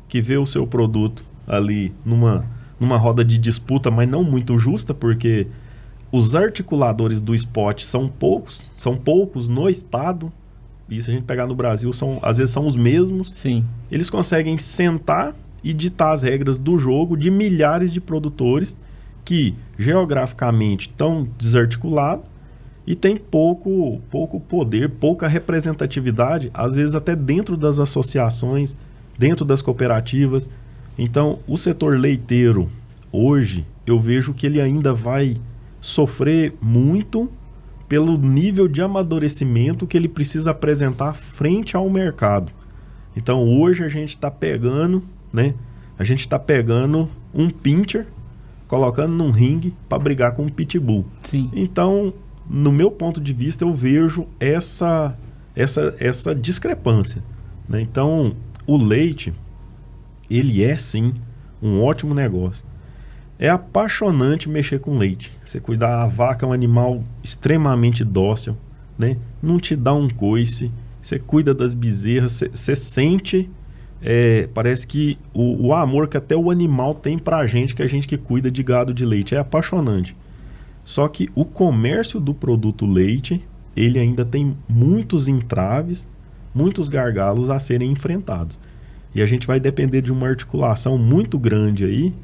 que 0.08 0.20
vê 0.20 0.36
o 0.36 0.44
seu 0.44 0.66
produto 0.66 1.24
ali 1.46 1.92
numa, 2.04 2.44
numa 2.80 2.96
roda 2.96 3.24
de 3.24 3.38
disputa, 3.38 3.88
mas 3.88 4.08
não 4.08 4.24
muito 4.24 4.58
justa, 4.58 4.92
porque 4.92 5.46
os 6.10 6.34
articuladores 6.34 7.20
do 7.20 7.32
esporte 7.32 7.86
são 7.86 8.08
poucos, 8.08 8.68
são 8.74 8.96
poucos 8.96 9.48
no 9.48 9.68
estado. 9.68 10.32
E 10.90 11.00
se 11.00 11.12
a 11.12 11.14
gente 11.14 11.26
pegar 11.26 11.46
no 11.46 11.54
Brasil, 11.54 11.92
são, 11.92 12.18
às 12.22 12.38
vezes 12.38 12.52
são 12.52 12.66
os 12.66 12.74
mesmos. 12.74 13.30
Sim. 13.30 13.64
Eles 13.88 14.10
conseguem 14.10 14.58
sentar 14.58 15.32
e 15.62 15.72
ditar 15.72 16.12
as 16.12 16.22
regras 16.22 16.58
do 16.58 16.78
jogo 16.78 17.16
de 17.16 17.30
milhares 17.30 17.90
de 17.90 18.00
produtores 18.00 18.78
que 19.24 19.54
geograficamente 19.78 20.88
estão 20.88 21.28
desarticulados 21.36 22.24
e 22.86 22.94
tem 22.94 23.16
pouco, 23.16 24.00
pouco 24.10 24.38
poder, 24.38 24.88
pouca 24.90 25.26
representatividade, 25.26 26.50
às 26.54 26.76
vezes 26.76 26.94
até 26.94 27.16
dentro 27.16 27.56
das 27.56 27.80
associações, 27.80 28.76
dentro 29.18 29.44
das 29.44 29.60
cooperativas. 29.60 30.48
Então, 30.96 31.40
o 31.48 31.58
setor 31.58 31.98
leiteiro, 31.98 32.70
hoje, 33.10 33.66
eu 33.84 33.98
vejo 33.98 34.32
que 34.32 34.46
ele 34.46 34.60
ainda 34.60 34.94
vai 34.94 35.36
sofrer 35.80 36.54
muito 36.60 37.28
pelo 37.88 38.16
nível 38.16 38.68
de 38.68 38.82
amadurecimento 38.82 39.86
que 39.86 39.96
ele 39.96 40.08
precisa 40.08 40.52
apresentar 40.52 41.14
frente 41.14 41.76
ao 41.76 41.88
mercado. 41.90 42.52
Então, 43.16 43.42
hoje 43.42 43.84
a 43.84 43.88
gente 43.88 44.10
está 44.10 44.30
pegando, 44.30 45.02
né? 45.32 45.54
A 45.98 46.04
gente 46.04 46.20
está 46.20 46.38
pegando 46.38 47.08
um 47.32 47.48
pincher, 47.48 48.06
colocando 48.68 49.14
num 49.14 49.30
ringue 49.30 49.74
para 49.88 49.98
brigar 49.98 50.34
com 50.34 50.44
um 50.44 50.48
pitbull. 50.48 51.06
Sim. 51.22 51.50
Então, 51.54 52.12
no 52.48 52.70
meu 52.70 52.90
ponto 52.90 53.20
de 53.20 53.32
vista, 53.32 53.64
eu 53.64 53.72
vejo 53.72 54.26
essa, 54.38 55.16
essa, 55.54 55.94
essa 55.98 56.34
discrepância. 56.34 57.22
Né? 57.68 57.80
Então, 57.80 58.36
o 58.66 58.76
leite, 58.76 59.32
ele 60.30 60.62
é 60.62 60.76
sim 60.76 61.14
um 61.62 61.82
ótimo 61.82 62.14
negócio. 62.14 62.64
É 63.38 63.48
apaixonante 63.50 64.48
mexer 64.48 64.80
com 64.80 64.96
leite. 64.96 65.32
Você 65.44 65.60
cuidar 65.60 66.02
a 66.02 66.06
vaca 66.06 66.46
é 66.46 66.48
um 66.48 66.52
animal 66.52 67.04
extremamente 67.22 68.02
dócil, 68.02 68.56
né? 68.98 69.18
Não 69.42 69.58
te 69.58 69.76
dá 69.76 69.92
um 69.92 70.08
coice. 70.08 70.72
Você 71.02 71.18
cuida 71.18 71.54
das 71.54 71.74
bezerras, 71.74 72.32
você, 72.32 72.48
você 72.48 72.74
sente, 72.74 73.50
é, 74.02 74.48
parece 74.52 74.86
que 74.86 75.18
o, 75.32 75.68
o, 75.68 75.74
amor 75.74 76.08
que 76.08 76.16
até 76.16 76.36
o 76.36 76.50
animal 76.50 76.94
tem 76.94 77.18
pra 77.18 77.46
gente, 77.46 77.74
que 77.74 77.82
a 77.82 77.86
gente 77.86 78.06
que 78.06 78.16
cuida 78.16 78.50
de 78.50 78.62
gado 78.62 78.92
de 78.92 79.04
leite, 79.04 79.34
é 79.34 79.38
apaixonante. 79.38 80.16
Só 80.84 81.08
que 81.08 81.28
o 81.34 81.44
comércio 81.44 82.20
do 82.20 82.32
produto 82.32 82.86
leite, 82.86 83.42
ele 83.76 83.98
ainda 83.98 84.24
tem 84.24 84.56
muitos 84.68 85.28
entraves, 85.28 86.06
muitos 86.54 86.88
gargalos 86.88 87.50
a 87.50 87.58
serem 87.58 87.90
enfrentados. 87.90 88.58
E 89.14 89.22
a 89.22 89.26
gente 89.26 89.46
vai 89.46 89.58
depender 89.58 90.02
de 90.02 90.12
uma 90.12 90.28
articulação 90.28 90.98
muito 90.98 91.38
grande 91.38 91.84
aí 91.84 92.14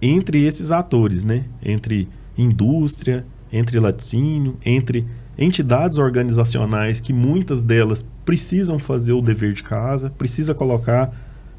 entre 0.00 0.44
esses 0.44 0.72
atores, 0.72 1.22
né? 1.22 1.44
Entre 1.62 2.08
indústria, 2.36 3.24
entre 3.52 3.78
laticínio, 3.78 4.56
entre 4.64 5.06
entidades 5.40 5.96
organizacionais 5.96 7.00
que 7.00 7.12
muitas 7.14 7.62
delas 7.62 8.04
precisam 8.26 8.78
fazer 8.78 9.12
o 9.12 9.22
dever 9.22 9.54
de 9.54 9.62
casa, 9.62 10.10
precisa 10.10 10.54
colocar 10.54 11.12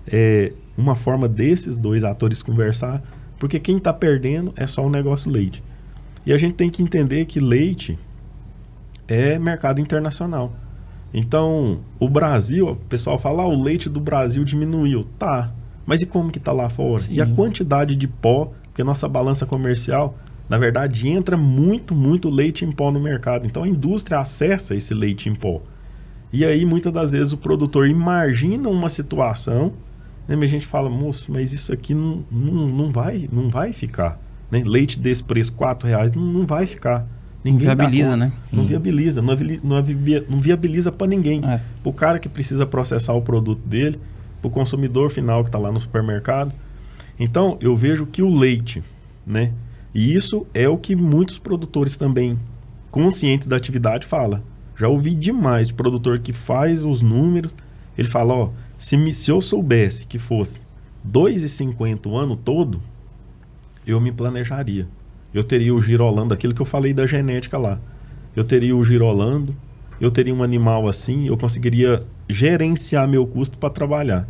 é, 0.08 0.54
uma 0.78 0.96
forma 0.96 1.28
desses 1.28 1.80
dois 1.80 2.04
atores 2.04 2.44
conversar, 2.44 3.02
porque 3.40 3.60
quem 3.60 3.78
está 3.78 3.92
perdendo 3.92 4.54
é 4.56 4.68
só 4.68 4.86
o 4.86 4.90
negócio 4.90 5.32
leite. 5.32 5.64
E 6.24 6.32
a 6.32 6.38
gente 6.38 6.54
tem 6.54 6.70
que 6.70 6.84
entender 6.84 7.26
que 7.26 7.40
leite 7.40 7.98
é 9.08 9.40
mercado 9.40 9.82
internacional. 9.82 10.54
Então, 11.12 11.80
o 12.00 12.08
Brasil, 12.08 12.70
o 12.70 12.76
pessoal 12.76 13.18
fala, 13.18 13.44
ah, 13.44 13.48
o 13.48 13.62
leite 13.62 13.90
do 13.90 14.00
Brasil 14.00 14.44
diminuiu. 14.46 15.06
Tá, 15.18 15.52
mas 15.86 16.02
e 16.02 16.06
como 16.06 16.32
que 16.32 16.38
está 16.38 16.52
lá 16.52 16.70
fora? 16.70 17.00
Sim. 17.00 17.16
E 17.16 17.22
a 17.22 17.26
quantidade 17.26 17.96
de 17.96 18.08
pó, 18.08 18.52
porque 18.66 18.82
a 18.84 18.86
nossa 18.86 19.10
balança 19.10 19.46
comercial, 19.46 20.16
na 20.52 20.58
verdade, 20.58 21.08
entra 21.08 21.38
muito, 21.38 21.96
muito 21.96 22.30
leite 22.30 22.66
em 22.66 22.72
pó 22.74 22.92
no 22.92 23.00
mercado. 23.00 23.48
Então 23.48 23.64
a 23.64 23.68
indústria 23.70 24.20
acessa 24.20 24.76
esse 24.76 24.94
leite 24.94 25.30
em 25.30 25.34
pó. 25.34 25.62
E 26.34 26.44
aí, 26.44 26.66
muitas 26.66 26.92
das 26.92 27.14
vezes, 27.14 27.32
o 27.32 27.38
produtor 27.38 27.88
imagina 27.88 28.68
uma 28.68 28.90
situação, 28.90 29.72
né, 30.28 30.36
a 30.36 30.46
gente 30.46 30.68
fala, 30.68 30.90
moço, 30.90 31.32
mas 31.32 31.54
isso 31.54 31.72
aqui 31.72 31.94
não, 31.94 32.26
não, 32.30 32.68
não, 32.68 32.92
vai, 32.92 33.30
não 33.32 33.50
vai 33.50 33.72
ficar. 33.72 34.20
Né? 34.52 34.62
Leite 34.66 35.00
desse 35.00 35.24
preço, 35.24 35.54
R$ 35.58 35.88
reais, 35.88 36.12
não, 36.12 36.22
não 36.22 36.46
vai 36.46 36.66
ficar. 36.66 37.08
Ninguém 37.46 37.68
viabiliza, 37.68 38.18
né? 38.18 38.34
Não 38.52 38.64
hum. 38.64 38.68
viabiliza, 38.68 39.22
não, 39.22 39.36
não 40.30 40.42
viabiliza 40.42 40.92
para 40.92 41.08
ninguém. 41.08 41.42
É. 41.46 41.62
O 41.82 41.94
cara 41.94 42.20
que 42.20 42.28
precisa 42.28 42.66
processar 42.66 43.14
o 43.14 43.22
produto 43.22 43.66
dele, 43.66 43.98
para 44.42 44.50
o 44.50 44.52
consumidor 44.52 45.10
final 45.12 45.44
que 45.44 45.48
está 45.48 45.58
lá 45.58 45.72
no 45.72 45.80
supermercado. 45.80 46.54
Então, 47.18 47.58
eu 47.62 47.74
vejo 47.74 48.06
que 48.06 48.22
o 48.22 48.30
leite, 48.30 48.84
né? 49.26 49.54
E 49.94 50.14
isso 50.14 50.46
é 50.54 50.70
o 50.70 50.78
que 50.78 50.96
muitos 50.96 51.38
produtores 51.38 51.98
também 51.98 52.40
conscientes 52.90 53.48
da 53.48 53.56
atividade 53.56 54.08
fala. 54.08 54.44
Já 54.76 54.88
ouvi 54.88 55.14
demais 55.14 55.72
produtor 55.72 56.20
que 56.20 56.34
faz 56.34 56.84
os 56.84 57.02
números, 57.02 57.54
ele 57.98 58.08
fala, 58.08 58.34
ó, 58.34 58.50
se, 58.78 58.98
me, 58.98 59.14
se 59.14 59.30
eu 59.30 59.42
soubesse 59.42 60.08
que 60.08 60.18
fosse 60.18 60.60
2,50 61.08 62.08
o 62.10 62.18
ano 62.18 62.36
todo, 62.36 62.82
eu 63.86 64.00
me 64.00 64.12
planejaria. 64.12 64.88
Eu 65.34 65.44
teria 65.44 65.74
o 65.74 65.82
girolando, 65.82 66.34
aquilo 66.34 66.54
que 66.54 66.62
eu 66.62 66.66
falei 66.66 66.94
da 66.94 67.06
genética 67.06 67.58
lá. 67.58 67.80
Eu 68.36 68.44
teria 68.44 68.76
o 68.76 68.84
girolando, 68.84 69.56
eu 70.00 70.10
teria 70.10 70.34
um 70.34 70.44
animal 70.44 70.88
assim, 70.88 71.28
eu 71.28 71.38
conseguiria 71.38 72.04
gerenciar 72.28 73.08
meu 73.08 73.26
custo 73.26 73.58
para 73.58 73.70
trabalhar. 73.70 74.28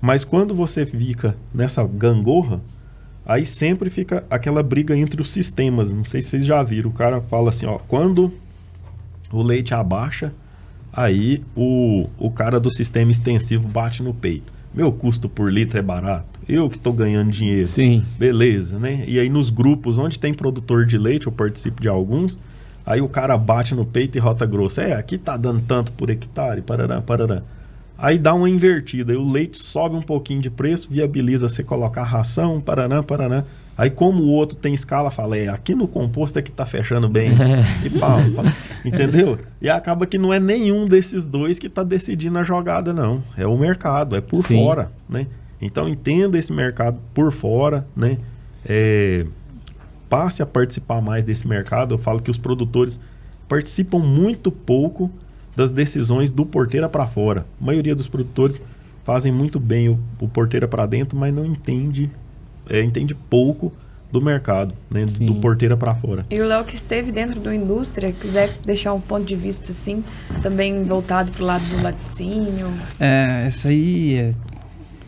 Mas 0.00 0.24
quando 0.24 0.54
você 0.54 0.86
fica 0.86 1.36
nessa 1.52 1.84
gangorra, 1.84 2.60
aí 3.28 3.44
sempre 3.44 3.90
fica 3.90 4.24
aquela 4.30 4.62
briga 4.62 4.96
entre 4.96 5.20
os 5.20 5.30
sistemas. 5.30 5.92
Não 5.92 6.04
sei 6.04 6.22
se 6.22 6.30
vocês 6.30 6.46
já 6.46 6.62
viram. 6.62 6.90
O 6.90 6.92
cara 6.92 7.20
fala 7.20 7.50
assim, 7.50 7.66
ó, 7.66 7.78
quando 7.86 8.32
o 9.30 9.42
leite 9.42 9.74
abaixa, 9.74 10.32
aí 10.92 11.44
o, 11.54 12.08
o 12.18 12.30
cara 12.30 12.58
do 12.58 12.70
sistema 12.72 13.10
extensivo 13.10 13.68
bate 13.68 14.02
no 14.02 14.14
peito. 14.14 14.52
Meu 14.72 14.90
custo 14.90 15.28
por 15.28 15.52
litro 15.52 15.78
é 15.78 15.82
barato. 15.82 16.40
Eu 16.48 16.70
que 16.70 16.76
estou 16.76 16.92
ganhando 16.92 17.30
dinheiro. 17.30 17.66
Sim. 17.66 18.04
Beleza, 18.18 18.78
né? 18.78 19.04
E 19.06 19.20
aí 19.20 19.28
nos 19.28 19.50
grupos 19.50 19.98
onde 19.98 20.18
tem 20.18 20.32
produtor 20.32 20.86
de 20.86 20.96
leite, 20.96 21.26
eu 21.26 21.32
participo 21.32 21.82
de 21.82 21.88
alguns, 21.88 22.38
Aí 22.88 23.02
o 23.02 23.08
cara 23.08 23.36
bate 23.36 23.74
no 23.74 23.84
peito 23.84 24.16
e 24.16 24.18
rota 24.18 24.46
grossa. 24.46 24.80
É, 24.80 24.94
aqui 24.94 25.18
tá 25.18 25.36
dando 25.36 25.60
tanto 25.60 25.92
por 25.92 26.08
hectare, 26.08 26.62
parará, 26.62 27.02
parará. 27.02 27.42
Aí 27.98 28.16
dá 28.16 28.32
uma 28.32 28.48
invertida, 28.48 29.18
o 29.18 29.28
leite 29.28 29.58
sobe 29.58 29.96
um 29.96 30.02
pouquinho 30.02 30.40
de 30.40 30.48
preço, 30.48 30.88
viabiliza 30.88 31.48
você 31.48 31.64
colocar 31.64 32.04
ração, 32.04 32.60
paraná, 32.60 33.02
paraná. 33.02 33.44
Aí 33.76 33.90
como 33.90 34.22
o 34.22 34.28
outro 34.28 34.56
tem 34.56 34.72
escala, 34.72 35.10
fala, 35.10 35.36
é, 35.36 35.48
aqui 35.48 35.74
no 35.74 35.88
composto 35.88 36.38
é 36.38 36.42
que 36.42 36.52
tá 36.52 36.64
fechando 36.64 37.08
bem. 37.08 37.32
e 37.84 37.90
pau, 37.90 38.18
pau. 38.36 38.44
Entendeu? 38.84 39.38
E 39.60 39.68
acaba 39.68 40.06
que 40.06 40.16
não 40.16 40.32
é 40.32 40.38
nenhum 40.38 40.86
desses 40.86 41.26
dois 41.26 41.58
que 41.58 41.68
tá 41.68 41.82
decidindo 41.82 42.38
a 42.38 42.44
jogada, 42.44 42.92
não. 42.92 43.20
É 43.36 43.46
o 43.46 43.58
mercado, 43.58 44.14
é 44.14 44.20
por 44.20 44.38
Sim. 44.38 44.62
fora, 44.62 44.92
né? 45.08 45.26
Então 45.60 45.88
entenda 45.88 46.38
esse 46.38 46.52
mercado 46.52 47.00
por 47.12 47.32
fora, 47.32 47.84
né? 47.96 48.18
É, 48.64 49.26
passe 50.08 50.40
a 50.40 50.46
participar 50.46 51.00
mais 51.00 51.24
desse 51.24 51.48
mercado. 51.48 51.94
Eu 51.94 51.98
falo 51.98 52.22
que 52.22 52.30
os 52.30 52.38
produtores 52.38 53.00
participam 53.48 53.98
muito 53.98 54.52
pouco 54.52 55.10
das 55.58 55.72
decisões 55.72 56.30
do 56.30 56.46
porteira 56.46 56.88
para 56.88 57.04
fora. 57.08 57.44
A 57.60 57.64
maioria 57.64 57.92
dos 57.92 58.06
produtores 58.06 58.62
fazem 59.02 59.32
muito 59.32 59.58
bem 59.58 59.88
o, 59.88 59.98
o 60.20 60.28
porteira 60.28 60.68
para 60.68 60.86
dentro, 60.86 61.18
mas 61.18 61.34
não 61.34 61.44
entende, 61.44 62.08
é, 62.70 62.80
entende 62.80 63.12
pouco 63.12 63.72
do 64.12 64.22
mercado, 64.22 64.72
né, 64.88 65.04
do 65.04 65.34
porteira 65.34 65.76
para 65.76 65.94
fora. 65.96 66.24
E 66.30 66.40
o 66.40 66.46
Léo 66.46 66.64
que 66.64 66.76
esteve 66.76 67.10
dentro 67.10 67.40
da 67.40 67.52
indústria, 67.52 68.12
quiser 68.12 68.50
deixar 68.64 68.94
um 68.94 69.00
ponto 69.00 69.26
de 69.26 69.34
vista 69.34 69.72
assim, 69.72 70.04
também 70.42 70.84
voltado 70.84 71.32
para 71.32 71.42
o 71.42 71.46
lado 71.46 71.64
do 71.64 71.82
laticínio. 71.82 72.72
É, 73.00 73.46
isso 73.48 73.66
aí, 73.66 74.14
é, 74.14 74.30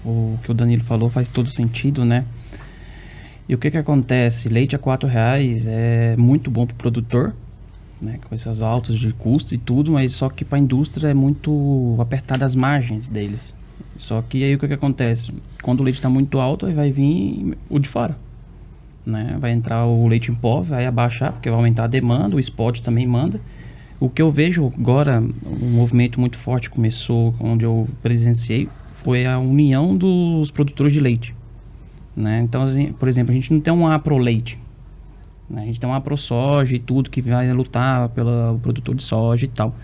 o 0.04 0.36
que 0.42 0.50
o 0.50 0.54
Danilo 0.54 0.82
falou 0.82 1.08
faz 1.08 1.28
todo 1.28 1.48
sentido, 1.48 2.04
né? 2.04 2.24
E 3.48 3.54
o 3.54 3.58
que 3.58 3.70
que 3.70 3.78
acontece? 3.78 4.48
Leite 4.48 4.74
a 4.74 4.78
quatro 4.78 5.08
reais 5.08 5.66
é 5.68 6.16
muito 6.16 6.50
bom 6.50 6.66
para 6.66 6.74
o 6.74 6.76
produtor, 6.76 7.34
né? 8.00 8.18
Com 8.28 8.34
essas 8.34 8.62
altas 8.62 8.98
de 8.98 9.12
custo 9.12 9.54
e 9.54 9.58
tudo, 9.58 9.92
mas 9.92 10.12
só 10.12 10.28
que 10.28 10.44
para 10.44 10.58
a 10.58 10.60
indústria 10.60 11.08
é 11.08 11.14
muito 11.14 11.96
apertada 11.98 12.44
as 12.44 12.54
margens 12.54 13.08
deles. 13.08 13.54
Só 13.96 14.22
que 14.22 14.42
aí 14.42 14.54
o 14.54 14.58
que 14.58 14.66
que 14.66 14.74
acontece? 14.74 15.32
Quando 15.62 15.80
o 15.80 15.82
leite 15.82 15.96
está 15.96 16.08
muito 16.08 16.38
alto, 16.38 16.66
aí 16.66 16.74
vai 16.74 16.90
vir 16.90 17.56
o 17.68 17.78
de 17.78 17.88
fora. 17.88 18.16
Né? 19.04 19.36
Vai 19.38 19.52
entrar 19.52 19.86
o 19.86 20.06
leite 20.08 20.30
em 20.30 20.34
pó, 20.34 20.60
vai 20.60 20.86
abaixar, 20.86 21.32
porque 21.32 21.50
vai 21.50 21.58
aumentar 21.58 21.84
a 21.84 21.88
demanda, 21.88 22.36
o 22.36 22.40
spot 22.40 22.80
também 22.80 23.06
manda. 23.06 23.40
O 23.98 24.08
que 24.08 24.22
eu 24.22 24.30
vejo 24.30 24.72
agora, 24.78 25.20
um 25.20 25.70
movimento 25.70 26.18
muito 26.18 26.38
forte 26.38 26.70
começou, 26.70 27.34
onde 27.38 27.66
eu 27.66 27.86
presenciei, 28.02 28.68
foi 29.02 29.26
a 29.26 29.38
união 29.38 29.94
dos 29.94 30.50
produtores 30.50 30.92
de 30.92 31.00
leite. 31.00 31.34
Né? 32.16 32.40
Então, 32.42 32.62
assim, 32.62 32.92
por 32.92 33.08
exemplo, 33.08 33.32
a 33.32 33.34
gente 33.34 33.52
não 33.52 33.60
tem 33.60 33.72
um 33.72 33.86
Apro 33.86 34.16
Leite. 34.16 34.58
Né? 35.50 35.62
A 35.62 35.64
gente 35.66 35.80
tem 35.80 35.90
um 35.90 35.92
Apro 35.92 36.16
Soja 36.16 36.76
e 36.76 36.78
tudo 36.78 37.10
que 37.10 37.20
vai 37.20 37.52
lutar 37.52 38.08
pelo 38.10 38.58
produtor 38.60 38.94
de 38.94 39.02
soja 39.02 39.44
e 39.44 39.48
tal. 39.48 39.74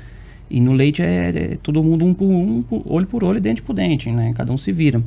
E 0.48 0.60
no 0.60 0.72
leite 0.72 1.02
é, 1.02 1.28
é 1.54 1.56
todo 1.56 1.82
mundo 1.82 2.04
um 2.04 2.14
por 2.14 2.26
um, 2.26 2.64
olho 2.84 3.06
por 3.06 3.24
olho, 3.24 3.40
dente 3.40 3.60
por 3.60 3.74
dente, 3.74 4.10
né? 4.10 4.32
Cada 4.34 4.52
um 4.52 4.56
se 4.56 4.70
vira. 4.70 5.02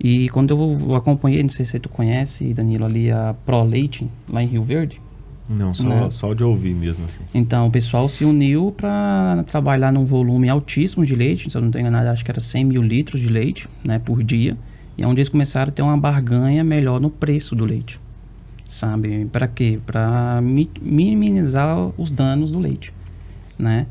E 0.00 0.28
quando 0.30 0.50
eu 0.54 0.94
acompanhei, 0.94 1.42
não 1.42 1.50
sei 1.50 1.66
se 1.66 1.78
tu 1.78 1.88
conhece, 1.88 2.54
Danilo, 2.54 2.84
ali 2.86 3.10
a 3.10 3.34
Pro 3.44 3.62
Leite, 3.64 4.08
lá 4.30 4.42
em 4.42 4.46
Rio 4.46 4.62
Verde, 4.62 5.00
Não, 5.48 5.74
só, 5.74 5.82
Né? 5.82 6.10
só 6.10 6.34
de 6.34 6.44
ouvir 6.44 6.74
mesmo 6.74 7.04
assim. 7.04 7.20
Então 7.34 7.66
o 7.66 7.70
pessoal 7.70 8.08
se 8.08 8.24
uniu 8.24 8.72
para 8.74 9.44
trabalhar 9.46 9.92
num 9.92 10.04
volume 10.04 10.48
altíssimo 10.48 11.04
de 11.04 11.16
leite, 11.16 11.50
se 11.50 11.56
eu 11.56 11.60
não 11.60 11.70
tenho 11.70 11.90
nada, 11.90 12.12
acho 12.12 12.24
que 12.24 12.30
era 12.30 12.40
100 12.40 12.64
mil 12.64 12.82
litros 12.82 13.20
de 13.20 13.28
leite 13.28 13.68
né, 13.84 13.98
por 13.98 14.22
dia. 14.22 14.56
E 14.96 15.02
é 15.02 15.06
onde 15.06 15.20
eles 15.20 15.28
começaram 15.28 15.68
a 15.68 15.72
ter 15.72 15.82
uma 15.82 15.96
barganha 15.98 16.62
melhor 16.62 17.00
no 17.00 17.10
preço 17.10 17.54
do 17.56 17.64
leite. 17.64 18.00
Sabe? 18.68 19.24
Para 19.32 19.48
quê? 19.48 19.80
Para 19.84 20.40
mi 20.42 20.68
minimizar 20.80 21.90
os 21.98 22.10
danos 22.10 22.50
do 22.50 22.58
leite. 22.58 22.92
Né? 23.58 23.86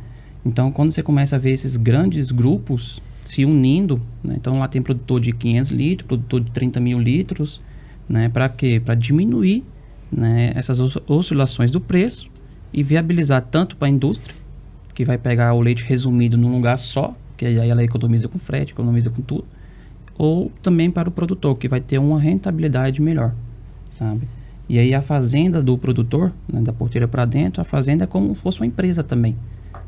Então 0.46 0.72
quando 0.72 0.92
você 0.92 1.02
começa 1.02 1.36
a 1.36 1.40
ver 1.40 1.52
esses 1.52 1.76
grandes 1.76 2.30
grupos 2.32 3.02
se 3.24 3.44
unindo, 3.44 4.00
né? 4.24 4.36
então 4.38 4.54
lá 4.54 4.68
tem 4.68 4.82
produtor 4.82 5.20
de 5.20 5.34
500 5.34 5.72
litros, 5.72 6.08
produtor 6.08 6.42
de 6.42 6.52
30 6.52 6.80
mil 6.80 7.00
litros, 7.00 7.60
né? 8.08 8.30
para 8.30 8.48
quê? 8.48 8.80
Para 8.80 8.94
diminuir 8.94 9.66
né, 10.12 10.54
essas 10.56 10.80
os- 10.80 10.98
oscilações 11.08 11.72
do 11.72 11.82
preço 11.82 12.30
e 12.72 12.84
viabilizar 12.84 13.42
tanto 13.50 13.76
para 13.76 13.88
a 13.88 13.92
indústria, 13.92 14.36
que 14.94 15.04
vai 15.04 15.18
pegar 15.18 15.54
o 15.54 15.60
leite 15.60 15.84
resumido 15.84 16.38
num 16.38 16.52
lugar 16.52 16.78
só, 16.78 17.16
que 17.36 17.46
aí 17.46 17.58
ela 17.70 17.84
economiza 17.84 18.28
com 18.28 18.38
frete, 18.40 18.74
economiza 18.74 19.10
com 19.10 19.22
tudo, 19.22 19.46
ou 20.18 20.52
também 20.62 20.90
para 20.90 21.10
o 21.10 21.12
produtor, 21.12 21.58
que 21.58 21.68
vai 21.68 21.82
ter 21.82 21.98
uma 21.98 22.20
rentabilidade 22.20 23.02
melhor, 23.02 23.34
sabe? 23.92 24.28
E 24.70 24.78
aí 24.78 24.94
a 24.94 25.02
fazenda 25.02 25.62
do 25.62 25.78
produtor, 25.78 26.34
né, 26.52 26.62
da 26.62 26.74
porteira 26.74 27.08
para 27.08 27.26
dentro, 27.26 27.62
a 27.62 27.64
fazenda 27.64 28.04
é 28.04 28.08
como 28.08 28.36
se 28.36 28.42
fosse 28.42 28.60
uma 28.60 28.68
empresa 28.68 29.02
também. 29.02 29.36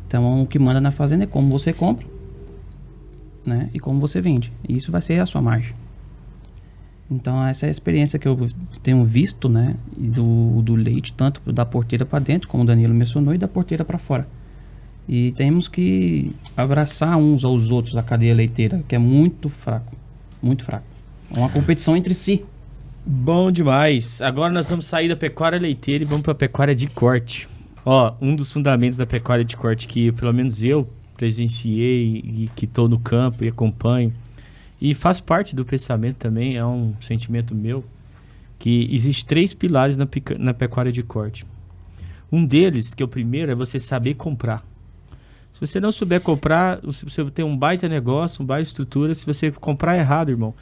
Então 0.07 0.41
o 0.41 0.47
que 0.47 0.57
manda 0.57 0.80
na 0.80 0.91
fazenda 0.91 1.26
é 1.26 1.27
como 1.27 1.49
você 1.49 1.73
compra, 1.73 2.06
né, 3.45 3.69
e 3.73 3.80
como 3.80 3.99
você 3.99 4.22
vende. 4.22 4.51
E 4.68 4.76
isso 4.76 4.91
vai 4.91 5.01
ser 5.01 5.19
a 5.19 5.26
sua 5.26 5.41
margem. 5.41 5.76
Então 7.11 7.45
essa 7.45 7.65
é 7.65 7.69
a 7.69 7.72
experiência 7.72 8.18
que 8.18 8.27
eu 8.27 8.49
tenho 8.81 9.03
visto, 9.03 9.49
né, 9.49 9.76
do, 9.97 10.61
do 10.61 10.76
leite, 10.76 11.11
tanto 11.11 11.51
da 11.51 11.65
porteira 11.65 12.06
para 12.06 12.19
dentro, 12.19 12.47
como 12.47 12.64
o 12.64 12.65
Danilo 12.65 12.93
mencionou, 12.93 13.34
e 13.34 13.38
da 13.38 13.47
porteira 13.47 13.84
para 13.84 13.97
fora. 13.97 14.27
E 15.07 15.31
temos 15.31 15.68
que 15.68 16.31
abraçar 16.56 17.18
uns 17.18 17.43
aos 17.43 17.72
outros 17.72 17.97
a 17.97 18.03
cadeia 18.03 18.34
leiteira, 18.34 18.84
que 18.88 18.95
é 18.95 18.99
muito 18.99 19.49
fraco, 19.49 19.95
muito 20.41 20.64
fraco. 20.64 20.85
É 21.35 21.39
uma 21.39 21.49
competição 21.49 21.97
entre 21.97 22.14
si. 22.14 22.45
Bom 23.06 23.52
demais. 23.52 24.22
Agora 24.22 24.52
nós 24.52 24.70
vamos 24.70 24.86
sair 24.86 25.08
da 25.08 25.16
pecuária 25.16 25.58
leiteira 25.58 26.04
e 26.04 26.08
vamos 26.08 26.22
para 26.22 26.34
a 26.34 26.36
pecuária 26.36 26.76
de 26.76 26.88
corte. 26.88 27.48
Ó, 27.86 28.14
um 28.22 28.36
dos 28.36 28.52
fundamentos 28.52 28.98
da 28.98 29.06
pecuária 29.06 29.46
de 29.46 29.56
corte 29.56 29.88
que 29.88 30.12
pelo 30.12 30.34
menos 30.34 30.62
eu 30.62 30.88
presenciei 31.16 32.22
e 32.24 32.50
que 32.56 32.66
estou 32.66 32.90
no 32.90 33.00
campo 33.00 33.44
e 33.44 33.48
acompanho 33.48 34.14
e 34.82 34.94
faz 34.94 35.20
parte 35.20 35.56
do 35.56 35.66
pensamento 35.66 36.18
também, 36.18 36.58
é 36.58 36.66
um 36.66 36.94
sentimento 37.02 37.54
meu, 37.54 37.84
que 38.58 38.88
existe 38.92 39.26
três 39.26 39.54
pilares 39.54 39.98
na, 39.98 40.08
na 40.38 40.54
pecuária 40.54 40.92
de 40.92 41.04
corte. 41.04 41.46
Um 42.32 42.46
deles, 42.46 42.94
que 42.94 43.02
é 43.02 43.06
o 43.06 43.10
primeiro, 43.10 43.52
é 43.52 43.56
você 43.56 43.80
saber 43.80 44.14
comprar. 44.14 44.64
Se 45.52 45.60
você 45.60 45.80
não 45.80 45.92
souber 45.92 46.22
comprar, 46.22 46.80
você 46.84 47.26
tem 47.32 47.44
um 47.44 47.58
baita 47.58 47.90
negócio, 47.90 48.42
uma 48.42 48.48
baita 48.48 48.70
estrutura, 48.70 49.16
se 49.16 49.26
você 49.26 49.52
comprar 49.52 49.98
errado, 49.98 50.30
irmão, 50.30 50.54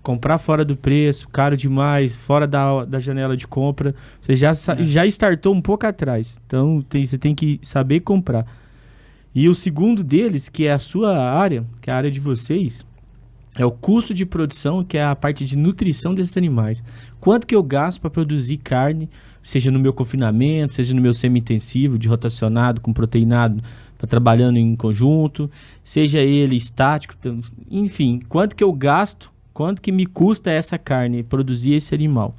comprar 0.00 0.38
fora 0.38 0.64
do 0.64 0.76
preço, 0.76 1.28
caro 1.28 1.56
demais, 1.56 2.16
fora 2.16 2.46
da, 2.46 2.84
da 2.84 3.00
janela 3.00 3.36
de 3.36 3.46
compra, 3.46 3.94
você 4.20 4.34
já, 4.36 4.50
É. 4.50 4.84
já 4.84 5.06
startou 5.06 5.54
um 5.54 5.60
pouco 5.60 5.86
atrás. 5.86 6.38
Então 6.46 6.80
tem- 6.88 7.04
você 7.04 7.18
tem 7.18 7.34
que 7.34 7.58
saber 7.62 8.00
comprar. 8.00 8.46
E 9.34 9.48
o 9.48 9.54
segundo 9.54 10.04
deles, 10.04 10.48
que 10.48 10.66
é 10.66 10.72
a 10.72 10.78
sua 10.78 11.16
área, 11.18 11.64
que 11.80 11.90
é 11.90 11.92
a 11.92 11.96
área 11.96 12.10
de 12.10 12.20
vocês, 12.20 12.84
é 13.56 13.64
o 13.64 13.70
custo 13.70 14.14
de 14.14 14.24
produção, 14.26 14.84
que 14.84 14.96
é 14.98 15.04
a 15.04 15.16
parte 15.16 15.44
de 15.44 15.56
nutrição 15.56 16.14
desses 16.14 16.36
animais. 16.36 16.82
Quanto 17.20 17.46
que 17.46 17.54
eu 17.54 17.62
gasto 17.62 18.00
para 18.00 18.10
produzir 18.10 18.58
carne, 18.58 19.08
seja 19.42 19.70
no 19.70 19.78
meu 19.78 19.92
confinamento, 19.92 20.72
seja 20.74 20.94
no 20.94 21.00
meu 21.02 21.12
semi-intensivo, 21.14 21.98
de 21.98 22.08
rotacionado 22.08 22.80
com 22.80 22.92
proteinado, 22.92 23.62
trabalhando 24.08 24.56
em 24.58 24.74
conjunto, 24.76 25.50
seja 25.82 26.18
ele 26.18 26.56
estático, 26.56 27.16
tam- 27.16 27.40
enfim, 27.70 28.20
quanto 28.28 28.54
que 28.56 28.64
eu 28.64 28.72
gasto, 28.72 29.30
quanto 29.52 29.82
que 29.82 29.92
me 29.92 30.06
custa 30.06 30.50
essa 30.50 30.78
carne, 30.78 31.22
produzir 31.22 31.74
esse 31.74 31.94
animal. 31.94 32.34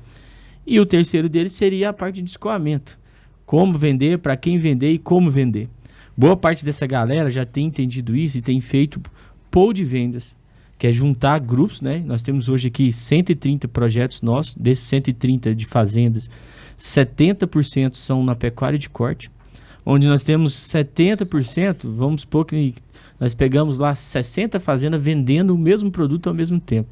E 0.66 0.80
o 0.80 0.86
terceiro 0.86 1.28
deles 1.28 1.52
seria 1.52 1.90
a 1.90 1.94
parte 1.94 2.22
de 2.22 2.30
escoamento. 2.30 2.98
Como 3.46 3.78
vender, 3.78 4.20
para 4.20 4.38
quem 4.38 4.58
vender 4.58 4.92
e 4.92 4.98
como 4.98 5.30
vender. 5.30 5.68
Boa 6.16 6.38
parte 6.38 6.64
dessa 6.64 6.86
galera 6.86 7.30
já 7.30 7.46
tem 7.46 7.66
entendido 7.66 8.16
isso 8.16 8.38
e 8.38 8.42
tem 8.42 8.62
feito 8.62 9.02
pool 9.50 9.74
de 9.74 9.84
vendas, 9.84 10.36
que 10.78 10.88
é 10.88 10.94
juntar 10.94 11.40
grupos, 11.40 11.82
né? 11.82 12.04
Nós 12.06 12.22
temos 12.22 12.48
hoje 12.48 12.68
aqui 12.68 12.94
130 12.94 13.68
projetos 13.68 14.22
nossos, 14.22 14.54
desses 14.54 14.86
130 14.86 15.54
de 15.56 15.66
fazendas, 15.66 16.30
70% 16.78 17.96
são 17.96 18.24
na 18.24 18.36
pecuária 18.36 18.78
de 18.78 18.90
corte, 18.90 19.30
onde 19.86 20.08
nós 20.08 20.24
temos 20.24 20.54
70%, 20.54 21.88
vamos 21.90 22.22
supor 22.22 22.46
que 22.46 22.74
nós 23.20 23.34
pegamos 23.34 23.80
lá 23.80 23.94
60 23.94 24.60
fazendas 24.60 25.02
vendendo 25.02 25.54
o 25.54 25.58
mesmo 25.58 25.92
produto 25.92 26.28
ao 26.28 26.36
mesmo 26.36 26.60
tempo. 26.60 26.90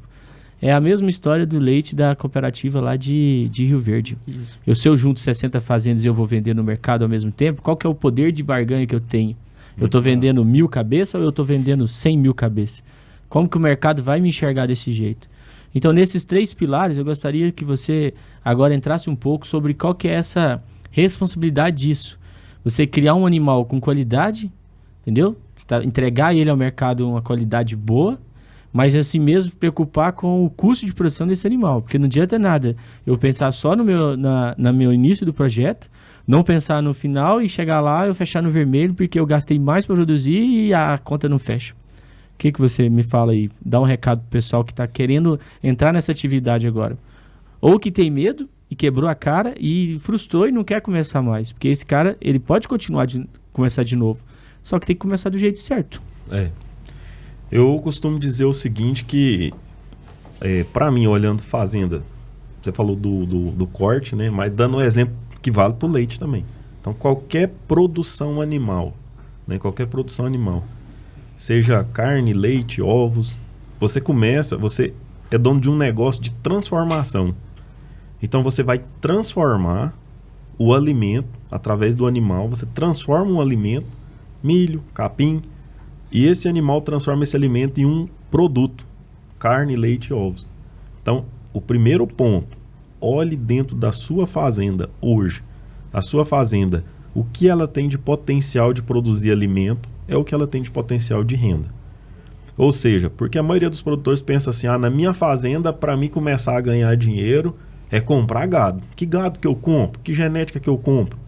É 0.64 0.72
a 0.72 0.80
mesma 0.80 1.10
história 1.10 1.44
do 1.44 1.58
leite 1.58 1.94
da 1.96 2.14
cooperativa 2.14 2.80
lá 2.80 2.94
de, 2.94 3.48
de 3.50 3.66
Rio 3.66 3.80
Verde. 3.80 4.16
Isso. 4.28 4.58
Eu, 4.64 4.74
se 4.76 4.88
eu 4.88 4.96
junto 4.96 5.18
60 5.18 5.60
fazendas 5.60 6.04
e 6.04 6.06
eu 6.06 6.14
vou 6.14 6.24
vender 6.24 6.54
no 6.54 6.62
mercado 6.62 7.02
ao 7.02 7.08
mesmo 7.08 7.32
tempo, 7.32 7.60
qual 7.60 7.76
que 7.76 7.84
é 7.84 7.90
o 7.90 7.94
poder 7.94 8.30
de 8.30 8.44
barganha 8.44 8.86
que 8.86 8.94
eu 8.94 9.00
tenho? 9.00 9.36
Eu 9.76 9.86
estou 9.86 10.00
vendendo 10.00 10.44
mil 10.44 10.68
cabeças 10.68 11.14
ou 11.16 11.22
eu 11.22 11.30
estou 11.30 11.44
vendendo 11.44 11.86
100 11.88 12.16
mil 12.16 12.32
cabeças? 12.32 12.84
Como 13.28 13.48
que 13.48 13.56
o 13.56 13.60
mercado 13.60 14.02
vai 14.04 14.20
me 14.20 14.28
enxergar 14.28 14.66
desse 14.66 14.92
jeito? 14.92 15.28
Então, 15.74 15.92
nesses 15.92 16.22
três 16.22 16.54
pilares, 16.54 16.96
eu 16.96 17.04
gostaria 17.04 17.50
que 17.50 17.64
você 17.64 18.14
agora 18.44 18.74
entrasse 18.74 19.10
um 19.10 19.16
pouco 19.16 19.46
sobre 19.46 19.74
qual 19.74 19.94
que 19.94 20.06
é 20.06 20.12
essa 20.12 20.58
responsabilidade 20.90 21.88
disso. 21.88 22.20
Você 22.62 22.86
criar 22.86 23.14
um 23.14 23.26
animal 23.26 23.64
com 23.64 23.80
qualidade, 23.80 24.52
entendeu? 25.00 25.36
Tá- 25.66 25.82
Entregar 25.82 26.34
ele 26.36 26.50
ao 26.50 26.56
mercado 26.56 27.08
uma 27.08 27.22
qualidade 27.22 27.74
boa, 27.74 28.20
mas 28.72 28.94
assim 28.94 29.18
mesmo 29.18 29.52
preocupar 29.56 30.12
com 30.12 30.44
o 30.44 30.50
custo 30.50 30.86
de 30.86 30.94
produção 30.94 31.26
desse 31.26 31.46
animal, 31.46 31.82
porque 31.82 31.98
não 31.98 32.06
adianta 32.06 32.38
nada 32.38 32.74
eu 33.06 33.18
pensar 33.18 33.52
só 33.52 33.76
no 33.76 33.84
meu, 33.84 34.16
na, 34.16 34.54
na 34.56 34.72
meu 34.72 34.92
início 34.92 35.26
do 35.26 35.34
projeto, 35.34 35.90
não 36.26 36.42
pensar 36.42 36.82
no 36.82 36.94
final 36.94 37.42
e 37.42 37.48
chegar 37.48 37.80
lá 37.80 38.06
eu 38.06 38.14
fechar 38.14 38.42
no 38.42 38.50
vermelho 38.50 38.94
porque 38.94 39.18
eu 39.18 39.26
gastei 39.26 39.58
mais 39.58 39.84
para 39.84 39.96
produzir 39.96 40.38
e 40.38 40.72
a 40.72 40.96
conta 40.98 41.28
não 41.28 41.38
fecha. 41.38 41.74
O 42.34 42.38
que, 42.38 42.50
que 42.50 42.60
você 42.60 42.88
me 42.88 43.02
fala 43.02 43.32
aí? 43.32 43.50
Dá 43.64 43.80
um 43.80 43.84
recado 43.84 44.20
pro 44.20 44.30
pessoal 44.30 44.64
que 44.64 44.72
está 44.72 44.86
querendo 44.86 45.38
entrar 45.62 45.92
nessa 45.92 46.10
atividade 46.10 46.66
agora. 46.66 46.98
Ou 47.60 47.78
que 47.78 47.92
tem 47.92 48.10
medo 48.10 48.48
e 48.68 48.74
quebrou 48.74 49.08
a 49.08 49.14
cara 49.14 49.54
e 49.60 49.98
frustrou 50.00 50.48
e 50.48 50.50
não 50.50 50.64
quer 50.64 50.80
começar 50.80 51.22
mais. 51.22 51.52
Porque 51.52 51.68
esse 51.68 51.86
cara, 51.86 52.16
ele 52.20 52.40
pode 52.40 52.66
continuar 52.66 53.06
de 53.06 53.28
começar 53.52 53.84
de 53.84 53.94
novo. 53.94 54.24
Só 54.62 54.78
que 54.78 54.86
tem 54.86 54.96
que 54.96 55.00
começar 55.00 55.28
do 55.28 55.38
jeito 55.38 55.60
certo. 55.60 56.02
É. 56.30 56.50
Eu 57.52 57.78
costumo 57.80 58.18
dizer 58.18 58.46
o 58.46 58.52
seguinte 58.54 59.04
que, 59.04 59.52
é, 60.40 60.64
para 60.64 60.90
mim, 60.90 61.06
olhando 61.06 61.42
fazenda, 61.42 62.02
você 62.62 62.72
falou 62.72 62.96
do, 62.96 63.26
do, 63.26 63.50
do 63.50 63.66
corte, 63.66 64.16
né? 64.16 64.30
Mas 64.30 64.50
dando 64.50 64.78
um 64.78 64.80
exemplo 64.80 65.14
que 65.42 65.50
vale 65.50 65.74
para 65.74 65.86
o 65.86 65.92
leite 65.92 66.18
também. 66.18 66.46
Então, 66.80 66.94
qualquer 66.94 67.52
produção 67.68 68.40
animal, 68.40 68.94
né? 69.46 69.58
Qualquer 69.58 69.86
produção 69.86 70.24
animal, 70.24 70.64
seja 71.36 71.84
carne, 71.92 72.32
leite, 72.32 72.80
ovos, 72.80 73.36
você 73.78 74.00
começa, 74.00 74.56
você 74.56 74.94
é 75.30 75.36
dono 75.36 75.60
de 75.60 75.68
um 75.68 75.76
negócio 75.76 76.22
de 76.22 76.32
transformação. 76.32 77.34
Então, 78.22 78.42
você 78.42 78.62
vai 78.62 78.82
transformar 78.98 79.92
o 80.56 80.72
alimento 80.72 81.28
através 81.50 81.94
do 81.94 82.06
animal, 82.06 82.48
você 82.48 82.64
transforma 82.64 83.30
um 83.30 83.42
alimento, 83.42 83.88
milho, 84.42 84.82
capim, 84.94 85.42
e 86.12 86.26
esse 86.26 86.46
animal 86.46 86.82
transforma 86.82 87.24
esse 87.24 87.34
alimento 87.34 87.80
em 87.80 87.86
um 87.86 88.06
produto: 88.30 88.84
carne, 89.38 89.74
leite 89.74 90.08
e 90.08 90.12
ovos. 90.12 90.46
Então, 91.00 91.24
o 91.52 91.60
primeiro 91.60 92.06
ponto, 92.06 92.56
olhe 93.00 93.36
dentro 93.36 93.74
da 93.74 93.90
sua 93.90 94.26
fazenda 94.26 94.90
hoje. 95.00 95.42
A 95.92 96.00
sua 96.00 96.24
fazenda, 96.24 96.84
o 97.14 97.24
que 97.24 97.48
ela 97.48 97.66
tem 97.66 97.88
de 97.88 97.98
potencial 97.98 98.72
de 98.72 98.82
produzir 98.82 99.32
alimento 99.32 99.88
é 100.06 100.16
o 100.16 100.24
que 100.24 100.34
ela 100.34 100.46
tem 100.46 100.62
de 100.62 100.70
potencial 100.70 101.24
de 101.24 101.34
renda. 101.34 101.68
Ou 102.56 102.72
seja, 102.72 103.08
porque 103.08 103.38
a 103.38 103.42
maioria 103.42 103.70
dos 103.70 103.82
produtores 103.82 104.20
pensa 104.20 104.50
assim: 104.50 104.66
ah, 104.66 104.78
na 104.78 104.90
minha 104.90 105.14
fazenda, 105.14 105.72
para 105.72 105.96
mim 105.96 106.08
começar 106.08 106.56
a 106.56 106.60
ganhar 106.60 106.94
dinheiro, 106.94 107.56
é 107.90 108.00
comprar 108.00 108.46
gado. 108.46 108.82
Que 108.94 109.06
gado 109.06 109.38
que 109.38 109.46
eu 109.46 109.54
compro? 109.54 110.00
Que 110.02 110.12
genética 110.12 110.60
que 110.60 110.68
eu 110.68 110.76
compro? 110.76 111.18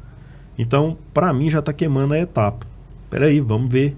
Então, 0.59 0.97
para 1.13 1.33
mim, 1.33 1.51
já 1.51 1.59
está 1.59 1.73
queimando 1.73 2.15
a 2.15 2.19
etapa. 2.19 2.67
Peraí, 3.11 3.41
vamos 3.41 3.73
ver 3.73 3.97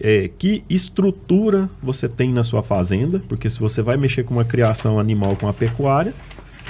é, 0.00 0.28
que 0.28 0.64
estrutura 0.68 1.70
você 1.82 2.08
tem 2.08 2.32
na 2.32 2.44
sua 2.44 2.62
fazenda, 2.62 3.22
porque 3.28 3.48
se 3.48 3.58
você 3.58 3.82
vai 3.82 3.96
mexer 3.96 4.24
com 4.24 4.34
uma 4.34 4.44
criação 4.44 4.98
animal 4.98 5.36
com 5.36 5.48
a 5.48 5.52
pecuária, 5.52 6.12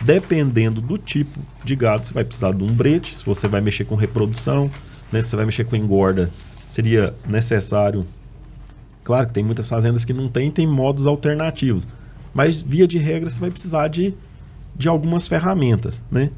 dependendo 0.03 0.81
do 0.81 0.99
tipo 0.99 1.41
de 1.65 1.75
gado, 1.75 2.07
você 2.07 2.13
vai 2.13 2.25
precisar 2.25 2.53
de 2.53 2.63
um 2.63 2.73
brete, 2.73 3.17
se 3.17 3.25
você 3.25 3.49
vai 3.49 3.61
mexer 3.61 3.85
com 3.85 3.95
reprodução, 3.95 4.71
né, 5.11 5.23
se 5.23 5.31
você 5.31 5.37
vai 5.37 5.47
mexer 5.47 5.65
com 5.65 5.77
engorda, 5.77 6.31
seria 6.67 7.15
necessário. 7.27 8.07
Claro 9.03 9.29
que 9.29 9.33
tem 9.33 9.45
muitas 9.45 9.69
fazendas 9.69 10.05
que 10.05 10.13
não 10.13 10.29
tem, 10.29 10.51
tem 10.51 10.67
modos 10.67 11.07
alternativos. 11.07 11.87
Mas 12.35 12.61
via 12.61 12.87
de 12.87 12.99
regra 12.99 13.31
você 13.31 13.41
vai 13.41 13.51
precisar 13.51 13.89
de, 13.89 14.13
de 14.75 14.89
algumas 14.89 15.27
ferramentas, 15.27 16.03
né? 16.11 16.31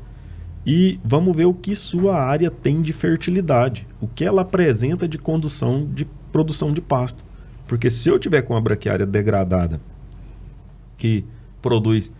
e 0.70 1.00
vamos 1.02 1.34
ver 1.34 1.46
o 1.46 1.54
que 1.54 1.74
sua 1.74 2.20
área 2.20 2.50
tem 2.50 2.82
de 2.82 2.92
fertilidade, 2.92 3.86
o 4.02 4.06
que 4.06 4.22
ela 4.22 4.42
apresenta 4.42 5.08
de 5.08 5.16
condução 5.16 5.88
de 5.94 6.06
produção 6.32 6.72
de 6.72 6.80
pasto. 6.80 7.24
Porque 7.66 7.90
se 7.90 8.08
eu 8.08 8.18
tiver 8.18 8.42
com 8.42 8.54
uma 8.54 8.60
braquiária 8.60 9.04
degradada 9.04 9.80
que 10.96 11.24
produz 11.60 12.10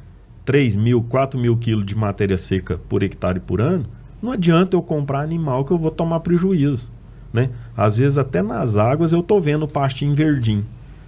3 0.44 0.76
mil, 0.76 1.02
4 1.02 1.39
mil 1.39 1.56
quilos 1.56 1.86
de 1.86 1.94
matéria 1.94 2.36
seca 2.36 2.78
por 2.89 3.02
hectare 3.02 3.40
por 3.40 3.60
ano, 3.60 3.86
não 4.22 4.32
adianta 4.32 4.76
eu 4.76 4.82
comprar 4.82 5.20
animal 5.20 5.64
que 5.64 5.72
eu 5.72 5.78
vou 5.78 5.90
tomar 5.90 6.20
prejuízo. 6.20 6.90
Né? 7.32 7.51
Às 7.76 7.97
vezes 7.98 8.18
até 8.18 8.43
nas 8.43 8.76
águas 8.76 9.12
eu 9.12 9.20
estou 9.20 9.40
vendo 9.40 9.68
pastinho 9.68 10.14
verdinho. 10.14 10.64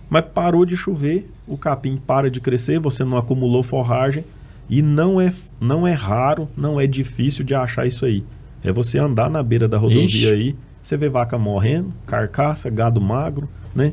Mas 0.09 0.25
parou 0.35 0.65
de 0.65 0.77
chover, 0.77 1.31
o 1.47 1.57
capim 1.57 1.97
para 1.97 2.31
de 2.31 2.41
crescer, 2.41 2.79
você 2.81 3.05
não 3.05 3.17
acumulou 3.17 3.63
forragem, 3.63 4.25
e 4.69 4.83
não 4.83 5.21
é, 5.21 5.33
não 5.61 5.87
é 5.87 5.93
raro, 5.93 6.49
não 6.57 6.81
é 6.81 6.87
difícil 6.87 7.45
de 7.45 7.55
achar 7.55 7.87
isso 7.87 8.05
aí. 8.05 8.25
É 8.63 8.73
você 8.73 8.99
andar 8.99 9.31
na 9.31 9.43
beira 9.43 9.69
da 9.69 9.79
rodovia 9.79 10.05
Ixi. 10.05 10.33
aí, 10.33 10.57
você 10.83 10.97
vê 10.97 11.09
vaca 11.09 11.39
morrendo, 11.39 11.93
carcaça, 12.07 12.71
gado 12.71 13.01
magro, 13.01 13.49
né? 13.75 13.93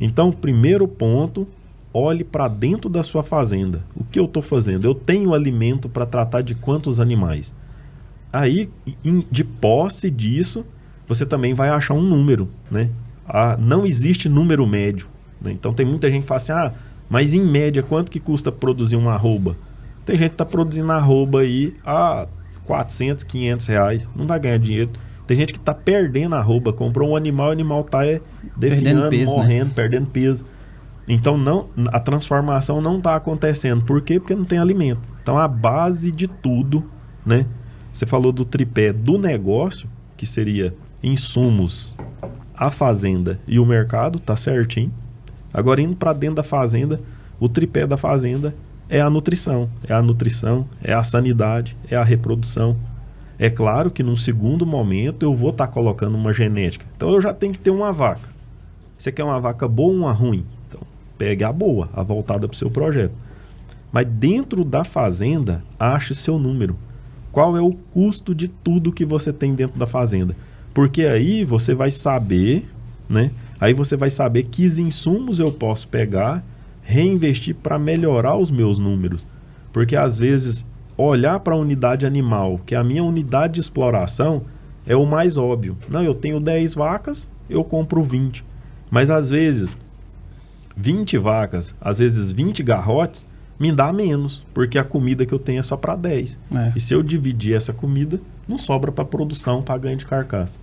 Então, 0.00 0.30
primeiro 0.30 0.86
ponto, 0.86 1.46
olhe 1.92 2.24
para 2.24 2.48
dentro 2.48 2.90
da 2.90 3.02
sua 3.02 3.22
fazenda. 3.22 3.82
O 3.94 4.04
que 4.04 4.18
eu 4.18 4.26
estou 4.26 4.42
fazendo? 4.42 4.86
Eu 4.86 4.94
tenho 4.94 5.32
alimento 5.32 5.88
para 5.88 6.04
tratar 6.04 6.42
de 6.42 6.54
quantos 6.54 7.00
animais? 7.00 7.54
Aí, 8.32 8.68
de 9.30 9.44
posse 9.44 10.10
disso, 10.10 10.64
você 11.08 11.24
também 11.24 11.54
vai 11.54 11.70
achar 11.70 11.94
um 11.94 12.02
número, 12.02 12.50
né? 12.70 12.90
Ah, 13.26 13.56
não 13.58 13.86
existe 13.86 14.28
número 14.28 14.66
médio. 14.66 15.08
Né? 15.40 15.52
Então, 15.52 15.72
tem 15.72 15.86
muita 15.86 16.10
gente 16.10 16.22
que 16.22 16.28
fala 16.28 16.36
assim, 16.36 16.52
ah, 16.52 16.72
mas 17.08 17.34
em 17.34 17.42
média, 17.42 17.82
quanto 17.82 18.10
que 18.10 18.20
custa 18.20 18.52
produzir 18.52 18.96
uma 18.96 19.14
arroba? 19.14 19.56
Tem 20.04 20.16
gente 20.16 20.30
que 20.30 20.34
está 20.34 20.44
produzindo 20.44 20.92
arroba 20.92 21.40
aí 21.40 21.74
a 21.84 22.28
400, 22.64 23.24
500 23.24 23.66
reais. 23.66 24.10
Não 24.14 24.26
vai 24.26 24.38
ganhar 24.38 24.58
dinheiro. 24.58 24.90
Tem 25.26 25.36
gente 25.36 25.52
que 25.52 25.58
está 25.58 25.74
perdendo 25.74 26.34
arroba. 26.34 26.72
Comprou 26.72 27.10
um 27.10 27.16
animal, 27.16 27.48
o 27.48 27.52
animal 27.52 27.80
está 27.80 28.06
é, 28.06 28.20
definhando, 28.56 29.10
peso, 29.10 29.30
né? 29.32 29.36
morrendo, 29.36 29.66
né? 29.66 29.72
perdendo 29.74 30.06
peso. 30.06 30.44
Então 31.08 31.38
não, 31.38 31.68
a 31.88 32.00
transformação 32.00 32.80
não 32.80 32.98
está 32.98 33.16
acontecendo. 33.16 33.84
Por 33.84 34.00
quê? 34.00 34.18
Porque 34.18 34.34
não 34.34 34.44
tem 34.44 34.58
alimento. 34.58 35.00
Então 35.22 35.38
a 35.38 35.46
base 35.46 36.10
de 36.10 36.26
tudo, 36.26 36.84
né? 37.24 37.46
Você 37.92 38.04
falou 38.06 38.32
do 38.32 38.44
tripé 38.44 38.92
do 38.92 39.18
negócio, 39.18 39.88
que 40.16 40.26
seria 40.26 40.74
insumos, 41.02 41.94
a 42.54 42.70
fazenda 42.70 43.38
e 43.46 43.58
o 43.58 43.66
mercado, 43.66 44.18
tá 44.18 44.34
certinho. 44.34 44.92
Agora 45.52 45.80
indo 45.80 45.96
para 45.96 46.12
dentro 46.12 46.36
da 46.36 46.42
fazenda, 46.42 47.00
o 47.38 47.48
tripé 47.48 47.86
da 47.86 47.96
fazenda 47.96 48.54
é 48.88 49.00
a 49.00 49.10
nutrição. 49.10 49.68
É 49.88 49.92
a 49.92 50.02
nutrição, 50.02 50.68
é 50.82 50.92
a 50.92 51.02
sanidade, 51.02 51.76
é 51.90 51.96
a 51.96 52.04
reprodução. 52.04 52.76
É 53.38 53.50
claro 53.50 53.90
que 53.90 54.02
num 54.02 54.16
segundo 54.16 54.64
momento 54.64 55.22
eu 55.24 55.34
vou 55.34 55.50
estar 55.50 55.66
tá 55.66 55.72
colocando 55.72 56.14
uma 56.14 56.32
genética. 56.32 56.86
Então 56.96 57.10
eu 57.10 57.20
já 57.20 57.34
tenho 57.34 57.52
que 57.52 57.58
ter 57.58 57.70
uma 57.70 57.92
vaca. 57.92 58.28
Você 58.96 59.12
quer 59.12 59.24
uma 59.24 59.40
vaca 59.40 59.68
boa 59.68 59.90
ou 59.90 59.96
uma 59.96 60.12
ruim? 60.12 60.44
Então 60.68 60.80
pegue 61.18 61.44
a 61.44 61.52
boa, 61.52 61.88
a 61.92 62.02
voltada 62.02 62.46
para 62.48 62.54
o 62.54 62.58
seu 62.58 62.70
projeto. 62.70 63.14
Mas 63.92 64.06
dentro 64.06 64.64
da 64.64 64.84
fazenda, 64.84 65.62
ache 65.78 66.14
seu 66.14 66.38
número. 66.38 66.76
Qual 67.30 67.56
é 67.56 67.60
o 67.60 67.72
custo 67.72 68.34
de 68.34 68.48
tudo 68.48 68.92
que 68.92 69.04
você 69.04 69.32
tem 69.32 69.54
dentro 69.54 69.78
da 69.78 69.86
fazenda? 69.86 70.34
Porque 70.72 71.04
aí 71.04 71.44
você 71.44 71.74
vai 71.74 71.90
saber, 71.90 72.66
né? 73.08 73.30
Aí 73.60 73.74
você 73.74 73.96
vai 73.96 74.10
saber 74.10 74.44
que 74.44 74.64
insumos 74.64 75.38
eu 75.38 75.52
posso 75.52 75.88
pegar 75.88 76.42
reinvestir 76.82 77.54
para 77.54 77.78
melhorar 77.78 78.36
os 78.36 78.50
meus 78.50 78.78
números. 78.78 79.26
Porque 79.72 79.96
às 79.96 80.18
vezes 80.18 80.64
olhar 80.96 81.40
para 81.40 81.54
a 81.54 81.58
unidade 81.58 82.06
animal, 82.06 82.60
que 82.64 82.74
é 82.74 82.78
a 82.78 82.84
minha 82.84 83.04
unidade 83.04 83.54
de 83.54 83.60
exploração, 83.60 84.42
é 84.86 84.96
o 84.96 85.04
mais 85.04 85.36
óbvio. 85.36 85.76
Não, 85.88 86.02
eu 86.02 86.14
tenho 86.14 86.40
10 86.40 86.74
vacas, 86.74 87.28
eu 87.48 87.62
compro 87.64 88.02
20. 88.02 88.44
Mas 88.90 89.10
às 89.10 89.30
vezes 89.30 89.76
20 90.76 91.18
vacas, 91.18 91.74
às 91.80 91.98
vezes 91.98 92.30
20 92.30 92.62
garrotes, 92.62 93.26
me 93.58 93.72
dá 93.72 93.92
menos, 93.92 94.44
porque 94.52 94.78
a 94.78 94.84
comida 94.84 95.24
que 95.24 95.32
eu 95.32 95.38
tenho 95.38 95.60
é 95.60 95.62
só 95.62 95.76
para 95.76 95.96
10. 95.96 96.38
É. 96.54 96.72
E 96.76 96.80
se 96.80 96.94
eu 96.94 97.02
dividir 97.02 97.54
essa 97.54 97.72
comida, 97.72 98.20
não 98.46 98.58
sobra 98.58 98.92
para 98.92 99.04
produção, 99.04 99.62
para 99.62 99.78
ganho 99.78 99.96
de 99.96 100.06
carcaça. 100.06 100.58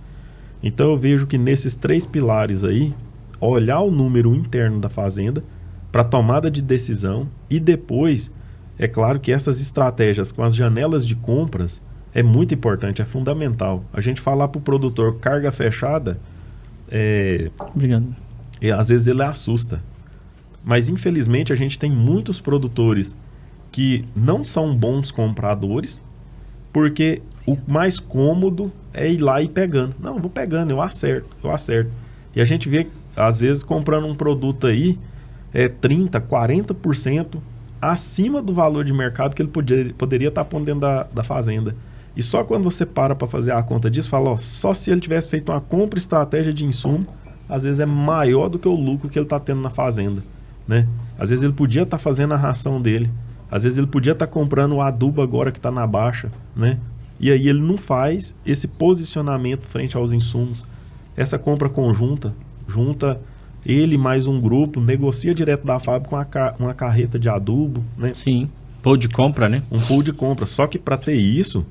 Então 0.62 0.90
eu 0.90 0.96
vejo 0.96 1.26
que 1.26 1.36
nesses 1.36 1.76
três 1.76 2.06
pilares 2.06 2.64
aí, 2.64 2.94
olhar 3.40 3.80
o 3.80 3.90
número 3.90 4.34
interno 4.34 4.80
da 4.80 4.88
fazenda, 4.88 5.44
para 5.92 6.04
tomada 6.04 6.50
de 6.50 6.62
decisão 6.62 7.28
e 7.50 7.60
depois, 7.60 8.30
é 8.78 8.88
claro 8.88 9.20
que 9.20 9.32
essas 9.32 9.60
estratégias 9.60 10.32
com 10.32 10.42
as 10.42 10.54
janelas 10.54 11.06
de 11.06 11.14
compras 11.14 11.80
é 12.12 12.22
muito 12.22 12.54
importante, 12.54 13.02
é 13.02 13.04
fundamental. 13.04 13.84
A 13.92 14.00
gente 14.00 14.20
falar 14.20 14.48
para 14.48 14.58
o 14.58 14.62
produtor 14.62 15.16
carga 15.18 15.50
fechada, 15.50 16.18
é, 16.88 17.50
Obrigado. 17.74 18.14
Às 18.76 18.88
vezes 18.88 19.06
ele 19.06 19.22
assusta. 19.22 19.82
Mas 20.64 20.88
infelizmente 20.88 21.52
a 21.52 21.56
gente 21.56 21.78
tem 21.78 21.90
muitos 21.90 22.40
produtores 22.40 23.16
que 23.70 24.04
não 24.14 24.44
são 24.44 24.74
bons 24.74 25.10
compradores, 25.10 26.02
porque 26.72 27.20
o 27.46 27.58
mais 27.66 27.98
cômodo 27.98 28.72
é 28.92 29.10
ir 29.10 29.18
lá 29.18 29.42
e 29.42 29.48
pegando. 29.48 29.94
Não, 29.98 30.18
vou 30.18 30.30
pegando, 30.30 30.70
eu 30.70 30.80
acerto, 30.80 31.36
eu 31.42 31.50
acerto. 31.50 31.90
E 32.34 32.40
a 32.40 32.44
gente 32.44 32.68
vê, 32.68 32.86
às 33.16 33.40
vezes, 33.40 33.62
comprando 33.62 34.06
um 34.06 34.14
produto 34.14 34.66
aí 34.66 34.98
é, 35.52 35.68
30%, 35.68 36.20
40% 36.20 37.38
acima 37.92 38.42
do 38.42 38.54
valor 38.54 38.84
de 38.84 38.92
mercado 38.92 39.34
que 39.34 39.42
ele 39.42 39.48
podia, 39.48 39.92
poderia 39.96 40.28
estar 40.28 40.44
pondo 40.44 40.64
dentro 40.64 40.80
da, 40.80 41.04
da 41.04 41.22
fazenda. 41.22 41.74
E 42.16 42.22
só 42.22 42.44
quando 42.44 42.64
você 42.64 42.86
para 42.86 43.14
para 43.14 43.26
fazer 43.26 43.52
a 43.52 43.62
conta 43.62 43.90
disso, 43.90 44.08
fala, 44.08 44.30
ó, 44.30 44.36
só 44.36 44.72
se 44.72 44.90
ele 44.90 45.00
tivesse 45.00 45.28
feito 45.28 45.50
uma 45.50 45.60
compra 45.60 45.98
estratégia 45.98 46.52
de 46.52 46.64
insumo, 46.64 47.06
às 47.48 47.64
vezes 47.64 47.80
é 47.80 47.86
maior 47.86 48.48
do 48.48 48.58
que 48.58 48.68
o 48.68 48.74
lucro 48.74 49.08
que 49.08 49.18
ele 49.18 49.26
está 49.26 49.40
tendo 49.40 49.60
na 49.60 49.70
fazenda, 49.70 50.22
né? 50.66 50.86
Às 51.18 51.30
vezes 51.30 51.44
ele 51.44 51.52
podia 51.52 51.82
estar 51.82 51.98
tá 51.98 52.02
fazendo 52.02 52.32
a 52.32 52.36
ração 52.36 52.80
dele, 52.80 53.10
às 53.50 53.64
vezes 53.64 53.78
ele 53.78 53.86
podia 53.86 54.12
estar 54.12 54.26
tá 54.26 54.32
comprando 54.32 54.76
o 54.76 54.80
adubo 54.80 55.20
agora 55.20 55.50
que 55.50 55.58
está 55.58 55.70
na 55.70 55.86
baixa, 55.86 56.30
né? 56.54 56.78
E 57.18 57.30
aí 57.30 57.48
ele 57.48 57.60
não 57.60 57.76
faz 57.76 58.34
esse 58.44 58.66
posicionamento 58.66 59.66
frente 59.66 59.96
aos 59.96 60.12
insumos. 60.12 60.64
Essa 61.16 61.38
compra 61.38 61.68
conjunta, 61.68 62.34
junta 62.66 63.20
ele 63.64 63.96
mais 63.96 64.26
um 64.26 64.40
grupo 64.40 64.80
negocia 64.80 65.34
direto 65.34 65.66
da 65.66 65.78
fábrica 65.78 66.08
com 66.08 66.16
uma, 66.16 66.54
uma 66.58 66.74
carreta 66.74 67.18
de 67.18 67.28
adubo, 67.28 67.82
né? 67.96 68.12
Sim. 68.14 68.48
Pool 68.82 68.96
de 68.96 69.08
compra, 69.08 69.48
né? 69.48 69.62
Um 69.70 69.80
pool 69.80 70.02
de 70.02 70.12
compra. 70.12 70.44
Só 70.44 70.66
que 70.66 70.78
para 70.78 70.98
ter 70.98 71.14
isso, 71.14 71.64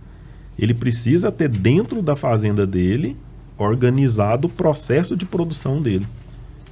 ele 0.58 0.74
precisa 0.74 1.32
ter 1.32 1.48
dentro 1.48 2.02
da 2.02 2.16
fazenda 2.16 2.66
dele 2.66 3.16
organizado 3.58 4.48
o 4.48 4.52
processo 4.52 5.16
de 5.16 5.26
produção 5.26 5.82
dele. 5.82 6.08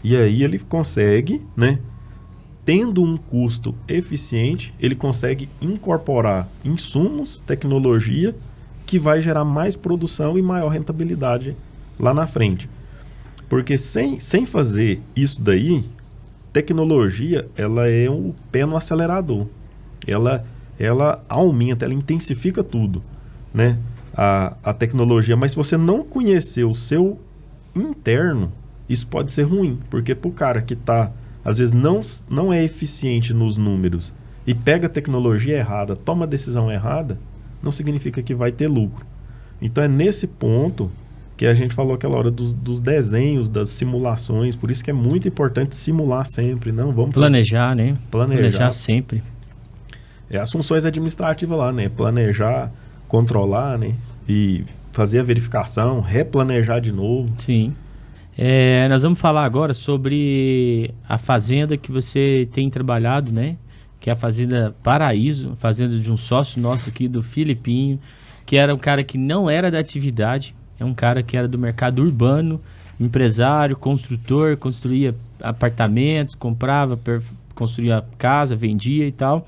E 0.04 0.16
aí 0.16 0.44
ele 0.44 0.58
consegue, 0.58 1.42
né? 1.56 1.80
Tendo 2.66 3.04
um 3.04 3.18
custo 3.18 3.76
eficiente, 3.88 4.74
ele 4.80 4.96
consegue 4.96 5.50
incorporar 5.62 6.48
insumos, 6.66 7.42
tecnologia 7.46 8.36
que 8.86 9.00
vai 9.00 9.22
gerar 9.22 9.46
mais 9.46 9.76
produção 9.76 10.38
e 10.38 10.42
maior 10.42 10.70
rentabilidade 10.70 11.56
lá 12.00 12.14
na 12.14 12.28
frente. 12.28 12.70
Porque 13.52 13.78
sem, 13.78 14.18
sem 14.18 14.46
fazer 14.46 15.02
isso 15.14 15.42
daí, 15.42 15.84
tecnologia 16.54 17.50
ela 17.54 17.86
é 17.86 18.10
um 18.10 18.34
pé 18.50 18.66
no 18.66 18.78
acelerador. 18.78 19.46
Ela, 20.08 20.46
ela 20.80 21.22
aumenta, 21.28 21.84
ela 21.84 21.94
intensifica 21.94 22.64
tudo, 22.64 23.04
né? 23.54 23.78
A, 24.16 24.56
a 24.64 24.74
tecnologia. 24.74 25.36
Mas 25.36 25.52
se 25.52 25.58
você 25.58 25.76
não 25.76 26.02
conhecer 26.02 26.64
o 26.64 26.74
seu 26.74 27.20
interno, 27.76 28.54
isso 28.88 29.06
pode 29.06 29.34
ser 29.34 29.44
ruim. 29.44 29.78
Porque 29.90 30.16
para 30.16 30.30
o 30.30 30.32
cara 30.32 30.62
que 30.62 30.74
está, 30.74 31.12
às 31.44 31.58
vezes, 31.58 31.74
não, 31.74 32.00
não 32.30 32.54
é 32.54 32.64
eficiente 32.64 33.34
nos 33.34 33.58
números 33.58 34.14
e 34.48 34.56
pega 34.56 34.88
a 34.88 34.90
tecnologia 34.90 35.58
errada, 35.58 35.94
toma 35.94 36.24
a 36.24 36.30
decisão 36.30 36.72
errada, 36.72 37.20
não 37.62 37.74
significa 37.74 38.24
que 38.24 38.34
vai 38.34 38.54
ter 38.54 38.70
lucro. 38.70 39.06
Então 39.62 39.84
é 39.84 39.90
nesse 39.90 40.26
ponto 40.26 40.90
que 41.42 41.48
a 41.48 41.56
gente 41.56 41.74
falou 41.74 41.96
aquela 41.96 42.16
hora 42.16 42.30
dos, 42.30 42.54
dos, 42.54 42.82
desenhos, 42.82 43.50
das 43.50 43.70
simulações, 43.70 44.56
por 44.56 44.70
isso 44.70 44.84
que 44.84 44.92
é 44.92 44.94
muito 44.94 45.28
importante 45.28 45.76
simular 45.76 46.24
sempre, 46.24 46.72
não 46.72 46.92
vamos 46.92 47.16
planejar, 47.16 47.70
fazer, 47.70 47.84
né? 47.84 47.98
Planejar. 48.12 48.42
planejar 48.42 48.72
sempre. 48.72 49.24
É 50.30 50.40
as 50.40 50.52
funções 50.52 50.86
administrativas 50.86 51.58
lá, 51.58 51.74
né? 51.74 51.90
Planejar, 51.90 52.72
controlar, 53.08 53.80
né? 53.80 53.96
E 54.30 54.64
fazer 54.92 55.18
a 55.18 55.24
verificação, 55.24 56.00
replanejar 56.00 56.80
de 56.80 56.92
novo. 56.92 57.34
Sim. 57.40 57.74
É, 58.38 58.88
nós 58.88 59.02
vamos 59.02 59.20
falar 59.20 59.44
agora 59.44 59.74
sobre 59.74 60.94
a 61.10 61.18
fazenda 61.18 61.76
que 61.76 61.92
você 61.92 62.48
tem 62.54 62.70
trabalhado, 62.70 63.32
né? 63.32 63.58
Que 64.00 64.12
é 64.12 64.14
a 64.14 64.16
Fazenda 64.16 64.76
Paraíso, 64.84 65.56
fazenda 65.58 65.98
de 65.98 66.12
um 66.12 66.18
sócio 66.18 66.62
nosso 66.62 66.90
aqui 66.90 67.08
do 67.08 67.24
Filipinho, 67.24 68.00
que 68.46 68.58
era 68.58 68.76
um 68.76 68.78
cara 68.78 69.04
que 69.04 69.18
não 69.18 69.50
era 69.50 69.72
da 69.72 69.80
atividade, 69.80 70.54
é 70.82 70.86
um 70.86 70.96
cara 70.96 71.22
que 71.22 71.38
era 71.38 71.48
do 71.48 71.60
mercado 71.60 72.02
urbano, 72.02 72.60
empresário, 73.00 73.78
construtor, 73.78 74.58
construía 74.58 75.14
apartamentos, 75.40 76.34
comprava, 76.34 77.00
construía 77.54 78.04
casa, 78.18 78.56
vendia 78.56 79.08
e 79.08 79.12
tal. 79.12 79.48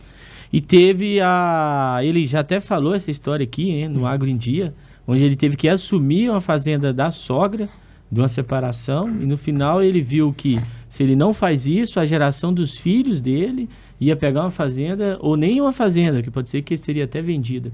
E 0.51 0.61
teve 0.61 1.19
a. 1.19 1.99
Ele 2.03 2.27
já 2.27 2.41
até 2.41 2.59
falou 2.59 2.93
essa 2.93 3.09
história 3.09 3.43
aqui, 3.43 3.71
hein, 3.71 3.87
no 3.87 4.05
Agro 4.05 4.29
em 4.29 4.37
Dia, 4.37 4.75
onde 5.07 5.23
ele 5.23 5.35
teve 5.35 5.55
que 5.55 5.67
assumir 5.67 6.29
uma 6.29 6.39
fazenda 6.39 6.93
da 6.93 7.09
sogra, 7.09 7.67
de 8.11 8.19
uma 8.21 8.27
separação, 8.27 9.09
e 9.09 9.25
no 9.25 9.35
final 9.35 9.81
ele 9.81 10.03
viu 10.03 10.31
que 10.31 10.59
se 10.87 11.01
ele 11.01 11.15
não 11.15 11.33
faz 11.33 11.65
isso, 11.65 11.99
a 11.99 12.05
geração 12.05 12.53
dos 12.53 12.77
filhos 12.77 13.19
dele 13.19 13.67
ia 13.99 14.15
pegar 14.15 14.41
uma 14.41 14.51
fazenda, 14.51 15.17
ou 15.19 15.35
nem 15.35 15.59
uma 15.59 15.73
fazenda, 15.73 16.21
que 16.21 16.29
pode 16.29 16.47
ser 16.47 16.61
que 16.61 16.77
seria 16.77 17.05
até 17.05 17.23
vendida. 17.23 17.71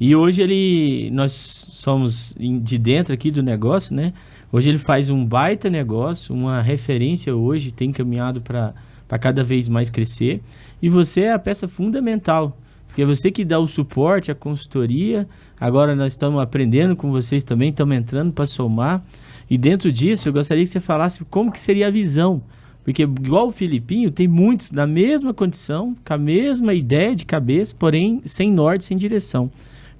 E 0.00 0.16
hoje 0.16 0.40
ele, 0.40 1.10
nós 1.12 1.32
somos 1.32 2.34
de 2.38 2.78
dentro 2.78 3.12
aqui 3.12 3.30
do 3.30 3.42
negócio, 3.42 3.94
né? 3.94 4.14
Hoje 4.50 4.70
ele 4.70 4.78
faz 4.78 5.10
um 5.10 5.24
baita 5.24 5.68
negócio, 5.68 6.34
uma 6.34 6.62
referência 6.62 7.36
hoje, 7.36 7.70
tem 7.70 7.92
caminhado 7.92 8.40
para 8.40 8.74
cada 9.18 9.44
vez 9.44 9.68
mais 9.68 9.90
crescer. 9.90 10.40
E 10.80 10.88
você 10.88 11.22
é 11.22 11.32
a 11.32 11.38
peça 11.38 11.68
fundamental, 11.68 12.56
porque 12.86 13.02
é 13.02 13.04
você 13.04 13.30
que 13.30 13.44
dá 13.44 13.58
o 13.58 13.66
suporte, 13.66 14.30
a 14.30 14.34
consultoria. 14.34 15.28
Agora 15.60 15.94
nós 15.94 16.14
estamos 16.14 16.40
aprendendo 16.40 16.96
com 16.96 17.10
vocês 17.12 17.44
também, 17.44 17.68
estamos 17.68 17.94
entrando 17.94 18.32
para 18.32 18.46
somar. 18.46 19.04
E 19.50 19.58
dentro 19.58 19.92
disso, 19.92 20.28
eu 20.28 20.32
gostaria 20.32 20.64
que 20.64 20.70
você 20.70 20.80
falasse 20.80 21.22
como 21.26 21.52
que 21.52 21.60
seria 21.60 21.88
a 21.88 21.90
visão. 21.90 22.42
Porque 22.82 23.02
igual 23.02 23.48
o 23.48 23.52
Filipinho, 23.52 24.10
tem 24.10 24.26
muitos 24.26 24.70
na 24.70 24.86
mesma 24.86 25.34
condição, 25.34 25.94
com 26.02 26.14
a 26.14 26.18
mesma 26.18 26.72
ideia 26.72 27.14
de 27.14 27.26
cabeça, 27.26 27.74
porém 27.78 28.22
sem 28.24 28.50
norte, 28.50 28.86
sem 28.86 28.96
direção. 28.96 29.50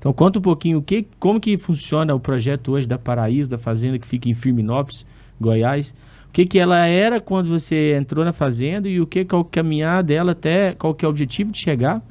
Então 0.00 0.14
conta 0.14 0.38
um 0.38 0.42
pouquinho 0.42 0.78
o 0.78 0.82
que, 0.82 1.06
como 1.18 1.38
que 1.38 1.58
funciona 1.58 2.14
o 2.14 2.18
projeto 2.18 2.72
hoje 2.72 2.86
da 2.88 2.98
Paraíso, 2.98 3.50
da 3.50 3.58
fazenda 3.58 3.98
que 3.98 4.08
fica 4.08 4.30
em 4.30 4.34
Firminópolis, 4.34 5.04
Goiás. 5.38 5.94
O 6.26 6.32
que, 6.32 6.46
que 6.46 6.58
ela 6.58 6.86
era 6.86 7.20
quando 7.20 7.50
você 7.50 7.94
entrou 7.94 8.24
na 8.24 8.32
fazenda 8.32 8.88
e 8.88 8.98
o 8.98 9.06
que 9.06 9.26
qual 9.26 9.44
caminhar 9.44 10.02
dela 10.02 10.32
até 10.32 10.72
qual 10.72 10.94
que 10.94 11.04
é 11.04 11.08
o 11.08 11.10
objetivo 11.10 11.52
de 11.52 11.58
chegar. 11.58 12.02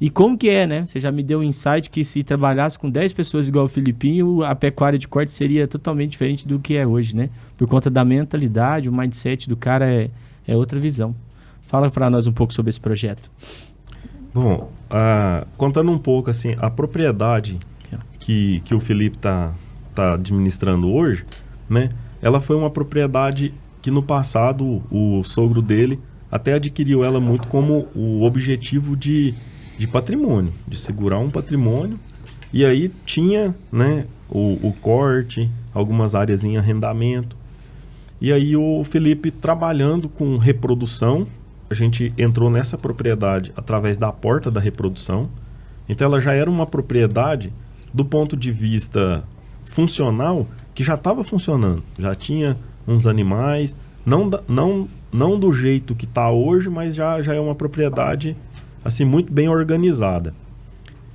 E 0.00 0.10
como 0.10 0.36
que 0.36 0.48
é, 0.48 0.66
né? 0.66 0.84
Você 0.84 0.98
já 0.98 1.12
me 1.12 1.22
deu 1.22 1.38
um 1.38 1.42
insight 1.42 1.90
que 1.90 2.04
se 2.04 2.24
trabalhasse 2.24 2.78
com 2.78 2.90
10 2.90 3.12
pessoas 3.12 3.46
igual 3.46 3.66
o 3.66 3.68
Filipinho, 3.68 4.42
a 4.42 4.54
pecuária 4.54 4.98
de 4.98 5.06
corte 5.06 5.30
seria 5.30 5.66
totalmente 5.68 6.12
diferente 6.12 6.46
do 6.46 6.58
que 6.58 6.76
é 6.76 6.86
hoje, 6.86 7.14
né? 7.14 7.30
Por 7.56 7.68
conta 7.68 7.88
da 7.88 8.04
mentalidade, 8.04 8.88
o 8.88 8.92
mindset 8.92 9.48
do 9.48 9.56
cara 9.56 9.86
é, 9.86 10.10
é 10.46 10.56
outra 10.56 10.80
visão. 10.80 11.14
Fala 11.66 11.90
para 11.90 12.08
nós 12.08 12.26
um 12.26 12.32
pouco 12.32 12.52
sobre 12.52 12.70
esse 12.70 12.80
projeto. 12.80 13.30
Bom, 14.40 14.70
contando 15.56 15.90
um 15.90 15.98
pouco 15.98 16.30
assim, 16.30 16.54
a 16.58 16.70
propriedade 16.70 17.58
que, 18.20 18.60
que 18.60 18.72
o 18.72 18.78
Felipe 18.78 19.16
está 19.16 19.52
tá 19.96 20.14
administrando 20.14 20.92
hoje, 20.92 21.24
né? 21.68 21.88
Ela 22.22 22.40
foi 22.40 22.54
uma 22.54 22.70
propriedade 22.70 23.52
que 23.82 23.90
no 23.90 24.00
passado 24.00 24.80
o 24.92 25.24
sogro 25.24 25.60
dele 25.60 25.98
até 26.30 26.54
adquiriu 26.54 27.02
ela 27.02 27.18
muito 27.18 27.48
como 27.48 27.88
o 27.96 28.22
objetivo 28.22 28.96
de, 28.96 29.34
de 29.76 29.88
patrimônio, 29.88 30.52
de 30.68 30.78
segurar 30.78 31.18
um 31.18 31.30
patrimônio. 31.30 31.98
E 32.52 32.64
aí 32.64 32.92
tinha 33.04 33.56
né, 33.72 34.06
o, 34.30 34.58
o 34.62 34.72
corte, 34.80 35.50
algumas 35.74 36.14
áreas 36.14 36.44
em 36.44 36.56
arrendamento. 36.56 37.36
E 38.20 38.32
aí 38.32 38.54
o 38.56 38.84
Felipe 38.84 39.32
trabalhando 39.32 40.08
com 40.08 40.36
reprodução, 40.36 41.26
a 41.70 41.74
gente 41.74 42.12
entrou 42.16 42.50
nessa 42.50 42.78
propriedade 42.78 43.52
através 43.56 43.98
da 43.98 44.12
porta 44.12 44.50
da 44.50 44.60
reprodução. 44.60 45.28
Então 45.88 46.06
ela 46.06 46.20
já 46.20 46.34
era 46.34 46.50
uma 46.50 46.66
propriedade 46.66 47.52
do 47.92 48.04
ponto 48.04 48.36
de 48.36 48.52
vista 48.52 49.22
funcional 49.64 50.46
que 50.74 50.84
já 50.84 50.94
estava 50.94 51.24
funcionando, 51.24 51.82
já 51.98 52.14
tinha 52.14 52.56
uns 52.86 53.06
animais, 53.06 53.74
não, 54.04 54.30
não, 54.46 54.88
não 55.12 55.38
do 55.38 55.52
jeito 55.52 55.94
que 55.94 56.04
está 56.04 56.30
hoje, 56.30 56.70
mas 56.70 56.94
já, 56.94 57.20
já 57.20 57.34
é 57.34 57.40
uma 57.40 57.54
propriedade 57.54 58.36
assim 58.84 59.04
muito 59.04 59.32
bem 59.32 59.48
organizada. 59.48 60.32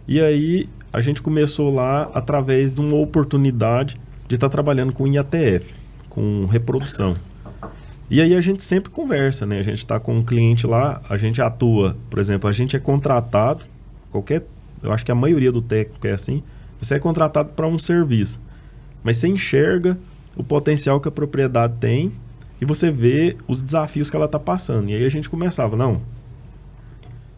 E 0.07 0.19
aí 0.19 0.69
a 0.91 1.01
gente 1.01 1.21
começou 1.21 1.73
lá 1.73 2.11
através 2.13 2.73
de 2.73 2.81
uma 2.81 2.97
oportunidade 2.97 3.99
de 4.27 4.35
estar 4.35 4.49
tá 4.49 4.51
trabalhando 4.51 4.93
com 4.93 5.07
IATF, 5.07 5.73
com 6.09 6.45
reprodução. 6.45 7.15
E 8.13 8.21
aí 8.21 8.35
a 8.35 8.41
gente 8.41 8.61
sempre 8.61 8.91
conversa, 8.91 9.43
né? 9.43 9.57
A 9.57 9.63
gente 9.63 9.79
está 9.79 9.99
com 9.99 10.15
um 10.15 10.23
cliente 10.23 10.67
lá, 10.67 11.01
a 11.09 11.17
gente 11.17 11.41
atua, 11.41 11.97
por 12.11 12.19
exemplo, 12.19 12.47
a 12.47 12.53
gente 12.53 12.75
é 12.75 12.79
contratado, 12.79 13.65
qualquer, 14.11 14.45
eu 14.83 14.93
acho 14.93 15.03
que 15.03 15.11
a 15.11 15.15
maioria 15.15 15.51
do 15.51 15.63
técnico 15.63 16.05
é 16.05 16.11
assim, 16.11 16.43
você 16.79 16.93
é 16.93 16.99
contratado 16.99 17.49
para 17.53 17.65
um 17.65 17.79
serviço, 17.79 18.39
mas 19.03 19.17
você 19.17 19.27
enxerga 19.27 19.97
o 20.37 20.43
potencial 20.43 21.01
que 21.01 21.07
a 21.07 21.11
propriedade 21.11 21.73
tem 21.79 22.11
e 22.61 22.65
você 22.65 22.91
vê 22.91 23.35
os 23.47 23.63
desafios 23.63 24.11
que 24.11 24.15
ela 24.15 24.27
está 24.27 24.37
passando. 24.37 24.91
E 24.91 24.93
aí 24.93 25.03
a 25.03 25.09
gente 25.09 25.27
começava, 25.27 25.75
não, 25.75 25.99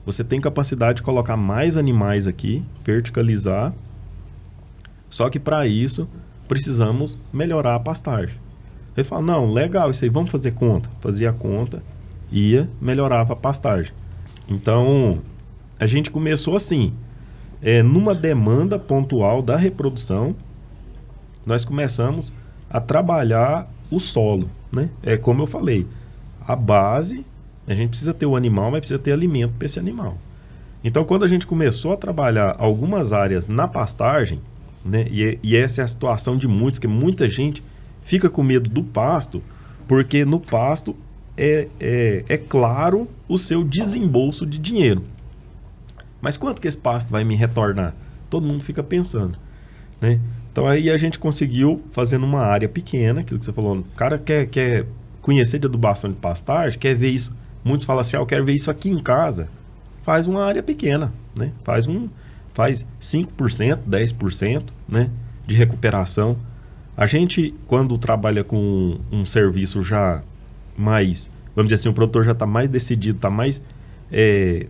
você 0.05 0.25
tem 0.25 0.41
capacidade 0.41 0.97
de 0.97 1.03
colocar 1.03 1.37
mais 1.37 1.77
animais 1.77 2.27
aqui, 2.27 2.61
verticalizar, 2.83 3.73
só 5.09 5.29
que 5.29 5.39
para 5.39 5.65
isso 5.65 6.05
precisamos 6.49 7.17
melhorar 7.31 7.75
a 7.75 7.79
pastagem. 7.79 8.43
Ele 8.95 9.03
fala, 9.03 9.21
não, 9.21 9.51
legal, 9.51 9.91
isso 9.91 10.05
aí, 10.05 10.09
vamos 10.09 10.31
fazer 10.31 10.51
conta. 10.51 10.89
Fazia 10.99 11.29
a 11.29 11.33
conta, 11.33 11.83
ia, 12.31 12.69
melhorava 12.79 13.33
a 13.33 13.35
pastagem. 13.35 13.93
Então, 14.47 15.19
a 15.79 15.85
gente 15.85 16.09
começou 16.09 16.55
assim, 16.55 16.93
é, 17.61 17.83
numa 17.83 18.15
demanda 18.15 18.79
pontual 18.79 19.41
da 19.41 19.57
reprodução, 19.57 20.35
nós 21.45 21.65
começamos 21.65 22.31
a 22.69 22.79
trabalhar 22.79 23.69
o 23.91 23.99
solo, 23.99 24.49
né? 24.71 24.89
É 25.03 25.17
como 25.17 25.43
eu 25.43 25.47
falei, 25.47 25.85
a 26.45 26.55
base, 26.55 27.25
a 27.67 27.75
gente 27.75 27.89
precisa 27.89 28.13
ter 28.13 28.25
o 28.25 28.35
animal, 28.35 28.71
mas 28.71 28.79
precisa 28.79 28.99
ter 28.99 29.11
alimento 29.11 29.53
para 29.53 29.65
esse 29.65 29.79
animal. 29.79 30.17
Então, 30.83 31.03
quando 31.03 31.25
a 31.25 31.27
gente 31.27 31.45
começou 31.47 31.93
a 31.93 31.97
trabalhar 31.97 32.55
algumas 32.59 33.11
áreas 33.11 33.47
na 33.49 33.67
pastagem, 33.67 34.39
né? 34.85 35.07
E, 35.09 35.39
e 35.41 35.55
essa 35.55 35.81
é 35.81 35.83
a 35.83 35.87
situação 35.87 36.37
de 36.37 36.47
muitos, 36.47 36.79
que 36.79 36.87
muita 36.87 37.27
gente 37.27 37.63
fica 38.05 38.29
com 38.29 38.41
medo 38.41 38.69
do 38.69 38.81
pasto, 38.81 39.43
porque 39.85 40.23
no 40.23 40.39
pasto 40.39 40.95
é, 41.35 41.67
é, 41.79 42.23
é 42.29 42.37
claro 42.37 43.09
o 43.27 43.37
seu 43.37 43.63
desembolso 43.63 44.45
de 44.45 44.57
dinheiro. 44.57 45.03
Mas 46.21 46.37
quanto 46.37 46.61
que 46.61 46.67
esse 46.67 46.77
pasto 46.77 47.11
vai 47.11 47.25
me 47.25 47.35
retornar? 47.35 47.93
Todo 48.29 48.47
mundo 48.47 48.63
fica 48.63 48.81
pensando, 48.81 49.37
né? 49.99 50.19
Então 50.51 50.65
aí 50.65 50.89
a 50.89 50.97
gente 50.97 51.19
conseguiu 51.19 51.83
fazendo 51.91 52.25
uma 52.25 52.39
área 52.39 52.69
pequena, 52.69 53.19
aquilo 53.19 53.37
que 53.37 53.45
você 53.45 53.51
falou, 53.51 53.79
o 53.79 53.83
cara 53.97 54.17
quer, 54.17 54.45
quer 54.45 54.85
conhecer 55.21 55.59
de 55.59 55.67
adubação 55.67 56.09
de 56.09 56.15
pastagem, 56.15 56.79
quer 56.79 56.95
ver 56.95 57.09
isso. 57.09 57.35
Muitos 57.63 57.85
falam 57.85 58.01
assim, 58.01 58.15
ah, 58.15 58.19
eu 58.19 58.25
quero 58.25 58.45
ver 58.45 58.53
isso 58.53 58.71
aqui 58.71 58.89
em 58.89 58.99
casa. 58.99 59.49
Faz 60.03 60.27
uma 60.27 60.45
área 60.45 60.63
pequena, 60.63 61.11
né? 61.37 61.51
Faz 61.63 61.87
um 61.87 62.07
faz 62.55 62.85
5%, 63.01 63.79
10%, 63.87 64.63
né, 64.87 65.11
de 65.45 65.55
recuperação. 65.57 66.37
A 66.97 67.05
gente, 67.05 67.53
quando 67.67 67.97
trabalha 67.97 68.43
com 68.43 68.97
um 69.11 69.25
serviço 69.25 69.83
já 69.83 70.23
mais, 70.77 71.31
vamos 71.55 71.69
dizer 71.69 71.75
assim, 71.81 71.89
o 71.89 71.93
produtor 71.93 72.23
já 72.23 72.31
está 72.31 72.45
mais 72.45 72.69
decidido, 72.69 73.17
está 73.17 73.29
mais 73.29 73.61
é, 74.11 74.67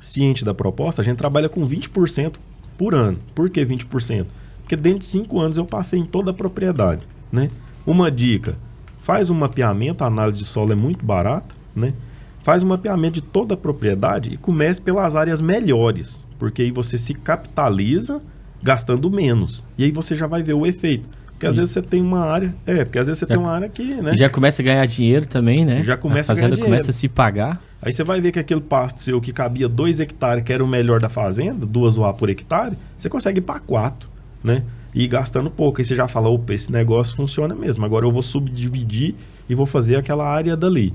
ciente 0.00 0.44
da 0.44 0.52
proposta, 0.52 1.00
a 1.00 1.04
gente 1.04 1.16
trabalha 1.16 1.48
com 1.48 1.66
20% 1.66 2.36
por 2.76 2.94
ano. 2.94 3.18
Por 3.34 3.48
que 3.50 3.64
20%? 3.64 4.26
Porque 4.62 4.76
dentro 4.76 5.00
de 5.00 5.06
5 5.06 5.40
anos 5.40 5.56
eu 5.56 5.64
passei 5.64 6.00
em 6.00 6.04
toda 6.04 6.32
a 6.32 6.34
propriedade. 6.34 7.02
Né? 7.30 7.50
Uma 7.86 8.10
dica, 8.10 8.56
faz 9.02 9.30
um 9.30 9.34
mapeamento, 9.34 10.02
a 10.02 10.08
análise 10.08 10.40
de 10.40 10.44
solo 10.44 10.72
é 10.72 10.76
muito 10.76 11.04
barata, 11.04 11.54
né? 11.74 11.94
faz 12.42 12.62
um 12.62 12.66
mapeamento 12.66 13.14
de 13.14 13.22
toda 13.22 13.54
a 13.54 13.56
propriedade 13.56 14.32
e 14.32 14.36
comece 14.36 14.80
pelas 14.80 15.14
áreas 15.14 15.40
melhores, 15.40 16.24
porque 16.38 16.62
aí 16.62 16.70
você 16.70 16.96
se 16.96 17.14
capitaliza 17.14 18.22
gastando 18.62 19.10
menos. 19.10 19.64
E 19.76 19.84
aí 19.84 19.92
você 19.92 20.14
já 20.14 20.26
vai 20.26 20.42
ver 20.42 20.54
o 20.54 20.66
efeito. 20.66 21.08
Porque 21.38 21.46
às 21.46 21.56
vezes 21.56 21.72
você 21.72 21.80
tem 21.80 22.02
uma 22.02 22.18
área. 22.18 22.52
É, 22.66 22.84
porque 22.84 22.98
às 22.98 23.06
vezes 23.06 23.20
você 23.20 23.26
já, 23.26 23.28
tem 23.28 23.38
uma 23.38 23.52
área 23.52 23.68
que, 23.68 23.84
né? 23.94 24.12
Já 24.12 24.28
começa 24.28 24.60
a 24.60 24.64
ganhar 24.64 24.84
dinheiro 24.86 25.24
também, 25.24 25.64
né? 25.64 25.84
Já 25.84 25.96
começa 25.96 26.32
a, 26.32 26.34
fazenda 26.34 26.54
a 26.54 26.56
ganhar 26.56 26.68
começa 26.68 26.90
a 26.90 26.92
se 26.92 27.08
pagar. 27.08 27.62
Aí 27.80 27.92
você 27.92 28.02
vai 28.02 28.20
ver 28.20 28.32
que 28.32 28.40
aquele 28.40 28.60
pasto 28.60 29.00
seu 29.00 29.20
que 29.20 29.32
cabia 29.32 29.68
2 29.68 30.00
hectares, 30.00 30.42
que 30.42 30.52
era 30.52 30.64
o 30.64 30.66
melhor 30.66 30.98
da 30.98 31.08
fazenda, 31.08 31.64
duas 31.64 31.96
UA 31.96 32.12
por 32.14 32.28
hectare, 32.28 32.76
você 32.98 33.08
consegue 33.08 33.38
ir 33.38 33.42
para 33.42 33.60
4, 33.60 34.08
né? 34.42 34.64
E 34.92 35.06
gastando 35.06 35.48
pouco. 35.48 35.80
Aí 35.80 35.84
você 35.84 35.94
já 35.94 36.08
fala, 36.08 36.28
opa, 36.28 36.52
esse 36.52 36.72
negócio 36.72 37.14
funciona 37.14 37.54
mesmo. 37.54 37.84
Agora 37.84 38.04
eu 38.04 38.10
vou 38.10 38.22
subdividir 38.22 39.14
e 39.48 39.54
vou 39.54 39.64
fazer 39.64 39.94
aquela 39.94 40.28
área 40.28 40.56
dali. 40.56 40.92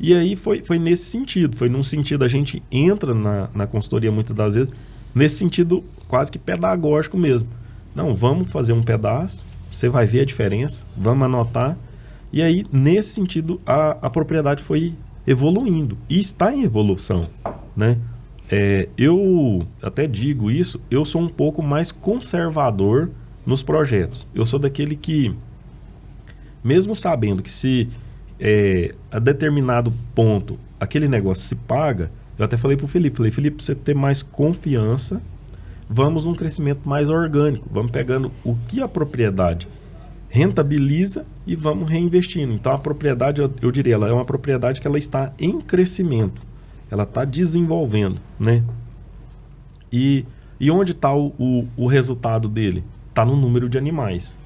E 0.00 0.12
aí 0.12 0.34
foi, 0.34 0.64
foi 0.64 0.76
nesse 0.80 1.04
sentido. 1.04 1.56
Foi 1.56 1.68
num 1.68 1.84
sentido, 1.84 2.24
a 2.24 2.28
gente 2.28 2.60
entra 2.68 3.14
na, 3.14 3.48
na 3.54 3.66
consultoria 3.68 4.10
muitas 4.10 4.34
das 4.34 4.54
vezes, 4.54 4.72
nesse 5.14 5.36
sentido 5.36 5.84
quase 6.08 6.32
que 6.32 6.38
pedagógico 6.38 7.16
mesmo. 7.16 7.48
Não, 7.94 8.12
vamos 8.12 8.50
fazer 8.50 8.72
um 8.72 8.82
pedaço, 8.82 9.44
você 9.76 9.88
vai 9.88 10.06
ver 10.06 10.20
a 10.20 10.24
diferença, 10.24 10.82
vamos 10.96 11.24
anotar. 11.26 11.76
E 12.32 12.42
aí, 12.42 12.66
nesse 12.72 13.10
sentido, 13.10 13.60
a, 13.66 13.92
a 14.02 14.10
propriedade 14.10 14.62
foi 14.62 14.94
evoluindo 15.26 15.96
e 16.08 16.18
está 16.18 16.54
em 16.54 16.64
evolução, 16.64 17.28
né? 17.76 17.98
É, 18.50 18.88
eu 18.98 19.66
até 19.82 20.06
digo 20.06 20.50
isso, 20.50 20.80
eu 20.90 21.04
sou 21.04 21.20
um 21.20 21.28
pouco 21.28 21.62
mais 21.62 21.90
conservador 21.90 23.10
nos 23.46 23.62
projetos. 23.62 24.26
Eu 24.34 24.44
sou 24.44 24.58
daquele 24.58 24.96
que, 24.96 25.34
mesmo 26.62 26.94
sabendo 26.94 27.42
que 27.42 27.50
se 27.50 27.88
é, 28.38 28.94
a 29.10 29.18
determinado 29.18 29.92
ponto 30.14 30.58
aquele 30.78 31.08
negócio 31.08 31.44
se 31.44 31.54
paga, 31.54 32.10
Eu 32.36 32.44
até 32.44 32.56
falei 32.56 32.76
pro 32.76 32.88
Felipe, 32.88 33.16
falei, 33.16 33.30
Felipe, 33.30 33.62
você 33.62 33.74
ter 33.74 33.94
mais 33.94 34.22
confiança, 34.22 35.22
vamos 35.88 36.24
num 36.24 36.34
crescimento 36.34 36.88
mais 36.88 37.08
orgânico. 37.08 37.68
Vamos 37.70 37.90
pegando 37.90 38.32
o 38.44 38.56
que 38.68 38.80
a 38.80 38.88
propriedade 38.88 39.68
rentabiliza 40.28 41.24
e 41.46 41.54
vamos 41.54 41.88
reinvestindo. 41.88 42.52
Então 42.52 42.72
a 42.72 42.78
propriedade, 42.78 43.40
eu, 43.40 43.52
eu 43.62 43.70
diria, 43.70 43.94
ela 43.94 44.08
é 44.08 44.12
uma 44.12 44.24
propriedade 44.24 44.80
que 44.80 44.86
ela 44.86 44.98
está 44.98 45.32
em 45.38 45.60
crescimento, 45.60 46.42
ela 46.90 47.04
está 47.04 47.24
desenvolvendo, 47.24 48.20
né? 48.38 48.64
E, 49.92 50.24
e 50.58 50.72
onde 50.72 50.90
está 50.90 51.14
o, 51.14 51.32
o, 51.38 51.68
o 51.76 51.86
resultado 51.86 52.48
dele? 52.48 52.82
Está 53.10 53.24
no 53.24 53.36
número 53.36 53.68
de 53.68 53.78
animais. 53.78 54.36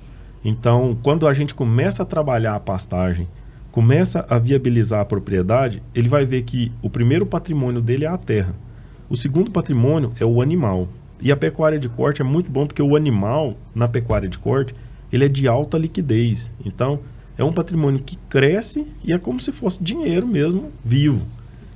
Então, 0.45 0.97
quando 1.03 1.27
a 1.27 1.33
gente 1.33 1.55
começa 1.55 2.03
a 2.03 2.07
trabalhar 2.07 2.55
a 2.55 2.61
pastagem, 2.61 3.27
começa 3.73 4.27
a 4.29 4.39
viabilizar 4.39 5.01
a 5.01 5.05
propriedade, 5.07 5.83
ele 5.95 6.09
vai 6.09 6.27
ver 6.27 6.43
que 6.43 6.71
o 6.83 6.91
primeiro 6.91 7.25
patrimônio 7.25 7.81
dele 7.81 8.05
é 8.05 8.09
a 8.09 8.19
terra. 8.19 8.55
O 9.09 9.17
segundo 9.17 9.51
patrimônio 9.51 10.13
é 10.21 10.25
o 10.25 10.43
animal. 10.43 10.87
E 11.21 11.33
a 11.33 11.37
pecuária 11.37 11.79
de 11.79 11.89
corte 11.89 12.23
é 12.23 12.25
muito 12.25 12.51
bom 12.51 12.67
porque 12.67 12.83
o 12.83 12.95
animal, 12.95 13.57
na 13.75 13.89
pecuária 13.89 14.29
de 14.29 14.39
corte, 14.39 14.75
ele 15.13 15.25
é 15.25 15.29
de 15.29 15.49
alta 15.49 15.77
liquidez. 15.77 16.51
Então, 16.65 17.01
é 17.37 17.45
um 17.45 17.53
patrimônio 17.53 18.01
que 18.01 18.17
cresce 18.29 18.87
e 19.05 19.13
é 19.13 19.19
como 19.19 19.41
se 19.41 19.53
fosse 19.53 19.83
dinheiro 19.83 20.27
mesmo 20.27 20.71
vivo, 20.85 21.25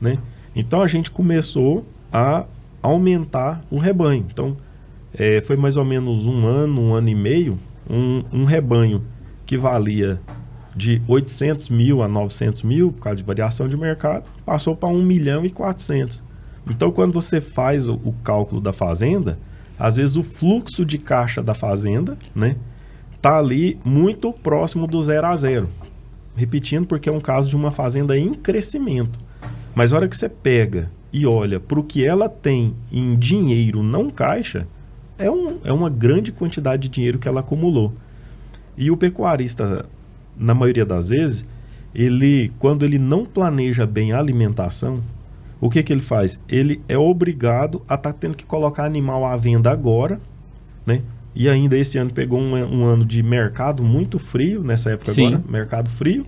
né? 0.01 0.19
Então, 0.55 0.83
a 0.83 0.87
gente 0.87 1.11
começou 1.11 1.85
a 2.13 2.47
aumentar 2.83 3.65
o 3.71 3.79
rebanho. 3.79 4.27
Então, 4.31 4.57
é, 5.15 5.41
foi 5.43 5.57
mais 5.57 5.77
ou 5.77 5.85
menos 5.85 6.27
um 6.27 6.47
ano, 6.47 6.81
um 6.81 6.95
ano 6.95 7.09
e 7.09 7.15
meio, 7.15 7.59
um, 7.89 8.25
um 8.33 8.45
rebanho 8.45 9.03
que 9.47 9.57
valia 9.57 10.21
de 10.75 11.03
800 11.07 11.69
mil 11.69 12.03
a 12.03 12.09
900 12.09 12.63
mil, 12.63 12.93
por 12.93 13.03
causa 13.03 13.17
de 13.17 13.23
variação 13.23 13.69
de 13.69 13.77
mercado, 13.77 14.25
passou 14.45 14.75
para 14.75 14.89
1 14.89 15.03
milhão 15.03 15.45
e 15.45 15.51
400. 15.51 16.23
Então, 16.69 16.91
quando 16.91 17.13
você 17.13 17.41
faz 17.41 17.89
o, 17.89 17.95
o, 18.05 18.13
cálculo 18.25 18.61
da 18.61 18.73
fazenda, 18.73 19.39
às 19.79 19.97
vezes 19.97 20.17
o 20.17 20.23
fluxo 20.23 20.85
de 20.85 20.99
caixa 20.99 21.43
da 21.43 21.55
fazenda, 21.55 22.17
né, 22.35 22.57
tá 23.21 23.39
ali 23.39 23.79
muito 23.85 24.33
próximo 24.33 24.87
do 24.87 25.03
zero 25.03 25.27
a 25.27 25.37
zero. 25.37 25.69
Repetindo, 26.35 26.87
porque 26.87 27.09
é 27.09 27.13
um 27.13 27.21
caso 27.21 27.49
de 27.51 27.57
uma 27.57 27.71
fazenda 27.71 28.17
em 28.17 28.33
crescimento. 28.33 29.19
Mas 29.75 29.93
a 29.93 29.97
hora 29.97 30.09
que 30.09 30.17
você 30.17 30.29
pega 30.29 30.91
e 31.13 31.27
olha 31.27 31.61
para 31.61 31.79
o 31.79 31.85
que 31.85 32.05
ela 32.05 32.29
tem 32.29 32.75
em 32.91 33.17
dinheiro 33.17 33.83
não 33.83 34.09
caixa, 34.09 34.67
é, 35.19 35.31
um, 35.31 35.59
é 35.63 35.73
uma 35.73 35.91
grande 35.91 36.33
quantidade 36.33 36.83
de 36.83 36.89
dinheiro 36.89 37.19
que 37.19 37.29
ela 37.29 37.41
acumulou. 37.41 37.93
E 38.77 38.91
o 38.91 38.97
pecuarista, 38.97 39.87
na 40.37 40.55
maioria 40.55 40.87
das 40.87 41.09
vezes, 41.11 41.45
ele, 41.95 42.51
quando 42.59 42.85
ele 42.85 42.99
não 42.99 43.25
planeja 43.25 43.87
bem 43.87 44.13
a 44.13 44.19
alimentação, 44.19 45.03
o 45.63 45.71
que, 45.71 45.81
que 45.81 45.93
ele 45.93 46.03
faz? 46.03 46.41
Ele 46.49 46.83
é 46.89 46.99
obrigado 46.99 47.83
a 47.89 47.95
estar 47.95 48.13
tá 48.13 48.19
tendo 48.19 48.37
que 48.37 48.45
colocar 48.45 48.85
animal 48.85 49.25
à 49.25 49.37
venda 49.37 49.71
agora, 49.71 50.21
né? 50.85 51.03
E 51.37 51.49
ainda 51.49 51.79
esse 51.79 51.97
ano 51.97 52.13
pegou 52.13 52.41
um, 52.41 52.53
um 52.53 52.85
ano 52.85 53.05
de 53.05 53.23
mercado 53.23 53.81
muito 53.81 54.19
frio, 54.19 54.65
nessa 54.65 54.91
época 54.91 55.13
Sim. 55.13 55.29
agora, 55.29 55.45
mercado 55.49 55.89
frio, 55.89 56.27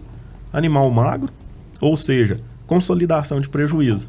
animal 0.52 0.88
magro, 0.88 1.32
ou 1.80 1.96
seja, 1.96 2.40
consolidação 2.64 3.40
de 3.40 3.48
prejuízo. 3.48 4.08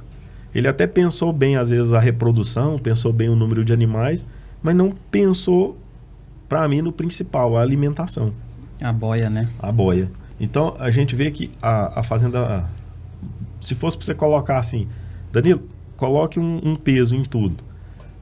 Ele 0.54 0.68
até 0.68 0.86
pensou 0.86 1.34
bem, 1.34 1.58
às 1.58 1.70
vezes, 1.72 1.92
a 1.92 2.00
reprodução, 2.00 2.78
pensou 2.78 3.12
bem 3.12 3.28
o 3.28 3.36
número 3.36 3.66
de 3.66 3.74
animais, 3.74 4.24
mas 4.62 4.76
não 4.76 4.92
pensou, 5.10 5.76
para 6.48 6.68
mim, 6.68 6.84
no 6.84 6.92
principal, 6.92 7.58
a 7.58 7.62
alimentação. 7.64 8.32
A 8.80 8.94
boia, 8.94 9.28
né? 9.28 9.50
A 9.58 9.72
boia. 9.72 10.08
Então, 10.40 10.76
a 10.78 10.92
gente 10.92 11.16
vê 11.16 11.32
que 11.32 11.50
a, 11.60 12.02
a 12.02 12.04
fazenda, 12.04 12.70
se 13.60 13.74
fosse 13.74 13.98
para 13.98 14.06
você 14.06 14.14
colocar 14.14 14.60
assim, 14.60 14.88
Danilo, 15.36 15.64
coloque 15.98 16.40
um, 16.40 16.62
um, 16.64 16.76
peso 16.76 17.14
em 17.14 17.24
tudo. 17.24 17.62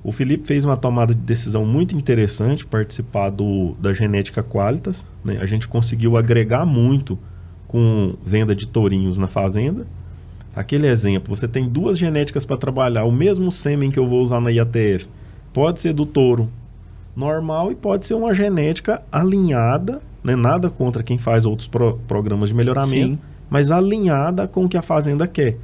O 0.03 0.11
Felipe 0.11 0.47
fez 0.47 0.65
uma 0.65 0.75
tomada 0.75 1.13
de 1.13 1.21
decisão 1.21 1.63
muito 1.63 1.95
interessante, 1.95 2.65
participar 2.65 3.29
do, 3.29 3.75
da 3.79 3.93
genética 3.93 4.41
Qualitas. 4.41 5.05
Né? 5.23 5.37
A 5.39 5.45
gente 5.45 5.67
conseguiu 5.67 6.17
agregar 6.17 6.65
muito 6.65 7.17
com 7.67 8.15
venda 8.25 8.55
de 8.55 8.67
tourinhos 8.67 9.15
na 9.15 9.27
fazenda. 9.27 9.85
Aquele 10.55 10.87
exemplo, 10.87 11.35
você 11.35 11.47
tem 11.47 11.69
duas 11.69 11.99
genéticas 11.99 12.45
para 12.45 12.57
trabalhar, 12.57 13.03
o 13.05 13.11
mesmo 13.11 13.51
sêmen 13.51 13.91
que 13.91 13.99
eu 13.99 14.07
vou 14.07 14.21
usar 14.21 14.41
na 14.41 14.51
IATF 14.51 15.07
Pode 15.53 15.79
ser 15.79 15.93
do 15.93 16.07
touro 16.07 16.49
normal 17.15 17.71
e 17.71 17.75
pode 17.75 18.05
ser 18.05 18.15
uma 18.15 18.33
genética 18.33 19.03
alinhada, 19.11 20.01
né? 20.23 20.35
nada 20.35 20.67
contra 20.67 21.03
quem 21.03 21.19
faz 21.19 21.45
outros 21.45 21.67
pro 21.67 21.99
programas 22.07 22.49
de 22.49 22.55
melhoramento, 22.55 23.13
Sim. 23.13 23.19
mas 23.51 23.69
alinhada 23.69 24.47
com 24.47 24.65
o 24.65 24.69
que 24.69 24.77
a 24.77 24.81
fazenda 24.81 25.27
quer. 25.27 25.57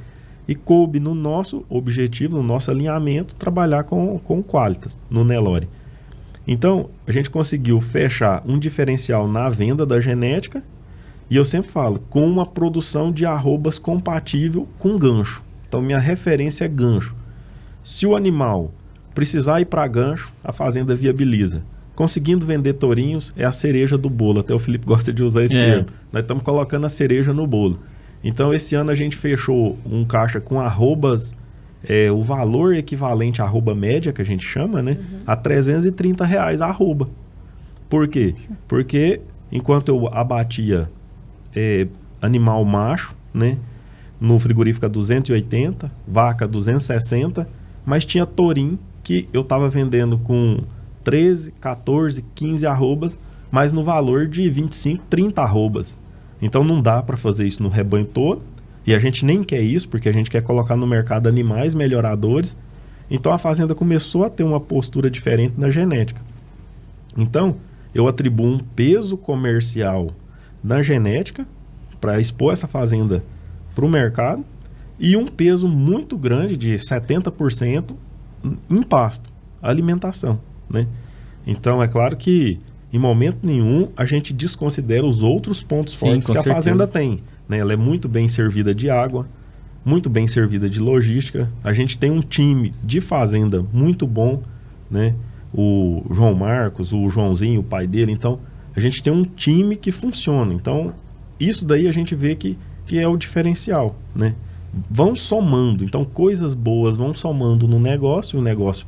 E 0.50 0.54
coube 0.54 0.98
no 0.98 1.14
nosso 1.14 1.64
objetivo, 1.68 2.36
no 2.36 2.42
nosso 2.42 2.70
alinhamento, 2.70 3.34
trabalhar 3.34 3.84
com, 3.84 4.18
com 4.18 4.42
Qualitas, 4.42 4.98
no 5.08 5.24
Nelore. 5.24 5.68
Então, 6.46 6.90
a 7.06 7.12
gente 7.12 7.30
conseguiu 7.30 7.80
fechar 7.80 8.42
um 8.44 8.58
diferencial 8.58 9.28
na 9.28 9.48
venda 9.48 9.86
da 9.86 10.00
genética 10.00 10.62
e 11.30 11.36
eu 11.36 11.44
sempre 11.44 11.70
falo, 11.70 12.00
com 12.10 12.26
uma 12.26 12.44
produção 12.44 13.12
de 13.12 13.24
arrobas 13.24 13.78
compatível 13.78 14.66
com 14.78 14.98
gancho. 14.98 15.42
Então, 15.68 15.80
minha 15.80 15.98
referência 15.98 16.64
é 16.64 16.68
gancho. 16.68 17.14
Se 17.84 18.04
o 18.04 18.16
animal 18.16 18.72
Precisar 19.14 19.60
ir 19.60 19.66
para 19.66 19.86
gancho, 19.86 20.32
a 20.42 20.52
fazenda 20.52 20.94
viabiliza. 20.94 21.62
Conseguindo 21.94 22.46
vender 22.46 22.74
tourinhos 22.74 23.32
é 23.36 23.44
a 23.44 23.52
cereja 23.52 23.98
do 23.98 24.08
bolo. 24.08 24.40
Até 24.40 24.54
o 24.54 24.58
Felipe 24.58 24.86
gosta 24.86 25.12
de 25.12 25.22
usar 25.22 25.44
esse 25.44 25.56
é. 25.56 25.62
termo. 25.62 25.86
Nós 26.12 26.22
estamos 26.22 26.42
colocando 26.42 26.86
a 26.86 26.88
cereja 26.88 27.32
no 27.32 27.46
bolo. 27.46 27.78
Então, 28.22 28.52
esse 28.52 28.74
ano 28.74 28.90
a 28.90 28.94
gente 28.94 29.16
fechou 29.16 29.78
um 29.84 30.04
caixa 30.04 30.40
com 30.40 30.60
arrobas, 30.60 31.34
é, 31.82 32.10
o 32.10 32.22
valor 32.22 32.74
equivalente 32.74 33.40
à 33.40 33.44
arroba 33.44 33.74
média, 33.74 34.12
que 34.12 34.20
a 34.20 34.24
gente 34.24 34.44
chama, 34.44 34.82
né? 34.82 34.92
Uhum. 34.92 35.18
A 35.26 35.36
330 35.36 36.24
reais 36.24 36.60
a 36.60 36.66
arroba. 36.66 37.08
Por 37.88 38.06
quê? 38.08 38.34
Porque 38.68 39.20
enquanto 39.50 39.88
eu 39.88 40.06
abatia 40.08 40.90
é, 41.54 41.86
animal 42.20 42.64
macho, 42.64 43.16
né? 43.32 43.58
No 44.20 44.38
frigorífico 44.38 44.84
a 44.84 44.88
280, 44.88 45.90
vaca 46.06 46.46
260, 46.46 47.48
mas 47.86 48.04
tinha 48.04 48.26
tourinho 48.26 48.78
que 49.02 49.26
eu 49.32 49.40
estava 49.40 49.70
vendendo 49.70 50.18
com 50.18 50.58
13, 51.02 51.52
14, 51.52 52.22
15 52.34 52.66
arrobas, 52.66 53.18
mas 53.50 53.72
no 53.72 53.82
valor 53.82 54.28
de 54.28 54.48
25, 54.50 55.04
30 55.08 55.42
arrobas. 55.42 55.96
Então 56.40 56.64
não 56.64 56.80
dá 56.80 57.02
para 57.02 57.16
fazer 57.16 57.46
isso 57.46 57.62
no 57.62 57.68
rebanho 57.68 58.06
todo, 58.06 58.42
e 58.86 58.94
a 58.94 58.98
gente 58.98 59.24
nem 59.24 59.42
quer 59.42 59.60
isso, 59.60 59.88
porque 59.88 60.08
a 60.08 60.12
gente 60.12 60.30
quer 60.30 60.42
colocar 60.42 60.76
no 60.76 60.86
mercado 60.86 61.28
animais 61.28 61.74
melhoradores. 61.74 62.56
Então 63.10 63.32
a 63.32 63.38
fazenda 63.38 63.74
começou 63.74 64.24
a 64.24 64.30
ter 64.30 64.42
uma 64.42 64.60
postura 64.60 65.10
diferente 65.10 65.54
na 65.58 65.70
genética. 65.70 66.20
Então, 67.16 67.56
eu 67.94 68.06
atribuo 68.06 68.46
um 68.46 68.58
peso 68.58 69.16
comercial 69.16 70.10
na 70.62 70.82
genética 70.82 71.46
para 72.00 72.20
expor 72.20 72.52
essa 72.52 72.66
fazenda 72.66 73.22
para 73.74 73.84
o 73.84 73.88
mercado 73.88 74.44
e 74.98 75.16
um 75.16 75.26
peso 75.26 75.66
muito 75.66 76.16
grande 76.16 76.56
de 76.56 76.74
70% 76.74 77.94
em 78.70 78.82
pasto, 78.82 79.30
alimentação, 79.60 80.40
né? 80.68 80.86
Então, 81.46 81.82
é 81.82 81.88
claro 81.88 82.16
que 82.16 82.58
em 82.92 82.98
momento 82.98 83.38
nenhum 83.42 83.88
a 83.96 84.04
gente 84.04 84.32
desconsidera 84.32 85.06
os 85.06 85.22
outros 85.22 85.62
pontos 85.62 85.94
Sim, 85.94 85.98
fortes 85.98 86.28
que 86.28 86.38
a 86.38 86.42
fazenda 86.42 86.86
tem. 86.86 87.20
Né? 87.48 87.58
Ela 87.58 87.72
é 87.72 87.76
muito 87.76 88.08
bem 88.08 88.28
servida 88.28 88.74
de 88.74 88.90
água, 88.90 89.26
muito 89.84 90.10
bem 90.10 90.26
servida 90.26 90.68
de 90.68 90.78
logística. 90.78 91.50
A 91.62 91.72
gente 91.72 91.96
tem 91.96 92.10
um 92.10 92.20
time 92.20 92.74
de 92.82 93.00
fazenda 93.00 93.64
muito 93.72 94.06
bom, 94.06 94.42
né? 94.90 95.14
O 95.52 96.04
João 96.10 96.34
Marcos, 96.34 96.92
o 96.92 97.08
Joãozinho, 97.08 97.60
o 97.60 97.64
pai 97.64 97.86
dele. 97.86 98.12
Então, 98.12 98.38
a 98.74 98.78
gente 98.78 99.02
tem 99.02 99.12
um 99.12 99.24
time 99.24 99.74
que 99.74 99.90
funciona. 99.90 100.54
Então, 100.54 100.92
isso 101.40 101.64
daí 101.64 101.88
a 101.88 101.92
gente 101.92 102.14
vê 102.14 102.36
que, 102.36 102.56
que 102.86 102.98
é 102.98 103.08
o 103.08 103.16
diferencial, 103.16 103.96
né? 104.14 104.34
vão 104.90 105.14
somando. 105.14 105.84
Então, 105.84 106.04
coisas 106.04 106.54
boas 106.54 106.96
vão 106.96 107.14
somando 107.14 107.66
no 107.66 107.78
negócio, 107.78 108.38
o 108.38 108.42
negócio 108.42 108.86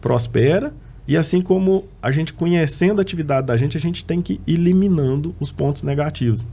prospera. 0.00 0.74
E 1.10 1.16
assim 1.16 1.40
como 1.40 1.86
a 2.00 2.12
gente 2.12 2.32
conhecendo 2.32 3.00
a 3.00 3.02
atividade 3.02 3.44
da 3.48 3.56
gente, 3.56 3.76
a 3.76 3.80
gente 3.80 4.04
tem 4.04 4.22
que 4.22 4.34
ir 4.46 4.54
eliminando 4.54 5.34
os 5.40 5.50
pontos 5.50 5.82
negativos. 5.82 6.46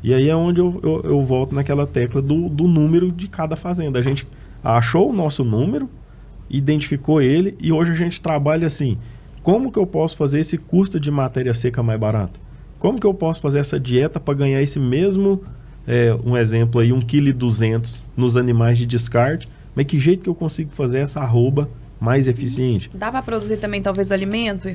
E 0.00 0.14
aí 0.14 0.28
é 0.28 0.36
onde 0.36 0.60
eu, 0.60 0.78
eu, 0.80 1.00
eu 1.10 1.24
volto 1.24 1.56
naquela 1.56 1.88
tecla 1.88 2.22
do, 2.22 2.48
do 2.48 2.68
número 2.68 3.10
de 3.10 3.26
cada 3.26 3.56
fazenda. 3.56 3.98
A 3.98 4.02
gente 4.02 4.24
achou 4.62 5.10
o 5.10 5.12
nosso 5.12 5.42
número, 5.42 5.90
identificou 6.48 7.20
ele 7.20 7.56
e 7.60 7.72
hoje 7.72 7.90
a 7.90 7.94
gente 7.96 8.20
trabalha 8.20 8.68
assim. 8.68 8.96
Como 9.42 9.72
que 9.72 9.78
eu 9.80 9.86
posso 9.88 10.16
fazer 10.16 10.38
esse 10.38 10.56
custo 10.56 11.00
de 11.00 11.10
matéria 11.10 11.52
seca 11.52 11.82
mais 11.82 11.98
barato? 11.98 12.38
Como 12.78 13.00
que 13.00 13.06
eu 13.08 13.12
posso 13.12 13.40
fazer 13.40 13.58
essa 13.58 13.80
dieta 13.80 14.20
para 14.20 14.34
ganhar 14.34 14.62
esse 14.62 14.78
mesmo 14.78 15.42
é, 15.84 16.16
um 16.24 16.36
exemplo 16.36 16.80
aí, 16.80 16.90
1,2 16.90 17.82
kg 17.82 18.00
nos 18.16 18.36
animais 18.36 18.78
de 18.78 18.86
descarte, 18.86 19.48
mas 19.74 19.84
que 19.84 19.98
jeito 19.98 20.22
que 20.22 20.30
eu 20.30 20.34
consigo 20.36 20.70
fazer 20.70 20.98
essa 20.98 21.18
arroba 21.18 21.68
mais 22.00 22.28
eficiente? 22.28 22.90
Dá 22.92 23.10
para 23.10 23.22
produzir 23.22 23.56
também 23.56 23.80
talvez 23.80 24.12
alimento? 24.12 24.70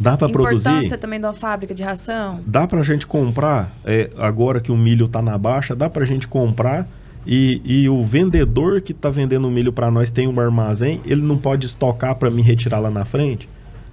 Dá 0.00 0.16
para 0.16 0.28
produzir. 0.28 0.68
Importância 0.68 0.98
também 0.98 1.20
de 1.20 1.26
uma 1.26 1.32
fábrica 1.32 1.74
de 1.74 1.82
ração? 1.82 2.40
Dá 2.46 2.66
para 2.66 2.80
a 2.80 2.82
gente 2.82 3.06
comprar, 3.06 3.72
é, 3.84 4.10
agora 4.16 4.60
que 4.60 4.72
o 4.72 4.76
milho 4.76 5.06
está 5.06 5.22
na 5.22 5.36
baixa, 5.36 5.76
dá 5.76 5.88
para 5.88 6.02
a 6.02 6.06
gente 6.06 6.26
comprar 6.26 6.88
e, 7.26 7.60
e 7.64 7.88
o 7.88 8.02
vendedor 8.04 8.80
que 8.80 8.92
está 8.92 9.10
vendendo 9.10 9.46
o 9.46 9.50
milho 9.50 9.72
para 9.72 9.90
nós 9.90 10.10
tem 10.10 10.26
um 10.26 10.40
armazém, 10.40 11.00
ele 11.04 11.22
não 11.22 11.38
pode 11.38 11.66
estocar 11.66 12.16
para 12.16 12.30
me 12.30 12.42
retirar 12.42 12.80
lá 12.80 12.90
na 12.90 13.04
frente? 13.04 13.48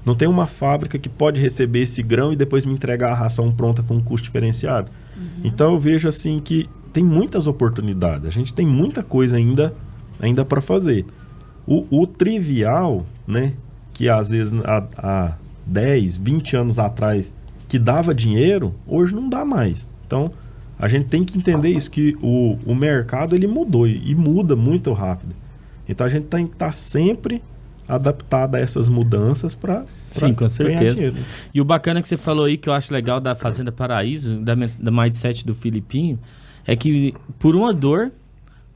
Não 0.05 0.15
tem 0.15 0.27
uma 0.27 0.47
fábrica 0.47 0.97
que 0.97 1.09
pode 1.09 1.39
receber 1.39 1.81
esse 1.81 2.01
grão 2.01 2.33
e 2.33 2.35
depois 2.35 2.65
me 2.65 2.73
entregar 2.73 3.11
a 3.11 3.15
ração 3.15 3.51
pronta 3.51 3.83
com 3.83 3.95
um 3.95 4.01
custo 4.01 4.25
diferenciado? 4.25 4.89
Uhum. 5.15 5.41
Então 5.43 5.73
eu 5.73 5.79
vejo 5.79 6.07
assim 6.07 6.39
que 6.39 6.67
tem 6.91 7.03
muitas 7.03 7.45
oportunidades. 7.45 8.25
A 8.25 8.31
gente 8.31 8.53
tem 8.53 8.65
muita 8.65 9.03
coisa 9.03 9.37
ainda, 9.37 9.75
ainda 10.19 10.43
para 10.43 10.61
fazer. 10.61 11.05
O, 11.69 12.01
o, 12.01 12.07
trivial, 12.07 13.05
né, 13.27 13.53
que 13.93 14.09
às 14.09 14.31
vezes 14.31 14.53
há, 14.63 14.87
há 14.97 15.37
10, 15.67 16.17
20 16.17 16.55
anos 16.55 16.79
atrás 16.79 17.31
que 17.67 17.77
dava 17.77 18.15
dinheiro, 18.15 18.73
hoje 18.87 19.13
não 19.13 19.29
dá 19.29 19.45
mais. 19.45 19.87
Então, 20.07 20.31
a 20.79 20.87
gente 20.87 21.09
tem 21.09 21.23
que 21.23 21.37
entender 21.37 21.69
isso, 21.69 21.91
que 21.91 22.17
o, 22.21 22.57
o 22.65 22.73
mercado 22.73 23.35
ele 23.35 23.45
mudou 23.45 23.85
e, 23.85 24.15
muda 24.15 24.55
muito 24.55 24.93
rápido. 24.93 25.35
Então 25.87 26.07
a 26.07 26.09
gente 26.09 26.27
tem 26.27 26.47
que 26.47 26.53
estar 26.53 26.67
tá 26.67 26.71
sempre 26.71 27.43
adaptado 27.87 28.55
a 28.55 28.59
essas 28.59 28.87
mudanças 28.87 29.53
para 29.53 29.83
Sim, 30.09 30.33
com 30.33 30.47
certeza. 30.47 31.13
E 31.53 31.59
o 31.59 31.65
bacana 31.65 32.01
que 32.01 32.07
você 32.07 32.17
falou 32.17 32.45
aí, 32.45 32.57
que 32.57 32.69
eu 32.69 32.73
acho 32.73 32.93
legal 32.93 33.19
da 33.19 33.35
Fazenda 33.35 33.71
Paraíso, 33.71 34.39
da, 34.39 34.55
da 34.55 34.91
mindset 34.91 35.45
do 35.45 35.53
Filipinho, 35.53 36.17
é 36.65 36.75
que 36.75 37.13
por 37.37 37.55
uma 37.55 37.73
dor 37.73 38.11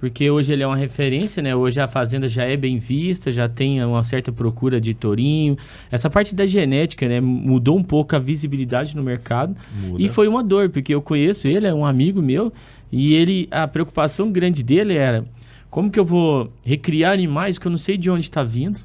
porque 0.03 0.29
hoje 0.29 0.51
ele 0.51 0.61
é 0.61 0.67
uma 0.67 0.75
referência, 0.75 1.41
né? 1.41 1.55
Hoje 1.55 1.79
a 1.79 1.87
fazenda 1.87 2.27
já 2.27 2.43
é 2.43 2.57
bem 2.57 2.77
vista, 2.77 3.31
já 3.31 3.47
tem 3.47 3.81
uma 3.85 4.03
certa 4.03 4.33
procura 4.33 4.81
de 4.81 4.93
tourinho. 4.93 5.57
Essa 5.89 6.09
parte 6.09 6.35
da 6.35 6.45
genética, 6.45 7.07
né? 7.07 7.21
Mudou 7.21 7.77
um 7.77 7.83
pouco 7.83 8.13
a 8.13 8.19
visibilidade 8.19 8.97
no 8.97 9.01
mercado. 9.01 9.55
Muda. 9.73 10.03
E 10.03 10.09
foi 10.09 10.27
uma 10.27 10.43
dor, 10.43 10.67
porque 10.67 10.93
eu 10.93 11.01
conheço 11.01 11.47
ele, 11.47 11.67
é 11.67 11.73
um 11.73 11.85
amigo 11.85 12.21
meu, 12.21 12.51
e 12.91 13.13
ele 13.13 13.47
a 13.49 13.65
preocupação 13.65 14.29
grande 14.29 14.61
dele 14.61 14.97
era 14.97 15.23
como 15.69 15.89
que 15.89 15.97
eu 15.97 16.03
vou 16.03 16.51
recriar 16.65 17.13
animais 17.13 17.57
que 17.57 17.65
eu 17.65 17.69
não 17.69 17.77
sei 17.77 17.95
de 17.95 18.09
onde 18.09 18.25
está 18.25 18.43
vindo. 18.43 18.81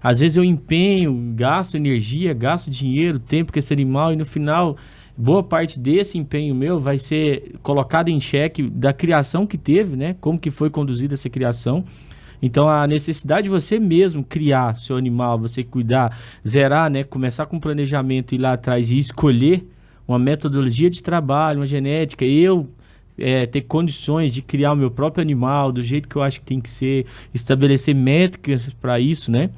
Às 0.00 0.20
vezes 0.20 0.36
eu 0.36 0.44
empenho, 0.44 1.32
gasto 1.34 1.76
energia, 1.76 2.32
gasto 2.32 2.70
dinheiro, 2.70 3.18
tempo 3.18 3.52
com 3.52 3.58
esse 3.58 3.72
animal 3.72 4.12
e 4.12 4.16
no 4.16 4.24
final 4.24 4.76
boa 5.16 5.42
parte 5.42 5.78
desse 5.78 6.18
empenho 6.18 6.54
meu 6.54 6.80
vai 6.80 6.98
ser 6.98 7.54
colocado 7.62 8.08
em 8.08 8.18
xeque 8.20 8.62
da 8.68 8.92
criação 8.92 9.46
que 9.46 9.58
teve, 9.58 9.96
né? 9.96 10.16
Como 10.20 10.38
que 10.38 10.50
foi 10.50 10.70
conduzida 10.70 11.14
essa 11.14 11.28
criação. 11.28 11.84
Então 12.42 12.68
a 12.68 12.86
necessidade 12.86 13.44
de 13.44 13.50
você 13.50 13.78
mesmo 13.78 14.24
criar 14.24 14.76
seu 14.76 14.96
animal, 14.96 15.38
você 15.38 15.62
cuidar, 15.62 16.16
zerar, 16.46 16.90
né? 16.90 17.04
Começar 17.04 17.46
com 17.46 17.60
planejamento, 17.60 18.34
ir 18.34 18.38
lá 18.38 18.54
atrás 18.54 18.90
e 18.90 18.98
escolher 18.98 19.66
uma 20.08 20.18
metodologia 20.18 20.90
de 20.90 21.02
trabalho, 21.02 21.60
uma 21.60 21.66
genética, 21.66 22.24
eu 22.24 22.68
é, 23.18 23.46
ter 23.46 23.60
condições 23.62 24.32
de 24.32 24.42
criar 24.42 24.72
o 24.72 24.76
meu 24.76 24.90
próprio 24.90 25.22
animal 25.22 25.70
do 25.70 25.82
jeito 25.82 26.08
que 26.08 26.16
eu 26.16 26.22
acho 26.22 26.40
que 26.40 26.46
tem 26.46 26.60
que 26.60 26.70
ser, 26.70 27.06
estabelecer 27.34 27.94
métricas 27.94 28.72
para 28.80 28.98
isso, 28.98 29.30
né? 29.30 29.50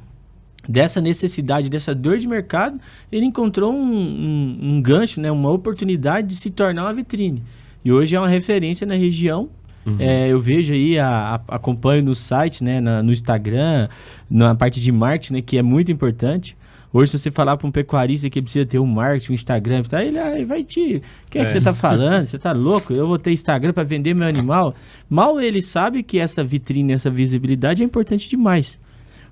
Dessa 0.69 1.01
necessidade, 1.01 1.69
dessa 1.69 1.95
dor 1.95 2.19
de 2.19 2.29
mercado, 2.29 2.79
ele 3.11 3.27
encontrou 3.27 3.73
um, 3.73 3.83
um, 3.83 4.59
um, 4.63 4.83
gancho, 4.83 5.21
né, 5.21 5.31
uma 5.31 5.51
oportunidade 5.51 6.29
de 6.29 6.37
se 6.37 6.51
tornar 6.51 6.85
uma 6.85 6.95
vitrine. 6.95 7.43
E 7.85 7.91
hoje 7.91 8.15
é 8.15 8.19
uma 8.19 8.29
referência 8.29 8.87
na 8.87 8.95
região. 8.95 9.49
Uhum. 9.85 9.97
É, 9.99 10.29
eu 10.29 10.39
vejo 10.39 10.73
aí, 10.73 10.99
a, 10.99 11.43
a, 11.49 11.57
acompanho 11.57 12.05
no 12.05 12.15
site, 12.15 12.63
né, 12.63 12.81
na, 12.81 13.03
no 13.03 13.13
Instagram, 13.13 13.89
na 14.31 14.55
parte 14.55 14.81
de 14.81 14.93
marketing, 14.93 15.35
né, 15.35 15.43
que 15.43 15.59
é 15.59 15.63
muito 15.63 15.91
importante. 15.91 16.57
Hoje, 16.93 17.13
se 17.13 17.19
você 17.19 17.31
falar 17.31 17.57
para 17.57 17.67
um 17.67 17.71
pecuarista 17.71 18.29
que 18.29 18.41
precisa 18.43 18.67
ter 18.67 18.79
um 18.79 18.87
marketing, 18.87 19.33
um 19.33 19.35
Instagram, 19.35 19.83
tá, 19.83 20.05
ele 20.05 20.19
aí 20.19 20.45
vai 20.45 20.63
te. 20.63 21.03
O 21.27 21.31
que 21.31 21.39
é, 21.39 21.41
é, 21.41 21.45
que 21.47 21.51
você 21.51 21.59
está 21.59 21.73
falando? 21.75 22.27
Você 22.27 22.37
está 22.37 22.53
louco? 22.53 22.93
Eu 22.93 23.09
vou 23.09 23.19
ter 23.19 23.33
Instagram 23.33 23.73
para 23.73 23.83
vender 23.83 24.13
meu 24.15 24.29
animal? 24.29 24.75
Mal 25.09 25.41
ele 25.41 25.63
sabe 25.63 26.03
que 26.03 26.19
essa 26.19 26.45
vitrine, 26.45 26.93
essa 26.93 27.11
visibilidade 27.11 27.83
é 27.83 27.87
importante 27.87 28.29
demais. 28.29 28.79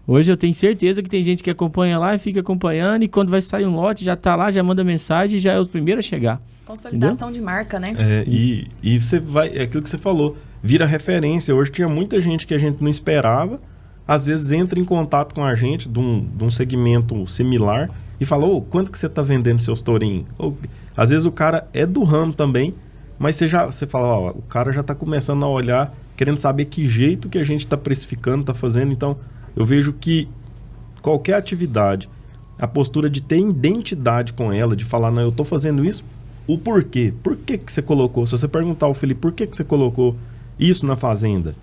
Hoje 0.06 0.30
eu 0.30 0.36
tenho 0.36 0.54
certeza 0.54 1.02
que 1.02 1.08
tem 1.08 1.22
gente 1.22 1.42
que 1.42 1.50
acompanha 1.50 1.98
lá 1.98 2.14
e 2.14 2.18
fica 2.18 2.40
acompanhando, 2.40 3.02
e 3.02 3.08
quando 3.08 3.30
vai 3.30 3.42
sair 3.42 3.66
um 3.66 3.74
lote, 3.76 4.04
já 4.04 4.16
tá 4.16 4.34
lá, 4.34 4.50
já 4.50 4.62
manda 4.62 4.82
mensagem 4.82 5.36
e 5.36 5.40
já 5.40 5.52
é 5.52 5.60
o 5.60 5.66
primeiro 5.66 6.00
a 6.00 6.02
chegar. 6.02 6.40
Consolidação 6.64 7.28
Entendeu? 7.28 7.40
de 7.40 7.44
marca, 7.44 7.80
né? 7.80 7.94
É, 7.98 8.24
e, 8.26 8.68
e 8.82 9.00
você 9.00 9.18
vai, 9.18 9.48
é 9.56 9.62
aquilo 9.62 9.82
que 9.82 9.90
você 9.90 9.98
falou, 9.98 10.36
vira 10.62 10.86
referência. 10.86 11.54
Hoje 11.54 11.70
tinha 11.70 11.88
muita 11.88 12.20
gente 12.20 12.46
que 12.46 12.54
a 12.54 12.58
gente 12.58 12.82
não 12.82 12.90
esperava, 12.90 13.60
às 14.06 14.26
vezes 14.26 14.50
entra 14.50 14.78
em 14.78 14.84
contato 14.84 15.34
com 15.34 15.44
a 15.44 15.54
gente 15.54 15.88
de 15.88 15.98
um, 15.98 16.24
de 16.24 16.44
um 16.44 16.50
segmento 16.50 17.26
similar 17.28 17.88
e 18.20 18.26
fala, 18.26 18.46
ô, 18.46 18.60
quanto 18.60 18.90
que 18.90 18.98
você 18.98 19.06
está 19.06 19.22
vendendo 19.22 19.62
seus 19.62 19.82
tourinhos? 19.82 20.26
Ou, 20.36 20.56
às 20.96 21.10
vezes 21.10 21.26
o 21.26 21.32
cara 21.32 21.68
é 21.72 21.86
do 21.86 22.02
ramo 22.02 22.32
também, 22.32 22.74
mas 23.18 23.36
você 23.36 23.46
já 23.46 23.66
você 23.66 23.86
fala, 23.86 24.08
ó, 24.08 24.30
o 24.30 24.42
cara 24.42 24.72
já 24.72 24.80
está 24.80 24.94
começando 24.94 25.44
a 25.44 25.48
olhar, 25.48 25.94
querendo 26.16 26.38
saber 26.38 26.64
que 26.64 26.86
jeito 26.86 27.28
que 27.28 27.38
a 27.38 27.44
gente 27.44 27.64
está 27.64 27.76
precificando, 27.76 28.40
está 28.40 28.54
fazendo, 28.54 28.92
então 28.92 29.16
eu 29.56 29.64
vejo 29.64 29.92
que 29.92 30.28
qualquer 31.02 31.34
atividade, 31.34 32.08
a 32.58 32.66
postura 32.68 33.08
de 33.08 33.20
ter 33.20 33.38
identidade 33.38 34.32
com 34.32 34.52
ela, 34.52 34.76
de 34.76 34.84
falar, 34.84 35.10
não, 35.10 35.22
eu 35.22 35.30
estou 35.30 35.46
fazendo 35.46 35.84
isso, 35.84 36.04
o 36.46 36.58
porquê? 36.58 37.12
Por 37.22 37.36
que, 37.36 37.58
que 37.58 37.72
você 37.72 37.80
colocou? 37.80 38.26
Se 38.26 38.32
você 38.32 38.48
perguntar 38.48 38.86
ao 38.86 38.94
Felipe, 38.94 39.20
por 39.20 39.32
que, 39.32 39.46
que 39.46 39.56
você 39.56 39.64
colocou 39.64 40.16
isso 40.58 40.84
na 40.84 40.96
fazenda? 40.96 41.54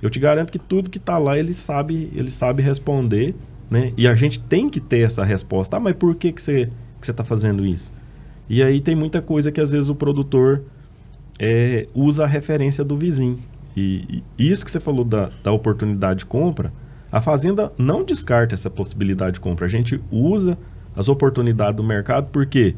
Eu 0.00 0.08
te 0.08 0.18
garanto 0.18 0.50
que 0.50 0.58
tudo 0.58 0.88
que 0.88 0.98
está 0.98 1.18
lá 1.18 1.38
ele 1.38 1.52
sabe, 1.52 2.10
ele 2.14 2.30
sabe 2.30 2.62
responder, 2.62 3.34
né? 3.70 3.92
E 3.96 4.08
a 4.08 4.14
gente 4.14 4.40
tem 4.40 4.68
que 4.68 4.80
ter 4.80 5.00
essa 5.00 5.24
resposta. 5.24 5.76
Ah, 5.76 5.80
mas 5.80 5.94
por 5.94 6.14
que, 6.14 6.32
que 6.32 6.40
você 6.40 6.70
que 6.98 7.06
você 7.06 7.12
está 7.12 7.24
fazendo 7.24 7.64
isso? 7.64 7.92
E 8.48 8.62
aí 8.62 8.80
tem 8.80 8.94
muita 8.96 9.22
coisa 9.22 9.52
que 9.52 9.60
às 9.60 9.70
vezes 9.70 9.88
o 9.88 9.94
produtor 9.94 10.62
é, 11.38 11.86
usa 11.94 12.24
a 12.24 12.26
referência 12.26 12.82
do 12.82 12.96
vizinho. 12.96 13.38
E, 13.76 14.22
e, 14.38 14.50
isso 14.50 14.64
que 14.64 14.70
você 14.70 14.80
falou 14.80 15.04
da, 15.04 15.30
da 15.42 15.52
oportunidade 15.52 16.20
de 16.20 16.26
compra, 16.26 16.72
a 17.10 17.20
fazenda 17.20 17.72
não 17.76 18.04
descarta 18.04 18.54
essa 18.54 18.70
possibilidade 18.70 19.34
de 19.34 19.40
compra. 19.40 19.66
A 19.66 19.68
gente 19.68 20.00
usa 20.10 20.56
as 20.94 21.08
oportunidades 21.08 21.76
do 21.76 21.84
mercado 21.84 22.28
porque 22.30 22.74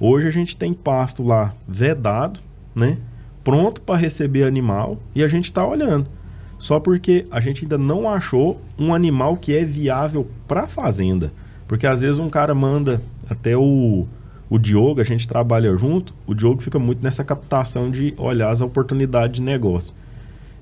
hoje 0.00 0.26
a 0.26 0.30
gente 0.30 0.56
tem 0.56 0.72
pasto 0.72 1.22
lá 1.22 1.54
vedado, 1.66 2.40
né? 2.74 2.98
Pronto 3.42 3.80
para 3.82 4.00
receber 4.00 4.44
animal 4.44 4.98
e 5.14 5.22
a 5.22 5.28
gente 5.28 5.44
está 5.44 5.66
olhando. 5.66 6.08
Só 6.56 6.80
porque 6.80 7.26
a 7.30 7.40
gente 7.40 7.64
ainda 7.64 7.76
não 7.76 8.08
achou 8.08 8.60
um 8.78 8.94
animal 8.94 9.36
que 9.36 9.54
é 9.54 9.64
viável 9.64 10.26
para 10.48 10.62
a 10.62 10.66
fazenda. 10.66 11.30
Porque 11.68 11.86
às 11.86 12.00
vezes 12.00 12.18
um 12.18 12.30
cara 12.30 12.54
manda 12.54 13.02
até 13.28 13.56
o, 13.56 14.06
o 14.48 14.58
Diogo, 14.58 15.00
a 15.00 15.04
gente 15.04 15.28
trabalha 15.28 15.76
junto, 15.76 16.14
o 16.26 16.34
Diogo 16.34 16.62
fica 16.62 16.78
muito 16.78 17.02
nessa 17.02 17.24
captação 17.24 17.90
de 17.90 18.14
olhar 18.16 18.50
as 18.50 18.60
oportunidades 18.60 19.36
de 19.36 19.42
negócio. 19.42 19.92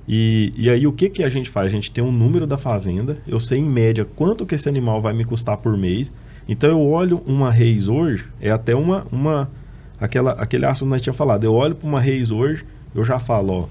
E, 0.07 0.53
e 0.57 0.69
aí 0.69 0.87
o 0.87 0.93
que, 0.93 1.09
que 1.09 1.23
a 1.23 1.29
gente 1.29 1.49
faz? 1.49 1.67
A 1.67 1.71
gente 1.71 1.91
tem 1.91 2.03
um 2.03 2.13
número 2.13 2.47
da 2.47 2.59
fazenda, 2.59 3.19
eu 3.27 3.39
sei 3.39 3.59
em 3.59 3.69
média 3.69 4.05
quanto 4.05 4.45
que 4.45 4.55
esse 4.55 4.69
animal 4.69 5.01
vai 5.01 5.13
me 5.13 5.25
custar 5.25 5.57
por 5.59 5.77
mês. 5.77 6.13
Então 6.49 6.71
eu 6.71 6.81
olho 6.81 7.23
uma 7.25 7.51
reis 7.51 7.89
hoje, 7.89 8.27
é 8.41 8.51
até 8.51 8.75
uma, 8.75 9.07
uma 9.13 9.51
aquela, 10.01 10.33
aquele 10.33 10.67
assunto 10.67 10.89
que 10.89 10.95
nós 10.95 11.01
tinha 11.03 11.13
falado. 11.13 11.45
Eu 11.45 11.55
olho 11.55 11.75
para 11.75 11.89
uma 11.89 12.01
reis 12.01 12.31
hoje, 12.31 12.65
eu 12.95 13.05
já 13.05 13.19
falo, 13.19 13.53
ó, 13.53 13.69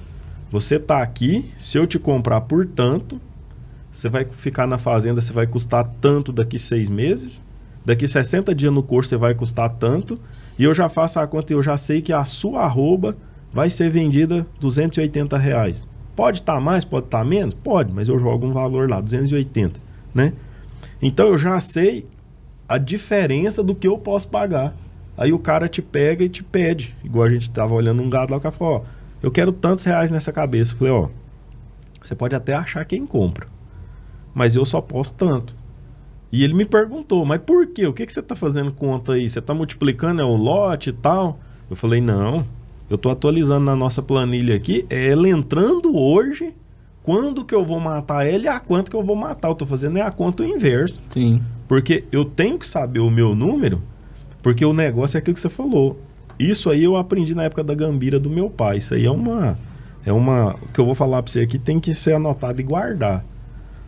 você 0.50 0.80
tá 0.80 1.02
aqui, 1.02 1.52
se 1.58 1.78
eu 1.78 1.86
te 1.86 2.00
comprar 2.00 2.42
por 2.42 2.66
tanto, 2.66 3.20
você 3.92 4.08
vai 4.08 4.26
ficar 4.26 4.66
na 4.66 4.78
fazenda, 4.78 5.20
você 5.20 5.34
vai 5.34 5.46
custar 5.46 5.90
tanto 6.00 6.32
daqui 6.32 6.58
seis 6.58 6.90
meses, 6.90 7.44
daqui 7.86 8.08
60 8.08 8.56
dias 8.56 8.72
no 8.72 8.82
curso 8.82 9.10
você 9.10 9.18
vai 9.18 9.36
custar 9.36 9.70
tanto, 9.70 10.20
e 10.58 10.64
eu 10.64 10.74
já 10.74 10.88
faço 10.88 11.20
a 11.20 11.28
conta 11.28 11.52
e 11.52 11.56
eu 11.56 11.64
já 11.64 11.76
sei 11.76 12.02
que 12.02 12.14
a 12.14 12.24
sua 12.24 12.62
arroba 12.62 13.18
vai 13.52 13.70
ser 13.70 13.90
vendida 13.90 14.48
280 14.60 15.38
reais. 15.38 15.88
Pode 16.16 16.40
estar 16.40 16.56
tá 16.56 16.60
mais, 16.60 16.84
pode 16.84 17.06
estar 17.06 17.20
tá 17.20 17.24
menos? 17.24 17.54
Pode, 17.54 17.92
mas 17.94 18.10
eu 18.10 18.20
jogo 18.20 18.46
um 18.46 18.52
valor 18.52 18.90
lá, 18.90 19.00
280, 19.00 19.80
né? 20.14 20.34
Então 21.02 21.28
eu 21.28 21.38
já 21.38 21.60
sei 21.60 22.06
a 22.68 22.78
diferença 22.78 23.64
do 23.64 23.76
que 23.76 23.88
eu 23.88 23.98
posso 23.98 24.28
pagar. 24.28 24.74
Aí 25.18 25.34
o 25.34 25.40
cara 25.40 25.68
te 25.68 25.82
pega 25.82 26.24
e 26.24 26.30
te 26.30 26.44
pede. 26.44 26.96
Igual 27.04 27.26
a 27.26 27.30
gente 27.30 27.50
tava 27.50 27.74
olhando 27.74 28.02
um 28.02 28.10
gado 28.10 28.32
lá, 28.32 28.38
o 28.38 28.42
cara 28.42 28.52
falou, 28.52 28.78
ó, 28.78 28.82
eu 29.22 29.32
quero 29.32 29.52
tantos 29.52 29.84
reais 29.84 30.10
nessa 30.10 30.32
cabeça. 30.32 30.74
Eu 30.74 30.78
falei, 30.78 30.94
ó, 30.94 31.10
você 32.02 32.16
pode 32.16 32.36
até 32.36 32.54
achar 32.54 32.84
quem 32.86 33.06
compra, 33.06 33.48
mas 34.34 34.56
eu 34.56 34.66
só 34.66 34.82
posso 34.82 35.14
tanto. 35.14 35.54
E 36.32 36.44
ele 36.44 36.54
me 36.54 36.66
perguntou, 36.66 37.26
mas 37.26 37.42
por 37.42 37.68
quê? 37.68 37.86
O 37.86 37.94
que, 37.94 38.06
que 38.06 38.14
você 38.14 38.22
está 38.22 38.36
fazendo 38.36 38.72
conta 38.72 39.14
aí? 39.14 39.30
Você 39.30 39.40
está 39.40 39.54
multiplicando 39.54 40.22
é 40.22 40.26
o 40.26 40.36
lote 40.36 40.90
e 40.90 40.94
tal? 40.94 41.40
Eu 41.70 41.76
falei, 41.76 42.00
não, 42.00 42.46
eu 42.92 42.96
estou 42.96 43.10
atualizando 43.10 43.64
na 43.64 43.74
nossa 43.74 44.02
planilha 44.02 44.54
aqui, 44.54 44.86
é 44.90 45.12
ela 45.12 45.30
entrando 45.30 45.96
hoje, 45.96 46.54
quando 47.02 47.46
que 47.46 47.56
eu 47.56 47.64
vou 47.64 47.80
matar 47.80 48.28
ele 48.28 48.46
e 48.46 48.48
a 48.50 48.60
quanto 48.60 48.92
que 48.92 48.98
eu 48.98 49.02
vou 49.02 49.16
matar. 49.16 49.48
Eu 49.48 49.54
estou 49.54 49.66
fazendo 49.66 49.98
é 49.98 50.02
a 50.02 50.12
conta 50.12 50.44
inverso. 50.44 51.02
Sim. 51.10 51.42
Porque 51.70 52.04
eu 52.12 52.26
tenho 52.26 52.60
que 52.60 52.68
saber 52.68 53.00
o 53.00 53.10
meu 53.10 53.34
número, 53.34 53.82
porque 54.44 54.66
o 54.66 54.74
negócio 54.74 55.16
é 55.16 55.20
aquilo 55.20 55.36
que 55.36 55.40
você 55.40 55.48
falou. 55.48 56.02
Isso 56.38 56.70
aí 56.70 56.84
eu 56.84 56.98
aprendi 56.98 57.34
na 57.34 57.44
época 57.44 57.64
da 57.64 57.74
gambira 57.74 58.20
do 58.20 58.30
meu 58.30 58.50
pai. 58.50 58.80
Isso 58.80 58.94
aí 58.94 59.06
é 59.06 59.12
uma. 59.12 59.58
É 60.06 60.12
uma. 60.12 60.56
O 60.56 60.68
que 60.74 60.80
eu 60.80 60.86
vou 60.86 60.94
falar 60.94 61.24
para 61.24 61.32
você 61.32 61.40
aqui 61.40 61.58
tem 61.58 61.80
que 61.80 61.96
ser 61.96 62.16
anotado 62.16 62.60
e 62.60 62.64
guardar. 62.64 63.24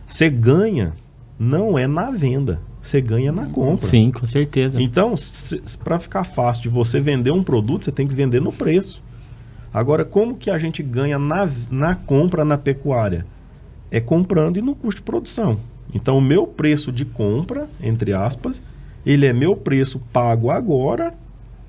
Você 0.06 0.30
ganha, 0.30 0.94
não 1.38 1.78
é 1.78 1.86
na 1.86 2.10
venda 2.10 2.58
você 2.88 3.00
ganha 3.00 3.32
na 3.32 3.46
compra. 3.46 3.86
Sim, 3.86 4.10
com 4.10 4.26
certeza. 4.26 4.80
Então, 4.80 5.14
para 5.82 5.98
ficar 5.98 6.24
fácil 6.24 6.62
de 6.64 6.68
você 6.68 7.00
vender 7.00 7.30
um 7.30 7.42
produto, 7.42 7.84
você 7.84 7.92
tem 7.92 8.06
que 8.06 8.14
vender 8.14 8.40
no 8.40 8.52
preço. 8.52 9.02
Agora, 9.72 10.04
como 10.04 10.36
que 10.36 10.50
a 10.50 10.58
gente 10.58 10.82
ganha 10.82 11.18
na, 11.18 11.48
na 11.70 11.94
compra 11.94 12.44
na 12.44 12.56
pecuária? 12.56 13.26
É 13.90 14.00
comprando 14.00 14.58
e 14.58 14.62
no 14.62 14.74
custo 14.74 15.00
de 15.00 15.04
produção. 15.04 15.58
Então, 15.92 16.18
o 16.18 16.20
meu 16.20 16.46
preço 16.46 16.92
de 16.92 17.04
compra, 17.04 17.68
entre 17.82 18.12
aspas, 18.12 18.62
ele 19.04 19.26
é 19.26 19.32
meu 19.32 19.56
preço 19.56 20.00
pago 20.12 20.50
agora, 20.50 21.14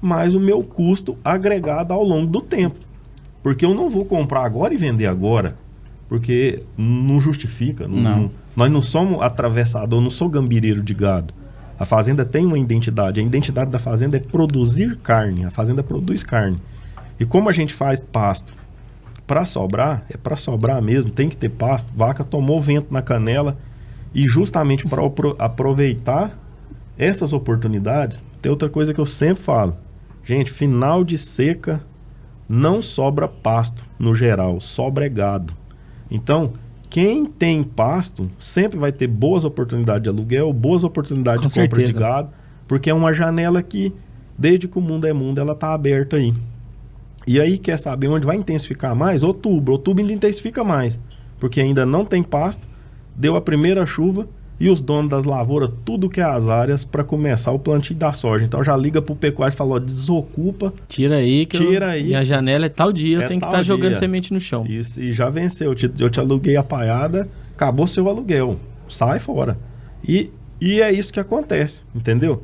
mais 0.01 0.33
o 0.35 0.39
meu 0.39 0.63
custo 0.63 1.17
agregado 1.23 1.93
ao 1.93 2.03
longo 2.03 2.27
do 2.27 2.41
tempo. 2.41 2.79
Porque 3.41 3.65
eu 3.65 3.73
não 3.73 3.89
vou 3.89 4.05
comprar 4.05 4.43
agora 4.43 4.73
e 4.73 4.77
vender 4.77 5.05
agora, 5.05 5.55
porque 6.09 6.63
não 6.77 7.19
justifica. 7.19 7.87
Não. 7.87 8.01
Não. 8.01 8.31
Nós 8.55 8.71
não 8.71 8.81
somos 8.81 9.21
atravessador, 9.21 9.99
não 10.01 10.09
sou 10.09 10.29
gambireiro 10.29 10.81
de 10.81 10.93
gado. 10.93 11.33
A 11.77 11.85
fazenda 11.85 12.23
tem 12.23 12.45
uma 12.45 12.57
identidade. 12.57 13.19
A 13.19 13.23
identidade 13.23 13.69
da 13.69 13.79
fazenda 13.79 14.15
é 14.15 14.19
produzir 14.19 14.97
carne. 14.97 15.43
A 15.43 15.51
fazenda 15.51 15.83
produz 15.83 16.23
carne. 16.23 16.57
E 17.19 17.25
como 17.25 17.49
a 17.49 17.53
gente 17.53 17.73
faz 17.73 18.01
pasto 18.01 18.53
para 19.27 19.43
sobrar, 19.43 20.05
é 20.09 20.15
para 20.15 20.37
sobrar 20.37 20.81
mesmo, 20.81 21.11
tem 21.11 21.27
que 21.27 21.35
ter 21.35 21.49
pasto. 21.49 21.91
Vaca 21.93 22.23
tomou 22.23 22.61
vento 22.61 22.93
na 22.93 23.01
canela 23.01 23.57
e 24.13 24.27
justamente 24.27 24.87
para 24.87 25.01
aproveitar 25.39 26.39
essas 26.97 27.33
oportunidades, 27.33 28.23
tem 28.41 28.49
outra 28.49 28.69
coisa 28.69 28.93
que 28.93 28.99
eu 28.99 29.05
sempre 29.05 29.43
falo. 29.43 29.75
Gente, 30.23 30.51
final 30.51 31.03
de 31.03 31.17
seca 31.17 31.83
não 32.47 32.81
sobra 32.81 33.27
pasto 33.27 33.83
no 33.99 34.15
geral, 34.15 34.61
sobra 34.61 35.05
é 35.05 35.09
gado. 35.09 35.53
Então, 36.09 36.53
quem 36.89 37.25
tem 37.25 37.63
pasto 37.63 38.29
sempre 38.39 38.77
vai 38.77 38.91
ter 38.91 39.07
boas 39.07 39.43
oportunidades 39.43 40.03
de 40.03 40.09
aluguel, 40.09 40.51
boas 40.53 40.83
oportunidades 40.83 41.41
Com 41.41 41.47
de 41.47 41.53
compra 41.53 41.77
certeza. 41.77 41.99
de 41.99 41.99
gado, 41.99 42.29
porque 42.67 42.89
é 42.89 42.93
uma 42.93 43.13
janela 43.13 43.61
que, 43.61 43.93
desde 44.37 44.67
que 44.67 44.77
o 44.77 44.81
mundo 44.81 45.05
é 45.05 45.13
mundo, 45.13 45.39
ela 45.39 45.53
está 45.53 45.73
aberta 45.73 46.17
aí. 46.17 46.33
E 47.27 47.39
aí, 47.39 47.57
quer 47.57 47.77
saber 47.77 48.07
onde 48.07 48.25
vai 48.25 48.35
intensificar 48.35 48.95
mais? 48.95 49.23
Outubro. 49.23 49.73
Outubro 49.73 50.01
ainda 50.01 50.13
intensifica 50.13 50.63
mais, 50.63 50.99
porque 51.39 51.59
ainda 51.59 51.85
não 51.85 52.05
tem 52.05 52.21
pasto, 52.21 52.67
deu 53.15 53.35
a 53.35 53.41
primeira 53.41 53.85
chuva 53.85 54.27
e 54.59 54.69
os 54.69 54.79
donos 54.81 55.09
das 55.09 55.25
lavouras, 55.25 55.69
tudo 55.83 56.09
que 56.09 56.21
é 56.21 56.23
as 56.23 56.47
áreas, 56.47 56.85
para 56.85 57.03
começar 57.03 57.51
o 57.51 57.59
plantio 57.59 57.95
da 57.95 58.13
soja. 58.13 58.45
Então 58.45 58.63
já 58.63 58.75
liga 58.75 59.01
pro 59.01 59.15
pecuário 59.15 59.53
e 59.53 59.57
fala, 59.57 59.75
ó, 59.75 59.79
desocupa 59.79 60.73
Tira 60.87 61.17
aí 61.17 61.45
que 61.45 61.57
Tira 61.57 61.87
eu, 61.87 61.91
aí. 61.91 62.03
minha 62.05 62.23
janela 62.23 62.65
é 62.65 62.69
tal 62.69 62.91
dia, 62.93 63.23
É 63.23 63.27
tenho 63.27 63.39
que 63.41 63.45
estar 63.45 63.61
jogando 63.61 63.91
dia. 63.91 63.99
semente 63.99 64.33
no 64.33 64.39
chão. 64.39 64.65
Isso, 64.65 64.99
e 64.99 65.11
já 65.11 65.29
venceu. 65.29 65.71
Eu 65.71 65.75
te, 65.75 65.91
eu 65.99 66.09
te 66.09 66.19
aluguei 66.19 66.55
a 66.55 66.63
paiada, 66.63 67.27
acabou 67.53 67.85
seu 67.85 68.07
aluguel. 68.07 68.57
Sai 68.87 69.19
fora. 69.19 69.57
E, 70.07 70.29
e 70.61 70.79
é 70.81 70.91
isso 70.91 71.11
que 71.11 71.19
acontece, 71.19 71.81
entendeu? 71.93 72.43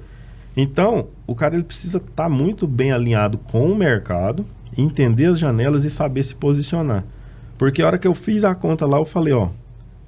Então, 0.58 1.08
o 1.26 1.34
cara 1.34 1.56
ele 1.56 1.64
precisa 1.64 1.98
estar 1.98 2.28
muito 2.28 2.68
bem 2.68 2.92
alinhado 2.92 3.38
com 3.38 3.72
o 3.72 3.76
mercado, 3.76 4.46
entender 4.78 5.26
as 5.28 5.40
janelas 5.40 5.86
e 5.86 5.90
saber 5.90 6.24
se 6.24 6.36
posicionar. 6.36 7.06
Porque 7.58 7.82
a 7.82 7.88
hora 7.88 7.98
que 7.98 8.08
eu 8.08 8.14
fiz 8.14 8.44
a 8.44 8.54
conta 8.54 8.86
lá, 8.86 8.98
eu 8.98 9.06
falei, 9.06 9.34
ó, 9.34 9.50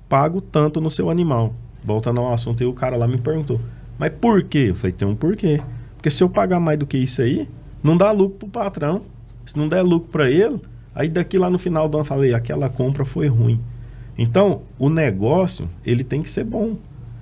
pago 0.10 0.42
tanto 0.42 0.82
no 0.82 0.90
seu 0.90 1.10
animal. 1.10 1.54
Voltando 1.84 2.22
ao 2.22 2.34
assunto, 2.34 2.64
e 2.64 2.66
o 2.66 2.74
cara 2.74 2.96
lá 2.96 3.08
me 3.08 3.18
perguntou, 3.18 3.60
mas 3.98 4.12
por 4.20 4.44
quê? 4.44 4.68
Eu 4.70 4.76
falei, 4.76 4.92
tem 4.92 5.08
um 5.08 5.16
porquê. 5.16 5.62
Porque 5.96 6.10
se 6.10 6.24
eu 6.24 6.30
pagar 6.30 6.60
mais 6.60 6.78
do 6.78 6.86
que 6.86 6.98
isso 6.98 7.22
aí, 7.22 7.48
não 7.84 7.98
dá 7.98 8.12
lucro 8.12 8.40
pro 8.40 8.48
patrão. 8.50 9.02
Se 9.46 9.58
não 9.58 9.68
der 9.68 9.82
lucro 9.82 10.10
para 10.10 10.30
ele, 10.30 10.60
aí 10.96 11.10
daqui 11.10 11.38
lá 11.38 11.50
no 11.50 11.60
final 11.60 11.88
do 11.88 11.98
ano 11.98 12.04
eu 12.04 12.08
falei, 12.08 12.34
aquela 12.34 12.70
compra 12.70 13.04
foi 13.04 13.28
ruim. 13.28 13.60
Então, 14.18 14.62
o 14.78 14.90
negócio, 14.90 15.68
ele 15.86 16.04
tem 16.04 16.22
que 16.22 16.30
ser 16.30 16.44
bom. 16.44 16.78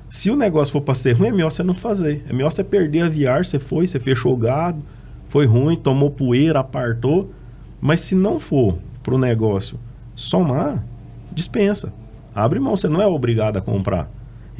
Se 0.09 0.29
o 0.29 0.35
negócio 0.35 0.73
for 0.73 0.81
para 0.81 0.93
ser 0.93 1.13
ruim, 1.13 1.29
é 1.29 1.31
melhor 1.31 1.51
você 1.51 1.63
não 1.63 1.73
fazer. 1.73 2.23
É 2.27 2.33
melhor 2.33 2.51
você 2.51 2.63
perder 2.63 3.01
a 3.01 3.09
viar, 3.09 3.45
você 3.45 3.59
foi, 3.59 3.87
você 3.87 3.99
fechou 3.99 4.33
o 4.33 4.37
gado, 4.37 4.81
foi 5.29 5.45
ruim, 5.45 5.75
tomou 5.75 6.11
poeira, 6.11 6.59
apartou. 6.59 7.31
Mas 7.79 8.01
se 8.01 8.13
não 8.13 8.39
for 8.39 8.77
para 9.01 9.15
o 9.15 9.17
negócio 9.17 9.79
somar, 10.15 10.83
dispensa. 11.31 11.93
Abre 12.35 12.59
mão, 12.59 12.75
você 12.75 12.87
não 12.87 13.01
é 13.01 13.07
obrigado 13.07 13.57
a 13.57 13.61
comprar. 13.61 14.09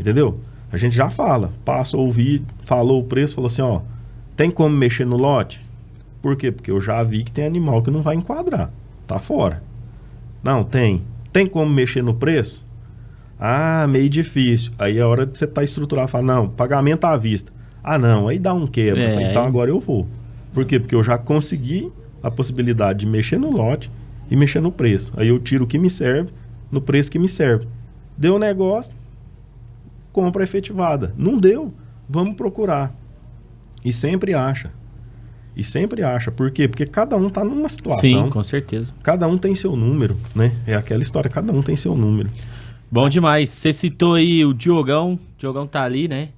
Entendeu? 0.01 0.39
A 0.71 0.77
gente 0.77 0.95
já 0.95 1.11
fala, 1.11 1.51
passa 1.63 1.95
a 1.95 1.99
ouvir, 1.99 2.41
falou 2.65 3.01
o 3.01 3.03
preço, 3.03 3.35
falou 3.35 3.47
assim, 3.47 3.61
ó, 3.61 3.81
tem 4.35 4.49
como 4.49 4.75
mexer 4.75 5.05
no 5.05 5.15
lote? 5.15 5.61
Por 6.21 6.35
quê? 6.35 6.51
Porque 6.51 6.71
eu 6.71 6.81
já 6.81 7.03
vi 7.03 7.23
que 7.23 7.31
tem 7.31 7.45
animal 7.45 7.83
que 7.83 7.91
não 7.91 8.01
vai 8.01 8.15
enquadrar. 8.15 8.71
Tá 9.05 9.19
fora. 9.19 9.61
Não, 10.43 10.63
tem. 10.63 11.03
Tem 11.31 11.45
como 11.45 11.69
mexer 11.71 12.01
no 12.01 12.15
preço? 12.15 12.65
Ah, 13.39 13.85
meio 13.87 14.09
difícil. 14.09 14.71
Aí 14.79 14.97
é 14.97 15.05
hora 15.05 15.25
de 15.25 15.37
você 15.37 15.45
estar 15.45 15.61
tá 15.61 15.63
estruturado. 15.63 16.09
Fala, 16.09 16.23
não, 16.23 16.49
pagamento 16.49 17.05
à 17.05 17.15
vista. 17.15 17.51
Ah, 17.83 17.99
não, 17.99 18.27
aí 18.27 18.39
dá 18.39 18.53
um 18.53 18.65
quebra. 18.65 19.01
É. 19.01 19.29
Então 19.29 19.43
agora 19.43 19.69
eu 19.69 19.79
vou. 19.79 20.07
Por 20.53 20.65
quê? 20.65 20.79
Porque 20.79 20.95
eu 20.95 21.03
já 21.03 21.17
consegui 21.17 21.91
a 22.23 22.31
possibilidade 22.31 22.99
de 22.99 23.05
mexer 23.05 23.37
no 23.37 23.51
lote 23.51 23.91
e 24.29 24.35
mexer 24.35 24.61
no 24.61 24.71
preço. 24.71 25.13
Aí 25.15 25.27
eu 25.27 25.39
tiro 25.39 25.65
o 25.65 25.67
que 25.67 25.77
me 25.77 25.89
serve 25.89 26.31
no 26.71 26.81
preço 26.81 27.11
que 27.11 27.19
me 27.19 27.27
serve. 27.27 27.67
Deu 28.17 28.39
negócio, 28.39 28.93
compra 30.11 30.43
efetivada. 30.43 31.13
Não 31.17 31.37
deu, 31.37 31.73
vamos 32.09 32.35
procurar. 32.35 32.93
E 33.83 33.91
sempre 33.91 34.33
acha. 34.33 34.71
E 35.55 35.63
sempre 35.63 36.03
acha. 36.03 36.31
Por 36.31 36.51
quê? 36.51 36.67
Porque 36.67 36.85
cada 36.85 37.17
um 37.17 37.29
tá 37.29 37.43
numa 37.43 37.67
situação. 37.67 38.01
Sim, 38.01 38.29
com 38.29 38.43
certeza. 38.43 38.93
Cada 39.03 39.27
um 39.27 39.37
tem 39.37 39.53
seu 39.53 39.75
número, 39.75 40.17
né? 40.33 40.55
É 40.65 40.75
aquela 40.75 41.01
história, 41.01 41.29
cada 41.29 41.51
um 41.51 41.61
tem 41.61 41.75
seu 41.75 41.95
número. 41.95 42.29
Bom 42.89 43.09
demais. 43.09 43.49
Você 43.49 43.73
citou 43.73 44.15
aí 44.15 44.45
o 44.45 44.53
Diogão. 44.53 45.13
O 45.13 45.19
Diogão 45.37 45.67
tá 45.67 45.83
ali, 45.83 46.07
né? 46.07 46.29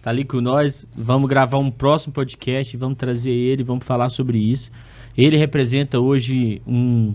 Tá 0.00 0.10
ali 0.10 0.24
com 0.24 0.40
nós. 0.40 0.86
Vamos 0.96 1.28
gravar 1.28 1.58
um 1.58 1.70
próximo 1.70 2.12
podcast. 2.12 2.76
Vamos 2.76 2.96
trazer 2.96 3.30
ele, 3.30 3.62
vamos 3.62 3.84
falar 3.84 4.08
sobre 4.08 4.38
isso. 4.38 4.70
Ele 5.16 5.36
representa 5.36 6.00
hoje 6.00 6.60
um, 6.66 7.14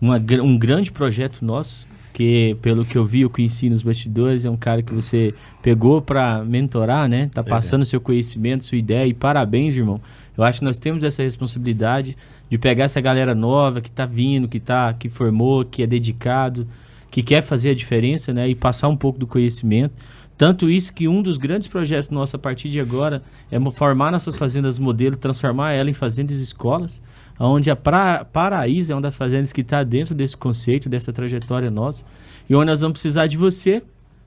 uma 0.00 0.16
um 0.42 0.58
grande 0.58 0.92
projeto 0.92 1.44
nosso. 1.44 1.86
Que, 2.16 2.56
pelo 2.62 2.82
que 2.82 2.96
eu 2.96 3.04
vi, 3.04 3.20
eu 3.20 3.28
conheci 3.28 3.68
nos 3.68 3.82
bastidores, 3.82 4.46
é 4.46 4.50
um 4.50 4.56
cara 4.56 4.82
que 4.82 4.90
você 4.90 5.34
pegou 5.60 6.00
para 6.00 6.42
mentorar, 6.42 7.06
né? 7.06 7.28
Tá 7.30 7.44
passando 7.44 7.84
seu 7.84 8.00
conhecimento, 8.00 8.64
sua 8.64 8.78
ideia. 8.78 9.06
E 9.06 9.12
parabéns, 9.12 9.76
irmão. 9.76 10.00
Eu 10.34 10.42
acho 10.42 10.60
que 10.60 10.64
nós 10.64 10.78
temos 10.78 11.04
essa 11.04 11.22
responsabilidade 11.22 12.16
de 12.48 12.56
pegar 12.56 12.84
essa 12.84 13.02
galera 13.02 13.34
nova 13.34 13.82
que 13.82 13.90
tá 13.90 14.06
vindo, 14.06 14.48
que 14.48 14.58
tá, 14.58 14.94
que 14.94 15.10
formou, 15.10 15.62
que 15.62 15.82
é 15.82 15.86
dedicado, 15.86 16.66
que 17.10 17.22
quer 17.22 17.42
fazer 17.42 17.68
a 17.68 17.74
diferença, 17.74 18.32
né? 18.32 18.48
E 18.48 18.54
passar 18.54 18.88
um 18.88 18.96
pouco 18.96 19.18
do 19.18 19.26
conhecimento. 19.26 19.92
Tanto 20.38 20.70
isso 20.70 20.94
que 20.94 21.06
um 21.06 21.20
dos 21.20 21.36
grandes 21.36 21.68
projetos 21.68 22.08
nossos 22.08 22.34
a 22.34 22.38
partir 22.38 22.70
de 22.70 22.80
agora 22.80 23.22
é 23.50 23.60
formar 23.72 24.10
nossas 24.10 24.36
fazendas 24.36 24.78
modelo, 24.78 25.18
transformar 25.18 25.72
ela 25.72 25.90
em 25.90 25.92
fazendas 25.92 26.36
escolas, 26.36 26.98
onde 27.38 27.70
a 27.70 27.76
pra, 27.76 28.24
Paraíso 28.24 28.92
é 28.92 28.94
uma 28.94 29.02
das 29.02 29.16
fazendas 29.16 29.52
que 29.52 29.60
está 29.60 29.82
dentro 29.82 30.14
desse 30.14 30.36
conceito, 30.36 30.88
dessa 30.88 31.12
trajetória 31.12 31.70
nossa, 31.70 32.04
e 32.48 32.54
onde 32.54 32.66
nós 32.66 32.80
vamos 32.80 32.94
precisar 33.00 33.26
de 33.26 33.36
você, 33.36 33.82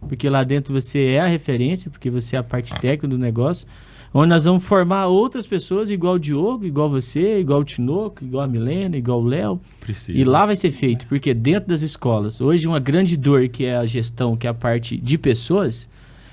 porque 0.08 0.30
lá 0.30 0.44
dentro 0.44 0.74
você 0.74 1.06
é 1.06 1.20
a 1.20 1.28
referência, 1.28 1.90
porque 1.90 2.10
você 2.10 2.36
é 2.36 2.40
a 2.40 2.44
parte 2.44 2.74
técnica 2.76 3.08
do 3.08 3.18
negócio, 3.18 3.68
onde 4.14 4.30
nós 4.30 4.46
vamos 4.46 4.64
formar 4.64 5.08
outras 5.08 5.46
pessoas 5.46 5.90
igual 5.90 6.16
o 6.16 6.20
Diogo, 6.20 6.66
igual 6.66 6.90
você, 6.90 7.40
igual 7.40 7.60
o 7.60 7.64
Tinoco, 7.64 8.24
igual 8.24 8.44
a 8.44 8.48
Milena, 8.48 8.98
igual 8.98 9.22
o 9.22 9.26
Léo, 9.26 9.62
e 10.10 10.24
lá 10.24 10.46
vai 10.46 10.56
ser 10.56 10.72
feito, 10.72 11.06
porque 11.08 11.34
dentro 11.34 11.70
das 11.70 11.82
escolas, 11.82 12.42
hoje 12.42 12.68
uma 12.68 12.80
grande 12.80 13.16
dor 13.16 13.48
que 13.50 13.66
é 13.66 13.76
a 13.76 13.86
gestão, 13.86 14.36
que 14.36 14.48
é 14.48 14.50
a 14.50 14.54
parte 14.54 14.98
de 14.98 15.18
pessoas, 15.18 15.88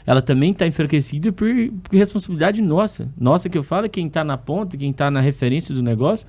ela 0.06 0.22
também 0.22 0.52
está 0.52 0.66
enfraquecida 0.66 1.32
por, 1.32 1.48
por 1.82 1.96
responsabilidade 1.96 2.62
nossa. 2.62 3.08
Nossa, 3.18 3.48
que 3.48 3.58
eu 3.58 3.62
falo, 3.64 3.88
quem 3.88 4.06
está 4.06 4.22
na 4.22 4.38
ponta, 4.38 4.76
quem 4.76 4.92
está 4.92 5.10
na 5.10 5.20
referência 5.20 5.74
do 5.74 5.82
negócio, 5.82 6.28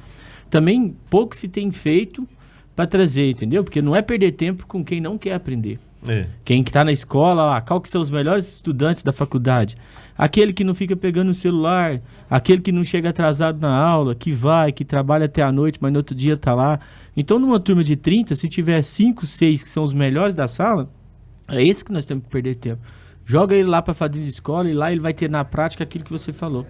também 0.50 0.96
pouco 1.10 1.36
se 1.36 1.48
tem 1.48 1.72
feito 1.72 2.28
para 2.76 2.86
trazer, 2.86 3.32
entendeu? 3.32 3.64
Porque 3.64 3.82
não 3.82 3.96
é 3.96 4.02
perder 4.02 4.34
tempo 4.34 4.66
com 4.68 4.84
quem 4.84 5.02
não 5.02 5.18
quer 5.18 5.34
aprender. 5.34 5.80
É. 6.08 6.28
Quem 6.46 6.64
que 6.64 6.72
tá 6.72 6.84
na 6.84 6.92
escola 6.92 7.44
lá, 7.46 7.62
qual 7.62 7.82
que 7.82 7.90
são 7.90 8.02
os 8.02 8.10
melhores 8.10 8.48
estudantes 8.56 9.04
da 9.04 9.12
faculdade? 9.12 9.76
Aquele 10.18 10.54
que 10.54 10.64
não 10.64 10.74
fica 10.74 10.96
pegando 10.96 11.30
o 11.30 11.34
celular, 11.34 12.02
aquele 12.30 12.62
que 12.62 12.72
não 12.72 12.84
chega 12.84 13.10
atrasado 13.10 13.60
na 13.60 13.76
aula, 13.76 14.16
que 14.16 14.32
vai, 14.32 14.72
que 14.72 14.86
trabalha 14.86 15.26
até 15.26 15.42
a 15.42 15.52
noite, 15.52 15.80
mas 15.82 15.92
no 15.92 16.00
outro 16.00 16.16
dia 16.16 16.38
tá 16.38 16.54
lá. 16.54 16.80
Então, 17.16 17.38
numa 17.38 17.60
turma 17.60 17.84
de 17.84 17.96
30, 17.96 18.36
se 18.36 18.48
tiver 18.50 18.82
5, 18.82 19.26
6 19.26 19.64
que 19.64 19.70
são 19.70 19.84
os 19.84 19.94
melhores 19.94 20.36
da 20.36 20.48
sala, 20.48 20.90
é 21.48 21.64
esse 21.64 21.84
que 21.84 21.92
nós 21.92 22.06
temos 22.06 22.24
que 22.24 22.30
perder 22.30 22.56
tempo. 22.56 22.82
Joga 23.26 23.56
ele 23.56 23.68
lá 23.68 23.82
para 23.82 23.94
fazer 23.94 24.22
de 24.22 24.30
escola 24.30 24.70
e 24.70 24.74
lá 24.74 24.92
ele 24.92 25.02
vai 25.02 25.14
ter 25.14 25.30
na 25.30 25.44
prática 25.44 25.84
aquilo 25.84 26.04
que 26.04 26.12
você 26.12 26.32
falou. 26.32 26.66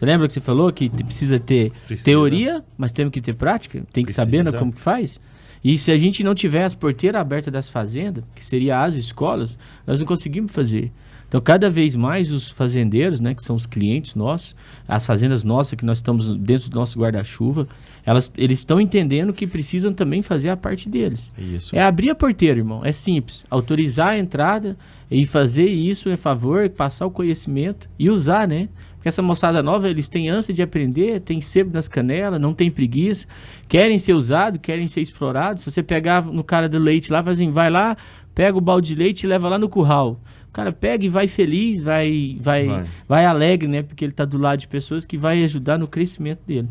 Você 0.00 0.06
lembra 0.06 0.26
que 0.26 0.32
você 0.32 0.40
falou 0.40 0.72
que 0.72 0.88
te- 0.88 1.04
precisa 1.04 1.38
ter 1.38 1.72
Precisa. 1.86 2.06
teoria, 2.06 2.64
mas 2.78 2.90
temos 2.90 3.12
que 3.12 3.20
ter 3.20 3.34
prática? 3.34 3.80
Tem 3.92 4.02
que 4.02 4.06
Precisa. 4.06 4.24
saber 4.24 4.42
né, 4.42 4.50
como 4.50 4.72
que 4.72 4.80
faz? 4.80 5.20
E 5.62 5.76
se 5.76 5.92
a 5.92 5.98
gente 5.98 6.24
não 6.24 6.34
tiver 6.34 6.64
as 6.64 6.74
porteiras 6.74 7.20
abertas 7.20 7.52
das 7.52 7.68
fazendas, 7.68 8.24
que 8.34 8.42
seria 8.42 8.80
as 8.82 8.94
escolas, 8.94 9.58
nós 9.86 10.00
não 10.00 10.06
conseguimos 10.06 10.52
fazer. 10.52 10.90
Então, 11.28 11.38
cada 11.40 11.68
vez 11.70 11.94
mais 11.94 12.32
os 12.32 12.50
fazendeiros, 12.50 13.20
né, 13.20 13.34
que 13.34 13.42
são 13.44 13.54
os 13.54 13.66
clientes 13.66 14.14
nossos, 14.14 14.56
as 14.88 15.06
fazendas 15.06 15.44
nossas 15.44 15.74
que 15.74 15.84
nós 15.84 15.98
estamos 15.98 16.26
dentro 16.38 16.70
do 16.70 16.76
nosso 16.78 16.98
guarda-chuva, 16.98 17.68
elas, 18.04 18.32
eles 18.38 18.60
estão 18.60 18.80
entendendo 18.80 19.32
que 19.34 19.46
precisam 19.46 19.92
também 19.92 20.22
fazer 20.22 20.48
a 20.48 20.56
parte 20.56 20.88
deles. 20.88 21.30
Isso. 21.38 21.76
É 21.76 21.82
abrir 21.82 22.08
a 22.10 22.14
porteira, 22.14 22.58
irmão. 22.58 22.82
É 22.84 22.90
simples. 22.90 23.44
Autorizar 23.50 24.08
a 24.08 24.18
entrada 24.18 24.76
e 25.10 25.24
fazer 25.26 25.68
isso 25.68 26.08
em 26.08 26.16
favor, 26.16 26.68
passar 26.70 27.04
o 27.06 27.10
conhecimento 27.10 27.88
e 27.98 28.08
usar, 28.10 28.48
né? 28.48 28.68
Porque 29.00 29.08
essa 29.08 29.22
moçada 29.22 29.62
nova, 29.62 29.88
eles 29.88 30.08
têm 30.08 30.28
ânsia 30.28 30.52
de 30.52 30.60
aprender, 30.60 31.20
têm 31.20 31.40
sebo 31.40 31.72
nas 31.72 31.88
canelas, 31.88 32.38
não 32.38 32.52
tem 32.52 32.70
preguiça, 32.70 33.26
querem 33.66 33.96
ser 33.96 34.12
usados, 34.12 34.60
querem 34.62 34.86
ser 34.86 35.00
explorados. 35.00 35.64
Se 35.64 35.70
você 35.70 35.82
pegar 35.82 36.26
no 36.26 36.44
cara 36.44 36.68
do 36.68 36.78
leite 36.78 37.10
lá, 37.10 37.24
faz 37.24 37.38
assim, 37.38 37.50
vai 37.50 37.70
lá, 37.70 37.96
pega 38.34 38.58
o 38.58 38.60
balde 38.60 38.88
de 38.88 38.94
leite 38.94 39.22
e 39.22 39.26
leva 39.26 39.48
lá 39.48 39.56
no 39.56 39.70
curral. 39.70 40.20
O 40.50 40.52
cara 40.52 40.70
pega 40.70 41.02
e 41.02 41.08
vai 41.08 41.26
feliz, 41.28 41.80
vai, 41.80 42.36
vai, 42.38 42.66
vai, 42.66 42.84
vai 43.08 43.24
alegre, 43.24 43.66
né? 43.68 43.82
Porque 43.82 44.04
ele 44.04 44.12
está 44.12 44.26
do 44.26 44.36
lado 44.36 44.58
de 44.58 44.68
pessoas 44.68 45.06
que 45.06 45.16
vai 45.16 45.42
ajudar 45.44 45.78
no 45.78 45.88
crescimento 45.88 46.40
dele. 46.46 46.68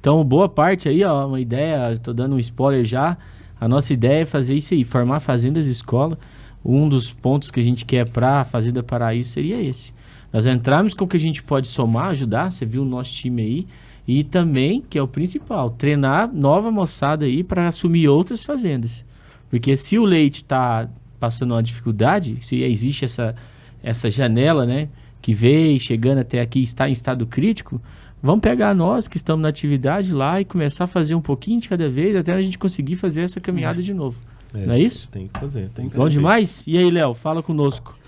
Então, 0.00 0.22
boa 0.22 0.48
parte 0.48 0.88
aí, 0.88 1.02
ó, 1.02 1.26
uma 1.26 1.40
ideia, 1.40 1.94
estou 1.94 2.14
dando 2.14 2.36
um 2.36 2.38
spoiler 2.38 2.84
já. 2.84 3.18
A 3.60 3.66
nossa 3.66 3.92
ideia 3.92 4.22
é 4.22 4.24
fazer 4.24 4.54
isso 4.54 4.72
aí, 4.72 4.84
formar 4.84 5.18
fazendas 5.18 5.66
escola. 5.66 6.16
Um 6.64 6.88
dos 6.88 7.10
pontos 7.10 7.50
que 7.50 7.58
a 7.58 7.62
gente 7.62 7.84
quer 7.84 8.08
para 8.08 8.42
a 8.42 8.44
Fazenda 8.44 8.84
Paraíso 8.84 9.30
seria 9.30 9.60
esse. 9.60 9.92
Nós 10.32 10.46
entrarmos 10.46 10.94
com 10.94 11.04
o 11.04 11.08
que 11.08 11.16
a 11.16 11.20
gente 11.20 11.42
pode 11.42 11.68
somar, 11.68 12.08
ajudar, 12.08 12.50
você 12.50 12.66
viu 12.66 12.82
o 12.82 12.86
nosso 12.86 13.12
time 13.12 13.42
aí, 13.42 13.66
e 14.06 14.22
também, 14.22 14.82
que 14.88 14.98
é 14.98 15.02
o 15.02 15.08
principal, 15.08 15.70
treinar 15.70 16.32
nova 16.32 16.70
moçada 16.70 17.24
aí 17.24 17.42
para 17.42 17.66
assumir 17.66 18.08
outras 18.08 18.44
fazendas. 18.44 19.04
Porque 19.50 19.76
se 19.76 19.98
o 19.98 20.04
leite 20.04 20.42
está 20.42 20.88
passando 21.18 21.52
uma 21.52 21.62
dificuldade, 21.62 22.38
se 22.40 22.62
existe 22.62 23.04
essa, 23.04 23.34
essa 23.82 24.10
janela, 24.10 24.64
né, 24.64 24.88
que 25.20 25.34
veio 25.34 25.78
chegando 25.80 26.18
até 26.18 26.40
aqui 26.40 26.62
está 26.62 26.88
em 26.88 26.92
estado 26.92 27.26
crítico, 27.26 27.80
vamos 28.22 28.40
pegar 28.40 28.74
nós 28.74 29.08
que 29.08 29.16
estamos 29.16 29.42
na 29.42 29.48
atividade 29.48 30.12
lá 30.12 30.40
e 30.40 30.44
começar 30.44 30.84
a 30.84 30.86
fazer 30.86 31.14
um 31.14 31.20
pouquinho 31.20 31.60
de 31.60 31.68
cada 31.68 31.88
vez 31.88 32.14
até 32.14 32.32
a 32.32 32.42
gente 32.42 32.58
conseguir 32.58 32.96
fazer 32.96 33.22
essa 33.22 33.40
caminhada 33.40 33.80
é. 33.80 33.82
de 33.82 33.92
novo. 33.92 34.18
É, 34.54 34.66
Não 34.66 34.74
é 34.74 34.78
isso? 34.78 35.08
Tem 35.08 35.26
que 35.26 35.38
fazer. 35.38 35.68
Tem 35.70 35.88
que 35.88 35.96
Bom 35.96 36.08
demais? 36.08 36.62
E 36.66 36.78
aí, 36.78 36.90
Léo, 36.90 37.14
fala 37.14 37.42
conosco. 37.42 37.98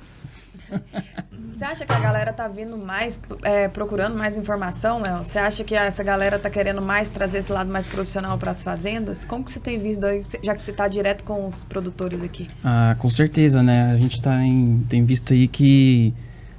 Você 1.52 1.64
acha 1.64 1.84
que 1.84 1.92
a 1.92 1.98
galera 1.98 2.32
tá 2.32 2.46
vindo 2.46 2.76
mais, 2.76 3.20
é, 3.42 3.66
procurando 3.66 4.16
mais 4.16 4.36
informação, 4.36 5.02
Léo? 5.02 5.24
Você 5.24 5.38
acha 5.38 5.64
que 5.64 5.74
essa 5.74 6.04
galera 6.04 6.38
tá 6.38 6.48
querendo 6.48 6.80
mais 6.80 7.10
trazer 7.10 7.38
esse 7.38 7.50
lado 7.50 7.68
mais 7.68 7.84
profissional 7.84 8.38
para 8.38 8.52
as 8.52 8.62
fazendas? 8.62 9.24
Como 9.24 9.42
que 9.42 9.50
você 9.50 9.58
tem 9.58 9.76
visto 9.76 10.04
aí, 10.04 10.22
já 10.42 10.54
que 10.54 10.62
você 10.62 10.72
tá 10.72 10.86
direto 10.86 11.24
com 11.24 11.48
os 11.48 11.64
produtores 11.64 12.22
aqui? 12.22 12.46
Ah, 12.62 12.94
com 12.96 13.08
certeza, 13.08 13.60
né? 13.60 13.90
A 13.90 13.96
gente 13.96 14.22
tá 14.22 14.40
em, 14.40 14.84
tem 14.88 15.04
visto 15.04 15.32
aí 15.32 15.48
que 15.48 16.14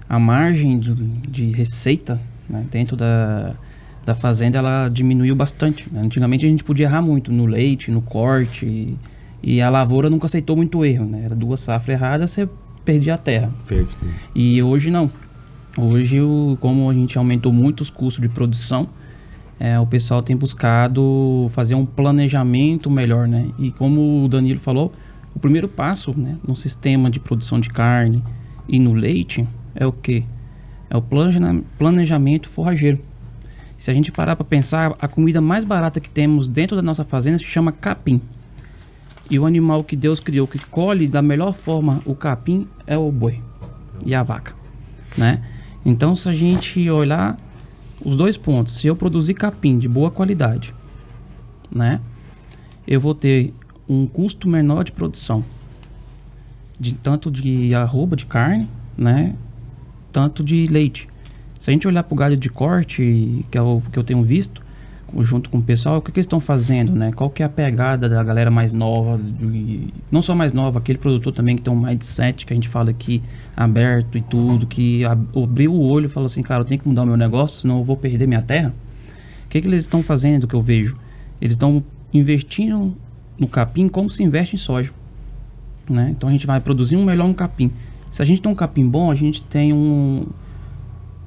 a 0.09 0.19
margem 0.19 0.77
de, 0.79 0.93
de 0.95 1.51
receita 1.51 2.19
né, 2.49 2.65
dentro 2.69 2.97
da, 2.97 3.53
da 4.05 4.15
fazenda, 4.15 4.57
ela 4.57 4.89
diminuiu 4.89 5.35
bastante. 5.35 5.89
Antigamente 5.95 6.45
a 6.45 6.49
gente 6.49 6.63
podia 6.63 6.87
errar 6.87 7.01
muito 7.01 7.31
no 7.31 7.45
leite, 7.45 7.91
no 7.91 8.01
corte, 8.01 8.65
e, 8.65 8.97
e 9.41 9.61
a 9.61 9.69
lavoura 9.69 10.09
nunca 10.09 10.25
aceitou 10.25 10.55
muito 10.55 10.83
erro, 10.83 11.05
né? 11.05 11.21
Era 11.25 11.35
duas 11.35 11.59
safras 11.59 11.95
erradas, 11.95 12.31
você 12.31 12.49
perdi 12.89 13.11
a 13.11 13.17
terra. 13.17 13.51
Perdi. 13.67 13.91
E 14.33 14.63
hoje 14.63 14.89
não. 14.89 15.11
Hoje, 15.77 16.19
o, 16.19 16.57
como 16.59 16.89
a 16.89 16.93
gente 16.93 17.19
aumentou 17.19 17.53
muito 17.53 17.81
os 17.81 17.91
custos 17.91 18.19
de 18.19 18.27
produção, 18.27 18.89
é, 19.59 19.79
o 19.79 19.85
pessoal 19.85 20.23
tem 20.23 20.35
buscado 20.35 21.47
fazer 21.51 21.75
um 21.75 21.85
planejamento 21.85 22.89
melhor, 22.89 23.27
né? 23.27 23.49
E 23.59 23.69
como 23.69 24.25
o 24.25 24.27
Danilo 24.27 24.59
falou, 24.59 24.91
o 25.35 25.39
primeiro 25.39 25.67
passo, 25.67 26.17
né, 26.17 26.35
no 26.45 26.55
sistema 26.55 27.11
de 27.11 27.19
produção 27.19 27.59
de 27.59 27.69
carne 27.69 28.23
e 28.67 28.79
no 28.79 28.93
leite 28.93 29.47
é 29.75 29.85
o 29.85 29.91
que? 29.91 30.23
É 30.89 30.97
o 30.97 31.03
planejamento 31.77 32.49
forrageiro. 32.49 32.99
Se 33.77 33.91
a 33.91 33.93
gente 33.93 34.11
parar 34.11 34.35
para 34.35 34.43
pensar, 34.43 34.95
a 34.99 35.07
comida 35.07 35.39
mais 35.39 35.63
barata 35.63 35.99
que 35.99 36.09
temos 36.09 36.47
dentro 36.47 36.75
da 36.75 36.81
nossa 36.81 37.03
fazenda 37.03 37.37
se 37.37 37.43
chama 37.43 37.71
capim. 37.71 38.19
E 39.29 39.37
o 39.37 39.45
animal 39.45 39.83
que 39.83 39.95
Deus 39.95 40.19
criou 40.19 40.47
que 40.47 40.57
colhe 40.57 41.07
da 41.07 41.21
melhor 41.21 41.53
forma 41.53 42.01
o 42.05 42.15
capim 42.15 42.67
é 42.87 42.97
o 42.97 43.11
boi 43.11 43.41
e 44.05 44.15
a 44.15 44.23
vaca, 44.23 44.53
né? 45.17 45.43
Então, 45.85 46.15
se 46.15 46.27
a 46.27 46.33
gente 46.33 46.89
olhar 46.89 47.37
os 48.03 48.15
dois 48.15 48.37
pontos, 48.37 48.75
se 48.75 48.87
eu 48.87 48.95
produzir 48.95 49.33
capim 49.33 49.77
de 49.77 49.87
boa 49.87 50.09
qualidade, 50.09 50.73
né? 51.71 52.01
Eu 52.87 52.99
vou 52.99 53.13
ter 53.13 53.53
um 53.87 54.07
custo 54.07 54.47
menor 54.47 54.83
de 54.83 54.91
produção, 54.91 55.43
de 56.79 56.93
tanto 56.95 57.29
de 57.29 57.73
arroba 57.75 58.15
de 58.15 58.25
carne, 58.25 58.67
né? 58.97 59.35
Tanto 60.11 60.43
de 60.43 60.65
leite. 60.67 61.07
Se 61.59 61.69
a 61.69 61.73
gente 61.73 61.87
olhar 61.87 62.03
para 62.03 62.13
o 62.13 62.17
gado 62.17 62.37
de 62.37 62.49
corte, 62.49 63.45
que 63.51 63.57
é 63.57 63.61
o 63.61 63.81
que 63.91 63.99
eu 63.99 64.03
tenho 64.03 64.23
visto, 64.23 64.63
junto 65.21 65.49
com 65.49 65.57
o 65.57 65.61
pessoal, 65.61 65.97
o 65.97 66.01
que, 66.01 66.11
que 66.11 66.19
eles 66.19 66.25
estão 66.25 66.39
fazendo, 66.39 66.93
né? 66.93 67.11
Qual 67.11 67.29
que 67.29 67.41
é 67.41 67.45
a 67.45 67.49
pegada 67.49 68.07
da 68.07 68.23
galera 68.23 68.51
mais 68.51 68.73
nova, 68.73 69.17
de, 69.17 69.93
não 70.11 70.21
só 70.21 70.35
mais 70.35 70.53
nova, 70.53 70.79
aquele 70.79 70.97
produtor 70.97 71.33
também 71.33 71.55
que 71.55 71.61
tem 71.61 71.73
um 71.73 71.79
mindset 71.79 72.45
que 72.45 72.53
a 72.53 72.55
gente 72.55 72.67
fala 72.67 72.89
aqui, 72.89 73.21
aberto 73.55 74.17
e 74.17 74.21
tudo, 74.21 74.65
que 74.67 75.03
abriu 75.05 75.73
o 75.73 75.81
olho 75.81 76.05
e 76.05 76.09
falou 76.09 76.25
assim, 76.25 76.41
cara, 76.41 76.61
eu 76.61 76.65
tenho 76.65 76.79
que 76.81 76.87
mudar 76.87 77.03
o 77.03 77.05
meu 77.05 77.17
negócio, 77.17 77.61
senão 77.61 77.79
eu 77.79 77.83
vou 77.83 77.97
perder 77.97 78.27
minha 78.27 78.41
terra. 78.41 78.73
O 79.45 79.49
que, 79.49 79.61
que 79.61 79.67
eles 79.67 79.83
estão 79.83 80.03
fazendo 80.03 80.47
que 80.47 80.53
eu 80.53 80.61
vejo? 80.61 80.95
Eles 81.41 81.53
estão 81.53 81.83
investindo 82.13 82.95
no 83.37 83.47
capim 83.47 83.87
como 83.87 84.09
se 84.09 84.23
investe 84.23 84.55
em 84.55 84.59
soja. 84.59 84.91
Né? 85.89 86.09
Então 86.11 86.29
a 86.29 86.31
gente 86.31 86.45
vai 86.45 86.59
produzir 86.59 86.95
um 86.95 87.03
melhor 87.03 87.25
um 87.25 87.33
capim. 87.33 87.71
Se 88.11 88.21
a 88.21 88.25
gente 88.25 88.41
tem 88.41 88.51
um 88.51 88.55
capim 88.55 88.87
bom, 88.87 89.11
a 89.11 89.15
gente 89.15 89.41
tem 89.41 89.73
um, 89.73 90.25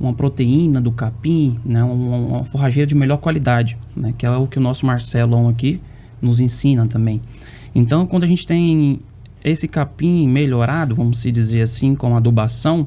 uma 0.02 0.12
proteína 0.12 0.80
do 0.80 0.90
capim, 0.90 1.58
né, 1.64 1.82
uma, 1.82 2.16
uma 2.16 2.44
forrageira 2.44 2.86
de 2.86 2.94
melhor 2.94 3.18
qualidade, 3.18 3.78
né, 3.96 4.12
que 4.18 4.26
é 4.26 4.30
o 4.30 4.46
que 4.48 4.58
o 4.58 4.60
nosso 4.60 4.84
Marcelão 4.84 5.48
aqui 5.48 5.80
nos 6.20 6.40
ensina 6.40 6.86
também. 6.86 7.20
Então, 7.74 8.04
quando 8.06 8.24
a 8.24 8.26
gente 8.26 8.46
tem 8.46 9.00
esse 9.44 9.68
capim 9.68 10.28
melhorado, 10.28 10.94
vamos 10.94 11.22
dizer 11.22 11.62
assim, 11.62 11.94
com 11.94 12.16
adubação, 12.16 12.86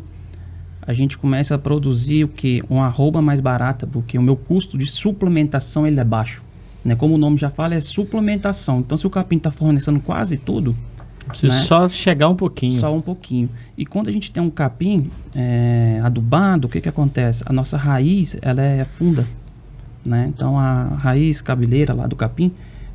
a 0.81 0.93
gente 0.93 1.17
começa 1.17 1.55
a 1.55 1.57
produzir 1.57 2.25
o 2.25 2.27
que 2.27 2.61
uma 2.69 2.85
arroba 2.85 3.21
mais 3.21 3.39
barata, 3.39 3.87
porque 3.87 4.17
o 4.17 4.21
meu 4.21 4.35
custo 4.35 4.77
de 4.77 4.85
suplementação 4.85 5.87
ele 5.87 5.99
é 5.99 6.03
baixo. 6.03 6.43
Né? 6.83 6.95
Como 6.95 7.15
o 7.15 7.17
nome 7.17 7.37
já 7.37 7.49
fala, 7.49 7.73
é 7.73 7.79
suplementação. 7.79 8.81
Então, 8.81 8.97
se 8.97 9.07
o 9.07 9.09
capim 9.09 9.37
está 9.37 9.49
fornecendo 9.49 9.99
quase 9.99 10.37
tudo, 10.37 10.75
Precisa 11.27 11.55
né? 11.55 11.61
só 11.63 11.87
chegar 11.87 12.29
um 12.29 12.35
pouquinho. 12.35 12.79
Só 12.79 12.95
um 12.95 13.01
pouquinho. 13.01 13.49
E 13.77 13.85
quando 13.85 14.09
a 14.09 14.11
gente 14.11 14.31
tem 14.31 14.41
um 14.41 14.49
capim 14.49 15.09
é, 15.33 15.99
adubado, 16.03 16.67
o 16.67 16.69
que, 16.69 16.79
que 16.79 16.89
acontece? 16.89 17.43
A 17.45 17.53
nossa 17.53 17.77
raiz 17.77 18.37
ela 18.41 18.61
é 18.61 18.83
funda. 18.83 19.25
Né? 20.05 20.31
Então 20.33 20.57
a 20.57 20.83
raiz 20.99 21.41
cabeleira 21.41 21.93
lá 21.93 22.05
do 22.05 22.15
capim 22.15 22.51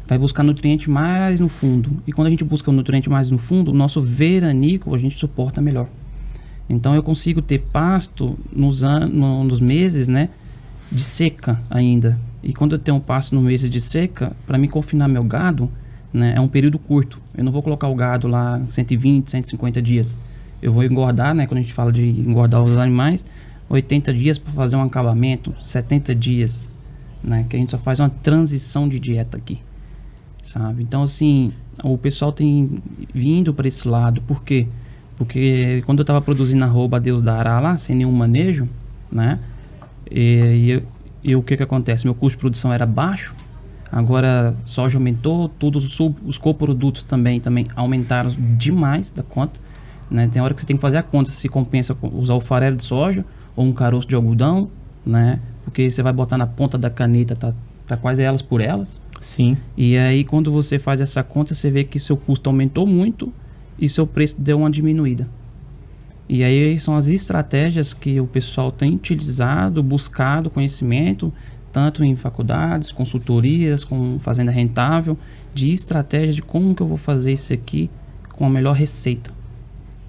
vai 0.06 0.18
buscar 0.18 0.42
nutriente 0.42 0.88
mais 0.88 1.40
no 1.40 1.48
fundo. 1.48 2.02
E 2.06 2.12
quando 2.12 2.28
a 2.28 2.30
gente 2.30 2.44
busca 2.44 2.70
o 2.70 2.72
nutriente 2.72 3.10
mais 3.10 3.30
no 3.30 3.38
fundo, 3.38 3.70
o 3.70 3.74
nosso 3.74 4.00
veranico 4.00 4.94
a 4.94 4.98
gente 4.98 5.18
suporta 5.18 5.60
melhor. 5.60 5.88
Então 6.68 6.94
eu 6.94 7.02
consigo 7.02 7.42
ter 7.42 7.58
pasto 7.58 8.38
nos, 8.52 8.84
anos, 8.84 9.12
nos 9.12 9.60
meses 9.60 10.08
né, 10.08 10.28
de 10.90 11.02
seca 11.02 11.60
ainda. 11.68 12.18
E 12.42 12.52
quando 12.52 12.72
eu 12.72 12.78
tenho 12.78 12.96
um 12.96 13.00
pasto 13.00 13.34
no 13.34 13.42
mês 13.42 13.68
de 13.68 13.80
seca, 13.80 14.32
para 14.46 14.56
me 14.56 14.68
confinar 14.68 15.08
meu 15.08 15.24
gado, 15.24 15.70
né, 16.12 16.34
é 16.36 16.40
um 16.40 16.48
período 16.48 16.78
curto. 16.78 17.20
Eu 17.36 17.44
não 17.44 17.52
vou 17.52 17.62
colocar 17.62 17.88
o 17.88 17.94
gado 17.94 18.26
lá 18.26 18.60
120, 18.66 19.30
150 19.30 19.80
dias. 19.82 20.16
Eu 20.60 20.72
vou 20.72 20.84
engordar, 20.84 21.34
né, 21.34 21.46
quando 21.46 21.58
a 21.58 21.62
gente 21.62 21.72
fala 21.72 21.92
de 21.92 22.04
engordar 22.04 22.60
os 22.60 22.76
animais, 22.76 23.24
80 23.68 24.12
dias 24.12 24.38
para 24.38 24.52
fazer 24.52 24.76
um 24.76 24.82
acabamento, 24.82 25.54
70 25.60 26.14
dias, 26.14 26.68
né, 27.22 27.46
que 27.48 27.56
a 27.56 27.58
gente 27.58 27.70
só 27.70 27.78
faz 27.78 28.00
uma 28.00 28.10
transição 28.10 28.88
de 28.88 28.98
dieta 28.98 29.36
aqui. 29.36 29.60
Sabe? 30.42 30.82
Então 30.82 31.02
assim, 31.02 31.52
o 31.82 31.96
pessoal 31.96 32.32
tem 32.32 32.82
vindo 33.14 33.54
para 33.54 33.68
esse 33.68 33.86
lado, 33.86 34.20
por 34.22 34.42
quê? 34.42 34.66
Porque 35.16 35.82
quando 35.84 35.98
eu 35.98 36.02
estava 36.02 36.20
produzindo 36.20 36.64
arroba 36.64 36.98
Deus 36.98 37.20
dará 37.20 37.60
lá, 37.60 37.76
sem 37.76 37.94
nenhum 37.94 38.10
manejo, 38.10 38.66
né? 39.12 39.38
E, 40.10 40.82
e, 41.22 41.30
e 41.30 41.36
o 41.36 41.42
que 41.42 41.56
que 41.56 41.62
acontece? 41.62 42.06
Meu 42.06 42.14
custo 42.14 42.36
de 42.36 42.40
produção 42.40 42.72
era 42.72 42.86
baixo, 42.86 43.34
Agora, 43.92 44.54
soja 44.64 44.98
aumentou, 44.98 45.48
todos 45.48 45.84
os, 45.84 46.14
os 46.24 46.38
coprodutos 46.38 47.02
também, 47.02 47.40
também 47.40 47.66
aumentaram 47.74 48.30
demais 48.56 49.10
da 49.10 49.22
conta. 49.22 49.60
Né? 50.10 50.28
Tem 50.28 50.40
hora 50.40 50.54
que 50.54 50.60
você 50.60 50.66
tem 50.66 50.76
que 50.76 50.82
fazer 50.82 50.98
a 50.98 51.02
conta 51.02 51.30
se 51.30 51.48
compensa 51.48 51.96
usar 52.02 52.34
o 52.34 52.40
farelo 52.40 52.76
de 52.76 52.84
soja 52.84 53.24
ou 53.56 53.64
um 53.64 53.72
caroço 53.72 54.06
de 54.06 54.14
algodão, 54.14 54.70
né? 55.04 55.40
Porque 55.64 55.90
você 55.90 56.02
vai 56.02 56.12
botar 56.12 56.38
na 56.38 56.46
ponta 56.46 56.78
da 56.78 56.90
caneta, 56.90 57.36
tá, 57.36 57.52
tá 57.86 57.96
quase 57.96 58.22
elas 58.22 58.42
por 58.42 58.60
elas. 58.60 59.00
Sim. 59.20 59.56
E 59.76 59.96
aí, 59.96 60.24
quando 60.24 60.50
você 60.50 60.78
faz 60.78 61.00
essa 61.00 61.22
conta, 61.22 61.54
você 61.54 61.70
vê 61.70 61.84
que 61.84 61.98
seu 61.98 62.16
custo 62.16 62.48
aumentou 62.48 62.86
muito 62.86 63.32
e 63.78 63.88
seu 63.88 64.06
preço 64.06 64.36
deu 64.38 64.58
uma 64.58 64.70
diminuída. 64.70 65.28
E 66.28 66.44
aí 66.44 66.78
são 66.78 66.96
as 66.96 67.08
estratégias 67.08 67.92
que 67.92 68.20
o 68.20 68.26
pessoal 68.26 68.70
tem 68.70 68.94
utilizado, 68.94 69.82
buscado 69.82 70.48
conhecimento, 70.48 71.32
tanto 71.72 72.04
em 72.04 72.14
faculdades, 72.14 72.92
consultorias, 72.92 73.84
com 73.84 74.18
fazenda 74.18 74.50
rentável, 74.50 75.16
de 75.54 75.72
estratégia 75.72 76.34
de 76.34 76.42
como 76.42 76.74
que 76.74 76.82
eu 76.82 76.86
vou 76.86 76.96
fazer 76.96 77.32
isso 77.32 77.52
aqui 77.52 77.90
com 78.32 78.46
a 78.46 78.50
melhor 78.50 78.74
receita. 78.74 79.30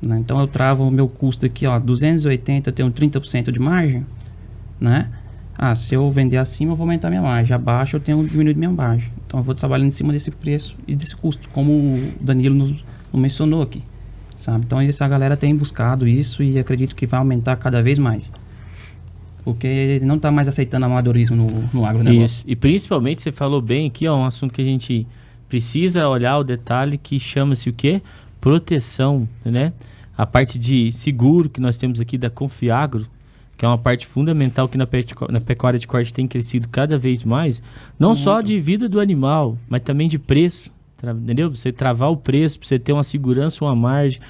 Né? 0.05 0.17
Então 0.19 0.39
eu 0.39 0.47
travo 0.47 0.87
o 0.87 0.91
meu 0.91 1.07
custo 1.07 1.45
aqui, 1.45 1.67
ó, 1.67 1.77
280, 1.77 2.69
eu 2.69 2.73
tenho 2.73 2.91
30% 2.91 3.51
de 3.51 3.59
margem, 3.59 4.05
né? 4.79 5.09
Ah, 5.57 5.75
se 5.75 5.93
eu 5.93 6.09
vender 6.09 6.37
acima, 6.37 6.71
eu 6.71 6.75
vou 6.75 6.85
aumentar 6.85 7.09
minha 7.09 7.21
margem. 7.21 7.53
Abaixo, 7.53 7.95
eu 7.95 7.99
tenho 7.99 8.25
diminuído 8.25 8.57
minha 8.57 8.71
margem. 8.71 9.11
Então 9.27 9.39
eu 9.39 9.43
vou 9.43 9.53
trabalhando 9.53 9.87
em 9.87 9.91
cima 9.91 10.11
desse 10.11 10.31
preço 10.31 10.75
e 10.87 10.95
desse 10.95 11.15
custo, 11.15 11.47
como 11.49 11.71
o 11.71 12.13
Danilo 12.19 12.55
nos, 12.55 12.71
nos 12.71 13.21
mencionou 13.21 13.61
aqui, 13.61 13.83
sabe? 14.35 14.65
Então 14.65 14.81
essa 14.81 15.07
galera 15.07 15.37
tem 15.37 15.55
buscado 15.55 16.07
isso 16.07 16.41
e 16.41 16.57
acredito 16.57 16.95
que 16.95 17.05
vai 17.05 17.19
aumentar 17.19 17.55
cada 17.57 17.83
vez 17.83 17.99
mais. 17.99 18.31
Porque 19.43 19.99
não 20.03 20.15
está 20.15 20.31
mais 20.31 20.47
aceitando 20.47 20.85
amadorismo 20.85 21.35
no, 21.35 21.69
no 21.73 21.85
agronegócio. 21.85 22.23
Isso. 22.23 22.45
E 22.47 22.55
principalmente 22.55 23.21
você 23.21 23.31
falou 23.31 23.61
bem 23.61 23.87
aqui, 23.87 24.07
ó, 24.07 24.15
um 24.15 24.25
assunto 24.25 24.53
que 24.53 24.61
a 24.61 24.65
gente 24.65 25.07
precisa 25.49 26.07
olhar 26.07 26.37
o 26.37 26.43
detalhe 26.43 26.97
que 26.97 27.19
chama-se 27.19 27.69
o 27.69 27.73
quê? 27.73 28.01
Proteção, 28.39 29.27
né? 29.43 29.73
A 30.17 30.25
parte 30.25 30.59
de 30.59 30.91
seguro 30.91 31.49
que 31.49 31.59
nós 31.59 31.77
temos 31.77 31.99
aqui 31.99 32.17
da 32.17 32.29
Confiagro, 32.29 33.07
que 33.57 33.65
é 33.65 33.67
uma 33.67 33.77
parte 33.77 34.07
fundamental 34.07 34.67
que 34.67 34.77
na, 34.77 34.87
na 35.29 35.41
pecuária 35.41 35.77
de 35.77 35.87
corte 35.87 36.13
tem 36.13 36.27
crescido 36.27 36.67
cada 36.69 36.97
vez 36.97 37.23
mais, 37.23 37.61
não 37.99 38.09
Muito. 38.09 38.23
só 38.23 38.41
de 38.41 38.59
vida 38.59 38.87
do 38.87 38.99
animal, 38.99 39.57
mas 39.67 39.81
também 39.81 40.07
de 40.07 40.17
preço, 40.17 40.71
entendeu? 41.03 41.49
Você 41.49 41.71
travar 41.71 42.11
o 42.11 42.17
preço, 42.17 42.57
para 42.57 42.67
você 42.67 42.79
ter 42.79 42.93
uma 42.93 43.03
segurança, 43.03 43.63
uma 43.63 43.75
margem. 43.75 44.21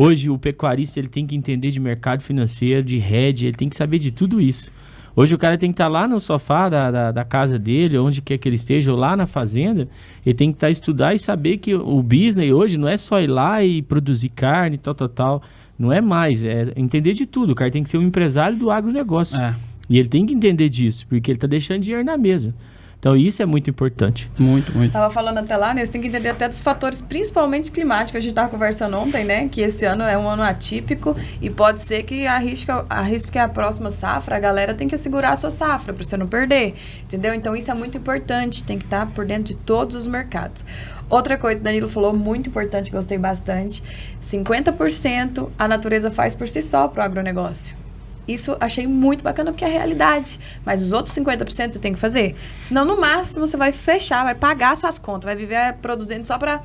Hoje 0.00 0.30
o 0.30 0.38
pecuarista 0.38 1.00
ele 1.00 1.08
tem 1.08 1.26
que 1.26 1.34
entender 1.34 1.72
de 1.72 1.80
mercado 1.80 2.22
financeiro, 2.22 2.84
de 2.84 2.98
rede, 2.98 3.46
ele 3.46 3.56
tem 3.56 3.68
que 3.68 3.74
saber 3.74 3.98
de 3.98 4.12
tudo 4.12 4.40
isso. 4.40 4.70
Hoje 5.16 5.34
o 5.34 5.38
cara 5.38 5.58
tem 5.58 5.70
que 5.70 5.74
estar 5.74 5.86
tá 5.86 5.90
lá 5.90 6.06
no 6.06 6.20
sofá 6.20 6.68
da, 6.68 6.88
da, 6.92 7.10
da, 7.10 7.24
casa 7.24 7.58
dele, 7.58 7.98
onde 7.98 8.22
quer 8.22 8.38
que 8.38 8.48
ele 8.48 8.54
esteja, 8.54 8.92
ou 8.92 8.96
lá 8.96 9.16
na 9.16 9.26
fazenda, 9.26 9.88
ele 10.24 10.36
tem 10.36 10.52
que 10.52 10.56
estar 10.56 10.68
tá, 10.68 10.70
estudar 10.70 11.14
e 11.16 11.18
saber 11.18 11.56
que 11.56 11.74
o 11.74 12.00
business 12.00 12.52
hoje 12.52 12.78
não 12.78 12.86
é 12.86 12.96
só 12.96 13.20
ir 13.20 13.26
lá 13.26 13.64
e 13.64 13.82
produzir 13.82 14.28
carne, 14.28 14.78
tal, 14.78 14.94
tal, 14.94 15.08
tal. 15.08 15.42
Não 15.76 15.92
é 15.92 16.00
mais, 16.00 16.44
é 16.44 16.72
entender 16.76 17.14
de 17.14 17.26
tudo. 17.26 17.50
O 17.50 17.54
cara 17.56 17.68
tem 17.68 17.82
que 17.82 17.90
ser 17.90 17.98
um 17.98 18.02
empresário 18.02 18.56
do 18.56 18.70
agronegócio. 18.70 19.36
É. 19.36 19.56
E 19.90 19.98
ele 19.98 20.08
tem 20.08 20.24
que 20.24 20.32
entender 20.32 20.68
disso, 20.68 21.04
porque 21.08 21.32
ele 21.32 21.38
está 21.38 21.48
deixando 21.48 21.82
dinheiro 21.82 22.04
na 22.04 22.16
mesa. 22.16 22.54
Então 22.98 23.16
isso 23.16 23.40
é 23.40 23.46
muito 23.46 23.70
importante. 23.70 24.30
Muito, 24.36 24.76
muito. 24.76 24.92
Tava 24.92 25.12
falando 25.12 25.38
até 25.38 25.56
lá, 25.56 25.72
né? 25.72 25.86
Você 25.86 25.92
tem 25.92 26.00
que 26.00 26.08
entender 26.08 26.30
até 26.30 26.48
dos 26.48 26.60
fatores, 26.60 27.00
principalmente 27.00 27.70
climáticos. 27.70 28.16
A 28.16 28.20
gente 28.20 28.34
tava 28.34 28.48
conversando 28.48 28.96
ontem, 28.96 29.24
né? 29.24 29.48
Que 29.48 29.60
esse 29.60 29.84
ano 29.84 30.02
é 30.02 30.18
um 30.18 30.28
ano 30.28 30.42
atípico 30.42 31.16
e 31.40 31.48
pode 31.48 31.80
ser 31.80 32.02
que 32.02 32.26
arrisque, 32.26 32.70
arrisque 32.90 33.38
a 33.38 33.48
próxima 33.48 33.90
safra, 33.92 34.36
a 34.36 34.40
galera 34.40 34.74
tem 34.74 34.88
que 34.88 34.96
assegurar 34.96 35.32
a 35.32 35.36
sua 35.36 35.50
safra 35.50 35.92
para 35.92 36.04
você 36.04 36.16
não 36.16 36.26
perder. 36.26 36.74
Entendeu? 37.04 37.32
Então 37.34 37.54
isso 37.54 37.70
é 37.70 37.74
muito 37.74 37.96
importante, 37.96 38.64
tem 38.64 38.78
que 38.78 38.84
estar 38.84 39.06
tá 39.06 39.12
por 39.14 39.24
dentro 39.24 39.44
de 39.44 39.54
todos 39.54 39.94
os 39.94 40.06
mercados. 40.06 40.64
Outra 41.08 41.38
coisa, 41.38 41.62
Danilo 41.62 41.88
falou 41.88 42.12
muito 42.12 42.50
importante, 42.50 42.90
gostei 42.90 43.16
bastante. 43.16 43.82
50% 44.22 45.48
a 45.56 45.68
natureza 45.68 46.10
faz 46.10 46.34
por 46.34 46.48
si 46.48 46.60
só 46.60 46.88
para 46.88 47.02
o 47.02 47.04
agronegócio. 47.04 47.87
Isso 48.28 48.56
achei 48.60 48.86
muito 48.86 49.24
bacana 49.24 49.50
porque 49.50 49.64
é 49.64 49.68
a 49.68 49.70
realidade. 49.70 50.38
Mas 50.64 50.82
os 50.82 50.92
outros 50.92 51.14
50% 51.14 51.72
você 51.72 51.78
tem 51.78 51.94
que 51.94 51.98
fazer. 51.98 52.36
Senão, 52.60 52.84
no 52.84 53.00
máximo, 53.00 53.46
você 53.46 53.56
vai 53.56 53.72
fechar, 53.72 54.22
vai 54.22 54.34
pagar 54.34 54.76
suas 54.76 54.98
contas, 54.98 55.24
vai 55.24 55.34
viver 55.34 55.72
produzindo 55.80 56.26
só 56.26 56.36
para 56.36 56.60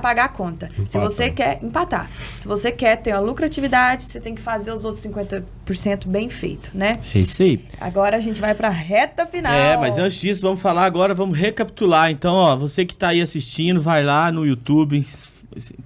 pagar 0.00 0.24
a 0.24 0.28
conta. 0.28 0.66
Empata. 0.66 0.88
Se 0.88 0.98
você 0.98 1.30
quer 1.30 1.60
empatar. 1.62 2.10
Se 2.40 2.48
você 2.48 2.72
quer 2.72 2.96
ter 2.96 3.12
uma 3.12 3.20
lucratividade, 3.20 4.02
você 4.02 4.20
tem 4.20 4.34
que 4.34 4.42
fazer 4.42 4.72
os 4.72 4.84
outros 4.84 5.04
50% 5.04 6.08
bem 6.08 6.28
feito, 6.28 6.70
né? 6.74 6.96
É 7.14 7.20
isso 7.20 7.42
aí. 7.42 7.64
Agora 7.80 8.16
a 8.16 8.20
gente 8.20 8.40
vai 8.40 8.54
para 8.54 8.68
a 8.68 8.72
reta 8.72 9.24
final. 9.24 9.52
É, 9.54 9.76
mas 9.76 9.98
antes 9.98 10.20
disso, 10.20 10.42
vamos 10.42 10.60
falar 10.60 10.84
agora, 10.84 11.14
vamos 11.14 11.38
recapitular. 11.38 12.10
Então, 12.10 12.34
ó, 12.34 12.56
você 12.56 12.84
que 12.84 12.94
está 12.94 13.08
aí 13.08 13.20
assistindo, 13.20 13.80
vai 13.80 14.02
lá 14.02 14.32
no 14.32 14.44
YouTube, 14.44 15.06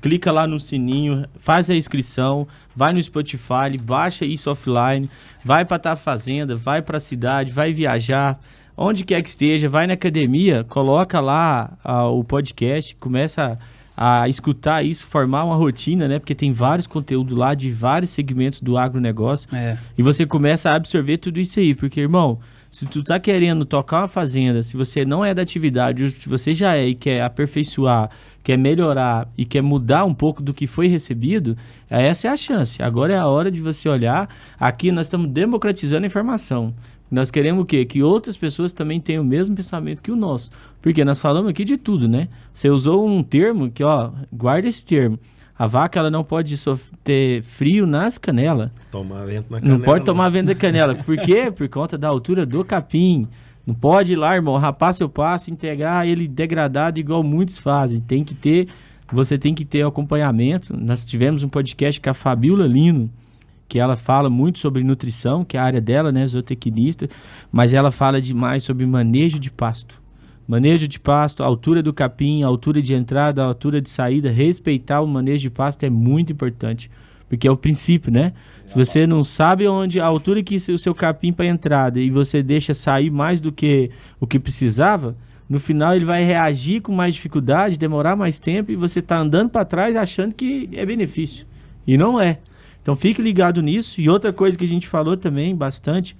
clica 0.00 0.30
lá 0.32 0.46
no 0.46 0.58
sininho, 0.58 1.26
faz 1.38 1.68
a 1.70 1.74
inscrição, 1.74 2.46
vai 2.74 2.92
no 2.92 3.02
Spotify, 3.02 3.76
baixa 3.80 4.24
isso 4.24 4.50
offline, 4.50 5.10
vai 5.44 5.64
para 5.64 5.92
a 5.92 5.96
fazenda, 5.96 6.54
vai 6.56 6.82
para 6.82 6.98
a 6.98 7.00
cidade, 7.00 7.52
vai 7.52 7.72
viajar, 7.72 8.38
onde 8.76 9.04
quer 9.04 9.20
que 9.22 9.28
esteja, 9.28 9.68
vai 9.68 9.86
na 9.86 9.94
academia, 9.94 10.64
coloca 10.68 11.20
lá 11.20 11.76
a, 11.82 12.06
o 12.06 12.22
podcast, 12.22 12.94
começa 12.96 13.58
a, 13.96 14.22
a, 14.22 14.28
escutar 14.28 14.84
isso, 14.84 15.06
formar 15.06 15.44
uma 15.44 15.56
rotina, 15.56 16.06
né? 16.06 16.18
Porque 16.20 16.34
tem 16.34 16.52
vários 16.52 16.86
conteúdos 16.86 17.36
lá 17.36 17.54
de 17.54 17.70
vários 17.70 18.10
segmentos 18.10 18.60
do 18.60 18.78
agronegócio. 18.78 19.48
É. 19.52 19.76
E 19.96 20.02
você 20.02 20.24
começa 20.24 20.70
a 20.70 20.76
absorver 20.76 21.18
tudo 21.18 21.40
isso 21.40 21.58
aí, 21.58 21.74
porque, 21.74 22.00
irmão, 22.00 22.38
se 22.70 22.86
tu 22.86 23.02
tá 23.02 23.18
querendo 23.18 23.64
tocar 23.64 24.02
uma 24.02 24.08
fazenda, 24.08 24.62
se 24.62 24.76
você 24.76 25.04
não 25.04 25.24
é 25.24 25.34
da 25.34 25.42
atividade, 25.42 26.10
se 26.10 26.28
você 26.28 26.52
já 26.52 26.76
é 26.76 26.88
e 26.88 26.94
quer 26.94 27.22
aperfeiçoar, 27.22 28.10
quer 28.42 28.58
melhorar 28.58 29.28
e 29.36 29.44
quer 29.44 29.62
mudar 29.62 30.04
um 30.04 30.14
pouco 30.14 30.42
do 30.42 30.52
que 30.52 30.66
foi 30.66 30.86
recebido, 30.86 31.56
essa 31.88 32.28
é 32.28 32.30
a 32.30 32.36
chance. 32.36 32.82
Agora 32.82 33.12
é 33.12 33.16
a 33.16 33.26
hora 33.26 33.50
de 33.50 33.60
você 33.60 33.88
olhar. 33.88 34.28
Aqui 34.58 34.92
nós 34.92 35.06
estamos 35.06 35.28
democratizando 35.28 36.04
a 36.04 36.06
informação. 36.06 36.74
Nós 37.10 37.30
queremos 37.30 37.62
o 37.62 37.66
quê? 37.66 37.86
Que 37.86 38.02
outras 38.02 38.36
pessoas 38.36 38.72
também 38.72 39.00
tenham 39.00 39.22
o 39.22 39.26
mesmo 39.26 39.56
pensamento 39.56 40.02
que 40.02 40.12
o 40.12 40.16
nosso. 40.16 40.50
Porque 40.82 41.04
nós 41.04 41.18
falamos 41.18 41.50
aqui 41.50 41.64
de 41.64 41.78
tudo, 41.78 42.06
né? 42.06 42.28
Você 42.52 42.68
usou 42.68 43.06
um 43.08 43.22
termo 43.22 43.70
que, 43.70 43.82
ó, 43.82 44.10
guarda 44.30 44.68
esse 44.68 44.84
termo. 44.84 45.18
A 45.58 45.66
vaca 45.66 45.98
ela 45.98 46.10
não 46.10 46.22
pode 46.22 46.54
ter 47.02 47.42
frio 47.42 47.84
nas 47.84 48.16
canelas. 48.16 48.70
Tomar 48.92 49.26
vento 49.26 49.50
na 49.50 49.58
canela. 49.60 49.78
Não 49.78 49.84
pode 49.84 50.04
tomar 50.04 50.28
vento 50.28 50.46
na 50.46 50.54
canela. 50.56 50.94
Por 50.94 51.16
quê? 51.18 51.50
Por 51.50 51.68
conta 51.68 51.98
da 51.98 52.06
altura 52.06 52.46
do 52.46 52.64
capim. 52.64 53.26
Não 53.66 53.74
pode 53.74 54.12
ir 54.12 54.16
lá, 54.16 54.34
irmão, 54.34 54.56
rapar 54.56 54.94
seu 54.94 55.08
passo, 55.08 55.50
integrar 55.50 56.06
ele 56.06 56.28
degradado 56.28 57.00
igual 57.00 57.22
muitos 57.22 57.58
fazem. 57.58 58.00
Tem 58.00 58.22
que 58.22 58.34
ter, 58.34 58.68
você 59.12 59.36
tem 59.36 59.52
que 59.52 59.64
ter 59.64 59.84
acompanhamento. 59.84 60.74
Nós 60.74 61.04
tivemos 61.04 61.42
um 61.42 61.48
podcast 61.48 62.00
com 62.00 62.08
a 62.08 62.14
Fabiola 62.14 62.66
Lino, 62.66 63.10
que 63.68 63.78
ela 63.78 63.96
fala 63.96 64.30
muito 64.30 64.58
sobre 64.60 64.82
nutrição, 64.84 65.44
que 65.44 65.56
é 65.56 65.60
a 65.60 65.64
área 65.64 65.80
dela, 65.80 66.10
né, 66.10 66.26
zootecnista, 66.26 67.08
mas 67.52 67.74
ela 67.74 67.90
fala 67.90 68.22
demais 68.22 68.62
sobre 68.62 68.86
manejo 68.86 69.38
de 69.38 69.50
pasto. 69.50 69.97
Manejo 70.48 70.88
de 70.88 70.98
pasto, 70.98 71.42
altura 71.42 71.82
do 71.82 71.92
capim, 71.92 72.42
altura 72.42 72.80
de 72.80 72.94
entrada, 72.94 73.44
altura 73.44 73.82
de 73.82 73.90
saída, 73.90 74.30
respeitar 74.30 75.02
o 75.02 75.06
manejo 75.06 75.42
de 75.42 75.50
pasto 75.50 75.84
é 75.84 75.90
muito 75.90 76.32
importante, 76.32 76.90
porque 77.28 77.46
é 77.46 77.50
o 77.50 77.56
princípio, 77.56 78.10
né? 78.10 78.32
Se 78.66 78.74
você 78.74 79.06
não 79.06 79.22
sabe 79.22 79.68
onde 79.68 80.00
a 80.00 80.06
altura 80.06 80.42
que 80.42 80.56
o 80.56 80.78
seu 80.78 80.94
capim 80.94 81.34
para 81.34 81.44
entrada 81.44 82.00
e 82.00 82.08
você 82.08 82.42
deixa 82.42 82.72
sair 82.72 83.10
mais 83.10 83.42
do 83.42 83.52
que 83.52 83.90
o 84.18 84.26
que 84.26 84.38
precisava, 84.38 85.14
no 85.46 85.60
final 85.60 85.94
ele 85.94 86.06
vai 86.06 86.24
reagir 86.24 86.80
com 86.80 86.92
mais 86.92 87.14
dificuldade, 87.14 87.76
demorar 87.76 88.16
mais 88.16 88.38
tempo 88.38 88.72
e 88.72 88.76
você 88.76 89.00
está 89.00 89.18
andando 89.18 89.50
para 89.50 89.66
trás 89.66 89.96
achando 89.96 90.34
que 90.34 90.70
é 90.72 90.86
benefício. 90.86 91.46
E 91.86 91.98
não 91.98 92.18
é. 92.18 92.38
Então 92.80 92.96
fique 92.96 93.20
ligado 93.20 93.60
nisso. 93.60 94.00
E 94.00 94.08
outra 94.08 94.32
coisa 94.32 94.56
que 94.56 94.64
a 94.64 94.68
gente 94.68 94.88
falou 94.88 95.14
também 95.14 95.54
bastante 95.54 96.16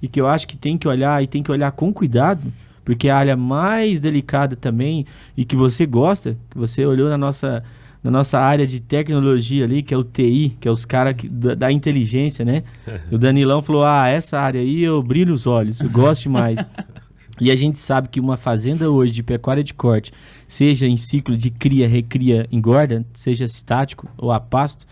e 0.00 0.06
que 0.06 0.20
eu 0.20 0.28
acho 0.28 0.46
que 0.46 0.56
tem 0.56 0.78
que 0.78 0.86
olhar 0.86 1.20
e 1.20 1.26
tem 1.26 1.42
que 1.42 1.50
olhar 1.50 1.72
com 1.72 1.92
cuidado 1.92 2.52
porque 2.84 3.08
a 3.08 3.16
área 3.16 3.36
mais 3.36 4.00
delicada 4.00 4.56
também 4.56 5.06
e 5.36 5.44
que 5.44 5.56
você 5.56 5.86
gosta, 5.86 6.36
que 6.50 6.58
você 6.58 6.84
olhou 6.84 7.08
na 7.08 7.16
nossa, 7.16 7.62
na 8.02 8.10
nossa 8.10 8.38
área 8.38 8.66
de 8.66 8.80
tecnologia 8.80 9.64
ali, 9.64 9.82
que 9.82 9.94
é 9.94 9.96
o 9.96 10.04
TI, 10.04 10.56
que 10.60 10.66
é 10.66 10.70
os 10.70 10.84
caras 10.84 11.16
da, 11.30 11.54
da, 11.54 11.72
inteligência, 11.72 12.44
né? 12.44 12.64
o 13.10 13.18
Danilão 13.18 13.62
falou: 13.62 13.84
ah, 13.84 14.08
essa 14.08 14.38
área 14.38 14.60
aí 14.60 14.82
eu 14.82 15.02
brilho 15.02 15.32
os 15.32 15.46
olhos, 15.46 15.80
eu 15.80 15.90
gosto 15.90 16.22
demais. 16.22 16.58
e 17.40 17.50
a 17.50 17.56
gente 17.56 17.78
sabe 17.78 18.08
que 18.08 18.20
uma 18.20 18.36
fazenda 18.36 18.90
hoje 18.90 19.12
de 19.12 19.22
pecuária 19.22 19.62
de 19.62 19.74
corte, 19.74 20.12
seja 20.48 20.86
em 20.86 20.96
ciclo 20.96 21.36
de 21.36 21.50
cria, 21.50 21.88
recria, 21.88 22.46
engorda, 22.50 23.06
seja 23.14 23.44
estático 23.44 24.08
ou 24.18 24.32
a 24.32 24.40
pasto, 24.40 24.86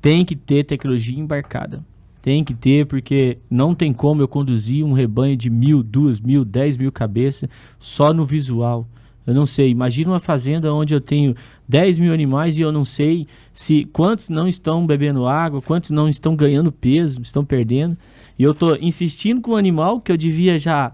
tem 0.00 0.24
que 0.24 0.36
ter 0.36 0.64
tecnologia 0.64 1.18
embarcada. 1.18 1.82
Tem 2.26 2.42
que 2.42 2.54
ter, 2.54 2.86
porque 2.86 3.38
não 3.48 3.72
tem 3.72 3.92
como 3.92 4.20
eu 4.20 4.26
conduzir 4.26 4.84
um 4.84 4.92
rebanho 4.92 5.36
de 5.36 5.48
mil, 5.48 5.80
duas 5.80 6.18
mil, 6.18 6.44
dez 6.44 6.76
mil 6.76 6.90
cabeças 6.90 7.48
só 7.78 8.12
no 8.12 8.26
visual. 8.26 8.84
Eu 9.24 9.32
não 9.32 9.46
sei. 9.46 9.70
Imagina 9.70 10.10
uma 10.10 10.18
fazenda 10.18 10.74
onde 10.74 10.92
eu 10.92 11.00
tenho 11.00 11.36
10 11.68 12.00
mil 12.00 12.12
animais 12.12 12.58
e 12.58 12.62
eu 12.62 12.72
não 12.72 12.84
sei 12.84 13.28
se 13.52 13.84
quantos 13.92 14.28
não 14.28 14.48
estão 14.48 14.84
bebendo 14.84 15.24
água, 15.24 15.62
quantos 15.62 15.90
não 15.90 16.08
estão 16.08 16.34
ganhando 16.34 16.72
peso, 16.72 17.22
estão 17.22 17.44
perdendo. 17.44 17.96
E 18.36 18.42
eu 18.42 18.50
estou 18.50 18.76
insistindo 18.80 19.40
com 19.40 19.52
o 19.52 19.56
animal 19.56 20.00
que 20.00 20.10
eu 20.10 20.16
devia 20.16 20.58
já 20.58 20.92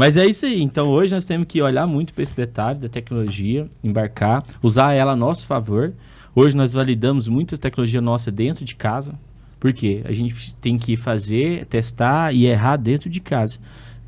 Mas 0.00 0.16
é 0.16 0.24
isso 0.24 0.46
aí. 0.46 0.62
Então 0.62 0.88
hoje 0.88 1.12
nós 1.12 1.26
temos 1.26 1.46
que 1.46 1.60
olhar 1.60 1.86
muito 1.86 2.14
para 2.14 2.22
esse 2.22 2.34
detalhe 2.34 2.78
da 2.78 2.88
tecnologia, 2.88 3.68
embarcar, 3.84 4.42
usar 4.62 4.94
ela 4.94 5.12
a 5.12 5.16
nosso 5.16 5.46
favor. 5.46 5.92
Hoje 6.34 6.56
nós 6.56 6.72
validamos 6.72 7.28
muita 7.28 7.58
tecnologia 7.58 8.00
nossa 8.00 8.30
dentro 8.32 8.64
de 8.64 8.74
casa. 8.74 9.12
Por 9.58 9.74
quê? 9.74 10.00
A 10.06 10.12
gente 10.12 10.54
tem 10.54 10.78
que 10.78 10.96
fazer, 10.96 11.66
testar 11.66 12.34
e 12.34 12.46
errar 12.46 12.78
dentro 12.78 13.10
de 13.10 13.20
casa. 13.20 13.58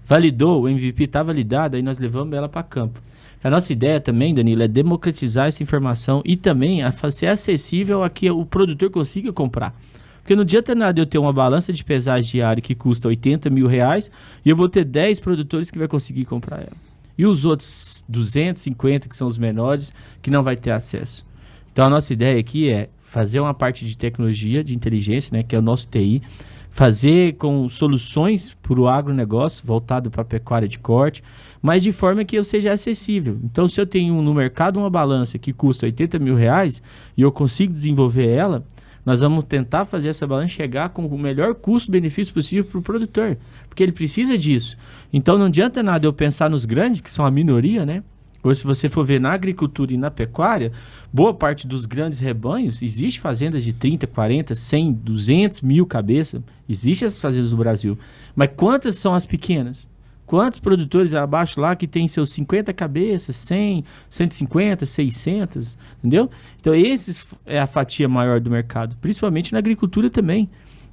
Validou, 0.07 0.63
o 0.63 0.67
MVP 0.67 1.05
está 1.05 1.23
validado, 1.23 1.77
aí 1.77 1.83
nós 1.83 1.99
levamos 1.99 2.33
ela 2.33 2.49
para 2.49 2.63
campo. 2.63 2.99
A 3.45 3.51
nossa 3.51 3.71
ideia 3.71 4.01
também, 4.01 4.33
Danilo, 4.33 4.63
é 4.63 4.69
democratizar 4.69 5.49
essa 5.49 5.63
informação 5.63 6.23
e 6.25 6.39
também 6.39 6.81
ser 7.11 7.27
acessível 7.27 8.03
a 8.03 8.09
que 8.09 8.31
o 8.31 8.47
produtor 8.47 8.89
consiga 8.89 9.31
comprar. 9.31 9.79
Porque 10.23 10.37
não 10.37 10.43
adianta 10.43 10.75
nada 10.75 11.01
eu 11.01 11.07
ter 11.07 11.19
uma 11.19 11.33
balança 11.33 11.73
de 11.73 11.85
pesagem 11.85 12.31
diária 12.31 12.63
que 12.63 12.75
custa 12.75 13.09
80 13.09 13.51
mil 13.51 13.67
reais 13.67 14.11
e 14.45 14.51
eu 14.51 14.57
vou 14.57 14.69
ter 14.69 14.85
10 14.85 15.19
produtores 15.21 15.71
que 15.71 15.79
vai 15.79 15.89
conseguir 15.89 16.25
comprar 16.25 16.61
ela. 16.61 16.77
E 17.19 17.27
os 17.27 17.45
outros 17.45 18.05
250, 18.09 19.09
que 19.09 19.17
são 19.17 19.27
os 19.27 19.37
menores, 19.37 19.93
que 20.23 20.31
não 20.31 20.43
vai 20.43 20.57
ter 20.57 20.71
acesso. 20.71 21.27
Então 21.73 21.87
a 21.87 21.91
nossa 21.91 22.13
ideia 22.13 22.39
aqui 22.39 22.71
é 22.71 22.89
fazer 23.03 23.41
uma 23.41 23.53
parte 23.53 23.85
de 23.85 23.97
tecnologia, 23.97 24.63
de 24.63 24.75
inteligência, 24.75 25.37
né, 25.37 25.43
que 25.43 25.55
é 25.55 25.59
o 25.59 25.63
nosso 25.63 25.87
TI, 25.89 26.23
fazer 26.71 27.35
com 27.35 27.69
soluções 27.69 28.57
para 28.63 28.81
o 28.81 28.89
agronegócio, 28.89 29.67
voltado 29.67 30.11
para 30.11 30.23
a 30.23 30.25
pecuária 30.25 30.67
de 30.67 30.79
corte, 30.79 31.23
mas 31.61 31.83
de 31.83 31.93
forma 31.93 32.25
que 32.25 32.37
eu 32.37 32.43
seja 32.43 32.73
acessível. 32.73 33.39
Então, 33.45 33.69
se 33.69 33.79
eu 33.79 33.87
tenho 33.87 34.21
no 34.23 34.33
mercado 34.33 34.79
uma 34.79 34.89
balança 34.89 35.39
que 35.39 35.53
custa 35.53 35.85
80 35.85 36.19
mil 36.19 36.35
reais 36.35 36.83
e 37.15 37.21
eu 37.21 37.31
consigo 37.31 37.73
desenvolver 37.73 38.27
ela, 38.27 38.65
nós 39.05 39.21
vamos 39.21 39.45
tentar 39.45 39.85
fazer 39.85 40.09
essa 40.09 40.27
balança 40.27 40.49
chegar 40.49 40.91
com 40.91 41.07
o 41.07 41.19
melhor 41.19 41.55
custo-benefício 41.55 42.33
possível 42.33 42.65
para 42.65 42.79
o 42.79 42.83
produtor, 42.83 43.37
porque 43.69 43.83
ele 43.83 43.93
precisa 43.93 44.39
disso. 44.39 44.77
Então, 45.13 45.37
não 45.37 45.47
adianta 45.47 45.83
nada 45.83 46.07
eu 46.07 46.13
pensar 46.13 46.49
nos 46.49 46.65
grandes, 46.65 47.01
que 47.01 47.11
são 47.11 47.27
a 47.27 47.31
minoria, 47.31 47.85
né? 47.85 48.03
Ou 48.43 48.53
se 48.55 48.65
você 48.65 48.89
for 48.89 49.05
ver 49.05 49.21
na 49.21 49.33
agricultura 49.33 49.93
e 49.93 49.97
na 49.97 50.11
pecuária, 50.11 50.73
boa 51.13 51.33
parte 51.33 51.67
dos 51.67 51.87
grandes 51.87 52.19
rebanhos, 52.19 52.83
existe 52.83 53.21
fazendas 53.21 53.63
de 53.63 53.73
30, 53.73 54.07
40, 54.09 54.55
100, 54.55 54.93
200 54.95 55.61
mil 55.61 55.87
cabeças. 55.87 56.43
Existem 56.69 57.07
essas 57.07 57.21
fazendas 57.21 57.53
no 57.53 57.57
Brasil. 57.57 57.97
Mas 58.35 58.51
quantas 58.57 58.97
são 58.97 59.15
as 59.15 59.25
pequenas? 59.25 59.89
Quantos 60.33 60.59
produtores 60.59 61.13
abaixo 61.13 61.61
lá 61.61 61.77
que 61.77 61.87
tem 61.87 62.09
seus 62.09 62.33
50 62.33 62.73
cabeças, 62.73 63.37
100, 63.37 63.85
150, 64.09 64.87
600, 64.87 65.77
entendeu? 65.99 66.31
Então, 66.59 66.75
esses 66.75 67.27
é 67.45 67.61
a 67.61 67.67
fatia 67.67 68.09
maior 68.09 68.41
do 68.41 68.49
mercado, 68.49 68.97
principalmente 68.97 69.53
na 69.53 69.59
agricultura 69.59 70.09
também. 70.09 70.49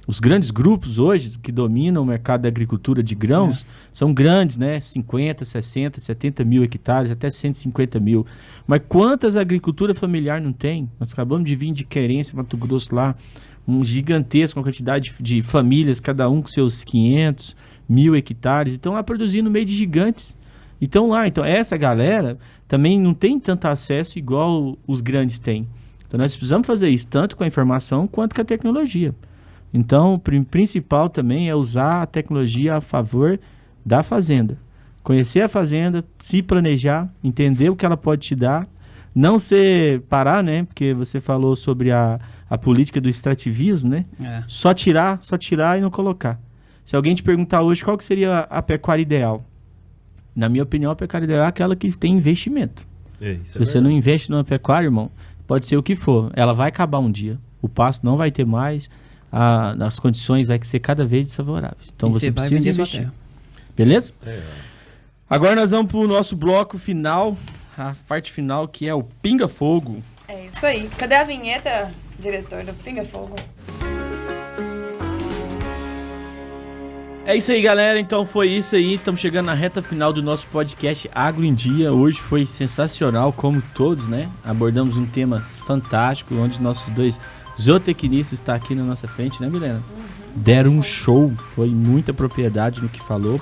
Os 0.06 0.20
grandes 0.20 0.50
grupos 0.50 0.98
hoje 0.98 1.38
que 1.38 1.50
dominam 1.50 2.02
o 2.02 2.04
mercado 2.04 2.42
da 2.42 2.48
agricultura 2.48 3.02
de 3.02 3.14
grãos 3.14 3.62
é. 3.62 3.64
são 3.94 4.12
grandes, 4.12 4.58
né? 4.58 4.78
50, 4.78 5.42
60, 5.42 6.00
70 6.00 6.44
mil 6.44 6.62
hectares, 6.62 7.10
até 7.10 7.30
150 7.30 7.98
mil. 7.98 8.26
Mas 8.66 8.82
quantas 8.86 9.36
agricultura 9.36 9.94
familiar 9.94 10.38
não 10.38 10.52
tem? 10.52 10.86
Nós 11.00 11.14
acabamos 11.14 11.48
de 11.48 11.56
vir 11.56 11.72
de 11.72 11.84
Querência, 11.84 12.36
Mato 12.36 12.58
Grosso 12.58 12.94
lá, 12.94 13.16
um 13.66 13.82
gigantesco, 13.82 14.62
quantidade 14.62 15.14
de, 15.18 15.22
de 15.22 15.42
famílias, 15.42 15.98
cada 15.98 16.28
um 16.28 16.42
com 16.42 16.48
seus 16.48 16.84
500 16.84 17.56
mil 17.90 18.14
hectares. 18.14 18.74
Então 18.74 18.92
lá 18.92 19.02
produzindo 19.02 19.44
no 19.44 19.50
meio 19.50 19.66
de 19.66 19.74
gigantes. 19.74 20.36
Então 20.80 21.08
lá, 21.08 21.26
então 21.26 21.44
essa 21.44 21.76
galera 21.76 22.38
também 22.68 22.98
não 22.98 23.12
tem 23.12 23.38
tanto 23.38 23.66
acesso 23.66 24.18
igual 24.18 24.78
os 24.86 25.00
grandes 25.00 25.38
têm. 25.40 25.68
Então 26.06 26.18
nós 26.18 26.34
precisamos 26.36 26.66
fazer 26.66 26.88
isso 26.88 27.08
tanto 27.08 27.36
com 27.36 27.42
a 27.42 27.46
informação 27.46 28.06
quanto 28.06 28.34
com 28.34 28.40
a 28.40 28.44
tecnologia. 28.44 29.14
Então, 29.72 30.14
o 30.14 30.44
principal 30.44 31.08
também 31.08 31.48
é 31.48 31.54
usar 31.54 32.02
a 32.02 32.06
tecnologia 32.06 32.76
a 32.76 32.80
favor 32.80 33.38
da 33.86 34.02
fazenda. 34.02 34.58
Conhecer 35.02 35.42
a 35.42 35.48
fazenda, 35.48 36.04
se 36.20 36.42
planejar, 36.42 37.08
entender 37.22 37.70
o 37.70 37.76
que 37.76 37.86
ela 37.86 37.96
pode 37.96 38.22
te 38.22 38.34
dar, 38.34 38.68
não 39.14 39.38
ser 39.38 40.00
parar, 40.02 40.42
né? 40.42 40.64
Porque 40.64 40.92
você 40.92 41.20
falou 41.20 41.54
sobre 41.54 41.90
a, 41.90 42.18
a 42.48 42.58
política 42.58 43.00
do 43.00 43.08
extrativismo, 43.08 43.88
né? 43.88 44.04
É. 44.20 44.42
Só 44.46 44.74
tirar, 44.74 45.22
só 45.22 45.38
tirar 45.38 45.78
e 45.78 45.80
não 45.80 45.90
colocar. 45.90 46.38
Se 46.90 46.96
alguém 46.96 47.14
te 47.14 47.22
perguntar 47.22 47.62
hoje 47.62 47.84
qual 47.84 47.96
que 47.96 48.02
seria 48.02 48.48
a, 48.50 48.58
a 48.58 48.62
pecuária 48.62 49.00
ideal, 49.00 49.44
na 50.34 50.48
minha 50.48 50.64
opinião, 50.64 50.90
a 50.90 50.96
pecuária 50.96 51.24
ideal 51.24 51.44
é 51.44 51.46
aquela 51.46 51.76
que 51.76 51.88
tem 51.96 52.14
investimento. 52.14 52.84
É, 53.20 53.36
Se 53.44 53.56
é 53.56 53.64
você 53.64 53.74
verdade. 53.74 53.80
não 53.84 53.90
investe 53.92 54.28
numa 54.28 54.42
pecuária, 54.42 54.88
irmão, 54.88 55.08
pode 55.46 55.68
ser 55.68 55.76
o 55.76 55.84
que 55.84 55.94
for, 55.94 56.32
ela 56.34 56.52
vai 56.52 56.68
acabar 56.68 56.98
um 56.98 57.08
dia. 57.08 57.38
O 57.62 57.68
pasto 57.68 58.04
não 58.04 58.16
vai 58.16 58.32
ter 58.32 58.44
mais, 58.44 58.90
a, 59.30 59.70
as 59.86 60.00
condições 60.00 60.48
vai 60.48 60.58
ser 60.64 60.80
cada 60.80 61.04
vez 61.06 61.26
desfavoráveis. 61.26 61.92
Então 61.94 62.08
e 62.08 62.12
você 62.12 62.32
precisa 62.32 62.68
investir. 62.68 63.08
Beleza? 63.76 64.12
É. 64.26 64.42
Agora 65.28 65.54
nós 65.54 65.70
vamos 65.70 65.92
para 65.92 66.00
o 66.00 66.08
nosso 66.08 66.34
bloco 66.34 66.76
final, 66.76 67.36
a 67.78 67.94
parte 68.08 68.32
final 68.32 68.66
que 68.66 68.88
é 68.88 68.94
o 68.96 69.04
Pinga 69.04 69.46
Fogo. 69.46 70.02
É 70.26 70.46
isso 70.46 70.66
aí. 70.66 70.90
Cadê 70.98 71.14
a 71.14 71.22
vinheta, 71.22 71.92
diretor 72.18 72.64
do 72.64 72.74
Pinga 72.74 73.04
Fogo? 73.04 73.36
É 77.30 77.36
isso 77.36 77.52
aí, 77.52 77.62
galera. 77.62 78.00
Então 78.00 78.26
foi 78.26 78.48
isso 78.48 78.74
aí. 78.74 78.94
Estamos 78.94 79.20
chegando 79.20 79.46
na 79.46 79.54
reta 79.54 79.80
final 79.80 80.12
do 80.12 80.20
nosso 80.20 80.48
podcast 80.48 81.08
Agro 81.14 81.44
em 81.44 81.54
Dia. 81.54 81.92
Hoje 81.92 82.18
foi 82.18 82.44
sensacional, 82.44 83.32
como 83.32 83.62
todos, 83.72 84.08
né? 84.08 84.28
Abordamos 84.42 84.96
um 84.96 85.06
tema 85.06 85.38
fantástico, 85.38 86.34
onde 86.34 86.60
nossos 86.60 86.92
dois 86.92 87.20
zootecnista 87.56 88.34
está 88.34 88.56
aqui 88.56 88.74
na 88.74 88.82
nossa 88.82 89.06
frente, 89.06 89.40
né, 89.40 89.48
Milena? 89.48 89.76
Uhum. 89.76 90.04
Deram 90.34 90.72
um 90.72 90.82
show, 90.82 91.32
foi 91.54 91.68
muita 91.68 92.12
propriedade 92.12 92.82
no 92.82 92.88
que 92.88 93.00
falou. 93.00 93.40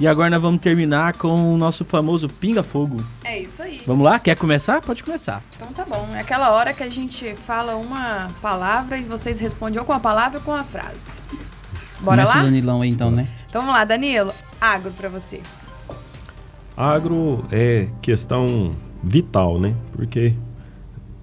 E 0.00 0.08
agora 0.08 0.30
nós 0.30 0.40
vamos 0.40 0.62
terminar 0.62 1.12
com 1.18 1.52
o 1.52 1.58
nosso 1.58 1.84
famoso 1.84 2.28
Pinga 2.28 2.62
Fogo. 2.62 3.04
É 3.22 3.38
isso 3.38 3.60
aí. 3.60 3.82
Vamos 3.86 4.02
lá? 4.02 4.18
Quer 4.18 4.36
começar? 4.36 4.80
Pode 4.80 5.04
começar. 5.04 5.42
Então 5.56 5.70
tá 5.74 5.84
bom. 5.84 6.08
É 6.14 6.20
aquela 6.20 6.52
hora 6.52 6.72
que 6.72 6.82
a 6.82 6.88
gente 6.88 7.34
fala 7.34 7.76
uma 7.76 8.28
palavra 8.40 8.96
e 8.96 9.02
vocês 9.02 9.38
respondem 9.38 9.78
ou 9.78 9.84
com 9.84 9.92
a 9.92 10.00
palavra 10.00 10.38
ou 10.38 10.44
com 10.44 10.54
a 10.54 10.64
frase. 10.64 11.20
Bora 12.00 12.22
Começa 12.22 12.34
lá? 12.38 12.40
o 12.42 12.44
Danilão 12.44 12.82
aí 12.82 12.90
então, 12.90 13.10
né? 13.10 13.26
Então 13.48 13.62
vamos 13.62 13.76
lá, 13.76 13.84
Danilo. 13.84 14.32
Agro 14.60 14.90
para 14.92 15.08
você. 15.08 15.40
Agro 16.76 17.44
é 17.50 17.88
questão 18.02 18.74
vital, 19.02 19.58
né? 19.58 19.74
Porque 19.92 20.34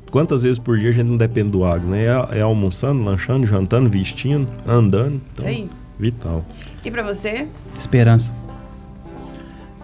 quantas 0.10 0.44
vezes 0.44 0.58
por 0.58 0.78
dia 0.78 0.90
a 0.90 0.94
gente 0.94 1.08
não 1.08 1.18
depende 1.18 1.50
do 1.52 1.64
agro, 1.64 1.88
né? 1.90 2.06
É, 2.06 2.40
é 2.40 2.41
almoçando, 2.41 3.04
lanchando, 3.04 3.45
jantando, 3.45 3.90
vestindo, 3.90 4.48
andando. 4.68 5.22
Então, 5.34 5.50
Isso 5.50 5.62
aí. 5.62 5.70
Vital. 6.00 6.44
E 6.84 6.90
para 6.90 7.04
você? 7.04 7.48
Esperança. 7.78 8.34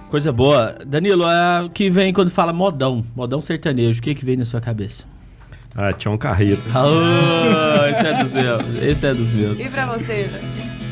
Coisa 0.10 0.32
boa. 0.32 0.76
Danilo, 0.86 1.24
é 1.30 1.62
o 1.64 1.70
que 1.70 1.88
vem 1.90 2.12
quando 2.12 2.32
fala 2.32 2.52
modão, 2.52 3.06
modão 3.16 3.40
sertanejo, 3.40 4.00
o 4.00 4.04
que 4.04 4.16
que 4.16 4.26
vem 4.26 4.36
na 4.38 4.44
sua 4.46 4.60
cabeça? 4.60 5.06
Ah, 5.76 5.94
tinha 5.94 6.12
um 6.12 6.18
carreto. 6.18 6.64
Oh, 6.76 7.86
esse 7.88 8.08
é 8.08 8.24
dos 8.24 8.34
meus. 8.34 8.84
Esse 8.84 9.06
é 9.06 9.14
dos 9.14 9.32
meus. 9.34 9.60
E 9.60 9.70
pra 9.70 9.86
você, 9.86 10.28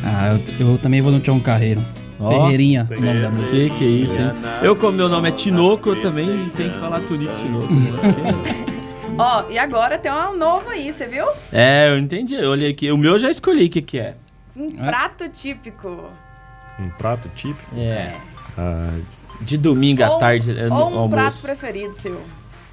Ah, 0.04 0.38
eu, 0.60 0.68
eu 0.68 0.78
também 0.78 1.02
vou 1.02 1.12
no 1.12 1.20
Tião 1.20 1.40
Carreiro. 1.40 1.82
Oh, 2.20 2.30
Ferreirinha, 2.30 2.86
o 2.90 3.02
nome 3.02 3.22
da 3.22 3.30
música. 3.30 3.52
Que 3.52 3.70
que 3.70 3.84
é 3.84 3.88
isso, 3.88 4.20
hein? 4.20 4.32
Eu, 4.64 4.76
como 4.76 4.98
meu 4.98 5.08
nome 5.08 5.30
é 5.30 5.32
Tinoco, 5.32 5.90
eu 5.90 6.02
também 6.02 6.50
tenho 6.56 6.74
que 6.74 6.80
falar 6.80 7.00
Tunico 7.02 7.36
Tinoco. 7.36 7.68
Ó, 9.20 9.44
oh, 9.44 9.52
e 9.52 9.58
agora 9.58 9.98
tem 9.98 10.12
um 10.12 10.38
novo 10.38 10.70
aí, 10.70 10.94
você 10.94 11.08
viu? 11.08 11.26
É, 11.52 11.90
eu 11.90 11.98
entendi. 11.98 12.36
Eu 12.36 12.52
olhei 12.52 12.70
aqui. 12.70 12.92
O 12.92 12.98
meu 12.98 13.14
eu 13.14 13.20
já 13.20 13.32
escolhi 13.32 13.66
o 13.66 13.70
que, 13.70 13.82
que 13.82 14.00
é. 14.00 14.16
Um 14.56 14.84
é? 14.84 14.86
prato 14.86 15.28
típico. 15.30 16.10
Um 16.80 16.90
prato 16.90 17.30
típico? 17.36 17.76
É. 17.76 18.16
Ah, 18.56 18.94
de 19.42 19.58
domingo 19.58 20.04
ou, 20.04 20.16
à 20.16 20.20
tarde. 20.20 20.58
É, 20.58 20.66
ou 20.66 20.72
um 20.72 21.00
almoço. 21.00 21.10
prato 21.10 21.42
preferido 21.42 21.96
seu. 21.96 22.22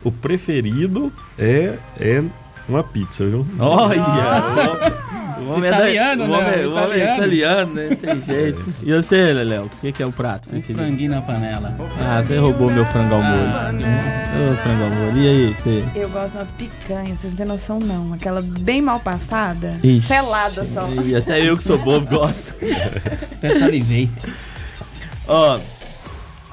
O 0.03 0.13
preferido 0.13 1.11
é, 1.39 1.79
é 1.99 2.23
uma 2.69 2.83
pizza, 2.83 3.25
viu? 3.25 3.47
Olha! 3.59 5.24
O 5.41 5.53
homem 5.53 5.71
italiano, 5.71 6.23
é 6.23 6.27
da, 6.27 6.33
o 6.33 6.39
homem, 6.39 6.57
né? 6.57 6.67
o 6.67 6.75
homem 6.77 7.01
é 7.01 7.15
italiano, 7.15 7.75
né? 7.75 7.89
Tem 7.95 8.21
jeito. 8.21 8.65
E 8.83 8.93
você, 8.93 9.33
Léo? 9.33 9.65
O 9.65 9.71
que, 9.81 9.93
que 9.93 10.03
é 10.03 10.07
o 10.07 10.13
prato? 10.13 10.49
Um 10.55 10.63
franguinho 10.63 11.11
na 11.11 11.23
panela. 11.23 11.75
Ah, 12.01 12.23
você 12.23 12.39
roubou 12.39 12.71
meu 12.71 12.85
frango 12.87 13.15
ao 13.15 13.23
molho. 13.23 13.43
Ah, 13.47 13.73
Ô, 13.73 14.57
frango 14.57 14.85
ao 14.85 14.91
molho. 14.91 15.19
E 15.19 15.29
aí, 15.29 15.55
você? 15.55 15.85
Eu 15.95 16.09
gosto 16.11 16.33
de 16.33 16.39
uma 16.39 16.47
picanha, 16.59 17.17
vocês 17.17 17.33
não 17.33 17.37
têm 17.37 17.47
noção 17.47 17.79
não. 17.79 18.13
Aquela 18.13 18.43
bem 18.43 18.81
mal 18.81 19.01
passada, 19.01 19.79
Ixi, 19.83 20.07
selada 20.07 20.65
só. 20.67 20.89
E 21.05 21.15
até 21.17 21.41
eu 21.41 21.57
que 21.57 21.63
sou 21.63 21.79
bobo 21.79 22.07
gosto. 22.07 22.55
Até 23.39 23.59
salivei. 23.59 24.11
Ó, 25.27 25.59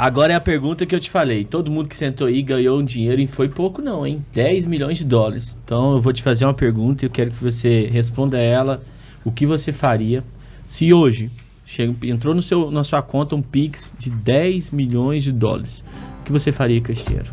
Agora 0.02 0.34
é 0.34 0.36
a 0.36 0.42
pergunta 0.42 0.84
que 0.84 0.96
eu 0.96 1.00
te 1.00 1.12
falei. 1.12 1.46
Todo 1.46 1.70
mundo 1.70 1.88
que 1.88 1.96
sentou 1.96 2.26
aí 2.26 2.42
ganhou 2.42 2.80
um 2.80 2.84
dinheiro 2.84 3.22
e 3.22 3.28
foi 3.28 3.48
pouco 3.48 3.84
não, 3.84 4.04
hein? 4.04 4.26
10 4.34 4.66
milhões 4.66 4.98
de 4.98 5.04
dólares. 5.06 5.56
Então 5.64 5.94
eu 5.94 6.02
vou 6.02 6.12
te 6.12 6.24
fazer 6.24 6.44
uma 6.44 6.56
pergunta 6.56 7.06
e 7.06 7.08
eu 7.08 7.12
quero 7.12 7.30
que 7.30 7.44
você 7.44 7.86
responda 7.86 8.40
ela. 8.40 8.82
O 9.24 9.32
que 9.32 9.46
você 9.46 9.72
faria 9.72 10.24
se 10.68 10.92
hoje 10.92 11.30
chega, 11.68 11.96
entrou 12.08 12.34
no 12.34 12.42
seu, 12.42 12.72
na 12.72 12.84
sua 12.84 13.04
conta 13.04 13.36
um 13.36 13.44
Pix 13.44 13.94
de 13.96 14.10
10 14.10 14.72
milhões 14.72 15.24
de 15.24 15.32
dólares? 15.32 15.84
O 16.22 16.24
que 16.24 16.32
você 16.32 16.52
faria 16.52 16.82
com 16.82 16.92
esse 16.92 17.06
dinheiro? 17.06 17.32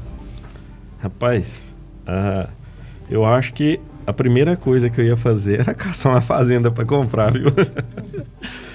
Rapaz, 1.01 1.75
uh, 2.07 2.53
eu 3.09 3.25
acho 3.25 3.55
que 3.55 3.81
a 4.07 4.13
primeira 4.13 4.59
coisa 4.59 4.91
que 4.91 5.01
eu 5.01 5.07
ia 5.07 5.17
fazer 5.17 5.61
era 5.65 5.73
caçar 5.73 6.13
uma 6.13 6.21
fazenda 6.21 6.71
para 6.71 6.85
comprar, 6.85 7.33
viu? 7.33 7.47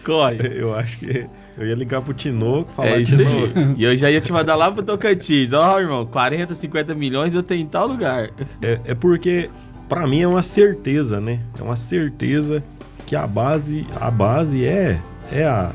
Corre. 0.04 0.48
Eu 0.60 0.74
acho 0.74 0.98
que 0.98 1.28
eu 1.58 1.68
ia 1.68 1.76
ligar 1.76 2.02
pro 2.02 2.14
Tinoco, 2.14 2.72
falar 2.72 3.02
é 3.02 3.04
Tinoco. 3.04 3.76
E 3.78 3.84
eu 3.84 3.96
já 3.96 4.10
ia 4.10 4.20
te 4.20 4.32
mandar 4.32 4.56
lá 4.56 4.72
pro 4.72 4.82
Tocantins. 4.82 5.54
Ó, 5.54 5.76
oh, 5.76 5.80
irmão, 5.80 6.06
40, 6.06 6.56
50 6.56 6.96
milhões 6.96 7.34
eu 7.34 7.44
tenho 7.44 7.62
em 7.62 7.68
tal 7.68 7.88
lugar. 7.88 8.30
É, 8.62 8.80
é 8.86 8.96
porque, 8.96 9.50
para 9.88 10.08
mim, 10.08 10.22
é 10.22 10.28
uma 10.28 10.42
certeza, 10.42 11.22
né? 11.22 11.40
É 11.60 11.62
uma 11.62 11.76
certeza 11.76 12.64
que 13.06 13.16
a 13.16 13.28
base, 13.28 13.86
a 14.00 14.10
base 14.10 14.66
é, 14.66 15.00
é 15.32 15.46
a 15.46 15.72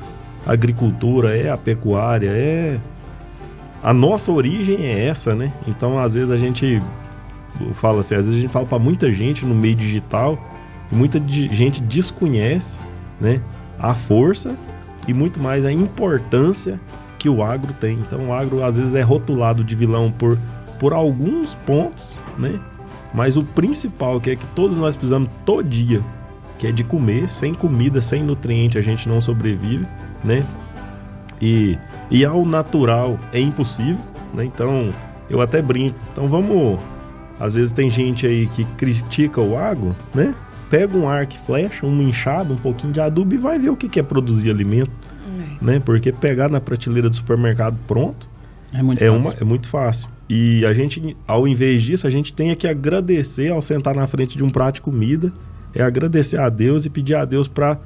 agricultura, 0.46 1.36
é 1.36 1.50
a 1.50 1.56
pecuária, 1.56 2.30
é 2.30 2.78
a 3.82 3.92
nossa 3.92 4.32
origem 4.32 4.84
é 4.84 5.06
essa, 5.06 5.34
né? 5.34 5.52
Então, 5.66 5.98
às 5.98 6.14
vezes 6.14 6.30
a 6.30 6.36
gente 6.36 6.82
fala 7.74 8.00
assim, 8.00 8.14
às 8.14 8.26
vezes 8.26 8.38
a 8.38 8.40
gente 8.40 8.52
fala 8.52 8.66
para 8.66 8.78
muita 8.78 9.10
gente 9.12 9.44
no 9.44 9.54
meio 9.54 9.74
digital, 9.74 10.38
muita 10.90 11.20
gente 11.26 11.80
desconhece, 11.82 12.78
né, 13.20 13.40
a 13.78 13.94
força 13.94 14.56
e 15.08 15.14
muito 15.14 15.40
mais 15.40 15.64
a 15.64 15.72
importância 15.72 16.78
que 17.18 17.28
o 17.28 17.42
agro 17.42 17.72
tem. 17.72 17.98
Então, 17.98 18.28
o 18.28 18.32
agro 18.32 18.62
às 18.62 18.76
vezes 18.76 18.94
é 18.94 19.02
rotulado 19.02 19.64
de 19.64 19.74
vilão 19.74 20.12
por 20.12 20.38
por 20.78 20.92
alguns 20.92 21.54
pontos, 21.54 22.16
né? 22.38 22.58
Mas 23.12 23.36
o 23.36 23.42
principal 23.42 24.20
que 24.20 24.30
é 24.30 24.36
que 24.36 24.46
todos 24.54 24.76
nós 24.76 24.94
precisamos 24.94 25.28
todo 25.44 25.68
dia, 25.68 26.02
que 26.58 26.66
é 26.66 26.72
de 26.72 26.84
comer, 26.84 27.28
sem 27.28 27.54
comida, 27.54 28.00
sem 28.00 28.22
nutriente 28.22 28.78
a 28.78 28.82
gente 28.82 29.08
não 29.08 29.20
sobrevive, 29.20 29.86
né? 30.24 30.44
E, 31.40 31.78
e 32.10 32.24
ao 32.24 32.44
natural 32.44 33.18
é 33.32 33.40
impossível, 33.40 33.98
né? 34.34 34.44
Então 34.44 34.90
eu 35.28 35.40
até 35.40 35.60
brinco. 35.60 35.98
Então 36.12 36.28
vamos. 36.28 36.80
Às 37.40 37.54
vezes 37.54 37.72
tem 37.72 37.88
gente 37.88 38.26
aí 38.26 38.48
que 38.48 38.64
critica 38.64 39.40
o 39.40 39.56
agro, 39.56 39.94
né? 40.14 40.34
Pega 40.70 40.96
um 40.96 41.08
arco 41.08 41.34
e 41.34 41.46
flecha, 41.46 41.86
uma 41.86 42.02
enxada, 42.02 42.52
um 42.52 42.56
pouquinho 42.56 42.92
de 42.92 43.00
adubo 43.00 43.34
e 43.34 43.38
vai 43.38 43.58
ver 43.58 43.70
o 43.70 43.76
que 43.76 43.98
é 43.98 44.02
produzir 44.02 44.50
alimento, 44.50 44.90
é. 45.40 45.64
né? 45.64 45.80
Porque 45.80 46.12
pegar 46.12 46.50
na 46.50 46.60
prateleira 46.60 47.08
do 47.08 47.16
supermercado 47.16 47.78
pronto 47.86 48.28
é 48.72 48.82
muito, 48.82 49.02
é 49.02 49.10
fácil. 49.10 49.20
Uma, 49.20 49.34
é 49.40 49.44
muito 49.44 49.68
fácil. 49.68 50.08
E 50.28 50.64
a 50.66 50.74
gente, 50.74 51.16
ao 51.26 51.48
invés 51.48 51.82
disso, 51.82 52.06
a 52.06 52.10
gente 52.10 52.32
tem 52.32 52.54
que 52.54 52.68
agradecer 52.68 53.50
ao 53.50 53.62
sentar 53.62 53.94
na 53.94 54.06
frente 54.06 54.36
de 54.36 54.44
um 54.44 54.50
prato 54.50 54.76
de 54.76 54.82
comida, 54.82 55.32
é 55.74 55.82
agradecer 55.82 56.38
a 56.38 56.48
Deus 56.48 56.84
e 56.84 56.90
pedir 56.90 57.14
a 57.14 57.24
Deus 57.24 57.48
para 57.48 57.78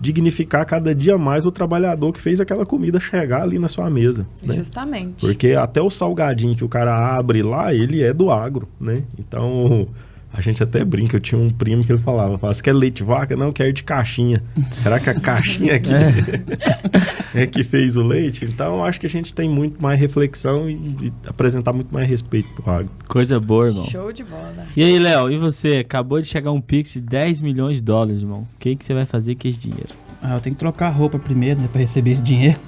dignificar 0.00 0.64
cada 0.64 0.94
dia 0.94 1.18
mais 1.18 1.44
o 1.44 1.52
trabalhador 1.52 2.10
que 2.10 2.20
fez 2.20 2.40
aquela 2.40 2.64
comida 2.64 2.98
chegar 2.98 3.42
ali 3.42 3.58
na 3.58 3.68
sua 3.68 3.90
mesa. 3.90 4.26
Né? 4.42 4.54
Justamente. 4.54 5.20
Porque 5.20 5.48
até 5.48 5.82
o 5.82 5.90
salgadinho 5.90 6.56
que 6.56 6.64
o 6.64 6.68
cara 6.68 6.96
abre 7.14 7.42
lá, 7.42 7.74
ele 7.74 8.02
é 8.02 8.14
do 8.14 8.30
agro, 8.30 8.66
né? 8.80 9.04
Então, 9.18 9.88
a 10.32 10.40
gente 10.40 10.62
até 10.62 10.84
brinca, 10.84 11.16
eu 11.16 11.20
tinha 11.20 11.40
um 11.40 11.50
primo 11.50 11.84
que 11.84 11.90
ele 11.90 11.98
falava, 11.98 12.38
falava, 12.38 12.54
você 12.54 12.62
quer 12.62 12.72
leite 12.72 12.98
de 12.98 13.04
vaca? 13.04 13.36
Não, 13.36 13.52
quero 13.52 13.72
de 13.72 13.82
caixinha. 13.82 14.36
Será 14.70 15.00
que 15.00 15.10
a 15.10 15.18
caixinha 15.18 15.74
aqui 15.74 15.90
é. 17.34 17.42
é 17.42 17.46
que 17.46 17.64
fez 17.64 17.96
o 17.96 18.02
leite? 18.02 18.44
Então, 18.44 18.84
acho 18.84 19.00
que 19.00 19.06
a 19.06 19.10
gente 19.10 19.34
tem 19.34 19.48
muito 19.48 19.82
mais 19.82 19.98
reflexão 19.98 20.70
e, 20.70 20.74
e 20.74 21.12
apresentar 21.26 21.72
muito 21.72 21.92
mais 21.92 22.08
respeito 22.08 22.48
pro 22.54 22.70
agro. 22.70 22.90
Coisa 23.08 23.40
boa, 23.40 23.66
irmão. 23.66 23.84
Show 23.84 24.12
de 24.12 24.22
bola. 24.22 24.66
E 24.76 24.84
aí, 24.84 24.98
Léo, 24.98 25.30
e 25.32 25.36
você? 25.36 25.78
Acabou 25.78 26.20
de 26.20 26.28
chegar 26.28 26.52
um 26.52 26.60
Pix 26.60 26.92
de 26.92 27.00
10 27.00 27.42
milhões 27.42 27.76
de 27.76 27.82
dólares, 27.82 28.20
irmão. 28.20 28.42
O 28.42 28.58
que, 28.60 28.76
que 28.76 28.84
você 28.84 28.94
vai 28.94 29.06
fazer 29.06 29.34
com 29.34 29.48
esse 29.48 29.60
dinheiro? 29.60 29.90
Ah, 30.22 30.34
eu 30.34 30.40
tenho 30.40 30.54
que 30.54 30.60
trocar 30.60 30.88
a 30.88 30.90
roupa 30.90 31.18
primeiro, 31.18 31.60
né, 31.60 31.68
pra 31.72 31.80
receber 31.80 32.10
esse 32.12 32.22
dinheiro. 32.22 32.58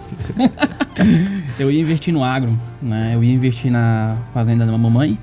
eu 1.60 1.70
ia 1.70 1.80
investir 1.80 2.12
no 2.12 2.24
agro, 2.24 2.59
né? 2.80 3.12
Eu 3.14 3.22
ia 3.22 3.32
investir 3.32 3.70
na 3.70 4.16
fazenda 4.32 4.66
da 4.66 4.76
mamãe 4.76 5.18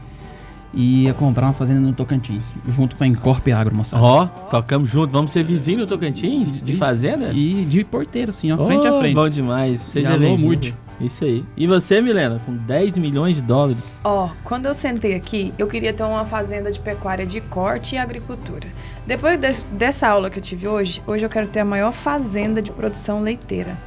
e 0.74 1.04
ia 1.04 1.14
comprar 1.14 1.48
uma 1.48 1.54
fazenda 1.54 1.80
no 1.80 1.94
Tocantins, 1.94 2.46
junto 2.68 2.96
com 2.96 3.04
a 3.04 3.08
Encorp 3.08 3.48
Agro, 3.50 3.76
moçada. 3.76 4.04
Ó, 4.04 4.26
tocamos 4.26 4.90
junto. 4.90 5.12
Vamos 5.12 5.32
ser 5.32 5.44
vizinhos 5.44 5.82
no 5.82 5.88
Tocantins? 5.88 6.62
De 6.62 6.76
fazenda? 6.76 7.32
E 7.34 7.66
de 7.66 7.84
porteiro, 7.84 8.30
assim, 8.30 8.52
ó, 8.52 8.66
frente 8.66 8.88
a 8.88 8.98
frente. 9.00 9.16
Bom 9.16 9.30
demais. 9.30 9.82
Seja 9.82 10.18
bem-vindo. 10.18 10.74
Isso 11.00 11.24
aí. 11.24 11.46
E 11.56 11.66
você, 11.66 12.02
Milena, 12.02 12.42
com 12.46 12.54
10 12.54 12.98
milhões 12.98 13.38
de 13.38 13.42
dólares? 13.42 14.00
Ó, 14.04 14.26
oh, 14.26 14.30
quando 14.44 14.66
eu 14.66 14.74
sentei 14.74 15.16
aqui, 15.16 15.54
eu 15.58 15.66
queria 15.66 15.94
ter 15.94 16.04
uma 16.04 16.26
fazenda 16.26 16.70
de 16.72 16.80
pecuária 16.80 17.26
de 17.26 17.40
corte 17.40 17.96
e 17.96 17.98
agricultura. 17.98 18.68
Depois 19.08 19.40
de, 19.40 19.66
dessa 19.72 20.10
aula 20.10 20.30
que 20.30 20.40
eu 20.40 20.44
tive 20.44 20.68
hoje, 20.68 21.02
hoje 21.08 21.26
eu 21.26 21.30
quero 21.30 21.48
ter 21.48 21.62
a 21.62 21.66
maior 21.66 21.94
fazenda 21.94 22.62
de 22.62 22.70
produção 22.72 23.22
leiteira. 23.22 23.78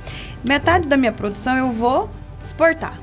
Metade 0.43 0.89
da 0.89 0.97
minha 0.97 1.13
produção 1.13 1.55
eu 1.55 1.71
vou 1.71 2.09
exportar 2.43 2.99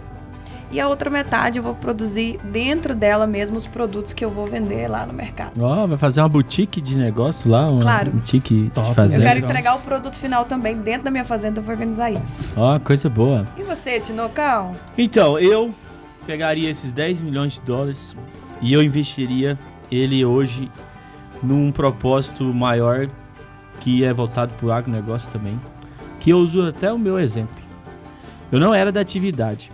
e 0.71 0.79
a 0.79 0.87
outra 0.87 1.09
metade 1.09 1.57
eu 1.57 1.63
vou 1.63 1.75
produzir 1.75 2.39
dentro 2.43 2.95
dela 2.95 3.25
mesmo 3.25 3.57
os 3.57 3.65
produtos 3.65 4.13
que 4.13 4.23
eu 4.23 4.29
vou 4.29 4.47
vender 4.47 4.87
lá 4.87 5.05
no 5.05 5.13
mercado. 5.13 5.51
Ó, 5.59 5.83
oh, 5.83 5.87
vai 5.87 5.97
fazer 5.97 6.21
uma 6.21 6.29
boutique 6.29 6.79
de 6.79 6.97
negócio 6.97 7.49
lá? 7.49 7.67
Uma 7.67 7.81
claro. 7.81 8.11
boutique 8.11 8.69
Top. 8.73 8.89
de 8.89 8.95
fazenda. 8.95 9.23
Eu 9.23 9.27
quero 9.27 9.45
entregar 9.45 9.75
o 9.75 9.79
produto 9.81 10.17
final 10.17 10.45
também 10.45 10.77
dentro 10.77 11.03
da 11.03 11.11
minha 11.11 11.25
fazenda, 11.25 11.59
eu 11.59 11.63
vou 11.63 11.73
organizar 11.73 12.11
isso. 12.11 12.47
Ó, 12.55 12.75
oh, 12.75 12.79
coisa 12.79 13.09
boa. 13.09 13.47
E 13.57 13.63
você, 13.63 13.99
Tinocão? 13.99 14.75
Então, 14.97 15.39
eu 15.39 15.73
pegaria 16.27 16.69
esses 16.69 16.91
10 16.91 17.21
milhões 17.21 17.53
de 17.53 17.61
dólares 17.61 18.15
e 18.61 18.71
eu 18.73 18.83
investiria 18.83 19.57
ele 19.91 20.23
hoje 20.23 20.71
num 21.41 21.71
propósito 21.71 22.43
maior 22.43 23.07
que 23.79 24.03
é 24.03 24.13
voltado 24.13 24.53
para 24.55 24.65
o 24.65 24.71
agronegócio 24.71 25.31
também, 25.31 25.59
que 26.19 26.31
eu 26.31 26.37
uso 26.37 26.67
até 26.67 26.91
o 26.91 26.99
meu 26.99 27.17
exemplo. 27.17 27.55
Eu 28.51 28.59
não 28.59 28.73
era 28.73 28.91
da 28.91 28.99
atividade, 28.99 29.71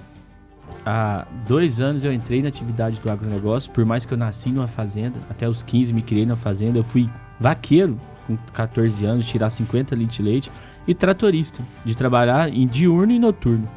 há 0.86 1.26
dois 1.48 1.80
anos 1.80 2.04
eu 2.04 2.14
entrei 2.14 2.42
na 2.42 2.50
atividade 2.50 3.00
do 3.00 3.12
agronegócio, 3.12 3.72
por 3.72 3.84
mais 3.84 4.06
que 4.06 4.14
eu 4.14 4.18
nasci 4.18 4.50
numa 4.50 4.68
fazenda, 4.68 5.20
até 5.30 5.50
os 5.50 5.64
15 5.64 5.92
me 5.92 6.02
criei 6.02 6.26
na 6.26 6.36
fazenda, 6.36 6.78
eu 6.78 6.84
fui 6.84 7.10
vaqueiro 7.40 8.00
com 8.28 8.38
14 8.54 9.06
anos, 9.06 9.28
tirar 9.28 9.50
50 9.50 9.96
litros 9.96 10.18
de 10.18 10.24
leite, 10.24 10.52
e 10.88 10.94
tratorista, 10.94 11.64
de 11.84 11.96
trabalhar 11.96 12.50
em 12.50 12.68
diurno 12.68 13.12
e 13.12 13.20
noturno. 13.20 13.68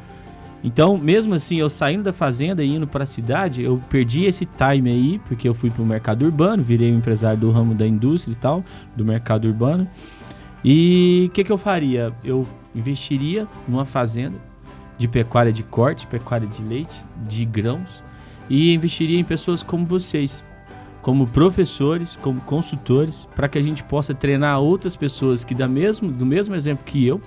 Então, 0.63 0.97
mesmo 0.97 1.33
assim, 1.33 1.57
eu 1.57 1.69
saindo 1.69 2.03
da 2.03 2.13
fazenda 2.13 2.63
e 2.63 2.75
indo 2.75 2.85
para 2.85 3.03
a 3.03 3.07
cidade, 3.07 3.63
eu 3.63 3.81
perdi 3.89 4.25
esse 4.25 4.45
time 4.45 4.89
aí, 4.89 5.19
porque 5.27 5.47
eu 5.47 5.53
fui 5.53 5.69
para 5.69 5.81
o 5.81 5.85
mercado 5.85 6.25
urbano, 6.25 6.61
virei 6.61 6.91
um 6.91 6.97
empresário 6.97 7.39
do 7.39 7.49
ramo 7.49 7.73
da 7.73 7.87
indústria 7.87 8.33
e 8.33 8.35
tal, 8.35 8.63
do 8.95 9.05
mercado 9.05 9.47
urbano. 9.47 9.87
E 10.63 11.27
o 11.29 11.31
que, 11.31 11.45
que 11.45 11.51
eu 11.51 11.57
faria? 11.57 12.13
Eu 12.23 12.45
investiria 12.75 13.47
numa 13.67 13.85
fazenda, 13.85 14.37
de 14.99 15.07
pecuária 15.07 15.51
de 15.51 15.63
corte, 15.63 16.05
pecuária 16.05 16.45
de 16.45 16.61
leite, 16.61 17.03
de 17.25 17.45
grãos 17.45 18.03
e 18.49 18.73
investiria 18.73 19.17
em 19.17 19.23
pessoas 19.23 19.63
como 19.63 19.85
vocês, 19.85 20.43
como 21.01 21.25
professores, 21.25 22.17
como 22.17 22.41
consultores, 22.41 23.27
para 23.35 23.47
que 23.47 23.57
a 23.57 23.61
gente 23.61 23.81
possa 23.83 24.13
treinar 24.13 24.59
outras 24.59 24.97
pessoas 24.97 25.43
que 25.43 25.55
da 25.55 25.67
mesmo, 25.67 26.11
do 26.11 26.25
mesmo 26.25 26.53
exemplo 26.53 26.83
que 26.85 27.07
eu, 27.07 27.21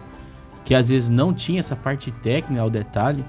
que 0.64 0.74
às 0.74 0.90
vezes 0.90 1.08
não 1.08 1.32
tinha 1.32 1.60
essa 1.60 1.74
parte 1.74 2.10
técnica 2.10 2.60
ao 2.60 2.68
detalhe, 2.68 3.24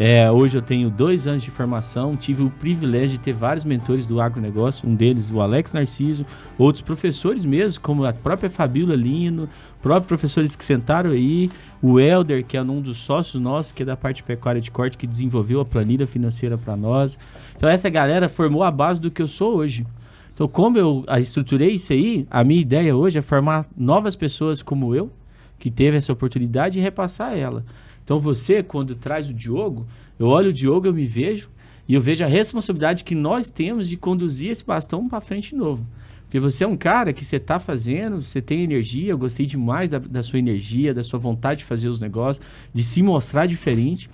é, 0.00 0.30
hoje 0.30 0.56
eu 0.56 0.62
tenho 0.62 0.88
dois 0.88 1.26
anos 1.26 1.42
de 1.42 1.50
formação, 1.50 2.14
tive 2.14 2.44
o 2.44 2.50
privilégio 2.50 3.18
de 3.18 3.18
ter 3.18 3.32
vários 3.32 3.64
mentores 3.64 4.06
do 4.06 4.20
agronegócio, 4.20 4.88
um 4.88 4.94
deles 4.94 5.28
o 5.32 5.40
Alex 5.40 5.72
Narciso, 5.72 6.24
outros 6.56 6.82
professores 6.82 7.44
mesmo, 7.44 7.80
como 7.80 8.04
a 8.04 8.12
própria 8.12 8.48
Fabíola 8.48 8.94
Lino, 8.94 9.48
próprios 9.82 10.06
professores 10.06 10.54
que 10.54 10.64
sentaram 10.64 11.10
aí, 11.10 11.50
o 11.82 11.98
Elder, 11.98 12.44
que 12.44 12.56
é 12.56 12.62
um 12.62 12.80
dos 12.80 12.98
sócios 12.98 13.42
nossos, 13.42 13.72
que 13.72 13.82
é 13.82 13.86
da 13.86 13.96
parte 13.96 14.22
pecuária 14.22 14.60
de 14.60 14.70
corte, 14.70 14.96
que 14.96 15.04
desenvolveu 15.04 15.58
a 15.58 15.64
planilha 15.64 16.06
financeira 16.06 16.56
para 16.56 16.76
nós. 16.76 17.18
Então 17.56 17.68
essa 17.68 17.90
galera 17.90 18.28
formou 18.28 18.62
a 18.62 18.70
base 18.70 19.00
do 19.00 19.10
que 19.10 19.20
eu 19.20 19.26
sou 19.26 19.56
hoje. 19.56 19.84
Então 20.32 20.46
como 20.46 20.78
eu 20.78 21.04
estruturei 21.20 21.72
isso 21.72 21.92
aí, 21.92 22.24
a 22.30 22.44
minha 22.44 22.60
ideia 22.60 22.96
hoje 22.96 23.18
é 23.18 23.22
formar 23.22 23.66
novas 23.76 24.14
pessoas 24.14 24.62
como 24.62 24.94
eu, 24.94 25.10
que 25.58 25.72
teve 25.72 25.96
essa 25.96 26.12
oportunidade 26.12 26.78
e 26.78 26.82
repassar 26.82 27.36
ela. 27.36 27.64
Então 28.08 28.18
você, 28.18 28.62
quando 28.62 28.94
traz 28.94 29.28
o 29.28 29.34
Diogo, 29.34 29.86
eu 30.18 30.28
olho 30.28 30.48
o 30.48 30.52
Diogo, 30.52 30.86
eu 30.86 30.94
me 30.94 31.04
vejo 31.04 31.50
e 31.86 31.92
eu 31.92 32.00
vejo 32.00 32.24
a 32.24 32.26
responsabilidade 32.26 33.04
que 33.04 33.14
nós 33.14 33.50
temos 33.50 33.86
de 33.86 33.98
conduzir 33.98 34.50
esse 34.50 34.64
bastão 34.64 35.06
para 35.06 35.20
frente 35.20 35.50
de 35.50 35.56
novo. 35.56 35.86
Porque 36.22 36.40
você 36.40 36.64
é 36.64 36.66
um 36.66 36.74
cara 36.74 37.12
que 37.12 37.22
você 37.22 37.36
está 37.36 37.60
fazendo, 37.60 38.22
você 38.22 38.40
tem 38.40 38.62
energia, 38.62 39.10
eu 39.10 39.18
gostei 39.18 39.44
demais 39.44 39.90
da, 39.90 39.98
da 39.98 40.22
sua 40.22 40.38
energia, 40.38 40.94
da 40.94 41.02
sua 41.02 41.18
vontade 41.18 41.58
de 41.58 41.64
fazer 41.66 41.90
os 41.90 42.00
negócios, 42.00 42.42
de 42.72 42.82
se 42.82 43.02
mostrar 43.02 43.44
diferente. 43.44 44.08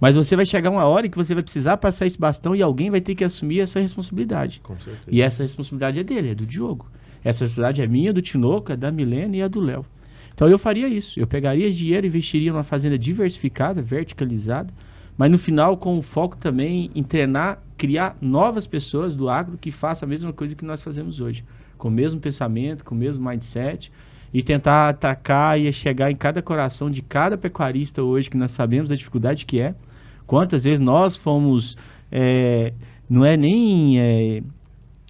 Mas 0.00 0.16
você 0.16 0.34
vai 0.34 0.44
chegar 0.44 0.70
uma 0.70 0.86
hora 0.86 1.06
em 1.06 1.10
que 1.10 1.16
você 1.16 1.32
vai 1.32 1.44
precisar 1.44 1.76
passar 1.76 2.06
esse 2.06 2.18
bastão 2.18 2.56
e 2.56 2.60
alguém 2.60 2.90
vai 2.90 3.00
ter 3.00 3.14
que 3.14 3.22
assumir 3.22 3.60
essa 3.60 3.78
responsabilidade. 3.78 4.58
Com 4.64 4.74
certeza. 4.80 5.06
E 5.06 5.22
essa 5.22 5.44
responsabilidade 5.44 6.00
é 6.00 6.02
dele, 6.02 6.30
é 6.30 6.34
do 6.34 6.44
Diogo. 6.44 6.90
Essa 7.22 7.44
responsabilidade 7.44 7.82
é 7.82 7.86
minha, 7.86 8.12
do 8.12 8.20
Tinoco, 8.20 8.72
é 8.72 8.76
da 8.76 8.90
Milena 8.90 9.36
e 9.36 9.40
é 9.42 9.48
do 9.48 9.60
Léo. 9.60 9.86
Então 10.38 10.48
eu 10.48 10.56
faria 10.56 10.86
isso. 10.86 11.18
Eu 11.18 11.26
pegaria 11.26 11.68
dinheiro 11.68 12.06
investiria 12.06 12.52
numa 12.52 12.62
fazenda 12.62 12.96
diversificada, 12.96 13.82
verticalizada, 13.82 14.72
mas 15.16 15.28
no 15.28 15.36
final 15.36 15.76
com 15.76 15.98
o 15.98 16.00
foco 16.00 16.36
também 16.36 16.92
em 16.94 17.02
treinar, 17.02 17.60
criar 17.76 18.16
novas 18.20 18.64
pessoas 18.64 19.16
do 19.16 19.28
agro 19.28 19.58
que 19.58 19.72
façam 19.72 20.06
a 20.06 20.08
mesma 20.08 20.32
coisa 20.32 20.54
que 20.54 20.64
nós 20.64 20.80
fazemos 20.80 21.18
hoje, 21.18 21.44
com 21.76 21.88
o 21.88 21.90
mesmo 21.90 22.20
pensamento, 22.20 22.84
com 22.84 22.94
o 22.94 22.98
mesmo 22.98 23.28
mindset 23.28 23.90
e 24.32 24.40
tentar 24.40 24.90
atacar 24.90 25.60
e 25.60 25.72
chegar 25.72 26.08
em 26.08 26.14
cada 26.14 26.40
coração 26.40 26.88
de 26.88 27.02
cada 27.02 27.36
pecuarista 27.36 28.04
hoje 28.04 28.30
que 28.30 28.36
nós 28.36 28.52
sabemos 28.52 28.92
a 28.92 28.94
dificuldade 28.94 29.44
que 29.44 29.58
é. 29.58 29.74
Quantas 30.24 30.62
vezes 30.62 30.78
nós 30.78 31.16
fomos 31.16 31.76
é, 32.12 32.72
não 33.10 33.24
é 33.24 33.36
nem 33.36 33.98
é, 33.98 34.42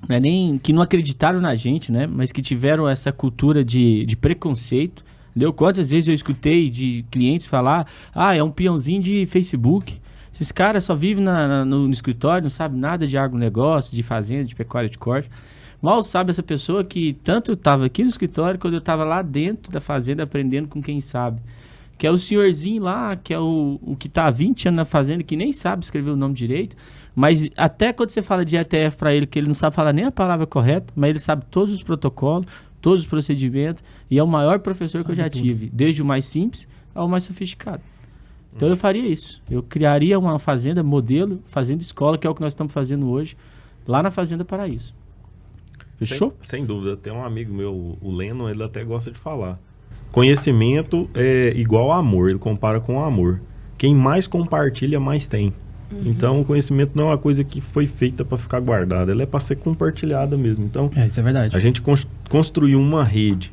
não 0.09 0.16
é 0.16 0.20
nem 0.20 0.56
que 0.56 0.72
não 0.72 0.80
acreditaram 0.80 1.38
na 1.38 1.55
gente, 1.55 1.92
né? 1.92 2.06
Mas 2.06 2.32
que 2.32 2.40
tiveram 2.40 2.88
essa 2.88 3.12
cultura 3.12 3.62
de, 3.62 4.06
de 4.06 4.16
preconceito 4.16 5.06
Entendeu? 5.39 5.52
Quantas 5.52 5.90
vezes 5.90 6.09
eu 6.09 6.15
escutei 6.15 6.69
de 6.69 7.05
clientes 7.12 7.47
falar: 7.47 7.86
ah, 8.12 8.35
é 8.35 8.43
um 8.43 8.51
peãozinho 8.51 9.01
de 9.01 9.24
Facebook. 9.27 10.01
Esses 10.35 10.51
caras 10.51 10.82
só 10.82 10.97
vivem 10.97 11.23
na, 11.23 11.47
na, 11.47 11.65
no, 11.65 11.86
no, 11.86 11.93
escritório, 11.93 12.43
não 12.43 12.51
sabem 12.51 12.77
nada 12.77 13.06
de 13.06 13.16
agronegócio, 13.16 13.94
de 13.94 14.02
fazenda, 14.02 14.47
de 14.47 14.56
pecuária 14.56 14.90
de 14.90 14.98
corte. 14.98 15.31
Mal 15.81 16.02
sabe 16.02 16.31
essa 16.31 16.43
pessoa 16.43 16.85
que 16.85 17.12
tanto 17.23 17.52
estava 17.52 17.86
aqui 17.86 18.02
no 18.02 18.09
escritório 18.09 18.59
quando 18.59 18.74
eu 18.74 18.81
estava 18.81 19.05
lá 19.05 19.23
dentro 19.23 19.70
da 19.70 19.81
fazenda 19.81 20.24
aprendendo 20.24 20.66
com 20.66 20.82
quem 20.82 21.01
sabe. 21.01 21.40
Que 21.97 22.05
é 22.05 22.10
o 22.10 22.19
senhorzinho 22.19 22.82
lá, 22.82 23.15
que 23.15 23.32
é 23.32 23.39
o, 23.39 23.78
o 23.81 23.94
que 23.94 24.09
está 24.09 24.27
há 24.27 24.31
20 24.32 24.69
anos 24.69 24.77
na 24.77 24.85
fazenda, 24.85 25.23
que 25.23 25.36
nem 25.36 25.52
sabe 25.52 25.85
escrever 25.85 26.10
o 26.10 26.16
nome 26.16 26.35
direito. 26.35 26.77
Mas 27.15 27.48
até 27.56 27.93
quando 27.93 28.10
você 28.10 28.23
fala 28.23 28.44
de 28.44 28.56
ETF 28.56 28.97
para 28.97 29.15
ele, 29.15 29.27
que 29.27 29.39
ele 29.39 29.47
não 29.47 29.55
sabe 29.55 29.74
falar 29.74 29.93
nem 29.93 30.05
a 30.05 30.10
palavra 30.10 30.47
correta, 30.47 30.93
mas 30.97 31.10
ele 31.10 31.19
sabe 31.20 31.44
todos 31.48 31.73
os 31.73 31.82
protocolos, 31.82 32.47
todos 32.89 33.02
os 33.02 33.06
procedimentos, 33.06 33.85
e 34.10 34.19
é 34.19 34.23
o 34.23 34.27
maior 34.27 34.60
professor 34.60 35.05
que 35.05 35.10
eu 35.10 35.15
já 35.15 35.28
tudo. 35.28 35.43
tive, 35.43 35.70
desde 35.70 36.01
o 36.01 36.06
mais 36.06 36.24
simples 36.24 36.66
ao 36.94 37.06
mais 37.06 37.23
sofisticado. 37.24 37.82
Então 38.56 38.66
eu 38.66 38.78
faria 38.78 39.06
isso. 39.06 39.43
Eu 39.51 39.62
criaria 39.62 40.19
uma 40.19 40.39
fazenda 40.39 40.82
modelo, 40.82 41.43
fazenda 41.44 41.82
escola, 41.82 42.16
que 42.16 42.27
é 42.27 42.31
o 42.31 42.35
que 42.35 42.40
nós 42.40 42.55
estamos 42.55 42.73
fazendo 42.73 43.10
hoje, 43.10 43.36
lá 43.86 44.02
na 44.02 44.10
Fazenda 44.10 44.43
Paraíso. 44.43 44.94
Fechou? 45.98 46.35
Sem, 46.40 46.60
sem 46.60 46.66
dúvida. 46.66 46.97
Tem 46.97 47.12
um 47.12 47.23
amigo 47.23 47.52
meu, 47.52 47.98
o 48.01 48.10
Leno, 48.10 48.48
ele 48.48 48.62
até 48.62 48.82
gosta 48.82 49.10
de 49.10 49.19
falar. 49.19 49.60
Conhecimento 50.10 51.10
é 51.12 51.52
igual 51.56 51.93
a 51.93 51.98
amor, 51.98 52.31
ele 52.31 52.39
compara 52.39 52.81
com 52.81 53.05
amor. 53.05 53.43
Quem 53.77 53.94
mais 53.94 54.27
compartilha, 54.27 54.98
mais 54.98 55.27
tem. 55.27 55.52
Então, 56.05 56.40
o 56.40 56.44
conhecimento 56.44 56.93
não 56.94 57.05
é 57.05 57.06
uma 57.12 57.19
coisa 57.19 57.43
que 57.43 57.60
foi 57.60 57.86
feita 57.86 58.24
para 58.24 58.36
ficar 58.36 58.60
guardada, 58.60 59.10
ela 59.12 59.23
é 59.23 59.27
para 59.27 59.40
ser 59.40 59.56
compartilhada 59.56 60.36
mesmo. 60.36 60.65
Então, 60.65 60.90
É, 60.94 61.06
isso 61.06 61.19
é 61.19 61.23
verdade. 61.23 61.56
a 61.56 61.59
gente 61.59 61.81
cons- 61.81 62.06
construiu 62.28 62.78
uma 62.78 63.02
rede 63.02 63.52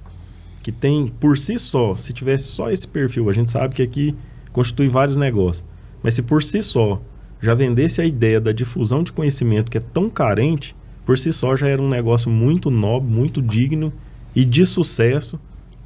que 0.61 0.71
tem 0.71 1.07
por 1.19 1.37
si 1.37 1.57
só, 1.57 1.95
se 1.95 2.11
tivesse 2.11 2.45
só 2.45 2.69
esse 2.69 2.87
perfil, 2.87 3.29
a 3.29 3.33
gente 3.33 3.49
sabe 3.49 3.75
que 3.75 3.81
aqui 3.81 4.15
constitui 4.51 4.87
vários 4.89 5.15
negócios, 5.15 5.63
mas 6.03 6.13
se 6.15 6.21
por 6.21 6.43
si 6.43 6.61
só 6.61 7.01
já 7.41 7.53
vendesse 7.53 8.01
a 8.01 8.05
ideia 8.05 8.41
da 8.41 8.51
difusão 8.51 9.03
de 9.03 9.11
conhecimento 9.13 9.69
que 9.71 9.77
é 9.77 9.81
tão 9.81 10.09
carente, 10.09 10.75
por 11.05 11.17
si 11.17 11.31
só 11.31 11.55
já 11.55 11.67
era 11.67 11.81
um 11.81 11.87
negócio 11.89 12.29
muito 12.31 12.69
nobre, 12.71 13.09
muito 13.11 13.41
digno 13.41 13.93
e 14.35 14.43
de 14.43 14.65
sucesso, 14.65 15.39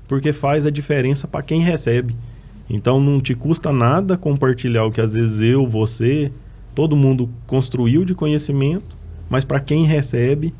porque 0.07 0.31
faz 0.33 0.65
a 0.65 0.71
diferença 0.71 1.27
para 1.27 1.43
quem 1.43 1.61
recebe. 1.61 2.15
Então 2.69 2.99
não 2.99 3.19
te 3.19 3.33
custa 3.33 3.71
nada 3.71 4.15
compartilhar 4.17 4.85
o 4.85 4.91
que 4.91 5.01
às 5.01 5.13
vezes 5.13 5.39
eu, 5.39 5.65
você, 5.67 6.31
todo 6.75 6.95
mundo 6.95 7.29
construiu 7.47 8.05
de 8.05 8.13
conhecimento, 8.13 8.95
mas 9.29 9.43
para 9.43 9.59
quem 9.59 9.85
recebe 9.85 10.53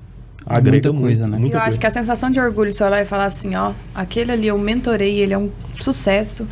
agrega 0.46 0.92
Muita 0.92 0.94
coisa, 0.94 1.24
muito, 1.24 1.32
né? 1.32 1.40
Muita 1.40 1.58
eu 1.58 1.60
acho 1.60 1.68
coisa. 1.68 1.80
que 1.80 1.88
a 1.88 1.90
sensação 1.92 2.32
de 2.32 2.40
orgulho 2.40 2.72
só 2.72 2.88
olhar 2.88 3.02
e 3.02 3.06
falar 3.06 3.26
assim, 3.26 3.56
ó, 3.56 3.74
aquele 3.94 4.32
ali 4.32 4.48
eu 4.48 4.58
mentorei, 4.58 5.20
ele 5.20 5.34
é 5.34 5.38
um 5.38 5.52
sucesso, 5.76 6.48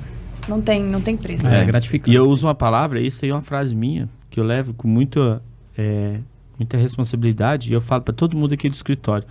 não 0.48 0.62
tem, 0.62 0.84
não 0.84 1.02
tem 1.02 1.18
preço. 1.18 1.48
É, 1.48 1.66
gratificante. 1.66 2.12
E 2.12 2.16
eu 2.16 2.24
uso 2.24 2.48
uma 2.48 2.56
palavra, 2.56 3.00
isso 3.00 3.26
aí 3.26 3.32
é 3.32 3.34
uma 3.34 3.42
frase 3.42 3.76
minha, 3.76 4.08
que 4.30 4.40
eu 4.40 4.44
levo 4.44 4.74
com 4.74 4.88
muita, 4.88 5.42
é, 5.78 6.20
muita 6.58 6.78
responsabilidade, 6.78 7.72
e 7.72 7.74
eu 7.74 7.82
falo 7.82 8.04
para 8.04 8.14
todo 8.14 8.38
mundo 8.38 8.54
aqui 8.54 8.70
do 8.70 8.76
escritório. 8.76 9.26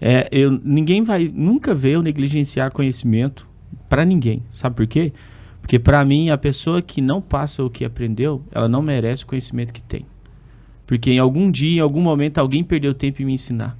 É, 0.00 0.28
eu, 0.32 0.50
ninguém 0.50 1.02
vai 1.02 1.30
nunca 1.32 1.74
ver 1.74 1.92
eu 1.92 2.02
negligenciar 2.02 2.72
conhecimento 2.72 3.46
para 3.88 4.04
ninguém. 4.04 4.42
Sabe 4.50 4.74
por 4.74 4.86
quê? 4.86 5.12
Porque 5.72 5.78
para 5.78 6.04
mim, 6.04 6.28
a 6.28 6.36
pessoa 6.36 6.82
que 6.82 7.00
não 7.00 7.22
passa 7.22 7.64
o 7.64 7.70
que 7.70 7.82
aprendeu, 7.82 8.42
ela 8.52 8.68
não 8.68 8.82
merece 8.82 9.24
o 9.24 9.26
conhecimento 9.26 9.72
que 9.72 9.80
tem. 9.80 10.04
Porque 10.86 11.10
em 11.10 11.18
algum 11.18 11.50
dia, 11.50 11.78
em 11.78 11.80
algum 11.80 12.02
momento, 12.02 12.36
alguém 12.36 12.62
perdeu 12.62 12.92
tempo 12.92 13.22
em 13.22 13.24
me 13.24 13.32
ensinar. 13.32 13.74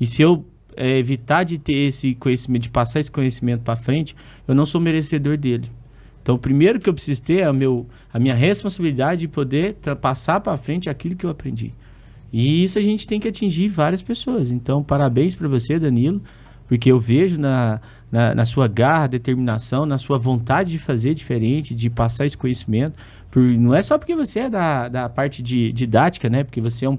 E 0.00 0.04
se 0.04 0.20
eu 0.20 0.44
é, 0.76 0.98
evitar 0.98 1.44
de 1.44 1.56
ter 1.56 1.76
esse 1.76 2.16
conhecimento, 2.16 2.62
de 2.62 2.70
passar 2.70 2.98
esse 2.98 3.12
conhecimento 3.12 3.62
para 3.62 3.76
frente, 3.76 4.16
eu 4.48 4.54
não 4.56 4.66
sou 4.66 4.80
merecedor 4.80 5.36
dele. 5.36 5.70
Então, 6.20 6.34
o 6.34 6.40
primeiro 6.40 6.80
que 6.80 6.88
eu 6.88 6.94
preciso 6.94 7.22
ter 7.22 7.42
é 7.42 7.48
o 7.48 7.54
meu, 7.54 7.86
a 8.12 8.18
minha 8.18 8.34
responsabilidade 8.34 9.20
de 9.20 9.28
poder 9.28 9.76
passar 10.00 10.40
para 10.40 10.56
frente 10.56 10.90
aquilo 10.90 11.14
que 11.14 11.24
eu 11.24 11.30
aprendi. 11.30 11.72
E 12.32 12.64
isso 12.64 12.80
a 12.80 12.82
gente 12.82 13.06
tem 13.06 13.20
que 13.20 13.28
atingir 13.28 13.68
várias 13.68 14.02
pessoas. 14.02 14.50
Então, 14.50 14.82
parabéns 14.82 15.36
para 15.36 15.46
você, 15.46 15.78
Danilo, 15.78 16.20
porque 16.66 16.90
eu 16.90 16.98
vejo 16.98 17.40
na, 17.40 17.80
na, 18.10 18.34
na 18.34 18.44
sua 18.44 18.66
garra, 18.66 19.06
determinação, 19.06 19.84
na 19.84 19.98
sua 19.98 20.18
vontade 20.18 20.70
de 20.70 20.78
fazer 20.78 21.14
diferente, 21.14 21.74
de 21.74 21.90
passar 21.90 22.26
esse 22.26 22.36
conhecimento. 22.36 22.96
Por, 23.30 23.42
não 23.42 23.74
é 23.74 23.82
só 23.82 23.98
porque 23.98 24.16
você 24.16 24.40
é 24.40 24.50
da, 24.50 24.88
da 24.88 25.08
parte 25.08 25.42
de 25.42 25.70
didática, 25.72 26.30
né? 26.30 26.44
Porque 26.44 26.60
você 26.60 26.86
é 26.86 26.88
um 26.88 26.96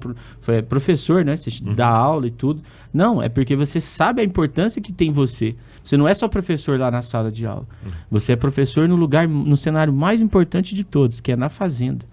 professor, 0.68 1.24
né? 1.24 1.36
Você 1.36 1.50
dá 1.74 1.88
aula 1.88 2.28
e 2.28 2.30
tudo. 2.30 2.62
Não, 2.94 3.20
é 3.20 3.28
porque 3.28 3.56
você 3.56 3.80
sabe 3.80 4.22
a 4.22 4.24
importância 4.24 4.80
que 4.80 4.92
tem 4.92 5.10
você. 5.10 5.56
Você 5.82 5.96
não 5.96 6.06
é 6.06 6.14
só 6.14 6.28
professor 6.28 6.78
lá 6.78 6.90
na 6.90 7.02
sala 7.02 7.32
de 7.32 7.44
aula. 7.44 7.66
Você 8.10 8.32
é 8.32 8.36
professor 8.36 8.88
no 8.88 8.94
lugar, 8.94 9.26
no 9.28 9.56
cenário 9.56 9.92
mais 9.92 10.20
importante 10.20 10.74
de 10.74 10.84
todos, 10.84 11.20
que 11.20 11.32
é 11.32 11.36
na 11.36 11.48
fazenda. 11.48 12.06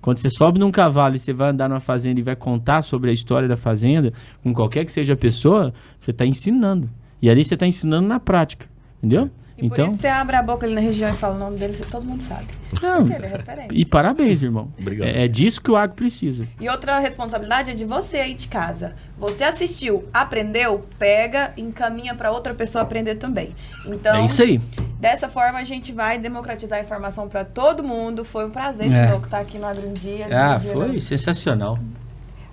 Quando 0.00 0.18
você 0.18 0.30
sobe 0.30 0.60
num 0.60 0.70
cavalo 0.70 1.16
e 1.16 1.18
você 1.18 1.32
vai 1.32 1.50
andar 1.50 1.68
numa 1.68 1.80
fazenda 1.80 2.20
e 2.20 2.22
vai 2.22 2.36
contar 2.36 2.82
sobre 2.82 3.10
a 3.10 3.12
história 3.12 3.48
da 3.48 3.56
fazenda, 3.56 4.12
com 4.40 4.54
qualquer 4.54 4.84
que 4.84 4.92
seja 4.92 5.14
a 5.14 5.16
pessoa, 5.16 5.74
você 5.98 6.12
está 6.12 6.24
ensinando. 6.24 6.88
E 7.20 7.30
ali 7.30 7.44
você 7.44 7.54
está 7.54 7.66
ensinando 7.66 8.06
na 8.06 8.20
prática. 8.20 8.66
Entendeu? 8.98 9.30
E 9.58 9.70
por 9.70 9.78
isso 9.78 9.96
você 9.96 10.08
abre 10.08 10.36
a 10.36 10.42
boca 10.42 10.66
ali 10.66 10.74
na 10.74 10.82
região 10.82 11.08
e 11.08 11.16
fala 11.16 11.34
o 11.34 11.38
nome 11.38 11.56
dele, 11.58 11.72
você- 11.72 11.86
todo 11.86 12.04
mundo 12.04 12.22
sabe. 12.22 12.44
não, 12.82 12.98
Porque 13.06 13.14
ele 13.14 13.24
é 13.24 13.28
referência. 13.38 13.68
e 13.72 13.86
parabéns, 13.86 14.42
irmão. 14.42 14.70
Obrigado. 14.78 15.08
É, 15.08 15.24
é 15.24 15.28
disso 15.28 15.62
que 15.62 15.70
o 15.70 15.76
agro 15.76 15.96
precisa. 15.96 16.46
E 16.60 16.68
outra 16.68 16.98
responsabilidade 16.98 17.70
é 17.70 17.74
de 17.74 17.86
você 17.86 18.18
aí 18.18 18.34
de 18.34 18.48
casa. 18.48 18.92
Você 19.18 19.44
assistiu, 19.44 20.04
aprendeu, 20.12 20.84
pega, 20.98 21.54
encaminha 21.56 22.14
para 22.14 22.30
outra 22.30 22.52
pessoa 22.52 22.82
aprender 22.82 23.14
também. 23.14 23.48
Então, 23.86 24.14
é 24.16 24.26
isso 24.26 24.42
aí. 24.42 24.60
dessa 25.00 25.30
forma 25.30 25.58
a 25.58 25.64
gente 25.64 25.90
vai 25.90 26.18
democratizar 26.18 26.78
a 26.78 26.82
informação 26.82 27.26
para 27.26 27.42
todo 27.42 27.82
mundo. 27.82 28.26
Foi 28.26 28.44
um 28.44 28.50
prazer, 28.50 28.92
É. 28.92 29.06
Tinoco, 29.06 29.24
estar 29.24 29.38
aqui 29.40 29.56
no 29.56 29.64
Agro 29.64 29.86
em 29.88 29.94
Dia. 29.94 30.26
Ah, 30.30 30.58
dividindo. 30.58 30.86
foi 30.86 31.00
sensacional. 31.00 31.78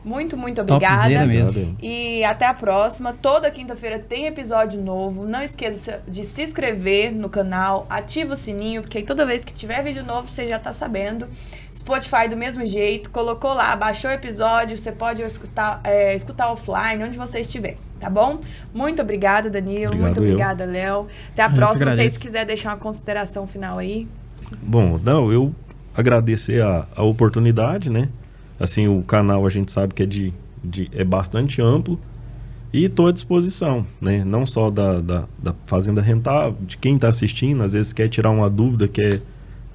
Muito, 0.04 0.36
muito 0.36 0.64
Topzera 0.64 1.02
obrigada. 1.02 1.26
mesmo. 1.26 1.78
E 1.82 2.24
até 2.24 2.46
a 2.46 2.54
próxima. 2.54 3.14
Toda 3.14 3.50
quinta-feira 3.50 3.98
tem 4.00 4.26
episódio 4.26 4.82
novo. 4.82 5.26
Não 5.26 5.42
esqueça 5.42 6.02
de 6.08 6.24
se 6.26 6.44
inscrever 6.44 7.12
no 7.12 7.30
canal, 7.30 7.86
ativa 7.90 8.34
o 8.34 8.36
sininho, 8.36 8.82
porque 8.82 8.98
aí 8.98 9.04
toda 9.04 9.26
vez 9.26 9.46
que 9.46 9.54
tiver 9.54 9.82
vídeo 9.84 10.04
novo 10.04 10.28
você 10.28 10.48
já 10.48 10.60
tá 10.60 10.74
sabendo. 10.74 11.28
Spotify 11.74 12.28
do 12.30 12.38
mesmo 12.38 12.66
jeito, 12.66 13.10
colocou 13.10 13.54
lá, 13.54 13.76
baixou 13.76 14.12
o 14.12 14.14
episódio, 14.14 14.78
você 14.78 14.92
pode 14.92 15.22
escutar, 15.24 15.80
é, 15.84 16.14
escutar 16.16 16.52
offline, 16.52 17.04
onde 17.04 17.18
você 17.18 17.40
estiver, 17.40 17.78
tá 18.00 18.10
bom? 18.10 18.42
Muito 18.74 19.02
obrigada, 19.02 19.50
Danilo. 19.50 19.94
Obrigado, 19.94 20.02
muito 20.02 20.18
eu. 20.18 20.24
obrigada, 20.24 20.66
Léo. 20.66 21.08
Até 21.32 21.42
a 21.44 21.48
Eu 21.48 21.54
próxima. 21.54 21.90
Se 21.92 21.98
vocês 21.98 22.18
quiserem 22.18 22.48
deixar 22.48 22.70
uma 22.70 22.78
consideração 22.78 23.48
final 23.48 23.80
aí. 23.80 24.08
Bom, 24.62 25.00
não, 25.04 25.32
eu 25.32 25.54
agradecer 25.96 26.62
a, 26.62 26.86
a 26.96 27.04
oportunidade, 27.04 27.90
né? 27.90 28.10
Assim, 28.64 28.88
o 28.88 29.02
canal 29.04 29.46
a 29.46 29.50
gente 29.50 29.74
sabe 29.74 29.94
que 29.94 30.04
é 30.04 30.06
de, 30.06 30.34
de 30.64 30.90
é 30.94 31.04
bastante 31.04 31.62
amplo 31.62 32.00
e 32.72 32.86
estou 32.86 33.08
à 33.08 33.12
disposição, 33.12 33.86
né? 34.00 34.24
Não 34.24 34.46
só 34.46 34.72
da, 34.72 35.02
da, 35.02 35.26
da 35.38 35.54
Fazenda 35.66 36.02
Rentável, 36.02 36.56
de 36.66 36.78
quem 36.78 36.96
está 36.96 37.10
assistindo, 37.10 37.62
às 37.62 37.74
vezes 37.74 37.92
quer 37.92 38.08
tirar 38.08 38.32
uma 38.32 38.50
dúvida, 38.50 38.88
quer, 38.88 39.22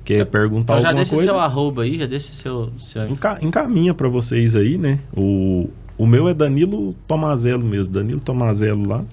quer 0.03 0.25
perguntar 0.25 0.73
Então 0.73 0.81
já 0.81 0.89
alguma 0.89 1.05
deixa 1.05 1.15
coisa. 1.15 1.31
seu 1.31 1.39
arroba 1.39 1.83
aí, 1.83 1.99
já 1.99 2.07
deixa 2.07 2.33
seu. 2.33 2.73
seu... 2.79 3.07
Enca- 3.11 3.39
encaminha 3.43 3.93
para 3.93 4.09
vocês 4.09 4.57
aí, 4.57 4.79
né? 4.79 5.01
O, 5.15 5.69
o 5.99 6.07
meu 6.07 6.27
é 6.27 6.33
Danilo 6.33 6.95
Tomazelo 7.07 7.65
mesmo, 7.67 7.93
Danilo 7.93 8.21
Tomazelo 8.21 8.89
lá. 8.89 9.05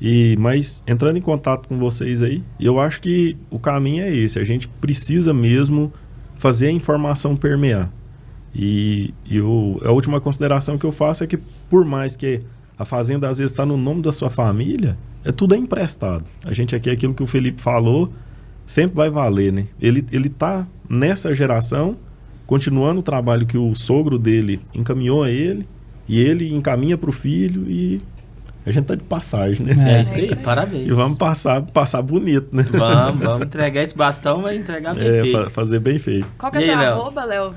E 0.00 0.36
mas 0.38 0.80
entrando 0.86 1.16
em 1.16 1.20
contato 1.20 1.68
com 1.68 1.76
vocês 1.76 2.22
aí, 2.22 2.40
eu 2.60 2.78
acho 2.78 3.00
que 3.00 3.36
o 3.50 3.58
caminho 3.58 4.04
é 4.04 4.14
esse. 4.14 4.38
A 4.38 4.44
gente 4.44 4.68
precisa 4.68 5.34
mesmo 5.34 5.92
fazer 6.36 6.68
a 6.68 6.70
informação 6.70 7.34
permear. 7.34 7.90
E, 8.54 9.14
e 9.24 9.40
o- 9.40 9.80
a 9.84 9.90
última 9.90 10.20
consideração 10.20 10.76
que 10.76 10.84
eu 10.84 10.92
faço 10.92 11.24
é 11.24 11.26
que 11.26 11.38
por 11.70 11.84
mais 11.84 12.16
que 12.16 12.40
a 12.78 12.84
fazenda 12.84 13.28
às 13.28 13.38
vezes 13.38 13.52
está 13.52 13.64
no 13.64 13.76
nome 13.76 14.02
da 14.02 14.12
sua 14.12 14.28
família, 14.28 14.96
é 15.24 15.32
tudo 15.32 15.54
é 15.54 15.58
emprestado. 15.58 16.24
A 16.44 16.52
gente 16.52 16.74
aqui 16.74 16.90
aquilo 16.90 17.14
que 17.14 17.22
o 17.22 17.26
Felipe 17.26 17.62
falou 17.62 18.12
sempre 18.66 18.96
vai 18.96 19.08
valer, 19.10 19.52
né? 19.52 19.66
Ele 19.80 20.04
ele 20.12 20.28
tá 20.28 20.66
nessa 20.88 21.32
geração 21.34 21.96
continuando 22.46 23.00
o 23.00 23.02
trabalho 23.02 23.46
que 23.46 23.56
o 23.56 23.74
sogro 23.74 24.18
dele 24.18 24.60
encaminhou 24.74 25.22
a 25.22 25.30
ele 25.30 25.66
e 26.08 26.20
ele 26.20 26.52
encaminha 26.52 26.98
para 26.98 27.08
o 27.08 27.12
filho 27.12 27.64
e 27.70 28.00
a 28.66 28.70
gente 28.70 28.84
tá 28.86 28.94
de 28.94 29.02
passagem, 29.02 29.64
né? 29.66 29.74
É, 29.80 29.98
É. 29.98 30.02
isso 30.02 30.18
aí, 30.18 30.28
É 30.30 30.34
parabéns. 30.36 30.86
E 30.86 30.90
vamos 30.90 31.16
passar 31.18 31.62
passar 31.62 32.02
bonito, 32.02 32.48
né? 32.54 32.64
Vamos, 32.70 33.22
vamos 33.24 33.46
entregar 33.46 33.82
esse 33.82 33.96
bastão, 33.96 34.42
mas 34.42 34.56
entregar 34.60 34.94
bem 34.94 35.08
É, 35.08 35.22
feito. 35.22 35.38
fa- 35.44 35.50
fazer 35.50 35.80
bem 35.80 35.98
feito. 35.98 36.26
Qual 36.36 36.52
que 36.52 36.58
é 36.58 36.62
seu 36.62 36.74
aí, 36.74 36.78
Léo? 36.80 36.92
arroba, 36.94 37.24
Léo? 37.24 37.54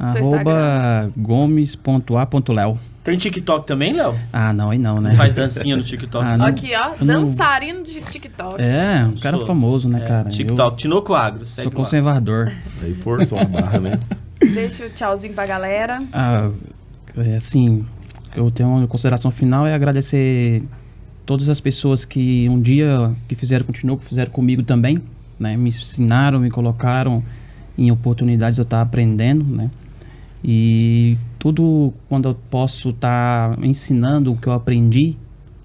Arroba 0.00 1.10
gomes.a.léo. 1.16 2.78
Tem 3.02 3.16
TikTok 3.16 3.66
também, 3.66 3.92
Léo? 3.94 4.14
Ah, 4.32 4.52
não, 4.52 4.70
aí 4.70 4.78
não, 4.78 5.00
né? 5.00 5.14
Faz 5.14 5.32
dancinha 5.32 5.74
no 5.76 5.82
TikTok. 5.82 6.24
Ah, 6.24 6.36
não. 6.36 6.46
Aqui, 6.46 6.70
ó, 6.74 6.94
eu 7.00 7.06
não- 7.06 7.24
dançarino 7.24 7.82
de 7.82 8.00
TikTok. 8.00 8.60
É, 8.62 9.04
um 9.06 9.16
cara 9.16 9.38
Sou. 9.38 9.46
famoso, 9.46 9.88
né, 9.88 10.00
É, 10.02 10.06
cara? 10.06 10.28
TikTok, 10.28 10.76
Tinoco 10.76 11.14
Agro. 11.14 11.42
Eu 11.42 11.46
Segue 11.46 11.62
sou 11.64 11.72
conservador. 11.72 12.52
Aí 12.82 12.92
forçou 12.92 13.38
a 13.38 13.44
barra, 13.44 13.78
né? 13.78 13.98
Deixa 14.38 14.84
o 14.86 14.90
tchauzinho 14.90 15.32
pra 15.32 15.46
galera. 15.46 16.02
Ah, 16.12 16.50
é 17.16 17.34
assim, 17.36 17.84
eu 18.36 18.50
tenho 18.50 18.68
uma 18.68 18.86
consideração 18.86 19.30
final 19.30 19.66
é 19.66 19.74
agradecer 19.74 20.62
todas 21.24 21.48
as 21.48 21.58
pessoas 21.60 22.04
que 22.04 22.48
um 22.50 22.60
dia 22.60 23.12
que 23.28 23.34
fizeram 23.34 23.64
continuou, 23.64 23.96
que 23.98 24.04
fizeram 24.04 24.30
comigo 24.30 24.62
também, 24.62 24.98
né? 25.38 25.56
Me 25.56 25.68
ensinaram, 25.70 26.38
me 26.38 26.50
colocaram 26.50 27.22
em 27.78 27.90
oportunidades 27.90 28.56
de 28.56 28.60
eu 28.60 28.64
estar 28.64 28.82
aprendendo, 28.82 29.42
né? 29.44 29.70
E 30.42 31.18
tudo 31.38 31.92
quando 32.08 32.28
eu 32.30 32.34
posso 32.50 32.90
estar 32.90 33.62
ensinando 33.62 34.32
o 34.32 34.36
que 34.36 34.46
eu 34.46 34.52
aprendi, 34.52 35.16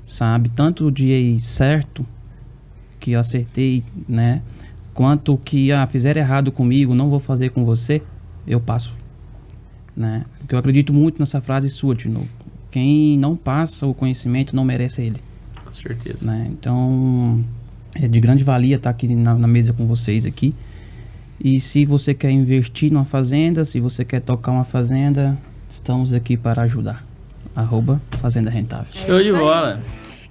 sabe? 0.06 0.50
Tanto 0.50 0.88
o 0.88 0.92
dia 0.92 1.18
certo 1.40 2.06
que 3.00 3.12
eu 3.12 3.20
acertei, 3.20 3.84
né? 4.08 4.42
Quanto 4.94 5.38
que 5.38 5.72
ah, 5.72 5.86
fizer 5.86 6.18
errado 6.18 6.52
comigo, 6.52 6.94
não 6.96 7.10
vou 7.10 7.20
fazer 7.20 7.50
com 7.50 7.66
você, 7.66 8.02
eu 8.48 8.60
passo, 8.60 8.94
né? 9.96 10.26
Porque 10.40 10.56
eu 10.56 10.60
acredito 10.60 10.94
muito 10.94 11.20
nessa 11.20 11.42
frase 11.42 11.70
sua, 11.70 11.96
de 11.96 12.08
novo. 12.08 12.28
Quem 12.72 13.18
não 13.18 13.36
passa 13.36 13.86
o 13.86 13.94
conhecimento 13.94 14.56
não 14.56 14.66
merece 14.66 15.02
ele, 15.02 15.20
Com 15.66 15.74
certeza. 15.74 16.26
né? 16.26 16.48
Então 16.50 17.44
é 17.96 18.08
de 18.08 18.20
grande 18.20 18.44
valia 18.44 18.76
estar 18.76 18.90
aqui 18.90 19.14
na, 19.16 19.34
na 19.36 19.48
mesa 19.48 19.72
com 19.72 19.88
vocês 19.88 20.26
aqui. 20.26 20.54
E 21.40 21.60
se 21.60 21.86
você 21.86 22.14
quer 22.14 22.32
investir 22.32 22.92
numa 22.92 23.06
fazenda, 23.06 23.66
se 23.66 23.80
você 23.80 24.06
quer 24.06 24.22
tocar 24.22 24.52
uma 24.52 24.64
fazenda, 24.64 25.38
estamos 25.70 26.14
aqui 26.14 26.38
para 26.38 26.64
ajudar. 26.64 27.04
Arroba 27.56 28.02
Fazenda 28.20 28.50
Rentável. 28.50 28.88
Show 28.92 29.22
de 29.22 29.32
bola. 29.32 29.82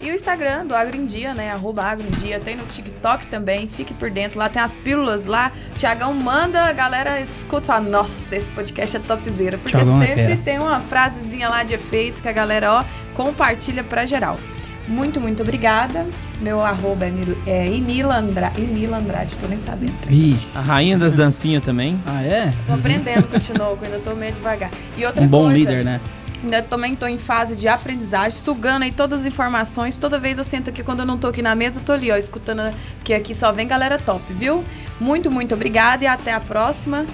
E 0.01 0.11
o 0.11 0.15
Instagram 0.15 0.67
do 0.67 0.75
Agro 0.75 0.97
em 0.97 1.07
Dia, 1.07 1.33
né? 1.33 1.51
Arroba 1.51 1.83
Agro 1.83 2.07
em 2.07 2.11
Dia. 2.23 2.39
Tem 2.39 2.57
no 2.57 2.67
TikTok 2.67 3.27
também. 3.29 3.67
Fique 3.67 3.95
por 3.95 4.11
dentro. 4.11 4.39
Lá 4.39 4.51
tem 4.51 4.61
as 4.61 4.77
pílulas 4.77 5.25
lá. 5.25 5.51
Tiagão 5.77 6.13
manda, 6.13 6.61
a 6.61 6.73
galera 6.75 7.19
escuta 7.21 7.65
e 7.65 7.67
fala, 7.69 7.89
nossa, 7.89 8.37
esse 8.37 8.51
podcast 8.51 8.99
é 8.99 9.01
topzera. 9.01 9.57
Porque 9.57 9.75
Thiagão 9.75 10.03
é 10.03 10.07
sempre 10.07 10.27
fera. 10.27 10.37
tem 10.45 10.59
uma 10.59 10.81
frasezinha 10.81 11.49
lá 11.49 11.63
de 11.63 11.73
efeito 11.73 12.21
que 12.21 12.29
a 12.29 12.33
galera, 12.33 12.71
ó, 12.71 12.85
compartilha 13.15 13.83
pra 13.83 14.05
geral. 14.05 14.39
Muito, 14.87 15.21
muito 15.21 15.43
obrigada. 15.43 16.07
Meu 16.41 16.63
arroba 16.65 17.07
é, 17.07 17.13
é 17.47 17.67
Inila, 17.67 18.19
Andra, 18.19 18.53
Inila 18.59 18.99
Andrade, 18.99 19.35
tô 19.37 19.47
nem 19.47 19.59
sabendo. 19.59 19.95
Vixe. 20.07 20.47
A 20.55 20.61
rainha 20.61 20.99
das 20.99 21.13
dancinhas 21.15 21.65
também. 21.65 21.99
Ah, 22.07 22.23
é? 22.23 22.53
Tô 22.67 22.75
aprendendo 22.75 23.27
com 23.29 23.37
o 23.37 23.41
Tinoco, 23.41 23.85
ainda 23.85 23.99
tô 23.99 24.15
meio 24.15 24.33
devagar. 24.33 24.71
E 24.97 25.05
outra 25.07 25.23
Um 25.23 25.27
bom 25.27 25.45
coisa, 25.45 25.57
líder, 25.57 25.85
né? 25.85 26.01
Ainda 26.43 26.61
também 26.61 26.95
tô 26.95 27.07
em 27.07 27.17
fase 27.17 27.57
de 27.57 27.67
aprendizagem, 27.67 28.39
sugando 28.39 28.83
aí 28.83 28.93
todas 28.93 29.21
as 29.21 29.27
informações. 29.27 29.97
Toda 29.97 30.19
vez 30.19 30.37
eu 30.37 30.45
sento 30.45 30.69
aqui, 30.69 30.83
quando 30.83 31.01
eu 31.01 31.07
não 31.07 31.17
tô 31.17 31.29
aqui 31.29 31.41
na 31.41 31.55
mesa, 31.55 31.81
eu 31.81 31.85
tô 31.85 31.93
ali, 31.93 32.11
ó, 32.11 32.17
escutando, 32.17 32.63
porque 32.99 33.15
aqui 33.15 33.35
só 33.35 33.51
vem 33.51 33.67
galera 33.67 33.99
top, 33.99 34.23
viu? 34.35 34.63
Muito, 35.01 35.31
muito 35.31 35.55
obrigada 35.55 36.05
e 36.05 36.07
até 36.07 36.35
a 36.35 36.41
próxima. 36.41 37.07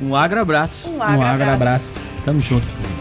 Um 0.00 0.14
agro 0.14 0.40
abraço. 0.40 0.92
Um 0.92 0.98
Um 0.98 1.02
agro 1.02 1.24
abraço. 1.26 1.52
abraço. 1.54 1.92
Tamo 2.24 2.40
junto. 2.40 2.97